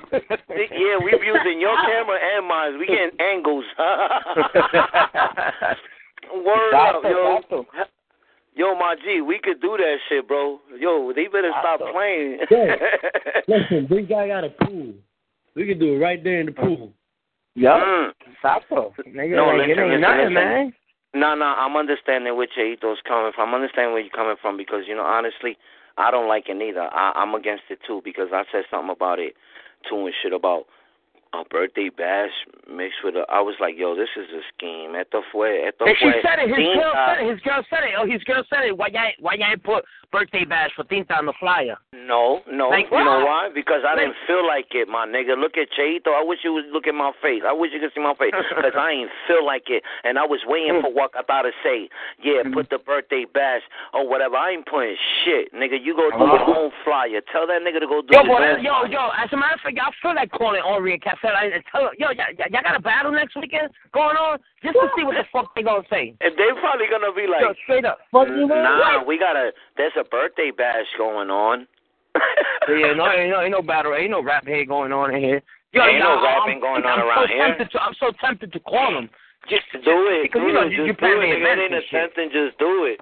is- 0.57 0.73
yeah, 0.73 0.97
we 0.97 1.13
using 1.13 1.61
your 1.61 1.77
camera 1.85 2.17
and 2.17 2.49
mine. 2.49 2.81
We 2.81 2.89
getting 2.89 3.13
angles. 3.21 3.69
Word 6.35 6.75
up, 6.75 7.03
yo. 7.05 7.67
Yo, 8.55 8.75
my 8.75 8.97
G, 9.03 9.21
we 9.23 9.41
could 9.43 9.61
do 9.63 9.77
that 9.79 9.97
shit, 10.09 10.29
bro. 10.29 10.61
Yo, 10.79 11.13
they 11.15 11.27
better 11.27 11.51
stop 11.61 11.81
playing. 11.93 12.39
Yeah. 12.51 12.77
Listen, 13.49 13.87
this 13.89 14.07
guy 14.09 14.29
got 14.29 14.45
a 14.45 14.51
pool. 14.51 14.93
We 15.57 15.67
can 15.67 15.79
do 15.79 15.95
it 15.95 15.99
right 15.99 16.23
there 16.23 16.41
in 16.41 16.47
the 16.47 16.53
pool. 16.53 16.93
Yup. 17.55 17.81
Mm. 17.81 18.11
Exacto. 18.29 18.93
Nigga, 19.09 19.37
No, 19.37 19.47
like, 19.47 19.69
listen, 19.69 19.71
it 19.71 19.79
ain't 19.79 19.89
listen, 19.89 20.01
nothing, 20.01 20.35
listen. 20.35 20.35
man. 20.35 20.73
No, 21.15 21.35
no, 21.35 21.45
I'm 21.45 21.77
understanding 21.77 22.37
where 22.37 22.47
Cheito's 22.47 23.01
coming 23.07 23.33
from. 23.35 23.49
I'm 23.49 23.55
understanding 23.55 23.93
where 23.93 24.01
you're 24.01 24.11
coming 24.11 24.37
from 24.41 24.57
because, 24.57 24.85
you 24.89 24.95
know, 24.95 25.05
honestly, 25.05 25.57
I 25.99 26.11
don't 26.11 26.29
like 26.29 26.49
it 26.49 26.57
neither. 26.57 26.89
I, 26.93 27.13
I'm 27.15 27.35
against 27.35 27.65
it 27.69 27.81
too 27.87 28.01
because 28.05 28.29
I 28.33 28.45
said 28.51 28.65
something 28.71 28.91
about 28.91 29.19
it 29.19 29.35
too 29.89 30.07
and 30.07 30.15
shit 30.23 30.33
about 30.33 30.65
a 31.33 31.45
birthday 31.49 31.89
bash 31.89 32.33
mixed 32.69 33.01
with 33.05 33.17
a. 33.17 33.25
I 33.29 33.41
was 33.41 33.57
like, 33.61 33.75
yo, 33.77 33.97
this 33.97 34.13
is 34.17 34.29
a 34.33 34.43
scheme. 34.53 34.95
Esto 34.95 35.23
fue, 35.33 35.65
esto 35.65 35.85
And 35.89 35.97
she 35.99 36.13
fue. 36.13 36.21
said 36.21 36.39
it. 36.45 36.49
His 36.49 36.61
tinta. 36.61 36.77
girl 36.77 36.93
said 36.93 37.19
it. 37.21 37.31
His 37.33 37.41
girl 37.41 37.63
said 37.71 37.83
it. 37.85 37.93
Oh, 37.97 38.07
his 38.07 38.23
girl 38.25 38.43
said 38.51 38.63
it. 38.69 38.77
Why 38.77 38.89
y'all, 38.93 39.17
why 39.21 39.35
y'all 39.35 39.51
ain't 39.51 39.65
put 39.65 39.85
birthday 40.13 40.45
bash 40.45 40.71
for 40.77 40.85
Tinta 40.85 41.17
on 41.17 41.27
the 41.27 41.33
flyer? 41.41 41.81
No, 41.97 42.45
no. 42.45 42.69
Like 42.69 42.93
you 42.93 43.01
know 43.01 43.25
why? 43.25 43.49
Because 43.49 43.81
I 43.89 43.97
didn't 43.97 44.21
feel 44.29 44.45
like 44.47 44.69
it, 44.77 44.89
my 44.89 45.09
nigga. 45.09 45.33
Look 45.33 45.57
at 45.57 45.73
Cheito. 45.73 46.13
I 46.13 46.23
wish 46.23 46.45
you 46.45 46.53
would 46.53 46.69
look 46.69 46.87
at 46.87 46.95
my 46.95 47.13
face. 47.25 47.43
I 47.49 47.53
wish 47.53 47.73
you 47.73 47.81
could 47.81 47.97
see 47.97 48.05
my 48.05 48.15
face 48.15 48.37
because 48.53 48.77
I 48.77 48.93
ain't 48.93 49.11
feel 49.27 49.45
like 49.45 49.73
it, 49.73 49.83
and 50.05 50.21
I 50.21 50.29
was 50.29 50.45
waiting 50.45 50.85
for 50.85 50.93
mm. 50.93 50.95
what 50.95 51.17
I 51.17 51.25
thought 51.25 51.49
to 51.49 51.57
say. 51.65 51.89
Yeah, 52.21 52.45
mm-hmm. 52.45 52.53
put 52.53 52.69
the 52.69 52.79
birthday 52.79 53.25
bash 53.25 53.65
or 53.97 54.05
whatever. 54.05 54.37
I 54.37 54.53
ain't 54.53 54.69
putting 54.69 54.97
shit, 55.25 55.49
nigga. 55.57 55.81
You 55.81 55.97
go 55.97 56.13
do 56.13 56.29
your 56.29 56.45
uh-huh. 56.45 56.69
own 56.69 56.71
flyer. 56.85 57.25
Tell 57.33 57.49
that 57.49 57.65
nigga 57.65 57.81
to 57.81 57.89
go 57.89 58.05
do 58.05 58.13
Yo, 58.13 58.21
his 58.21 58.29
boy, 58.29 58.61
yo, 58.61 58.85
yo. 58.93 59.09
As 59.17 59.33
a 59.33 59.37
matter 59.41 59.57
of 59.57 59.65
fact, 59.65 59.81
I 59.81 59.89
feel 60.05 60.15
like 60.15 60.31
calling 60.31 60.61
Orient 60.61 61.01
Cafe 61.23 61.55
and 61.55 61.63
tell 61.71 61.89
yo, 61.99 62.11
y'all, 62.11 62.35
y'all 62.37 62.63
got 62.63 62.75
a 62.77 62.83
battle 62.83 63.13
next 63.13 63.37
weekend 63.37 63.71
going 63.95 64.17
on 64.19 64.39
just 64.63 64.75
to 64.75 64.89
see 64.99 65.05
what 65.07 65.15
the 65.15 65.25
fuck 65.33 65.55
they 65.55 65.63
gonna 65.63 65.87
say. 65.89 66.15
And 66.21 66.35
they 66.35 66.51
probably 66.61 66.87
gonna 66.91 67.15
be 67.15 67.31
like, 67.31 67.43
Yo, 67.47 67.55
straight 67.63 67.85
up. 67.87 67.99
Fuck 68.11 68.29
you, 68.29 68.47
man. 68.51 68.65
Nah, 68.67 68.99
What? 68.99 69.07
we 69.07 69.19
got 69.19 69.37
a 69.37 69.53
There's 69.77 69.95
a 69.99 70.05
birthday 70.05 70.51
bash 70.51 70.91
going 70.99 71.31
on. 71.31 71.67
Yeah, 72.69 72.93
no, 72.95 73.11
ain't 73.11 73.31
no, 73.31 73.41
ain't 73.43 73.51
no 73.51 73.63
battle, 73.63 73.95
ain't 73.95 74.11
no 74.11 74.23
rap 74.23 74.47
here 74.47 74.65
going 74.67 74.93
on 74.93 75.15
in 75.15 75.21
here. 75.23 75.43
Yo, 75.73 75.83
Ain't 75.83 75.99
no 75.99 76.15
yo, 76.15 76.23
rapping 76.23 76.55
I'm, 76.57 76.61
going 76.61 76.85
on 76.85 77.01
I'm 77.01 77.07
around 77.09 77.27
so 77.27 77.33
here. 77.33 77.47
Tempted 77.49 77.71
to, 77.73 77.83
I'm 77.83 77.95
so 77.99 78.13
tempted 78.21 78.53
to 78.53 78.61
call 78.61 78.93
them. 78.95 79.09
Just, 79.51 79.65
to 79.73 79.79
do 79.79 79.83
just 79.83 80.15
it. 80.15 80.23
because 80.31 80.41
do 80.43 80.47
you 80.47 80.53
know 80.55 80.67
it. 80.69 80.73
you, 80.73 80.85
you 80.85 80.93
Just 80.93 81.01
plan 81.01 81.17
do 81.17 81.21
the 81.21 81.33
it. 81.33 81.39
Nigga, 81.39 81.43
event 81.43 81.59
it 81.59 81.65
ain't 81.65 81.75
a 81.75 81.83
shit. 81.89 82.03
something. 82.07 82.29
Just 82.31 82.59
do 82.63 82.85
it. 82.87 83.01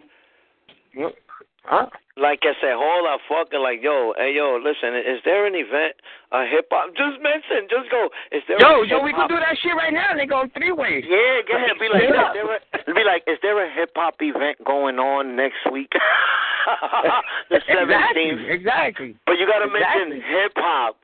Huh? 1.65 1.87
Like 2.17 2.41
I 2.45 2.53
said, 2.61 2.77
hold 2.77 3.09
up, 3.09 3.21
fucking 3.29 3.61
like, 3.61 3.81
yo, 3.81 4.13
hey, 4.19 4.37
yo, 4.37 4.61
listen, 4.61 4.93
is 4.93 5.25
there 5.25 5.47
an 5.47 5.55
event, 5.55 5.97
a 6.33 6.45
hip 6.45 6.69
hop? 6.69 6.93
Just 6.93 7.17
mention, 7.23 7.65
just 7.71 7.89
go. 7.89 8.11
Is 8.33 8.43
there? 8.49 8.61
Yo, 8.61 8.83
yo, 8.83 9.01
we 9.01 9.13
can 9.13 9.29
do 9.29 9.41
that 9.41 9.57
shit 9.57 9.73
right 9.73 9.93
now. 9.93 10.13
They 10.13 10.27
go 10.27 10.45
three 10.53 10.73
ways. 10.73 11.05
Yeah, 11.09 11.41
go 11.49 11.57
ahead. 11.57 11.81
Be 11.81 11.89
like, 11.89 12.05
is 12.05 12.13
there 12.13 12.51
a, 12.53 12.95
be 12.95 13.05
like, 13.09 13.23
is 13.27 13.39
there 13.41 13.57
a 13.57 13.73
hip 13.73 13.93
hop 13.97 14.21
event 14.21 14.61
going 14.67 14.99
on 14.99 15.37
next 15.37 15.65
week? 15.73 15.93
the 17.51 17.61
seventeenth. 17.65 18.45
Exactly. 18.49 19.17
Exactly. 19.17 19.17
But 19.25 19.39
you 19.41 19.47
gotta 19.49 19.71
Exactly. 19.73 20.21
mention 20.21 20.29
hip 20.29 20.53
hop. 20.57 20.97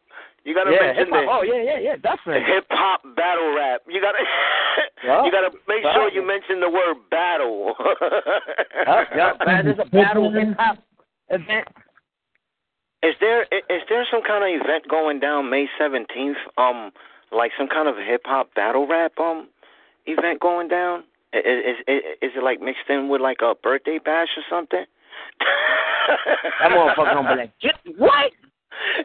You 0.46 0.54
gotta 0.54 0.70
Yeah, 0.70 0.94
mention 0.94 1.06
hip-hop. 1.10 1.24
the 1.26 1.30
Oh 1.32 1.42
yeah, 1.42 1.62
yeah, 1.62 1.78
yeah, 1.82 1.96
definitely. 1.98 2.46
hip 2.46 2.66
hop 2.70 3.02
battle 3.16 3.50
rap. 3.56 3.82
You 3.90 4.00
gotta 4.00 4.22
Yeah. 5.04 5.24
you 5.26 5.30
gotta 5.34 5.50
make 5.66 5.82
sure 5.82 6.08
you 6.10 6.22
mention 6.24 6.60
the 6.60 6.70
word 6.70 6.96
battle. 7.10 7.74
Yep, 8.86 9.08
yep. 9.16 9.32
Man, 9.44 9.64
there's 9.66 9.78
a 9.82 9.90
battle 9.90 10.30
hip 10.30 10.54
hop 10.56 10.78
event. 11.30 11.66
Is 13.02 13.14
there 13.20 13.46
i- 13.50 13.66
is 13.74 13.82
there 13.88 14.06
some 14.10 14.22
kind 14.22 14.44
of 14.46 14.60
event 14.62 14.86
going 14.88 15.18
down 15.18 15.50
May 15.50 15.66
seventeenth? 15.78 16.38
Um, 16.56 16.92
like 17.32 17.50
some 17.58 17.66
kind 17.68 17.88
of 17.88 17.96
hip 17.96 18.22
hop 18.24 18.54
battle 18.54 18.86
rap 18.86 19.18
um 19.18 19.48
event 20.06 20.38
going 20.40 20.68
down? 20.68 21.02
I- 21.34 21.38
Is, 21.38 21.76
is 21.88 22.02
is 22.22 22.32
it 22.36 22.42
like 22.44 22.60
mixed 22.60 22.88
in 22.88 23.08
with 23.08 23.20
like 23.20 23.38
a 23.42 23.54
birthday 23.60 23.98
bash 23.98 24.28
or 24.38 24.44
something? 24.48 24.84
That 26.60 26.70
motherfucker 26.70 27.14
gonna 27.14 27.34
be 27.34 27.40
like, 27.42 27.52
"Just- 27.60 27.98
what? 27.98 28.30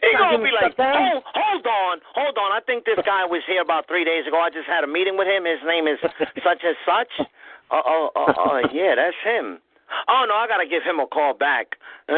He 0.01 0.11
Not 0.13 0.31
gonna 0.31 0.43
be 0.43 0.51
like, 0.51 0.77
down? 0.77 1.21
hold, 1.25 1.65
on, 1.65 1.99
hold 2.13 2.37
on. 2.37 2.51
I 2.51 2.59
think 2.65 2.85
this 2.85 2.99
guy 3.05 3.25
was 3.25 3.41
here 3.47 3.61
about 3.61 3.87
three 3.87 4.03
days 4.03 4.27
ago. 4.27 4.39
I 4.39 4.49
just 4.49 4.67
had 4.67 4.83
a 4.83 4.87
meeting 4.87 5.17
with 5.17 5.27
him. 5.27 5.45
His 5.45 5.59
name 5.65 5.87
is 5.87 5.99
such 6.43 6.61
and 6.63 6.77
such. 6.85 7.27
Oh, 7.71 7.81
oh, 7.85 8.09
oh, 8.15 8.33
oh, 8.37 8.59
yeah, 8.73 8.95
that's 8.95 9.15
him. 9.23 9.59
Oh 10.07 10.25
no, 10.27 10.35
I 10.35 10.47
gotta 10.47 10.67
give 10.67 10.83
him 10.83 10.99
a 10.99 11.07
call 11.07 11.33
back. 11.33 11.77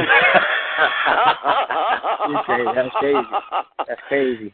You 2.24 2.40
say 2.48 2.64
that's 2.74 2.90
crazy. 2.98 3.28
That's 3.88 4.02
crazy. 4.08 4.54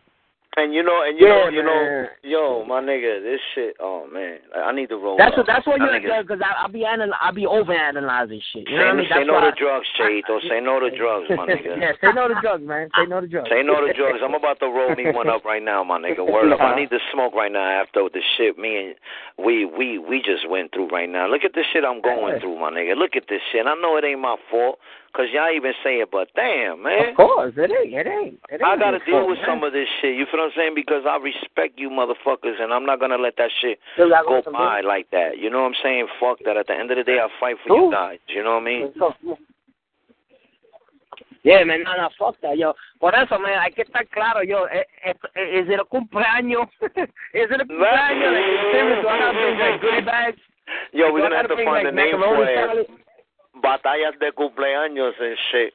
And 0.57 0.73
you 0.73 0.81
know, 0.81 1.05
and 1.05 1.13
you 1.19 1.27
Yeah, 1.29 1.45
know, 1.45 1.49
you 1.49 1.63
know, 1.63 2.07
yo, 2.25 2.65
my 2.65 2.81
nigga, 2.81 3.21
this 3.21 3.39
shit. 3.53 3.77
Oh 3.79 4.09
man, 4.11 4.39
I 4.57 4.73
need 4.73 4.89
to 4.89 4.97
roll. 4.97 5.15
That's 5.15 5.31
up. 5.37 5.45
what. 5.45 5.47
That's 5.47 5.67
what 5.67 5.77
you're 5.79 5.93
nigga- 5.93 6.25
because 6.25 6.41
I'll 6.41 6.67
be 6.73 6.83
anal- 6.89 7.13
I'll 7.21 7.31
be 7.37 7.45
over 7.45 7.71
analyzing 7.71 8.41
shit. 8.51 8.65
You 8.67 8.73
Say, 8.75 8.81
know 8.81 8.85
what 8.85 8.93
I 8.93 8.97
mean? 8.97 9.05
say 9.13 9.15
That's 9.21 9.27
no 9.29 9.39
to 9.45 9.51
drugs, 9.53 9.85
Cheito. 9.93 10.41
Say 10.49 10.59
no 10.59 10.79
to 10.81 10.89
drugs, 10.89 11.29
my 11.37 11.45
nigga. 11.45 11.77
yeah, 11.79 11.91
say 12.01 12.09
no 12.17 12.27
to 12.27 12.33
drugs, 12.41 12.65
man. 12.65 12.89
Say 12.97 13.05
no 13.05 13.21
to 13.21 13.27
drugs. 13.27 13.47
Say 13.47 13.61
no 13.61 13.77
to 13.85 13.93
drugs. 13.93 14.19
I'm 14.25 14.33
about 14.33 14.59
to 14.61 14.65
roll 14.73 14.95
me 14.97 15.11
one 15.13 15.29
up 15.29 15.45
right 15.45 15.61
now, 15.63 15.83
my 15.83 15.99
nigga. 16.01 16.25
Word 16.33 16.51
up. 16.51 16.59
I 16.59 16.75
need 16.75 16.89
to 16.89 16.99
smoke 17.13 17.35
right 17.35 17.51
now 17.51 17.69
after 17.81 18.09
the 18.11 18.21
shit 18.35 18.57
me 18.57 18.75
and 18.89 18.95
we 19.37 19.65
we 19.65 19.99
we 19.99 20.17
just 20.17 20.49
went 20.49 20.73
through 20.73 20.89
right 20.89 21.07
now. 21.09 21.29
Look 21.29 21.45
at 21.45 21.53
the 21.53 21.63
shit 21.71 21.85
I'm 21.85 22.01
going 22.01 22.39
through, 22.41 22.57
my 22.59 22.71
nigga. 22.71 22.97
Look 22.97 23.15
at 23.15 23.29
this 23.29 23.41
shit. 23.53 23.67
I 23.69 23.75
know 23.75 23.97
it 23.97 24.03
ain't 24.03 24.19
my 24.19 24.35
fault, 24.49 24.79
cause 25.13 25.27
y'all 25.33 25.51
even 25.53 25.73
say 25.83 25.99
it, 26.01 26.09
but 26.11 26.27
damn, 26.35 26.81
man. 26.83 27.09
Of 27.09 27.15
course, 27.17 27.53
it 27.57 27.71
ain't. 27.71 27.93
It 27.93 28.07
ain't. 28.07 28.39
It 28.49 28.61
ain't 28.61 28.63
I 28.63 28.77
gotta 28.77 28.99
deal 29.05 29.27
with 29.27 29.37
man. 29.39 29.47
some 29.47 29.63
of 29.63 29.73
this 29.73 29.87
shit. 30.01 30.15
You 30.15 30.25
feel 30.31 30.39
what 30.41 30.47
I'm 30.47 30.51
saying? 30.55 30.73
Because 30.75 31.03
I 31.07 31.17
respect 31.17 31.77
you 31.77 31.89
motherfuckers, 31.89 32.61
and 32.61 32.73
I'm 32.73 32.85
not 32.85 32.99
gonna 32.99 33.17
let 33.17 33.35
that 33.37 33.51
shit 33.61 33.79
go 33.97 34.41
by 34.51 34.81
like 34.81 35.09
that. 35.11 35.37
You 35.37 35.49
know 35.49 35.61
what 35.63 35.73
I'm 35.73 35.79
saying? 35.83 36.07
Fuck 36.19 36.39
that. 36.45 36.57
At 36.57 36.67
the 36.67 36.73
end 36.73 36.91
of 36.91 36.97
the 36.97 37.03
day, 37.03 37.19
I 37.19 37.27
fight 37.39 37.57
for 37.65 37.75
you 37.75 37.91
guys. 37.91 38.19
You 38.27 38.43
know 38.43 38.55
what 38.55 38.63
I 38.63 38.65
mean? 38.65 38.93
Yeah, 41.43 41.63
man, 41.63 41.83
no, 41.83 41.95
no, 41.95 42.09
fuck 42.19 42.35
that, 42.41 42.57
yo. 42.57 42.73
Por 42.99 43.15
eso, 43.15 43.39
man, 43.39 43.59
hay 43.63 43.71
que 43.71 43.83
estar 43.85 44.05
claro, 44.11 44.43
yo. 44.43 44.65
eh, 44.65 44.83
eh, 45.05 45.13
eh, 45.35 45.59
Is 45.61 45.69
it 45.71 45.79
a 45.79 45.85
cumpleaños? 45.85 46.67
is 46.83 47.47
it 47.49 47.61
a 47.61 47.65
cumpleaños? 47.65 48.31
Like, 48.33 48.43
in 48.43 48.71
serious, 48.73 49.01
do 49.01 49.07
I 49.07 49.17
gotta 49.19 49.33
bring 49.39 49.57
like 49.59 49.81
goodie 49.81 50.01
bags? 50.05 50.37
Yo, 50.91 51.11
we're 51.13 51.21
gonna 51.21 51.37
have 51.37 51.47
gotta 51.47 51.63
find 51.63 51.87
a 51.87 51.91
name 51.91 52.15
for 52.19 52.43
it. 52.43 52.89
Salad? 53.53 53.61
Batallas 53.61 54.19
de 54.19 54.31
cumpleaños 54.31 55.13
and 55.19 55.37
shit. 55.51 55.73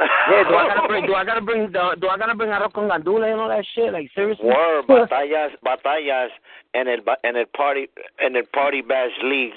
Yeah, 0.00 0.44
do 0.48 0.54
I 0.54 0.68
gotta 0.68 0.86
bring? 0.88 1.06
Do 1.06 1.14
I 1.14 1.24
gotta 1.24 1.40
bring? 1.40 1.72
The, 1.72 1.96
do 2.00 2.08
I 2.08 2.16
gotta 2.16 2.34
bring 2.36 2.50
arroz 2.50 2.72
con 2.72 2.88
gandules 2.88 3.32
and 3.32 3.40
all 3.40 3.48
that 3.48 3.64
shit? 3.74 3.92
Like 3.92 4.08
seriously? 4.14 4.46
Word, 4.46 4.84
batallas, 4.88 5.50
batallas, 5.66 6.28
and 6.74 6.88
el 6.88 6.98
and 7.24 7.36
el 7.36 7.46
party 7.46 7.88
and 8.20 8.36
el 8.36 8.44
party 8.54 8.80
bash 8.80 9.10
league. 9.24 9.54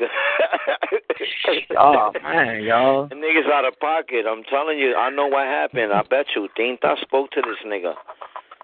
Oh 1.77 2.11
man, 2.23 2.63
yo. 2.63 3.07
The 3.09 3.15
niggas 3.21 3.51
out 3.51 3.65
of 3.65 3.79
pocket. 3.79 4.25
I'm 4.27 4.43
telling 4.45 4.79
you, 4.79 4.95
I 4.95 5.11
know 5.11 5.27
what 5.27 5.45
happened. 5.45 5.93
I 5.93 6.01
bet 6.09 6.25
you. 6.35 6.47
Tinta 6.57 6.95
spoke 7.01 7.29
to 7.31 7.41
this 7.41 7.57
nigga. 7.67 7.93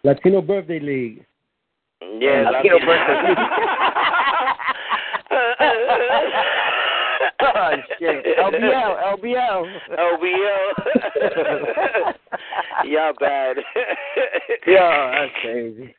Latino 0.04 0.42
Birthday 0.42 0.80
League. 0.80 1.26
Yeah, 2.02 2.50
Latino 2.50 2.78
Latino- 2.78 3.36
oh 7.58 7.76
shit. 8.00 8.26
LBL, 8.38 8.92
LBL. 9.18 9.62
LBL. 9.98 10.68
Y'all 12.86 13.14
bad. 13.20 13.58
Yo, 14.66 15.12
that's 15.14 15.32
crazy. 15.42 15.96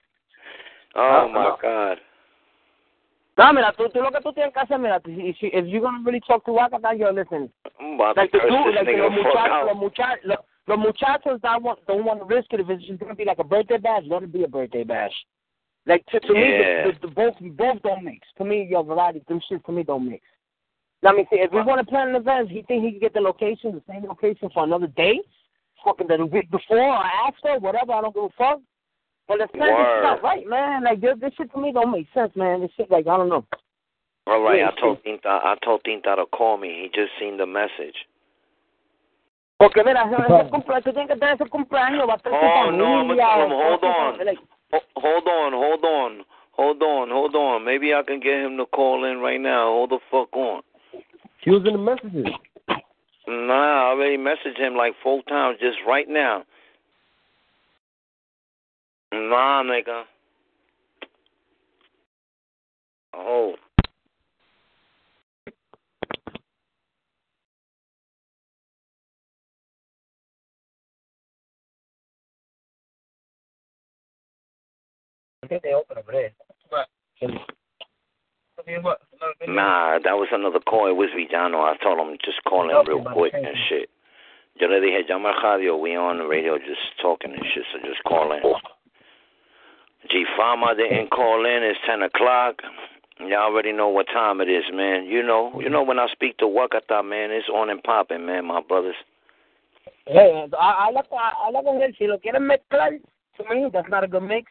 Oh 0.94 1.24
Uh, 1.24 1.28
my 1.28 1.42
no. 1.44 1.56
god. 1.60 1.98
No, 3.36 3.52
mira, 3.52 3.72
tú, 3.78 3.88
tú 3.90 4.00
lo 4.02 4.10
que 4.10 4.20
tú 4.20 4.32
tienes 4.32 4.52
que 4.52 4.60
hacer, 4.60 4.78
mira, 4.80 5.00
if, 5.06 5.36
you- 5.40 5.50
if 5.52 5.66
you're 5.66 5.80
gonna 5.80 6.02
really 6.04 6.20
talk 6.26 6.44
to 6.44 6.50
Wakata, 6.50 6.98
yo, 6.98 7.10
listen, 7.12 7.48
like 8.16 8.32
the 8.32 8.38
dude, 8.40 8.74
like 8.74 8.88
los 8.88 9.14
the 9.14 9.22
muchachos, 9.22 9.66
los 9.66 9.76
muchachos, 9.76 10.24
los, 10.24 10.38
los 10.66 10.78
muchachos 10.78 11.40
that 11.42 11.62
want, 11.62 11.78
don't 11.86 12.04
want 12.04 12.18
to 12.18 12.24
risk 12.26 12.52
it 12.52 12.58
if 12.60 12.68
it's 12.68 12.84
just 12.84 12.98
gonna 12.98 13.14
be 13.14 13.24
like 13.24 13.38
a 13.38 13.44
birthday 13.44 13.76
bash, 13.78 14.02
let 14.08 14.24
it 14.24 14.32
be 14.32 14.42
a 14.42 14.48
birthday 14.48 14.82
bash. 14.82 15.12
Like 15.86 16.04
to, 16.06 16.18
to 16.18 16.34
me, 16.34 16.40
the, 16.40 16.92
the, 17.00 17.06
the 17.06 17.14
both 17.14 17.34
both 17.56 17.80
don't 17.82 18.02
mix. 18.04 18.26
To 18.38 18.44
me, 18.44 18.66
your 18.68 18.82
variety, 18.82 19.22
them 19.28 19.40
shit 19.48 19.64
to 19.66 19.72
me 19.72 19.84
don't 19.84 20.08
mix. 20.10 20.24
Let 21.02 21.14
me 21.14 21.26
see. 21.30 21.36
If 21.36 21.52
we 21.52 21.62
want 21.62 21.80
to 21.80 21.86
plan 21.86 22.08
an 22.08 22.16
event, 22.16 22.50
he 22.50 22.62
think 22.62 22.84
he 22.84 22.90
can 22.90 23.00
get 23.00 23.14
the 23.14 23.20
location, 23.20 23.72
the 23.72 23.82
same 23.92 24.04
location 24.04 24.50
for 24.52 24.64
another 24.64 24.88
day. 24.88 25.20
fucking 25.84 26.08
the 26.08 26.26
week 26.26 26.50
before 26.50 26.78
or 26.78 27.04
after, 27.26 27.58
whatever. 27.60 27.92
I 27.92 28.00
don't 28.00 28.14
give 28.14 28.24
a 28.24 28.28
fuck. 28.36 28.60
But 29.28 29.40
it's 29.40 29.52
not, 29.54 29.68
Word. 29.68 29.98
it's 29.98 30.04
not 30.04 30.22
right, 30.22 30.46
man. 30.48 30.84
Like 30.84 31.00
this, 31.00 31.14
this 31.20 31.32
shit 31.36 31.52
to 31.52 31.60
me 31.60 31.72
don't 31.72 31.92
make 31.92 32.06
sense, 32.14 32.32
man. 32.34 32.62
This 32.62 32.70
shit, 32.76 32.90
like 32.90 33.06
I 33.06 33.16
don't 33.16 33.28
know. 33.28 33.44
All 34.26 34.42
right, 34.42 34.58
Yeah, 34.58 34.70
I 34.76 34.80
told 34.80 34.98
Tinta, 35.04 35.28
I 35.28 35.56
told 35.64 35.82
Tinta 35.84 36.16
to 36.16 36.26
call 36.26 36.56
me. 36.56 36.68
He 36.82 37.00
just 37.00 37.12
seen 37.20 37.36
the 37.36 37.46
message. 37.46 37.96
Porque 39.58 39.82
mira, 39.84 40.04
ese 40.04 40.50
cumpleaños, 40.50 40.84
tú 40.84 40.92
tienes 40.92 41.08
que 41.08 41.16
tener 41.16 41.34
ese 41.34 41.50
cumpleaños, 41.50 42.08
va 42.08 42.14
a 42.14 42.16
estar 42.16 42.32
tu 42.32 42.38
Oh 42.38 42.70
no, 42.70 43.00
I'm 43.00 43.08
gonna 43.08 43.16
tell 43.16 43.44
him. 43.44 43.50
Hold 43.50 43.84
on, 43.84 44.24
like, 44.24 44.38
hold 44.96 45.26
on, 45.26 45.52
hold 45.52 45.84
on, 45.84 46.24
hold 46.52 46.82
on, 46.82 47.10
hold 47.10 47.34
on. 47.34 47.64
Maybe 47.64 47.92
I 47.92 48.02
can 48.02 48.20
get 48.20 48.38
him 48.38 48.56
to 48.58 48.66
call 48.66 49.04
in 49.04 49.18
right 49.18 49.40
now. 49.40 49.72
Hold 49.72 49.90
the 49.90 49.98
fuck 50.10 50.34
on. 50.36 50.62
She 51.42 51.50
was 51.50 51.62
in 51.66 51.72
the 51.72 51.78
messages. 51.78 52.26
Nah, 53.26 53.88
I 53.88 53.90
already 53.90 54.16
messaged 54.16 54.58
him 54.58 54.74
like 54.74 54.94
four 55.02 55.22
times 55.24 55.58
just 55.60 55.78
right 55.86 56.08
now. 56.08 56.44
Nah, 59.12 59.62
nigga. 59.62 60.04
Oh. 63.14 63.54
Nah, 79.46 79.98
that 79.98 80.16
was 80.16 80.28
another 80.32 80.60
call. 80.60 80.88
It 80.88 80.96
was 80.96 81.10
Villano. 81.14 81.58
I 81.58 81.76
told 81.82 81.98
him 81.98 82.16
just 82.24 82.42
call 82.44 82.70
in 82.70 82.86
real 82.86 83.04
quick 83.12 83.34
and 83.34 83.56
shit. 83.68 83.90
Yo 84.60 84.66
le 84.68 84.80
dije, 84.80 85.08
llama 85.08 85.32
al 85.42 85.58
radio. 85.58 85.76
We 85.76 85.96
on 85.96 86.18
the 86.18 86.26
radio 86.26 86.58
just 86.58 86.80
talking 87.00 87.32
and 87.32 87.44
shit, 87.54 87.64
so 87.72 87.78
just 87.86 88.02
call 88.04 88.32
in. 88.32 88.42
G 90.10 90.24
Fama 90.36 90.74
didn't 90.76 91.10
call 91.10 91.44
in. 91.44 91.62
It's 91.62 91.78
10 91.86 92.02
o'clock. 92.02 92.62
Y'all 93.20 93.50
already 93.50 93.72
know 93.72 93.88
what 93.88 94.06
time 94.06 94.40
it 94.40 94.48
is, 94.48 94.64
man. 94.72 95.06
You 95.06 95.22
know, 95.22 95.60
you 95.60 95.68
know 95.68 95.82
when 95.82 95.98
I 95.98 96.06
speak 96.12 96.38
to 96.38 96.46
Wakata, 96.46 97.04
man, 97.04 97.30
it's 97.30 97.48
on 97.48 97.70
and 97.70 97.82
popping, 97.82 98.26
man, 98.26 98.46
my 98.46 98.60
brothers. 98.60 98.94
Hey, 100.06 100.46
I 100.58 100.86
habla, 100.86 101.02
habla 101.10 101.62
con 101.62 101.82
él. 101.82 101.94
Si 101.98 102.06
lo 102.06 102.18
quieren 102.18 102.46
mezclar, 102.46 103.00
to 103.36 103.54
me, 103.54 103.68
that's 103.72 103.88
not 103.90 104.04
a 104.04 104.06
good 104.06 104.22
mix. 104.22 104.50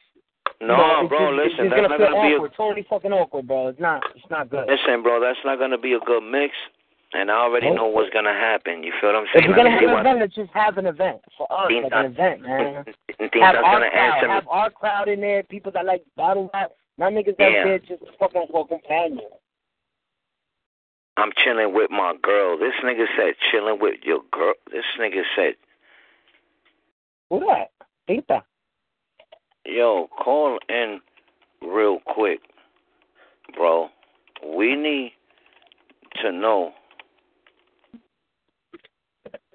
No, 0.60 1.02
it's 1.02 1.10
bro, 1.10 1.20
just- 1.38 1.54
listen, 1.54 1.66
it's 1.66 1.76
that's 1.76 1.82
gonna 1.88 1.88
not 1.90 2.00
gonna 2.00 2.28
be 2.28 2.34
a 2.34 2.36
awkward, 2.38 2.54
totally 2.58 2.86
fucking 2.90 3.14
awkward, 3.14 3.48
bro. 3.48 3.68
It's 3.68 3.80
not, 3.80 4.02
it's 4.16 4.26
not 4.30 4.50
good. 4.50 4.66
listen, 4.68 5.04
bro. 5.04 5.20
That's 5.22 5.38
not 5.46 5.60
gonna 5.60 5.78
be 5.78 5.94
a 5.94 6.00
good 6.00 6.24
mix, 6.24 6.56
and 7.14 7.30
I 7.30 7.36
already 7.46 7.70
know 7.70 7.86
what's 7.88 8.10
gonna 8.10 8.34
happen. 8.34 8.82
You 8.84 8.92
feel 9.00 9.12
what 9.14 9.18
I'm 9.22 9.24
If 9.26 9.30
saying? 9.38 9.50
we're 9.52 9.56
gonna 9.56 9.70
me 9.70 9.86
have 9.86 9.94
an 9.94 10.00
event, 10.02 10.20
let's 10.20 10.36
just 10.36 10.52
have 10.54 10.78
an 10.80 10.88
event 10.88 11.22
for 11.38 11.46
us, 11.52 11.70
like 11.72 11.92
an 11.94 12.06
event, 12.12 12.42
man. 12.42 12.86
Have 13.38 13.56
our 13.56 13.62
gonna 13.62 13.90
crowd, 13.92 14.24
have 14.30 14.48
our 14.48 14.70
crowd 14.70 15.10
in 15.10 15.22
there, 15.22 15.44
people 15.44 15.72
that 15.74 15.86
like 15.86 16.04
bottle 16.16 16.50
rap, 16.54 16.72
not 16.98 17.14
niggas 17.14 17.38
that 17.38 17.52
Yeah. 17.52 17.64
there 17.64 17.80
just 17.80 18.04
fucking 18.20 18.46
for 18.52 18.68
companion. 18.68 19.26
I'm 21.18 21.32
chilling 21.44 21.74
with 21.74 21.90
my 21.92 22.14
girl. 22.22 22.58
This 22.58 22.74
nigga 22.84 23.06
said 23.16 23.34
chilling 23.52 23.80
with 23.80 23.96
your 24.04 24.22
girl. 24.32 24.54
This 24.72 24.86
nigga 25.00 25.24
said, 25.36 25.56
Who 27.30 27.40
that? 27.42 27.72
Tita. 28.08 28.44
Yo, 29.68 30.08
call 30.24 30.58
in 30.70 31.00
real 31.62 32.00
quick, 32.06 32.40
bro. 33.56 33.90
We 34.56 34.76
need 34.76 35.12
to 36.22 36.32
know 36.32 36.72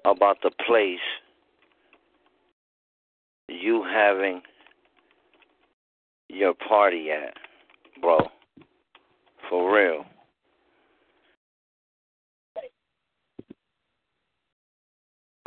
about 0.05 0.37
the 0.43 0.51
place 0.65 0.99
you 3.47 3.83
having 3.83 4.41
your 6.29 6.53
party 6.53 7.09
at, 7.11 7.33
bro. 8.01 8.19
For 9.49 9.75
real. 9.75 10.05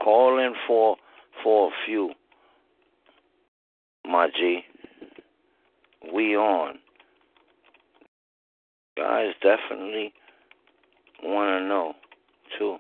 Call 0.02 0.38
in 0.38 0.52
for 0.66 0.96
for 1.42 1.68
a 1.68 1.70
few, 1.84 2.12
my 4.06 4.28
G. 4.28 4.64
We 6.12 6.36
on. 6.36 6.78
Guys 8.96 9.32
definitely 9.42 10.12
want 11.22 11.60
to 11.60 11.68
know 11.68 11.94
too. 12.58 12.76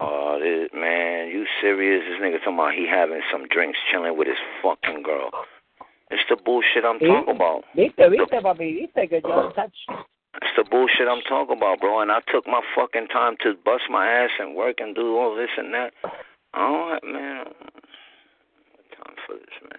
Oh, 0.00 0.38
this 0.40 0.70
man, 0.74 1.28
you 1.28 1.44
serious? 1.60 2.02
This 2.08 2.20
nigga 2.20 2.38
talking 2.38 2.54
about 2.54 2.74
he 2.74 2.86
having 2.88 3.20
some 3.30 3.46
drinks, 3.48 3.78
chilling 3.92 4.16
with 4.16 4.26
his 4.26 4.38
fucking 4.62 5.02
girl. 5.02 5.30
It's 6.10 6.22
the 6.28 6.36
bullshit 6.42 6.84
I'm 6.84 6.98
talking 6.98 7.34
about. 7.36 7.64
Viste, 7.76 8.10
viste, 8.10 8.42
papi, 8.42 8.80
viste 8.80 9.08
que 9.08 9.20
yo 9.22 9.50
touch. 9.50 9.76
It's 10.42 10.50
the 10.56 10.64
bullshit 10.64 11.06
I'm 11.08 11.22
talking 11.28 11.56
about, 11.56 11.80
bro. 11.80 12.00
And 12.00 12.10
I 12.10 12.20
took 12.32 12.46
my 12.46 12.60
fucking 12.74 13.08
time 13.08 13.36
to 13.42 13.54
bust 13.64 13.84
my 13.90 14.06
ass 14.08 14.30
and 14.38 14.54
work 14.56 14.76
and 14.80 14.94
do 14.94 15.16
all 15.18 15.36
this 15.36 15.50
and 15.56 15.72
that. 15.74 15.92
I 16.54 16.58
don't 16.58 16.90
have, 16.92 17.02
man. 17.04 17.44
Time 18.96 19.16
for 19.26 19.34
this, 19.34 19.56
man. 19.62 19.78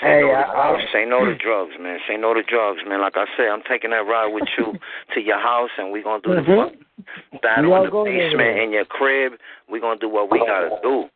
Say, 0.00 0.06
Hey, 0.08 0.20
no 0.22 0.28
to, 0.28 0.34
I- 0.34 0.74
I- 0.76 0.92
say 0.92 1.04
no 1.04 1.24
to 1.24 1.34
drugs, 1.34 1.72
man. 1.78 1.98
Say 2.08 2.16
no 2.16 2.32
to 2.34 2.42
drugs, 2.42 2.80
man. 2.86 3.00
Like 3.00 3.16
I 3.16 3.26
said, 3.36 3.48
I'm 3.48 3.62
taking 3.68 3.90
that 3.90 4.06
ride 4.06 4.32
with 4.32 4.48
you 4.56 4.74
to 5.14 5.20
your 5.20 5.38
house, 5.40 5.70
and 5.76 5.92
we're 5.92 6.02
gonna 6.04 6.22
do 6.22 6.34
the 6.34 6.40
Mhm. 6.42 6.56
fuck 6.70 7.42
battle 7.42 7.74
in 7.76 7.90
the 7.90 8.04
basement 8.04 8.58
in 8.58 8.70
your 8.72 8.84
crib. 8.84 9.34
We're 9.68 9.80
gonna 9.80 9.98
do 9.98 10.08
what 10.08 10.30
we 10.30 10.38
gotta 10.40 10.78
do. 10.82 11.10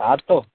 Tato, 0.00 0.46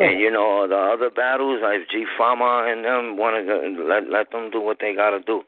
And, 0.00 0.18
you 0.18 0.30
know 0.30 0.66
the 0.66 0.74
other 0.74 1.10
battles, 1.10 1.60
like 1.62 1.88
G 1.90 2.06
Fama 2.16 2.66
and 2.72 2.82
them, 2.82 3.18
wanna 3.18 3.44
let 3.84 4.08
let 4.08 4.30
them 4.32 4.50
do 4.50 4.62
what 4.62 4.78
they 4.80 4.94
gotta 4.94 5.20
do. 5.20 5.42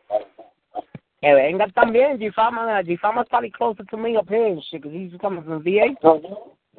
Que 1.22 1.34
venga 1.34 1.66
también, 1.72 2.18
G-Fama. 2.18 2.82
G-Fama's 2.84 3.26
probably 3.28 3.50
closer 3.50 3.84
to 3.84 3.96
me 3.96 4.16
up 4.16 4.28
here 4.28 4.46
and 4.46 4.62
shit, 4.70 4.82
because 4.82 4.96
he's 4.96 5.12
coming 5.20 5.44
from 5.44 5.62
VA. 5.62 5.94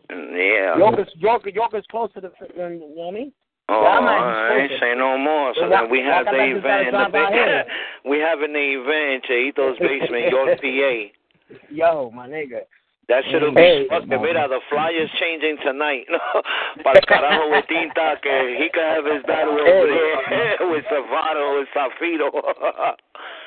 Yeah. 0.09 0.77
Yorker's, 0.77 1.13
Yorker, 1.15 1.49
Yorker's 1.49 1.85
closer 1.91 2.21
to, 2.21 2.31
you 2.55 2.57
know 2.57 2.87
what 2.95 3.07
I 3.07 3.11
mean? 3.11 3.31
Oh, 3.69 3.83
Yeah, 3.83 3.99
I 3.99 4.57
ain't 4.63 4.71
say 4.81 4.93
no 4.97 5.17
more. 5.17 5.53
So 5.55 5.69
then 5.69 5.89
we 5.89 5.99
have 5.99 6.25
the 6.25 6.31
can't 6.31 6.41
I 6.41 6.53
just 6.53 6.65
event 6.65 6.87
in 6.87 6.93
the 6.93 7.09
big. 7.13 8.09
we 8.09 8.19
having 8.19 8.53
the 8.53 8.81
event 8.81 9.23
in 9.29 9.53
Cheito's 9.53 9.77
basement, 9.79 10.31
York, 10.31 10.59
PA. 10.61 11.63
Yo, 11.69 12.11
my 12.11 12.27
nigga. 12.27 12.61
That 13.11 13.25
shit'll 13.27 13.51
Hey, 13.51 13.83
be 13.83 13.89
fucking. 13.91 14.07
man. 14.07 14.21
Mira, 14.23 14.47
the 14.47 14.61
flyer's 14.71 15.11
changing 15.19 15.57
tonight. 15.65 16.07
Para 16.83 16.95
el 16.95 17.03
carajo 17.11 17.51
with 17.51 17.67
Tinta, 17.67 18.15
que 18.23 18.55
he 18.57 18.69
can 18.71 18.87
have 18.95 19.03
his 19.03 19.21
battle 19.27 19.59
over 19.59 19.91
Hey. 20.31 20.55
with 20.71 20.85
Savado 20.87 21.59
and 21.59 21.67
Safiro. 21.75 22.31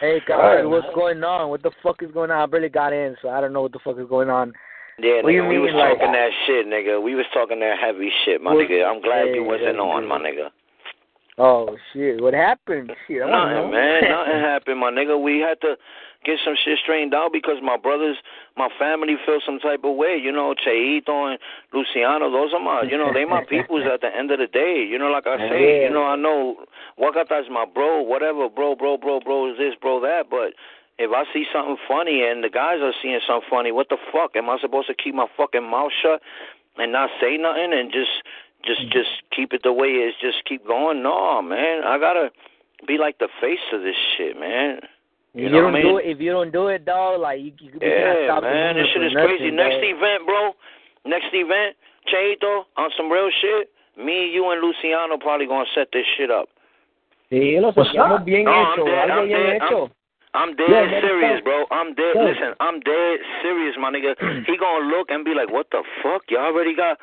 Hey, 0.00 0.20
guys, 0.28 0.66
what's 0.66 0.86
going 0.94 1.24
on? 1.24 1.48
What 1.48 1.62
the 1.62 1.70
fuck 1.82 2.02
is 2.02 2.10
going 2.12 2.30
on? 2.30 2.42
I 2.42 2.46
barely 2.46 2.68
got 2.68 2.92
in, 2.92 3.16
so 3.22 3.30
I 3.30 3.40
don't 3.40 3.54
know 3.54 3.62
what 3.62 3.72
the 3.72 3.78
fuck 3.82 3.96
is 3.98 4.06
going 4.06 4.28
on. 4.28 4.52
yeah, 4.98 5.22
What 5.24 5.32
nigga, 5.32 5.48
we 5.48 5.56
mean, 5.56 5.62
was 5.62 5.72
like- 5.72 5.96
talking 5.98 6.12
that 6.12 6.30
shit, 6.46 6.66
nigga. 6.66 7.00
We 7.02 7.14
was 7.14 7.24
talking 7.32 7.60
that 7.60 7.78
heavy 7.78 8.12
shit, 8.24 8.42
my 8.42 8.52
What- 8.52 8.68
nigga. 8.68 8.84
I'm 8.84 9.00
glad 9.00 9.34
you 9.34 9.44
wasn't 9.44 9.76
hey, 9.76 9.80
on, 9.80 10.06
my 10.06 10.18
nigga. 10.18 10.50
Oh 11.36 11.77
shit, 11.93 12.20
what 12.23 12.32
happened? 12.32 12.93
Shit, 13.09 13.23
I 13.23 13.27
Nothing, 13.31 13.70
know. 13.70 13.70
man. 13.73 14.02
Nothing 14.09 14.40
happened, 14.40 14.78
my 14.81 14.90
nigga. 14.90 15.20
We 15.20 15.40
had 15.40 15.61
to 15.62 15.77
get 16.24 16.39
some 16.44 16.55
shit 16.65 16.78
straightened 16.82 17.12
out 17.12 17.32
because 17.32 17.56
my 17.61 17.77
brothers, 17.77 18.16
my 18.56 18.69
family 18.78 19.16
feel 19.27 19.40
some 19.44 19.59
type 19.59 19.81
of 19.82 19.97
way. 19.97 20.16
You 20.16 20.31
know, 20.31 20.55
Cheito 20.55 21.11
and 21.31 21.39
Luciano, 21.73 22.31
those 22.31 22.52
are 22.55 22.61
my, 22.61 22.82
you 22.89 22.97
know, 22.97 23.12
they 23.12 23.24
my 23.24 23.43
peoples 23.44 23.82
at 23.93 24.01
the 24.01 24.15
end 24.16 24.31
of 24.31 24.39
the 24.39 24.47
day. 24.47 24.86
You 24.89 24.97
know, 24.97 25.09
like 25.11 25.27
I 25.27 25.36
say, 25.51 25.81
Yeah. 25.82 25.89
you 25.89 25.90
know, 25.93 26.05
I 26.05 26.15
know 26.16 26.56
Wakata's 27.01 27.51
my 27.51 27.65
bro, 27.66 28.01
whatever, 28.01 28.48
bro, 28.48 28.77
bro, 28.77 28.97
bro, 28.97 29.19
bro, 29.20 29.51
is 29.51 29.59
this, 29.59 29.74
bro, 29.81 30.01
that. 30.01 30.31
But 30.31 30.55
if 30.98 31.11
I 31.11 31.24
see 31.35 31.44
something 31.52 31.77
funny 31.89 32.23
and 32.23 32.44
the 32.44 32.48
guys 32.48 32.78
are 32.81 32.94
seeing 33.02 33.19
something 33.27 33.48
funny, 33.51 33.73
what 33.73 33.89
the 33.89 33.98
fuck? 34.12 34.36
Am 34.36 34.48
I 34.48 34.59
supposed 34.61 34.86
to 34.86 34.94
keep 34.94 35.15
my 35.16 35.27
fucking 35.36 35.69
mouth 35.69 35.90
shut 36.01 36.23
and 36.77 36.93
not 36.93 37.11
say 37.20 37.36
nothing 37.36 37.73
and 37.73 37.93
just 37.93 38.11
just 38.66 38.80
mm-hmm. 38.80 38.92
just 38.92 39.10
keep 39.34 39.52
it 39.52 39.62
the 39.62 39.72
way 39.72 39.88
it 39.88 40.08
is, 40.08 40.14
just 40.20 40.44
keep 40.48 40.66
going? 40.66 41.02
No, 41.02 41.42
man. 41.42 41.84
I 41.84 41.98
gotta 41.98 42.30
be 42.86 42.98
like 42.98 43.18
the 43.18 43.28
face 43.40 43.64
of 43.72 43.82
this 43.82 43.96
shit, 44.16 44.38
man. 44.38 44.80
You, 45.34 45.50
know 45.50 45.66
don't 45.66 45.72
what 45.72 45.80
I 45.80 45.82
mean? 45.82 45.92
do 45.92 45.98
it 45.98 46.06
if 46.06 46.20
you 46.20 46.30
don't 46.30 46.52
do 46.52 46.68
it, 46.68 46.86
dog. 46.86 47.20
Like 47.20 47.40
you, 47.40 47.52
you, 47.58 47.70
can't 47.78 47.82
Yeah, 47.82 48.30
stop 48.30 48.42
man, 48.46 48.76
this 48.76 48.86
shit 48.94 49.02
is 49.02 49.12
nothing, 49.12 49.34
crazy. 49.34 49.50
Next 49.50 49.82
event, 49.82 50.26
bro. 50.26 50.54
Next 51.04 51.34
event, 51.34 51.74
Cheito, 52.06 52.70
on 52.78 52.90
some 52.96 53.10
real 53.10 53.28
shit. 53.42 53.70
Me, 53.98 54.30
you, 54.30 54.46
and 54.50 54.62
Luciano 54.62 55.18
probably 55.18 55.46
gonna 55.46 55.66
set 55.74 55.88
this 55.92 56.06
shit 56.16 56.30
up. 56.30 56.48
Sí, 57.30 57.58
lo 57.58 57.72
sentíamos 57.72 58.24
bien 58.24 58.44
No, 58.44 58.52
I'm 58.52 58.84
dead, 58.84 59.10
algo 59.10 59.22
I'm 59.22 59.28
bien 59.28 59.42
dead, 59.42 59.62
hecho. 59.62 59.90
I'm 60.34 60.56
dead 60.56 60.70
Yeah, 60.70 61.00
serious, 61.00 61.40
bro. 61.42 61.64
I'm 61.70 61.94
dead. 61.94 62.14
Yeah. 62.14 62.24
Listen, 62.24 62.50
I'm 62.60 62.78
dead 62.80 63.18
serious, 63.42 63.74
my 63.78 63.90
nigga. 63.90 64.14
he 64.46 64.56
gonna 64.56 64.86
look 64.86 65.10
and 65.10 65.24
be 65.24 65.34
like, 65.34 65.50
"What 65.50 65.66
the 65.70 65.82
fuck? 66.02 66.30
Y'all 66.30 66.46
already 66.46 66.74
got 66.74 66.98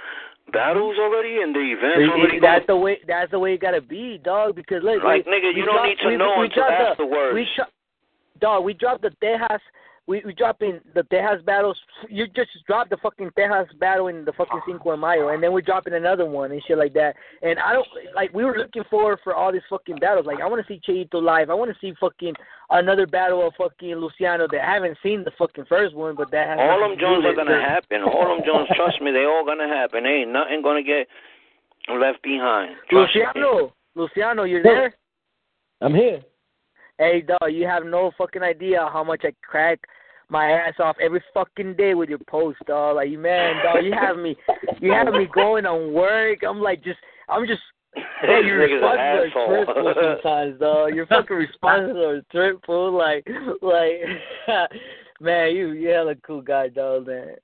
battles 0.51 0.95
already 0.99 1.41
and 1.41 1.55
the 1.55 1.59
events 1.59 1.99
See, 1.99 2.09
already. 2.11 2.39
that's 2.39 2.65
the 2.67 2.75
way. 2.75 2.99
That's 3.07 3.31
the 3.31 3.39
way 3.39 3.53
it 3.53 3.61
gotta 3.61 3.81
be, 3.81 4.19
dog. 4.23 4.55
Because 4.55 4.83
look, 4.83 5.03
Like, 5.03 5.25
we, 5.25 5.31
nigga, 5.31 5.55
you 5.55 5.65
don't 5.65 5.75
dropped- 5.75 5.87
need 5.87 5.99
to 5.99 6.07
we, 6.07 6.17
know 6.17 6.35
we 6.39 6.45
until 6.45 6.63
the- 6.63 6.71
afterwards. 6.73 7.35
We 7.35 7.47
dro- 7.55 7.65
dog, 8.39 8.63
we 8.65 8.73
dropped 8.73 9.01
the 9.03 9.11
Tejas. 9.23 9.59
We 10.11 10.21
we 10.25 10.33
dropping 10.33 10.81
the 10.93 11.03
Tejas 11.03 11.43
battles. 11.45 11.77
You 12.09 12.27
just 12.27 12.49
dropped 12.67 12.89
the 12.89 12.97
fucking 12.97 13.29
Tejas 13.39 13.67
battle 13.79 14.07
in 14.07 14.25
the 14.25 14.33
fucking 14.33 14.59
Cinco 14.67 14.91
de 14.91 14.97
Mayo, 14.97 15.29
and 15.29 15.41
then 15.41 15.53
we're 15.53 15.61
dropping 15.61 15.93
another 15.93 16.25
one 16.25 16.51
and 16.51 16.61
shit 16.67 16.77
like 16.77 16.93
that. 16.95 17.15
And 17.41 17.57
I 17.57 17.71
don't 17.71 17.87
like. 18.13 18.33
We 18.33 18.43
were 18.43 18.57
looking 18.57 18.83
forward 18.89 19.19
for 19.23 19.33
all 19.33 19.53
these 19.53 19.61
fucking 19.69 19.99
battles. 20.01 20.25
Like 20.25 20.41
I 20.41 20.47
want 20.47 20.67
to 20.67 20.67
see 20.67 20.81
Cheito 20.85 21.21
live. 21.21 21.49
I 21.49 21.53
want 21.53 21.71
to 21.71 21.77
see 21.79 21.95
fucking 21.97 22.33
another 22.71 23.07
battle 23.07 23.47
of 23.47 23.53
fucking 23.57 23.95
Luciano 23.95 24.49
that 24.51 24.67
I 24.67 24.73
haven't 24.73 24.97
seen 25.01 25.23
the 25.23 25.31
fucking 25.37 25.63
first 25.69 25.95
one, 25.95 26.15
but 26.17 26.29
that 26.31 26.45
has 26.45 26.57
All 26.59 26.89
them 26.89 26.99
Jones 26.99 27.23
are 27.25 27.33
gonna 27.33 27.61
happen. 27.61 28.01
All 28.01 28.35
them 28.35 28.43
Jones, 28.45 28.67
trust 28.75 29.01
me, 29.01 29.11
they 29.11 29.23
all 29.23 29.45
gonna 29.45 29.69
happen. 29.69 30.05
Ain't 30.05 30.29
nothing 30.29 30.61
gonna 30.61 30.83
get 30.83 31.07
left 31.87 32.21
behind. 32.21 32.75
Trust 32.89 33.15
me. 33.15 33.21
Luciano, 33.21 33.73
Luciano, 33.95 34.43
you're 34.43 34.61
there. 34.61 34.93
I'm 35.79 35.95
here. 35.95 36.21
Hey, 36.97 37.21
dog, 37.21 37.53
you 37.53 37.65
have 37.65 37.85
no 37.85 38.11
fucking 38.17 38.43
idea 38.43 38.89
how 38.91 39.05
much 39.05 39.21
I 39.23 39.31
crack 39.41 39.79
my 40.31 40.49
ass 40.51 40.73
off 40.79 40.95
every 41.01 41.21
fucking 41.33 41.75
day 41.75 41.93
with 41.93 42.09
your 42.09 42.19
post, 42.27 42.57
dog. 42.65 42.95
Like, 42.95 43.11
man, 43.11 43.55
dog, 43.63 43.83
you 43.83 43.91
have 43.93 44.17
me, 44.17 44.35
you 44.79 44.91
have 44.91 45.13
me 45.13 45.27
going 45.33 45.65
on 45.65 45.93
work. 45.93 46.39
I'm 46.47 46.61
like, 46.61 46.83
just, 46.83 46.99
I'm 47.29 47.45
just. 47.45 47.61
Hey, 48.21 48.41
your 48.45 48.59
This 48.59 48.71
nigga's 48.71 48.83
an 48.83 49.19
responses 49.21 49.35
are 49.35 49.43
asshole. 49.43 49.65
triple 49.65 49.93
sometimes, 50.23 50.59
dog. 50.59 50.95
Your 50.95 51.05
fucking 51.07 51.35
responses 51.35 51.97
are 51.97 52.21
triple. 52.31 52.97
Like, 52.97 53.27
like, 53.61 53.99
man, 55.19 55.53
you, 55.55 55.71
you 55.71 55.89
hella 55.89 56.15
cool 56.25 56.41
guy, 56.41 56.69
dog, 56.69 57.07
man. 57.07 57.35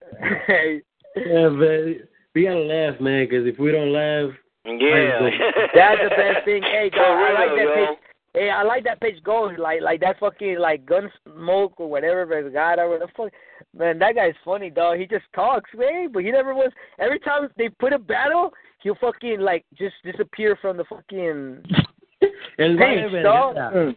Hey, 0.48 0.82
Yeah, 1.18 1.50
man. 1.50 2.00
We 2.34 2.44
gotta 2.44 2.60
laugh, 2.60 3.02
man, 3.02 3.26
because 3.28 3.46
if 3.48 3.60
we 3.60 3.72
don't 3.72 3.92
laugh, 3.92 4.30
Yeah. 4.66 5.30
That's 5.76 6.02
the 6.04 6.10
best 6.16 6.46
thing. 6.46 6.62
Hey, 6.64 6.90
dog, 6.92 7.02
I 7.02 7.34
like 7.34 7.50
that 7.50 7.76
yo. 7.76 7.96
Page. 8.38 8.44
Hey, 8.44 8.50
I 8.50 8.64
like 8.64 8.84
that 8.84 9.02
page 9.02 9.24
going 9.24 9.58
like 9.58 9.82
like 9.82 10.00
that 10.02 10.20
fucking 10.20 10.60
like 10.60 10.86
gun 10.86 11.12
smoke 11.24 11.74
or 11.78 11.90
whatever 11.90 12.26
Vergara 12.26 12.88
or 12.88 13.00
the 13.00 13.08
fuck. 13.16 13.32
Man, 13.76 14.00
that 14.00 14.16
guy's 14.16 14.34
funny, 14.46 14.70
dog. 14.70 14.98
He 14.98 15.06
just 15.06 15.26
talks, 15.34 15.70
man, 15.76 16.12
but 16.12 16.24
he 16.24 16.32
never 16.32 16.54
was. 16.54 16.72
Every 17.00 17.20
time 17.20 17.50
they 17.58 17.70
put 17.70 17.94
a 17.94 18.00
battle, 18.00 18.52
he'll 18.82 18.96
fucking 18.96 19.40
like 19.40 19.66
just 19.78 19.96
disappear 20.04 20.58
from 20.62 20.78
the 20.78 20.86
fucking 20.86 21.64
el 22.60 22.78
page, 22.78 23.12
vale 23.12 23.24
dog. 23.24 23.56
verga. 23.56 23.76
Mm. 23.78 23.96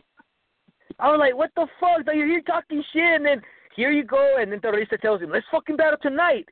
I 0.98 1.10
was 1.10 1.18
like, 1.18 1.36
what 1.36 1.50
the 1.56 1.66
fuck? 1.78 2.04
Dog? 2.04 2.16
You're 2.16 2.26
here 2.26 2.42
talking 2.42 2.82
shit, 2.92 3.02
and 3.02 3.24
then 3.24 3.40
here 3.74 3.90
you 3.90 4.04
go, 4.04 4.36
and 4.38 4.52
then 4.52 4.60
Terrorista 4.60 5.00
tells 5.00 5.22
him, 5.22 5.30
let's 5.30 5.46
fucking 5.50 5.76
battle 5.76 5.98
tonight. 6.02 6.46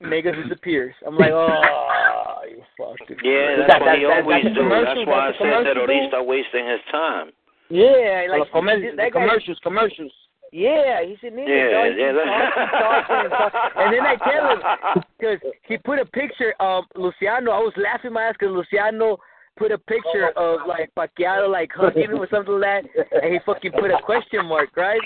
Mega 0.00 0.32
disappears. 0.32 0.94
I'm 1.06 1.16
like, 1.16 1.32
oh, 1.32 1.46
you 2.46 2.62
fucking. 2.76 3.16
Yeah, 3.24 3.56
That- 3.56 3.68
that's 3.68 3.80
what 3.80 3.86
that- 3.86 3.98
he 3.98 4.04
that- 4.04 4.22
always 4.22 4.44
that's 4.44 4.54
do. 4.54 4.68
That's 4.68 5.06
why 5.06 5.18
I 5.18 5.26
that's 5.32 5.40
a 5.40 5.42
said 5.42 5.66
that 5.66 5.74
commercial, 5.74 5.86
Orista 5.86 6.26
wasting 6.26 6.66
his 6.66 6.80
time. 6.90 7.32
Yeah, 7.70 8.26
like 8.30 8.52
Well, 8.52 8.62
commer- 8.62 8.96
that 8.96 9.12
guy, 9.12 9.20
commercials, 9.20 9.58
commercials. 9.60 10.12
Yeah, 10.50 11.02
he 11.02 11.16
said, 11.20 11.34
"Nigga, 11.34 11.48
Yeah, 11.48 11.68
dog, 11.68 11.96
yeah, 11.98 12.12
keeps 12.12 12.72
talking, 12.72 13.08
talking, 13.20 13.30
talking." 13.30 13.82
And 13.82 13.92
then 13.92 14.06
I 14.06 14.16
tell 14.16 14.48
him 14.48 15.02
because 15.18 15.52
he 15.68 15.76
put 15.76 15.98
a 15.98 16.06
picture 16.06 16.54
of 16.58 16.84
Luciano. 16.96 17.50
I 17.52 17.58
was 17.58 17.76
laughing 17.76 18.12
my 18.14 18.22
ass 18.24 18.36
because 18.38 18.54
Luciano 18.54 19.18
put 19.58 19.72
a 19.72 19.78
picture 19.78 20.28
of 20.36 20.60
like 20.66 20.90
Pacquiao 20.96 21.50
like 21.50 21.70
hugging 21.74 22.04
him 22.10 22.18
or 22.20 22.28
something 22.30 22.58
like 22.58 22.84
that, 22.94 23.22
and 23.22 23.32
he 23.34 23.40
fucking 23.44 23.72
put 23.72 23.90
a 23.90 23.98
question 24.00 24.46
mark, 24.46 24.70
right? 24.76 25.00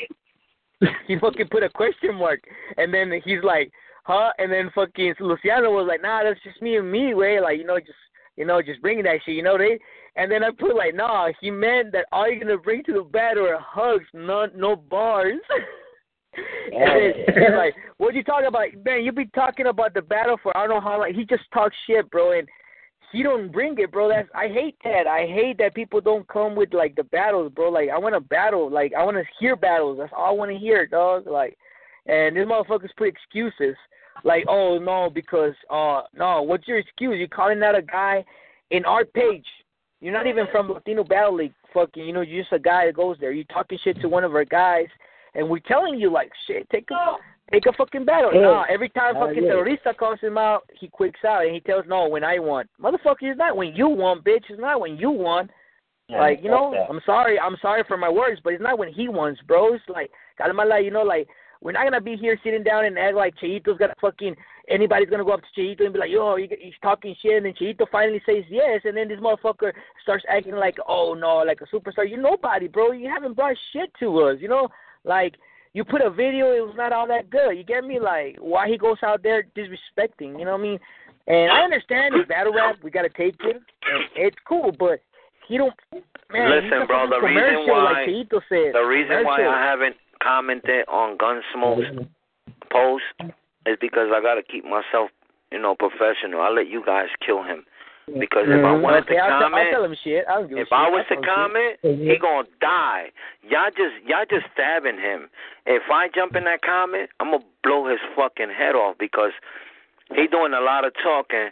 He 1.08 1.18
fucking 1.18 1.48
put 1.48 1.62
a 1.64 1.68
question 1.70 2.14
mark, 2.14 2.40
and 2.76 2.92
then 2.94 3.10
he's 3.24 3.42
like, 3.42 3.72
"Huh?" 4.02 4.32
And 4.38 4.52
then 4.52 4.70
fucking 4.74 5.14
Luciano 5.20 5.70
was 5.70 5.86
like, 5.88 6.02
"Nah, 6.02 6.22
that's 6.22 6.42
just 6.42 6.62
me 6.62 6.76
and 6.76 6.90
me, 6.90 7.14
way 7.14 7.40
like 7.40 7.58
you 7.58 7.64
know, 7.64 7.78
just 7.78 7.92
you 8.36 8.44
know, 8.44 8.62
just 8.62 8.82
bringing 8.82 9.04
that 9.04 9.20
shit, 9.24 9.34
you 9.34 9.42
know 9.42 9.58
they." 9.58 9.78
And 10.16 10.30
then 10.30 10.44
I 10.44 10.50
put 10.50 10.76
like, 10.76 10.94
"Nah, 10.94 11.30
he 11.40 11.50
meant 11.50 11.92
that 11.92 12.06
all 12.12 12.28
you're 12.28 12.40
gonna 12.40 12.58
bring 12.58 12.82
to 12.84 12.92
the 12.92 13.02
battle 13.02 13.46
are 13.46 13.58
hugs, 13.58 14.06
not 14.12 14.54
no 14.54 14.76
bars." 14.76 15.40
and 16.72 17.14
then 17.36 17.56
like, 17.56 17.74
"What 17.98 18.14
you 18.14 18.24
talking 18.24 18.48
about, 18.48 18.68
man? 18.84 19.04
You 19.04 19.12
be 19.12 19.26
talking 19.34 19.66
about 19.66 19.94
the 19.94 20.02
battle 20.02 20.38
for 20.42 20.56
I 20.56 20.66
don't 20.66 20.70
know 20.76 20.80
how 20.80 20.98
long. 20.98 21.14
He 21.14 21.24
just 21.24 21.44
talks 21.52 21.76
shit, 21.86 22.10
bro, 22.10 22.38
and." 22.38 22.48
He 23.12 23.22
don't 23.22 23.52
bring 23.52 23.78
it, 23.78 23.92
bro. 23.92 24.08
That's 24.08 24.28
I 24.34 24.48
hate 24.48 24.76
that. 24.84 25.06
I 25.06 25.26
hate 25.26 25.58
that 25.58 25.74
people 25.74 26.00
don't 26.00 26.26
come 26.28 26.56
with 26.56 26.72
like 26.72 26.96
the 26.96 27.04
battles, 27.04 27.52
bro. 27.54 27.68
Like 27.68 27.90
I 27.90 27.98
want 27.98 28.14
to 28.14 28.20
battle. 28.20 28.70
Like 28.70 28.94
I 28.98 29.04
want 29.04 29.18
to 29.18 29.24
hear 29.38 29.54
battles. 29.54 29.98
That's 29.98 30.12
all 30.16 30.28
I 30.28 30.30
want 30.30 30.50
to 30.50 30.56
hear, 30.56 30.86
dog. 30.86 31.26
Like, 31.26 31.58
and 32.06 32.36
these 32.36 32.44
motherfuckers 32.46 32.90
put 32.96 33.08
excuses. 33.08 33.76
Like, 34.24 34.44
oh 34.48 34.78
no, 34.78 35.10
because 35.10 35.54
uh 35.70 36.02
no, 36.14 36.42
what's 36.42 36.68
your 36.68 36.78
excuse? 36.78 37.16
You're 37.18 37.28
calling 37.28 37.62
out 37.62 37.76
a 37.78 37.82
guy 37.82 38.24
in 38.70 38.84
our 38.84 39.04
page. 39.04 39.46
You're 40.00 40.12
not 40.12 40.26
even 40.26 40.46
from 40.50 40.68
Latino 40.70 41.04
Battle 41.04 41.36
League. 41.36 41.54
Fucking, 41.72 42.04
you 42.04 42.12
know, 42.12 42.20
you're 42.20 42.42
just 42.42 42.52
a 42.52 42.58
guy 42.58 42.86
that 42.86 42.94
goes 42.96 43.16
there. 43.20 43.32
You're 43.32 43.44
talking 43.44 43.78
shit 43.82 44.00
to 44.02 44.08
one 44.08 44.24
of 44.24 44.34
our 44.34 44.44
guys, 44.44 44.88
and 45.34 45.48
we're 45.48 45.60
telling 45.60 45.98
you 45.98 46.10
like, 46.12 46.30
shit, 46.46 46.68
take 46.70 46.90
a 46.90 47.16
take 47.50 47.66
a 47.66 47.72
fucking 47.72 48.04
battle. 48.04 48.30
Yeah. 48.34 48.42
Nah, 48.42 48.64
every 48.68 48.88
time 48.90 49.16
Uh, 49.16 49.26
fucking 49.26 49.44
yeah. 49.44 49.52
Terrorista 49.52 49.96
calls 49.96 50.20
him 50.20 50.36
out, 50.36 50.64
he 50.78 50.88
quicks 50.88 51.24
out 51.24 51.44
and 51.44 51.54
he 51.54 51.60
tells 51.60 51.84
no 51.86 52.08
when 52.08 52.24
I 52.24 52.38
want, 52.38 52.68
Motherfucker, 52.80 53.22
it's 53.22 53.38
not 53.38 53.56
when 53.56 53.74
you 53.74 53.88
want, 53.88 54.24
bitch. 54.24 54.44
It's 54.50 54.60
not 54.60 54.80
when 54.80 54.96
you 54.96 55.10
won. 55.10 55.50
like 56.10 56.40
you 56.42 56.50
know, 56.50 56.74
I'm 56.90 57.00
sorry, 57.06 57.38
I'm 57.38 57.56
sorry 57.62 57.82
for 57.88 57.96
my 57.96 58.08
words, 58.10 58.40
but 58.44 58.52
it's 58.52 58.62
not 58.62 58.78
when 58.78 58.92
he 58.92 59.08
wants, 59.08 59.40
bro. 59.46 59.74
It's 59.74 59.84
like, 59.88 60.10
calmala, 60.38 60.84
you 60.84 60.90
know, 60.90 61.02
like 61.02 61.26
we're 61.62 61.72
not 61.72 61.84
gonna 61.84 62.00
be 62.00 62.16
here 62.16 62.38
sitting 62.44 62.62
down 62.62 62.84
and 62.84 62.98
act 62.98 63.14
like 63.14 63.34
Cheito's 63.36 63.78
gonna 63.78 63.94
fucking 64.00 64.36
anybody's 64.68 65.08
gonna 65.08 65.24
go 65.24 65.32
up 65.32 65.40
to 65.42 65.60
Cheito 65.60 65.84
and 65.84 65.92
be 65.92 65.98
like, 66.00 66.10
yo, 66.10 66.36
he- 66.36 66.48
he's 66.60 66.74
talking 66.82 67.14
shit, 67.22 67.36
and 67.36 67.46
then 67.46 67.54
Cheito 67.54 67.88
finally 67.90 68.20
says 68.26 68.44
yes, 68.48 68.80
and 68.84 68.96
then 68.96 69.08
this 69.08 69.20
motherfucker 69.20 69.72
starts 70.02 70.24
acting 70.28 70.56
like, 70.56 70.76
oh 70.88 71.14
no, 71.14 71.38
like 71.38 71.60
a 71.60 71.66
superstar. 71.66 72.08
You're 72.08 72.20
nobody, 72.20 72.68
bro. 72.68 72.92
You 72.92 73.08
haven't 73.08 73.34
brought 73.34 73.56
shit 73.72 73.92
to 74.00 74.20
us, 74.20 74.36
you 74.40 74.48
know, 74.48 74.68
like. 75.04 75.36
You 75.74 75.84
put 75.84 76.02
a 76.02 76.10
video, 76.10 76.52
it 76.52 76.60
was 76.60 76.74
not 76.76 76.92
all 76.92 77.06
that 77.08 77.30
good. 77.30 77.56
You 77.56 77.64
get 77.64 77.82
me? 77.82 77.98
Like, 77.98 78.36
why 78.38 78.68
he 78.68 78.76
goes 78.76 78.98
out 79.02 79.22
there 79.22 79.42
disrespecting, 79.56 80.38
you 80.38 80.44
know 80.44 80.52
what 80.52 80.60
I 80.60 80.64
mean? 80.64 80.78
And 81.28 81.50
I 81.50 81.60
understand 81.64 82.14
it's 82.14 82.28
battle 82.28 82.52
rap, 82.52 82.76
we 82.82 82.90
gotta 82.90 83.08
take 83.08 83.36
it, 83.40 83.56
and 83.56 84.04
it's 84.14 84.36
cool, 84.46 84.70
but 84.78 85.00
he 85.48 85.56
don't. 85.56 85.72
Man, 86.30 86.50
Listen, 86.50 86.86
bro, 86.86 87.08
the 87.08 87.20
reason 87.26 87.64
why 87.66 87.84
like 87.84 88.06
Cheito 88.06 88.42
said, 88.50 88.74
the 88.74 88.84
reason 88.86 89.24
why. 89.24 89.46
I 89.46 89.64
haven't 89.64 89.96
commented 90.22 90.84
on 90.88 91.18
Gunsmoke's 91.18 92.06
post 92.70 93.04
is 93.66 93.76
because 93.80 94.08
I 94.12 94.20
gotta 94.20 94.42
keep 94.42 94.64
myself, 94.64 95.10
you 95.50 95.58
know, 95.58 95.74
professional. 95.74 96.40
I 96.40 96.50
let 96.50 96.68
you 96.68 96.82
guys 96.84 97.08
kill 97.24 97.42
him 97.42 97.64
because 98.18 98.46
if 98.48 98.64
I 98.64 98.68
Mhm. 98.74 98.80
wanted 98.82 99.04
okay, 99.04 99.14
to 99.14 99.20
I'll, 99.22 99.40
tell- 99.40 99.54
I'll 99.54 99.70
tell 99.70 99.84
him 99.84 99.94
shit. 100.02 100.24
I 100.28 100.34
don't 100.34 100.48
give 100.48 100.58
if 100.58 100.68
shit. 100.68 100.72
I 100.72 100.88
was 100.90 101.04
to 101.08 101.14
I'll 101.14 101.18
him 101.22 101.24
comment, 101.24 101.78
shit. 101.82 101.98
he 101.98 102.16
gonna 102.18 102.48
die. 102.60 103.10
Y'all 103.42 103.70
just 103.70 103.94
y'all 104.06 104.24
just 104.28 104.46
stabbing 104.54 104.98
him. 104.98 105.28
If 105.66 105.82
I 105.90 106.08
jump 106.08 106.34
in 106.36 106.44
that 106.44 106.62
comment, 106.62 107.10
I'm 107.20 107.30
gonna 107.30 107.44
blow 107.62 107.86
his 107.86 108.00
fucking 108.16 108.50
head 108.50 108.74
off 108.74 108.96
because 108.98 109.32
he 110.14 110.26
doing 110.26 110.52
a 110.52 110.60
lot 110.60 110.84
of 110.84 110.92
talking 111.02 111.50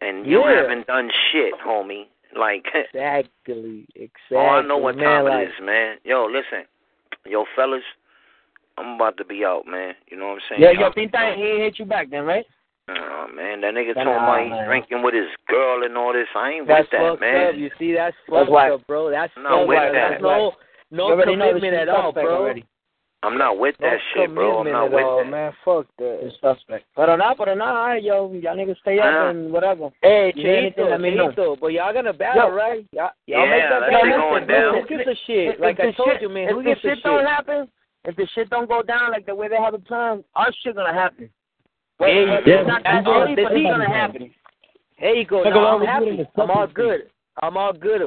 and 0.00 0.26
you 0.26 0.40
Yeah. 0.40 0.56
haven't 0.62 0.86
done 0.86 1.10
shit, 1.30 1.54
homie. 1.54 2.06
Like 2.34 2.66
Exactly, 2.74 3.86
exactly. 3.94 4.36
Oh, 4.36 4.46
I 4.46 4.62
know 4.62 4.78
what 4.78 4.96
man, 4.96 5.04
time 5.04 5.24
like, 5.26 5.48
it 5.48 5.52
is, 5.54 5.60
man. 5.60 5.98
Yo, 6.02 6.24
listen, 6.26 6.64
yo, 7.26 7.44
fellas, 7.54 7.84
I'm 8.78 8.94
about 8.96 9.16
to 9.18 9.24
be 9.24 9.44
out, 9.44 9.66
man. 9.66 9.94
You 10.10 10.16
know 10.18 10.28
what 10.28 10.34
I'm 10.34 10.40
saying? 10.48 10.62
Yeah, 10.62 10.70
yo, 10.72 10.90
Y'all- 10.94 11.34
he 11.36 11.62
hit 11.62 11.78
you 11.78 11.84
back 11.84 12.10
then, 12.10 12.24
right? 12.24 12.46
Oh 12.88 13.26
man, 13.32 13.60
that 13.60 13.74
nigga 13.74 13.94
Nah, 13.94 14.02
talking 14.04 14.24
about 14.24 14.40
he's 14.42 14.50
man. 14.50 14.66
drinking 14.66 15.02
with 15.02 15.14
his 15.14 15.28
girl 15.48 15.84
and 15.84 15.96
all 15.96 16.12
this. 16.12 16.26
I 16.34 16.50
ain't 16.50 16.66
That's 16.66 16.90
with 16.90 17.00
that, 17.00 17.20
man. 17.20 17.46
up. 17.48 17.54
You 17.54 17.70
see, 17.78 17.92
that's 17.94 18.16
fucked 18.28 18.50
why- 18.50 18.70
up, 18.70 18.84
bro. 18.88 19.08
That's 19.10 19.32
I'm 19.36 19.42
not 19.44 19.66
with 19.68 19.78
that. 19.78 19.92
That's 19.92 20.22
no, 20.22 20.52
You 20.90 20.96
no 20.98 21.16
commitment 21.22 21.74
at 21.74 21.88
all, 21.88 22.12
bro. 22.12 22.42
already. 22.42 22.64
I'm 23.24 23.38
not 23.38 23.56
with 23.56 23.76
No 23.78 23.88
that 23.88 24.00
shit, 24.12 24.34
bro. 24.34 24.58
I'm 24.66 24.72
not 24.72 24.90
with 24.90 25.04
all, 25.04 25.18
that. 25.18 25.30
man. 25.30 25.52
Fuck 25.64 25.86
that. 25.98 26.26
It's 26.26 26.34
suspect. 26.40 26.84
Pero 26.96 27.14
nada, 27.14 27.36
pero 27.38 27.54
nada, 27.54 28.00
yo, 28.00 28.32
y'all 28.32 28.56
niggas 28.56 28.76
stay 28.78 28.98
up 28.98 29.06
Ah. 29.06 29.28
and 29.28 29.52
whatever. 29.52 29.90
Hey, 30.02 30.32
You 30.34 30.42
hear 30.42 30.56
anything, 30.56 30.86
Cheito, 30.86 30.90
let 30.90 31.00
me 31.00 31.14
know. 31.14 31.28
Cheito, 31.30 31.60
but 31.60 31.68
y'all 31.72 31.92
gonna 31.94 32.12
battle, 32.12 32.48
Yo. 32.48 32.54
right? 32.54 32.84
Y'all, 32.90 33.10
y'all 33.28 33.44
Yeah, 33.46 33.50
make 33.50 33.62
that 33.62 33.70
that 33.78 33.90
battle. 33.92 34.10
shit 34.10 34.18
going 34.18 34.46
down. 34.48 34.74
Who 34.74 34.86
gives 34.88 35.06
a 35.06 35.14
shit? 35.24 35.60
Like 35.60 35.78
I 35.78 35.92
told 35.92 36.20
you, 36.20 36.28
man. 36.30 36.48
If 36.48 36.56
Who 36.56 36.62
gives 36.64 36.80
a 36.80 36.88
shit 36.88 36.96
shit? 36.98 37.04
don't 37.04 37.24
happen, 37.24 37.68
if 38.04 38.16
the 38.16 38.26
shit 38.34 38.50
don't 38.50 38.68
go 38.68 38.82
down 38.82 39.10
like 39.10 39.26
the 39.26 39.34
way 39.34 39.48
they 39.48 39.56
have 39.56 39.74
it 39.74 39.86
planned, 39.86 40.24
our 40.34 40.50
shit 40.62 40.74
gonna 40.76 40.92
happen. 40.92 41.30
But, 41.98 42.08
Hey, 42.08 42.24
but 42.26 42.46
yeah, 42.46 42.60
it's 42.60 42.68
not 42.68 42.82
that 42.84 43.06
early, 43.06 43.30
on 43.30 43.36
but 43.36 43.52
it's 43.52 43.64
gonna 43.64 43.88
happen. 43.88 44.30
There 44.98 45.14
you 45.14 45.26
go. 45.26 45.44
Talk 45.44 45.54
No, 45.54 45.60
about 45.60 45.80
I'm 45.80 45.86
happy. 45.86 46.28
I'm 46.36 46.50
all 46.50 46.66
good. 46.66 47.00
I'm 47.42 47.56
all 47.56 47.72
good. 47.72 48.02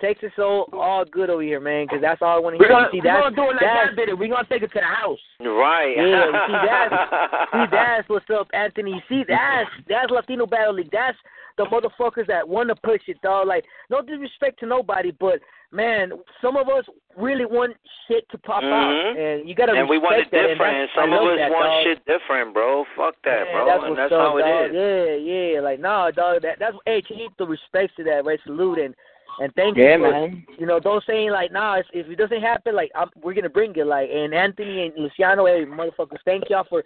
Texas 0.00 0.32
all 0.38 0.68
all 0.72 1.04
good 1.04 1.30
over 1.30 1.42
here, 1.42 1.60
man. 1.60 1.86
Because 1.86 2.02
that's 2.02 2.20
all 2.20 2.36
I 2.36 2.38
want 2.38 2.54
to 2.54 2.58
hear. 2.58 2.68
gonna, 2.68 2.88
see, 2.92 3.00
we're 3.02 3.20
gonna 3.20 3.34
do 3.34 3.42
it 3.44 3.56
like 3.56 3.60
that 3.60 3.96
did 3.96 4.08
it. 4.10 4.18
We're 4.18 4.28
gonna 4.28 4.46
take 4.48 4.62
it 4.62 4.72
to 4.72 4.80
the 4.80 4.84
house. 4.84 5.18
Right. 5.40 5.96
Yeah, 5.96 6.46
see, 6.46 6.52
that's 6.66 7.50
see 7.52 7.64
that's 7.70 8.08
what's 8.08 8.26
up, 8.30 8.48
Anthony. 8.52 9.02
See, 9.08 9.24
that's 9.26 9.70
that's 9.88 10.10
Latino 10.10 10.46
Battle 10.46 10.74
League. 10.74 10.90
That's 10.92 11.16
the 11.58 11.64
motherfuckers 11.64 12.26
that 12.26 12.46
want 12.46 12.68
to 12.68 12.74
push 12.76 13.00
it, 13.08 13.20
dog. 13.22 13.46
Like, 13.46 13.64
no 13.90 14.02
disrespect 14.02 14.60
to 14.60 14.66
nobody, 14.66 15.10
but 15.18 15.40
man, 15.72 16.12
some 16.42 16.56
of 16.56 16.68
us 16.68 16.84
really 17.16 17.44
want 17.46 17.74
shit 18.06 18.28
to 18.30 18.38
pop 18.38 18.62
out, 18.62 18.92
Mhm. 18.92 19.16
and 19.40 19.48
you 19.48 19.54
gotta 19.54 19.72
and 19.72 19.88
we 19.88 19.98
want 19.98 20.16
it 20.16 20.30
that, 20.30 20.46
different. 20.48 20.72
and 20.74 20.82
And 20.82 20.90
some 20.94 21.12
of 21.12 21.22
us 21.26 21.38
that, 21.38 21.50
want 21.50 21.64
dog. 21.64 21.82
shit 21.84 22.04
different, 22.04 22.54
bro. 22.54 22.84
Fuck 22.96 23.16
that, 23.24 23.44
Man, 23.46 23.52
bro. 23.54 23.64
that's 23.66 23.82
and 23.84 23.90
what's 23.90 23.98
that's 24.00 24.12
up, 24.12 24.20
how 24.20 24.36
it 24.36 24.42
dog. 24.42 24.70
is. 24.74 25.22
Yeah, 25.24 25.52
yeah. 25.54 25.60
Like, 25.60 25.80
nah, 25.80 26.10
dog. 26.10 26.42
That 26.42 26.58
that's 26.58 26.76
hey, 26.86 27.02
keep 27.02 27.36
the 27.38 27.46
respect 27.46 27.96
to 27.96 28.04
that, 28.04 28.24
right? 28.24 28.40
Salute 28.44 28.78
and 28.78 28.94
and 29.40 29.52
thank 29.54 29.76
Yeah, 29.76 29.96
you 29.96 30.04
for 30.04 30.10
man. 30.12 30.46
you 30.58 30.66
know 30.66 30.78
don't 30.78 31.04
saying 31.04 31.30
like, 31.30 31.52
nah, 31.52 31.74
if, 31.76 31.86
if 31.92 32.06
it 32.08 32.16
doesn't 32.16 32.40
happen, 32.40 32.74
like 32.74 32.90
I'm, 32.94 33.10
we're 33.22 33.34
gonna 33.34 33.48
bring 33.50 33.74
it. 33.76 33.86
Like, 33.86 34.08
and 34.10 34.32
Anthony 34.34 34.86
and 34.86 34.94
Luciano, 34.96 35.46
hey, 35.46 35.64
motherfuckers, 35.66 36.20
thank 36.24 36.48
y'all 36.48 36.64
for 36.64 36.84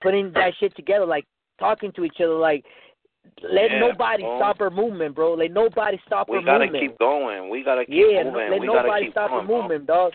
putting 0.00 0.32
that 0.32 0.54
shit 0.58 0.74
together. 0.76 1.06
Like, 1.06 1.26
talking 1.58 1.92
to 1.92 2.04
each 2.04 2.20
other. 2.20 2.34
Like, 2.34 2.64
let 3.42 3.70
Yeah, 3.70 3.80
nobody 3.80 4.22
bro. 4.22 4.38
stop 4.38 4.58
her 4.58 4.70
movement, 4.70 5.14
bro. 5.14 5.34
Let 5.34 5.50
nobody 5.52 6.00
stop 6.06 6.28
We 6.28 6.38
our 6.38 6.42
gotta 6.42 6.64
movement. 6.66 6.82
keep 6.82 6.98
going. 6.98 7.48
We 7.50 7.62
gotta 7.62 7.84
keep 7.84 7.94
yeah, 7.94 8.22
no, 8.24 8.32
moving. 8.32 8.50
let 8.50 8.60
we 8.60 8.66
nobody 8.66 9.04
keep 9.06 9.12
stop 9.12 9.30
going, 9.30 9.42
the 9.44 9.46
bro. 9.48 9.62
movement, 9.62 9.86
dog. 9.86 10.12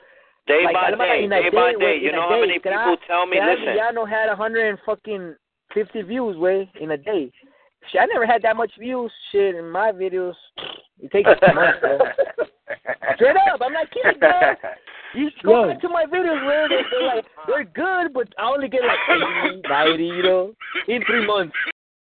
Day 0.48 0.62
like, 0.66 0.74
by 0.74 0.80
I'm 0.92 0.98
day, 0.98 1.28
day 1.28 1.50
by 1.54 1.72
day, 1.74 1.80
day. 1.80 1.98
You 2.02 2.12
know 2.12 2.28
how 2.28 2.40
many 2.42 2.54
can 2.60 2.74
people 2.74 2.98
I- 2.98 3.08
tell 3.08 3.26
me, 3.28 3.38
can 3.38 3.48
I- 3.48 3.52
listen. 3.54 3.66
Luciano 3.68 4.06
had 4.06 4.30
a 4.30 4.36
hundred 4.36 4.70
and 4.70 4.80
fucking 4.86 5.36
fifty 5.74 6.02
views, 6.02 6.36
way 6.38 6.70
in 6.80 6.92
a 6.92 6.98
day. 6.98 7.32
Shit, 7.92 8.02
I 8.02 8.06
never 8.06 8.26
had 8.26 8.42
that 8.44 8.56
much 8.56 8.72
views. 8.78 9.12
Shit, 9.32 9.56
in 9.56 9.70
my 9.70 9.92
videos, 9.92 10.34
it 11.00 11.12
takes 11.12 11.30
months, 11.54 11.80
bro. 11.82 11.98
Straight 13.16 13.36
up, 13.52 13.62
I'm 13.64 13.74
not 13.74 13.88
kidding, 13.92 14.20
dog. 14.20 14.58
You 15.14 15.30
should 15.36 15.44
go 15.46 15.64
Yo. 15.66 15.68
back 15.70 15.82
to 15.82 15.90
my 15.90 16.06
videos 16.06 16.46
where 16.46 16.70
they, 16.70 16.82
they're 16.90 17.16
like 17.16 17.26
they're 17.48 17.64
good, 17.66 18.14
but 18.14 18.28
I 18.40 18.50
only 18.50 18.70
get 18.70 18.82
like 18.84 19.00
80, 19.10 19.62
90, 19.68 20.04
you 20.06 20.24
know, 20.24 20.54
in 20.88 21.04
three 21.06 21.26
months. 21.26 21.54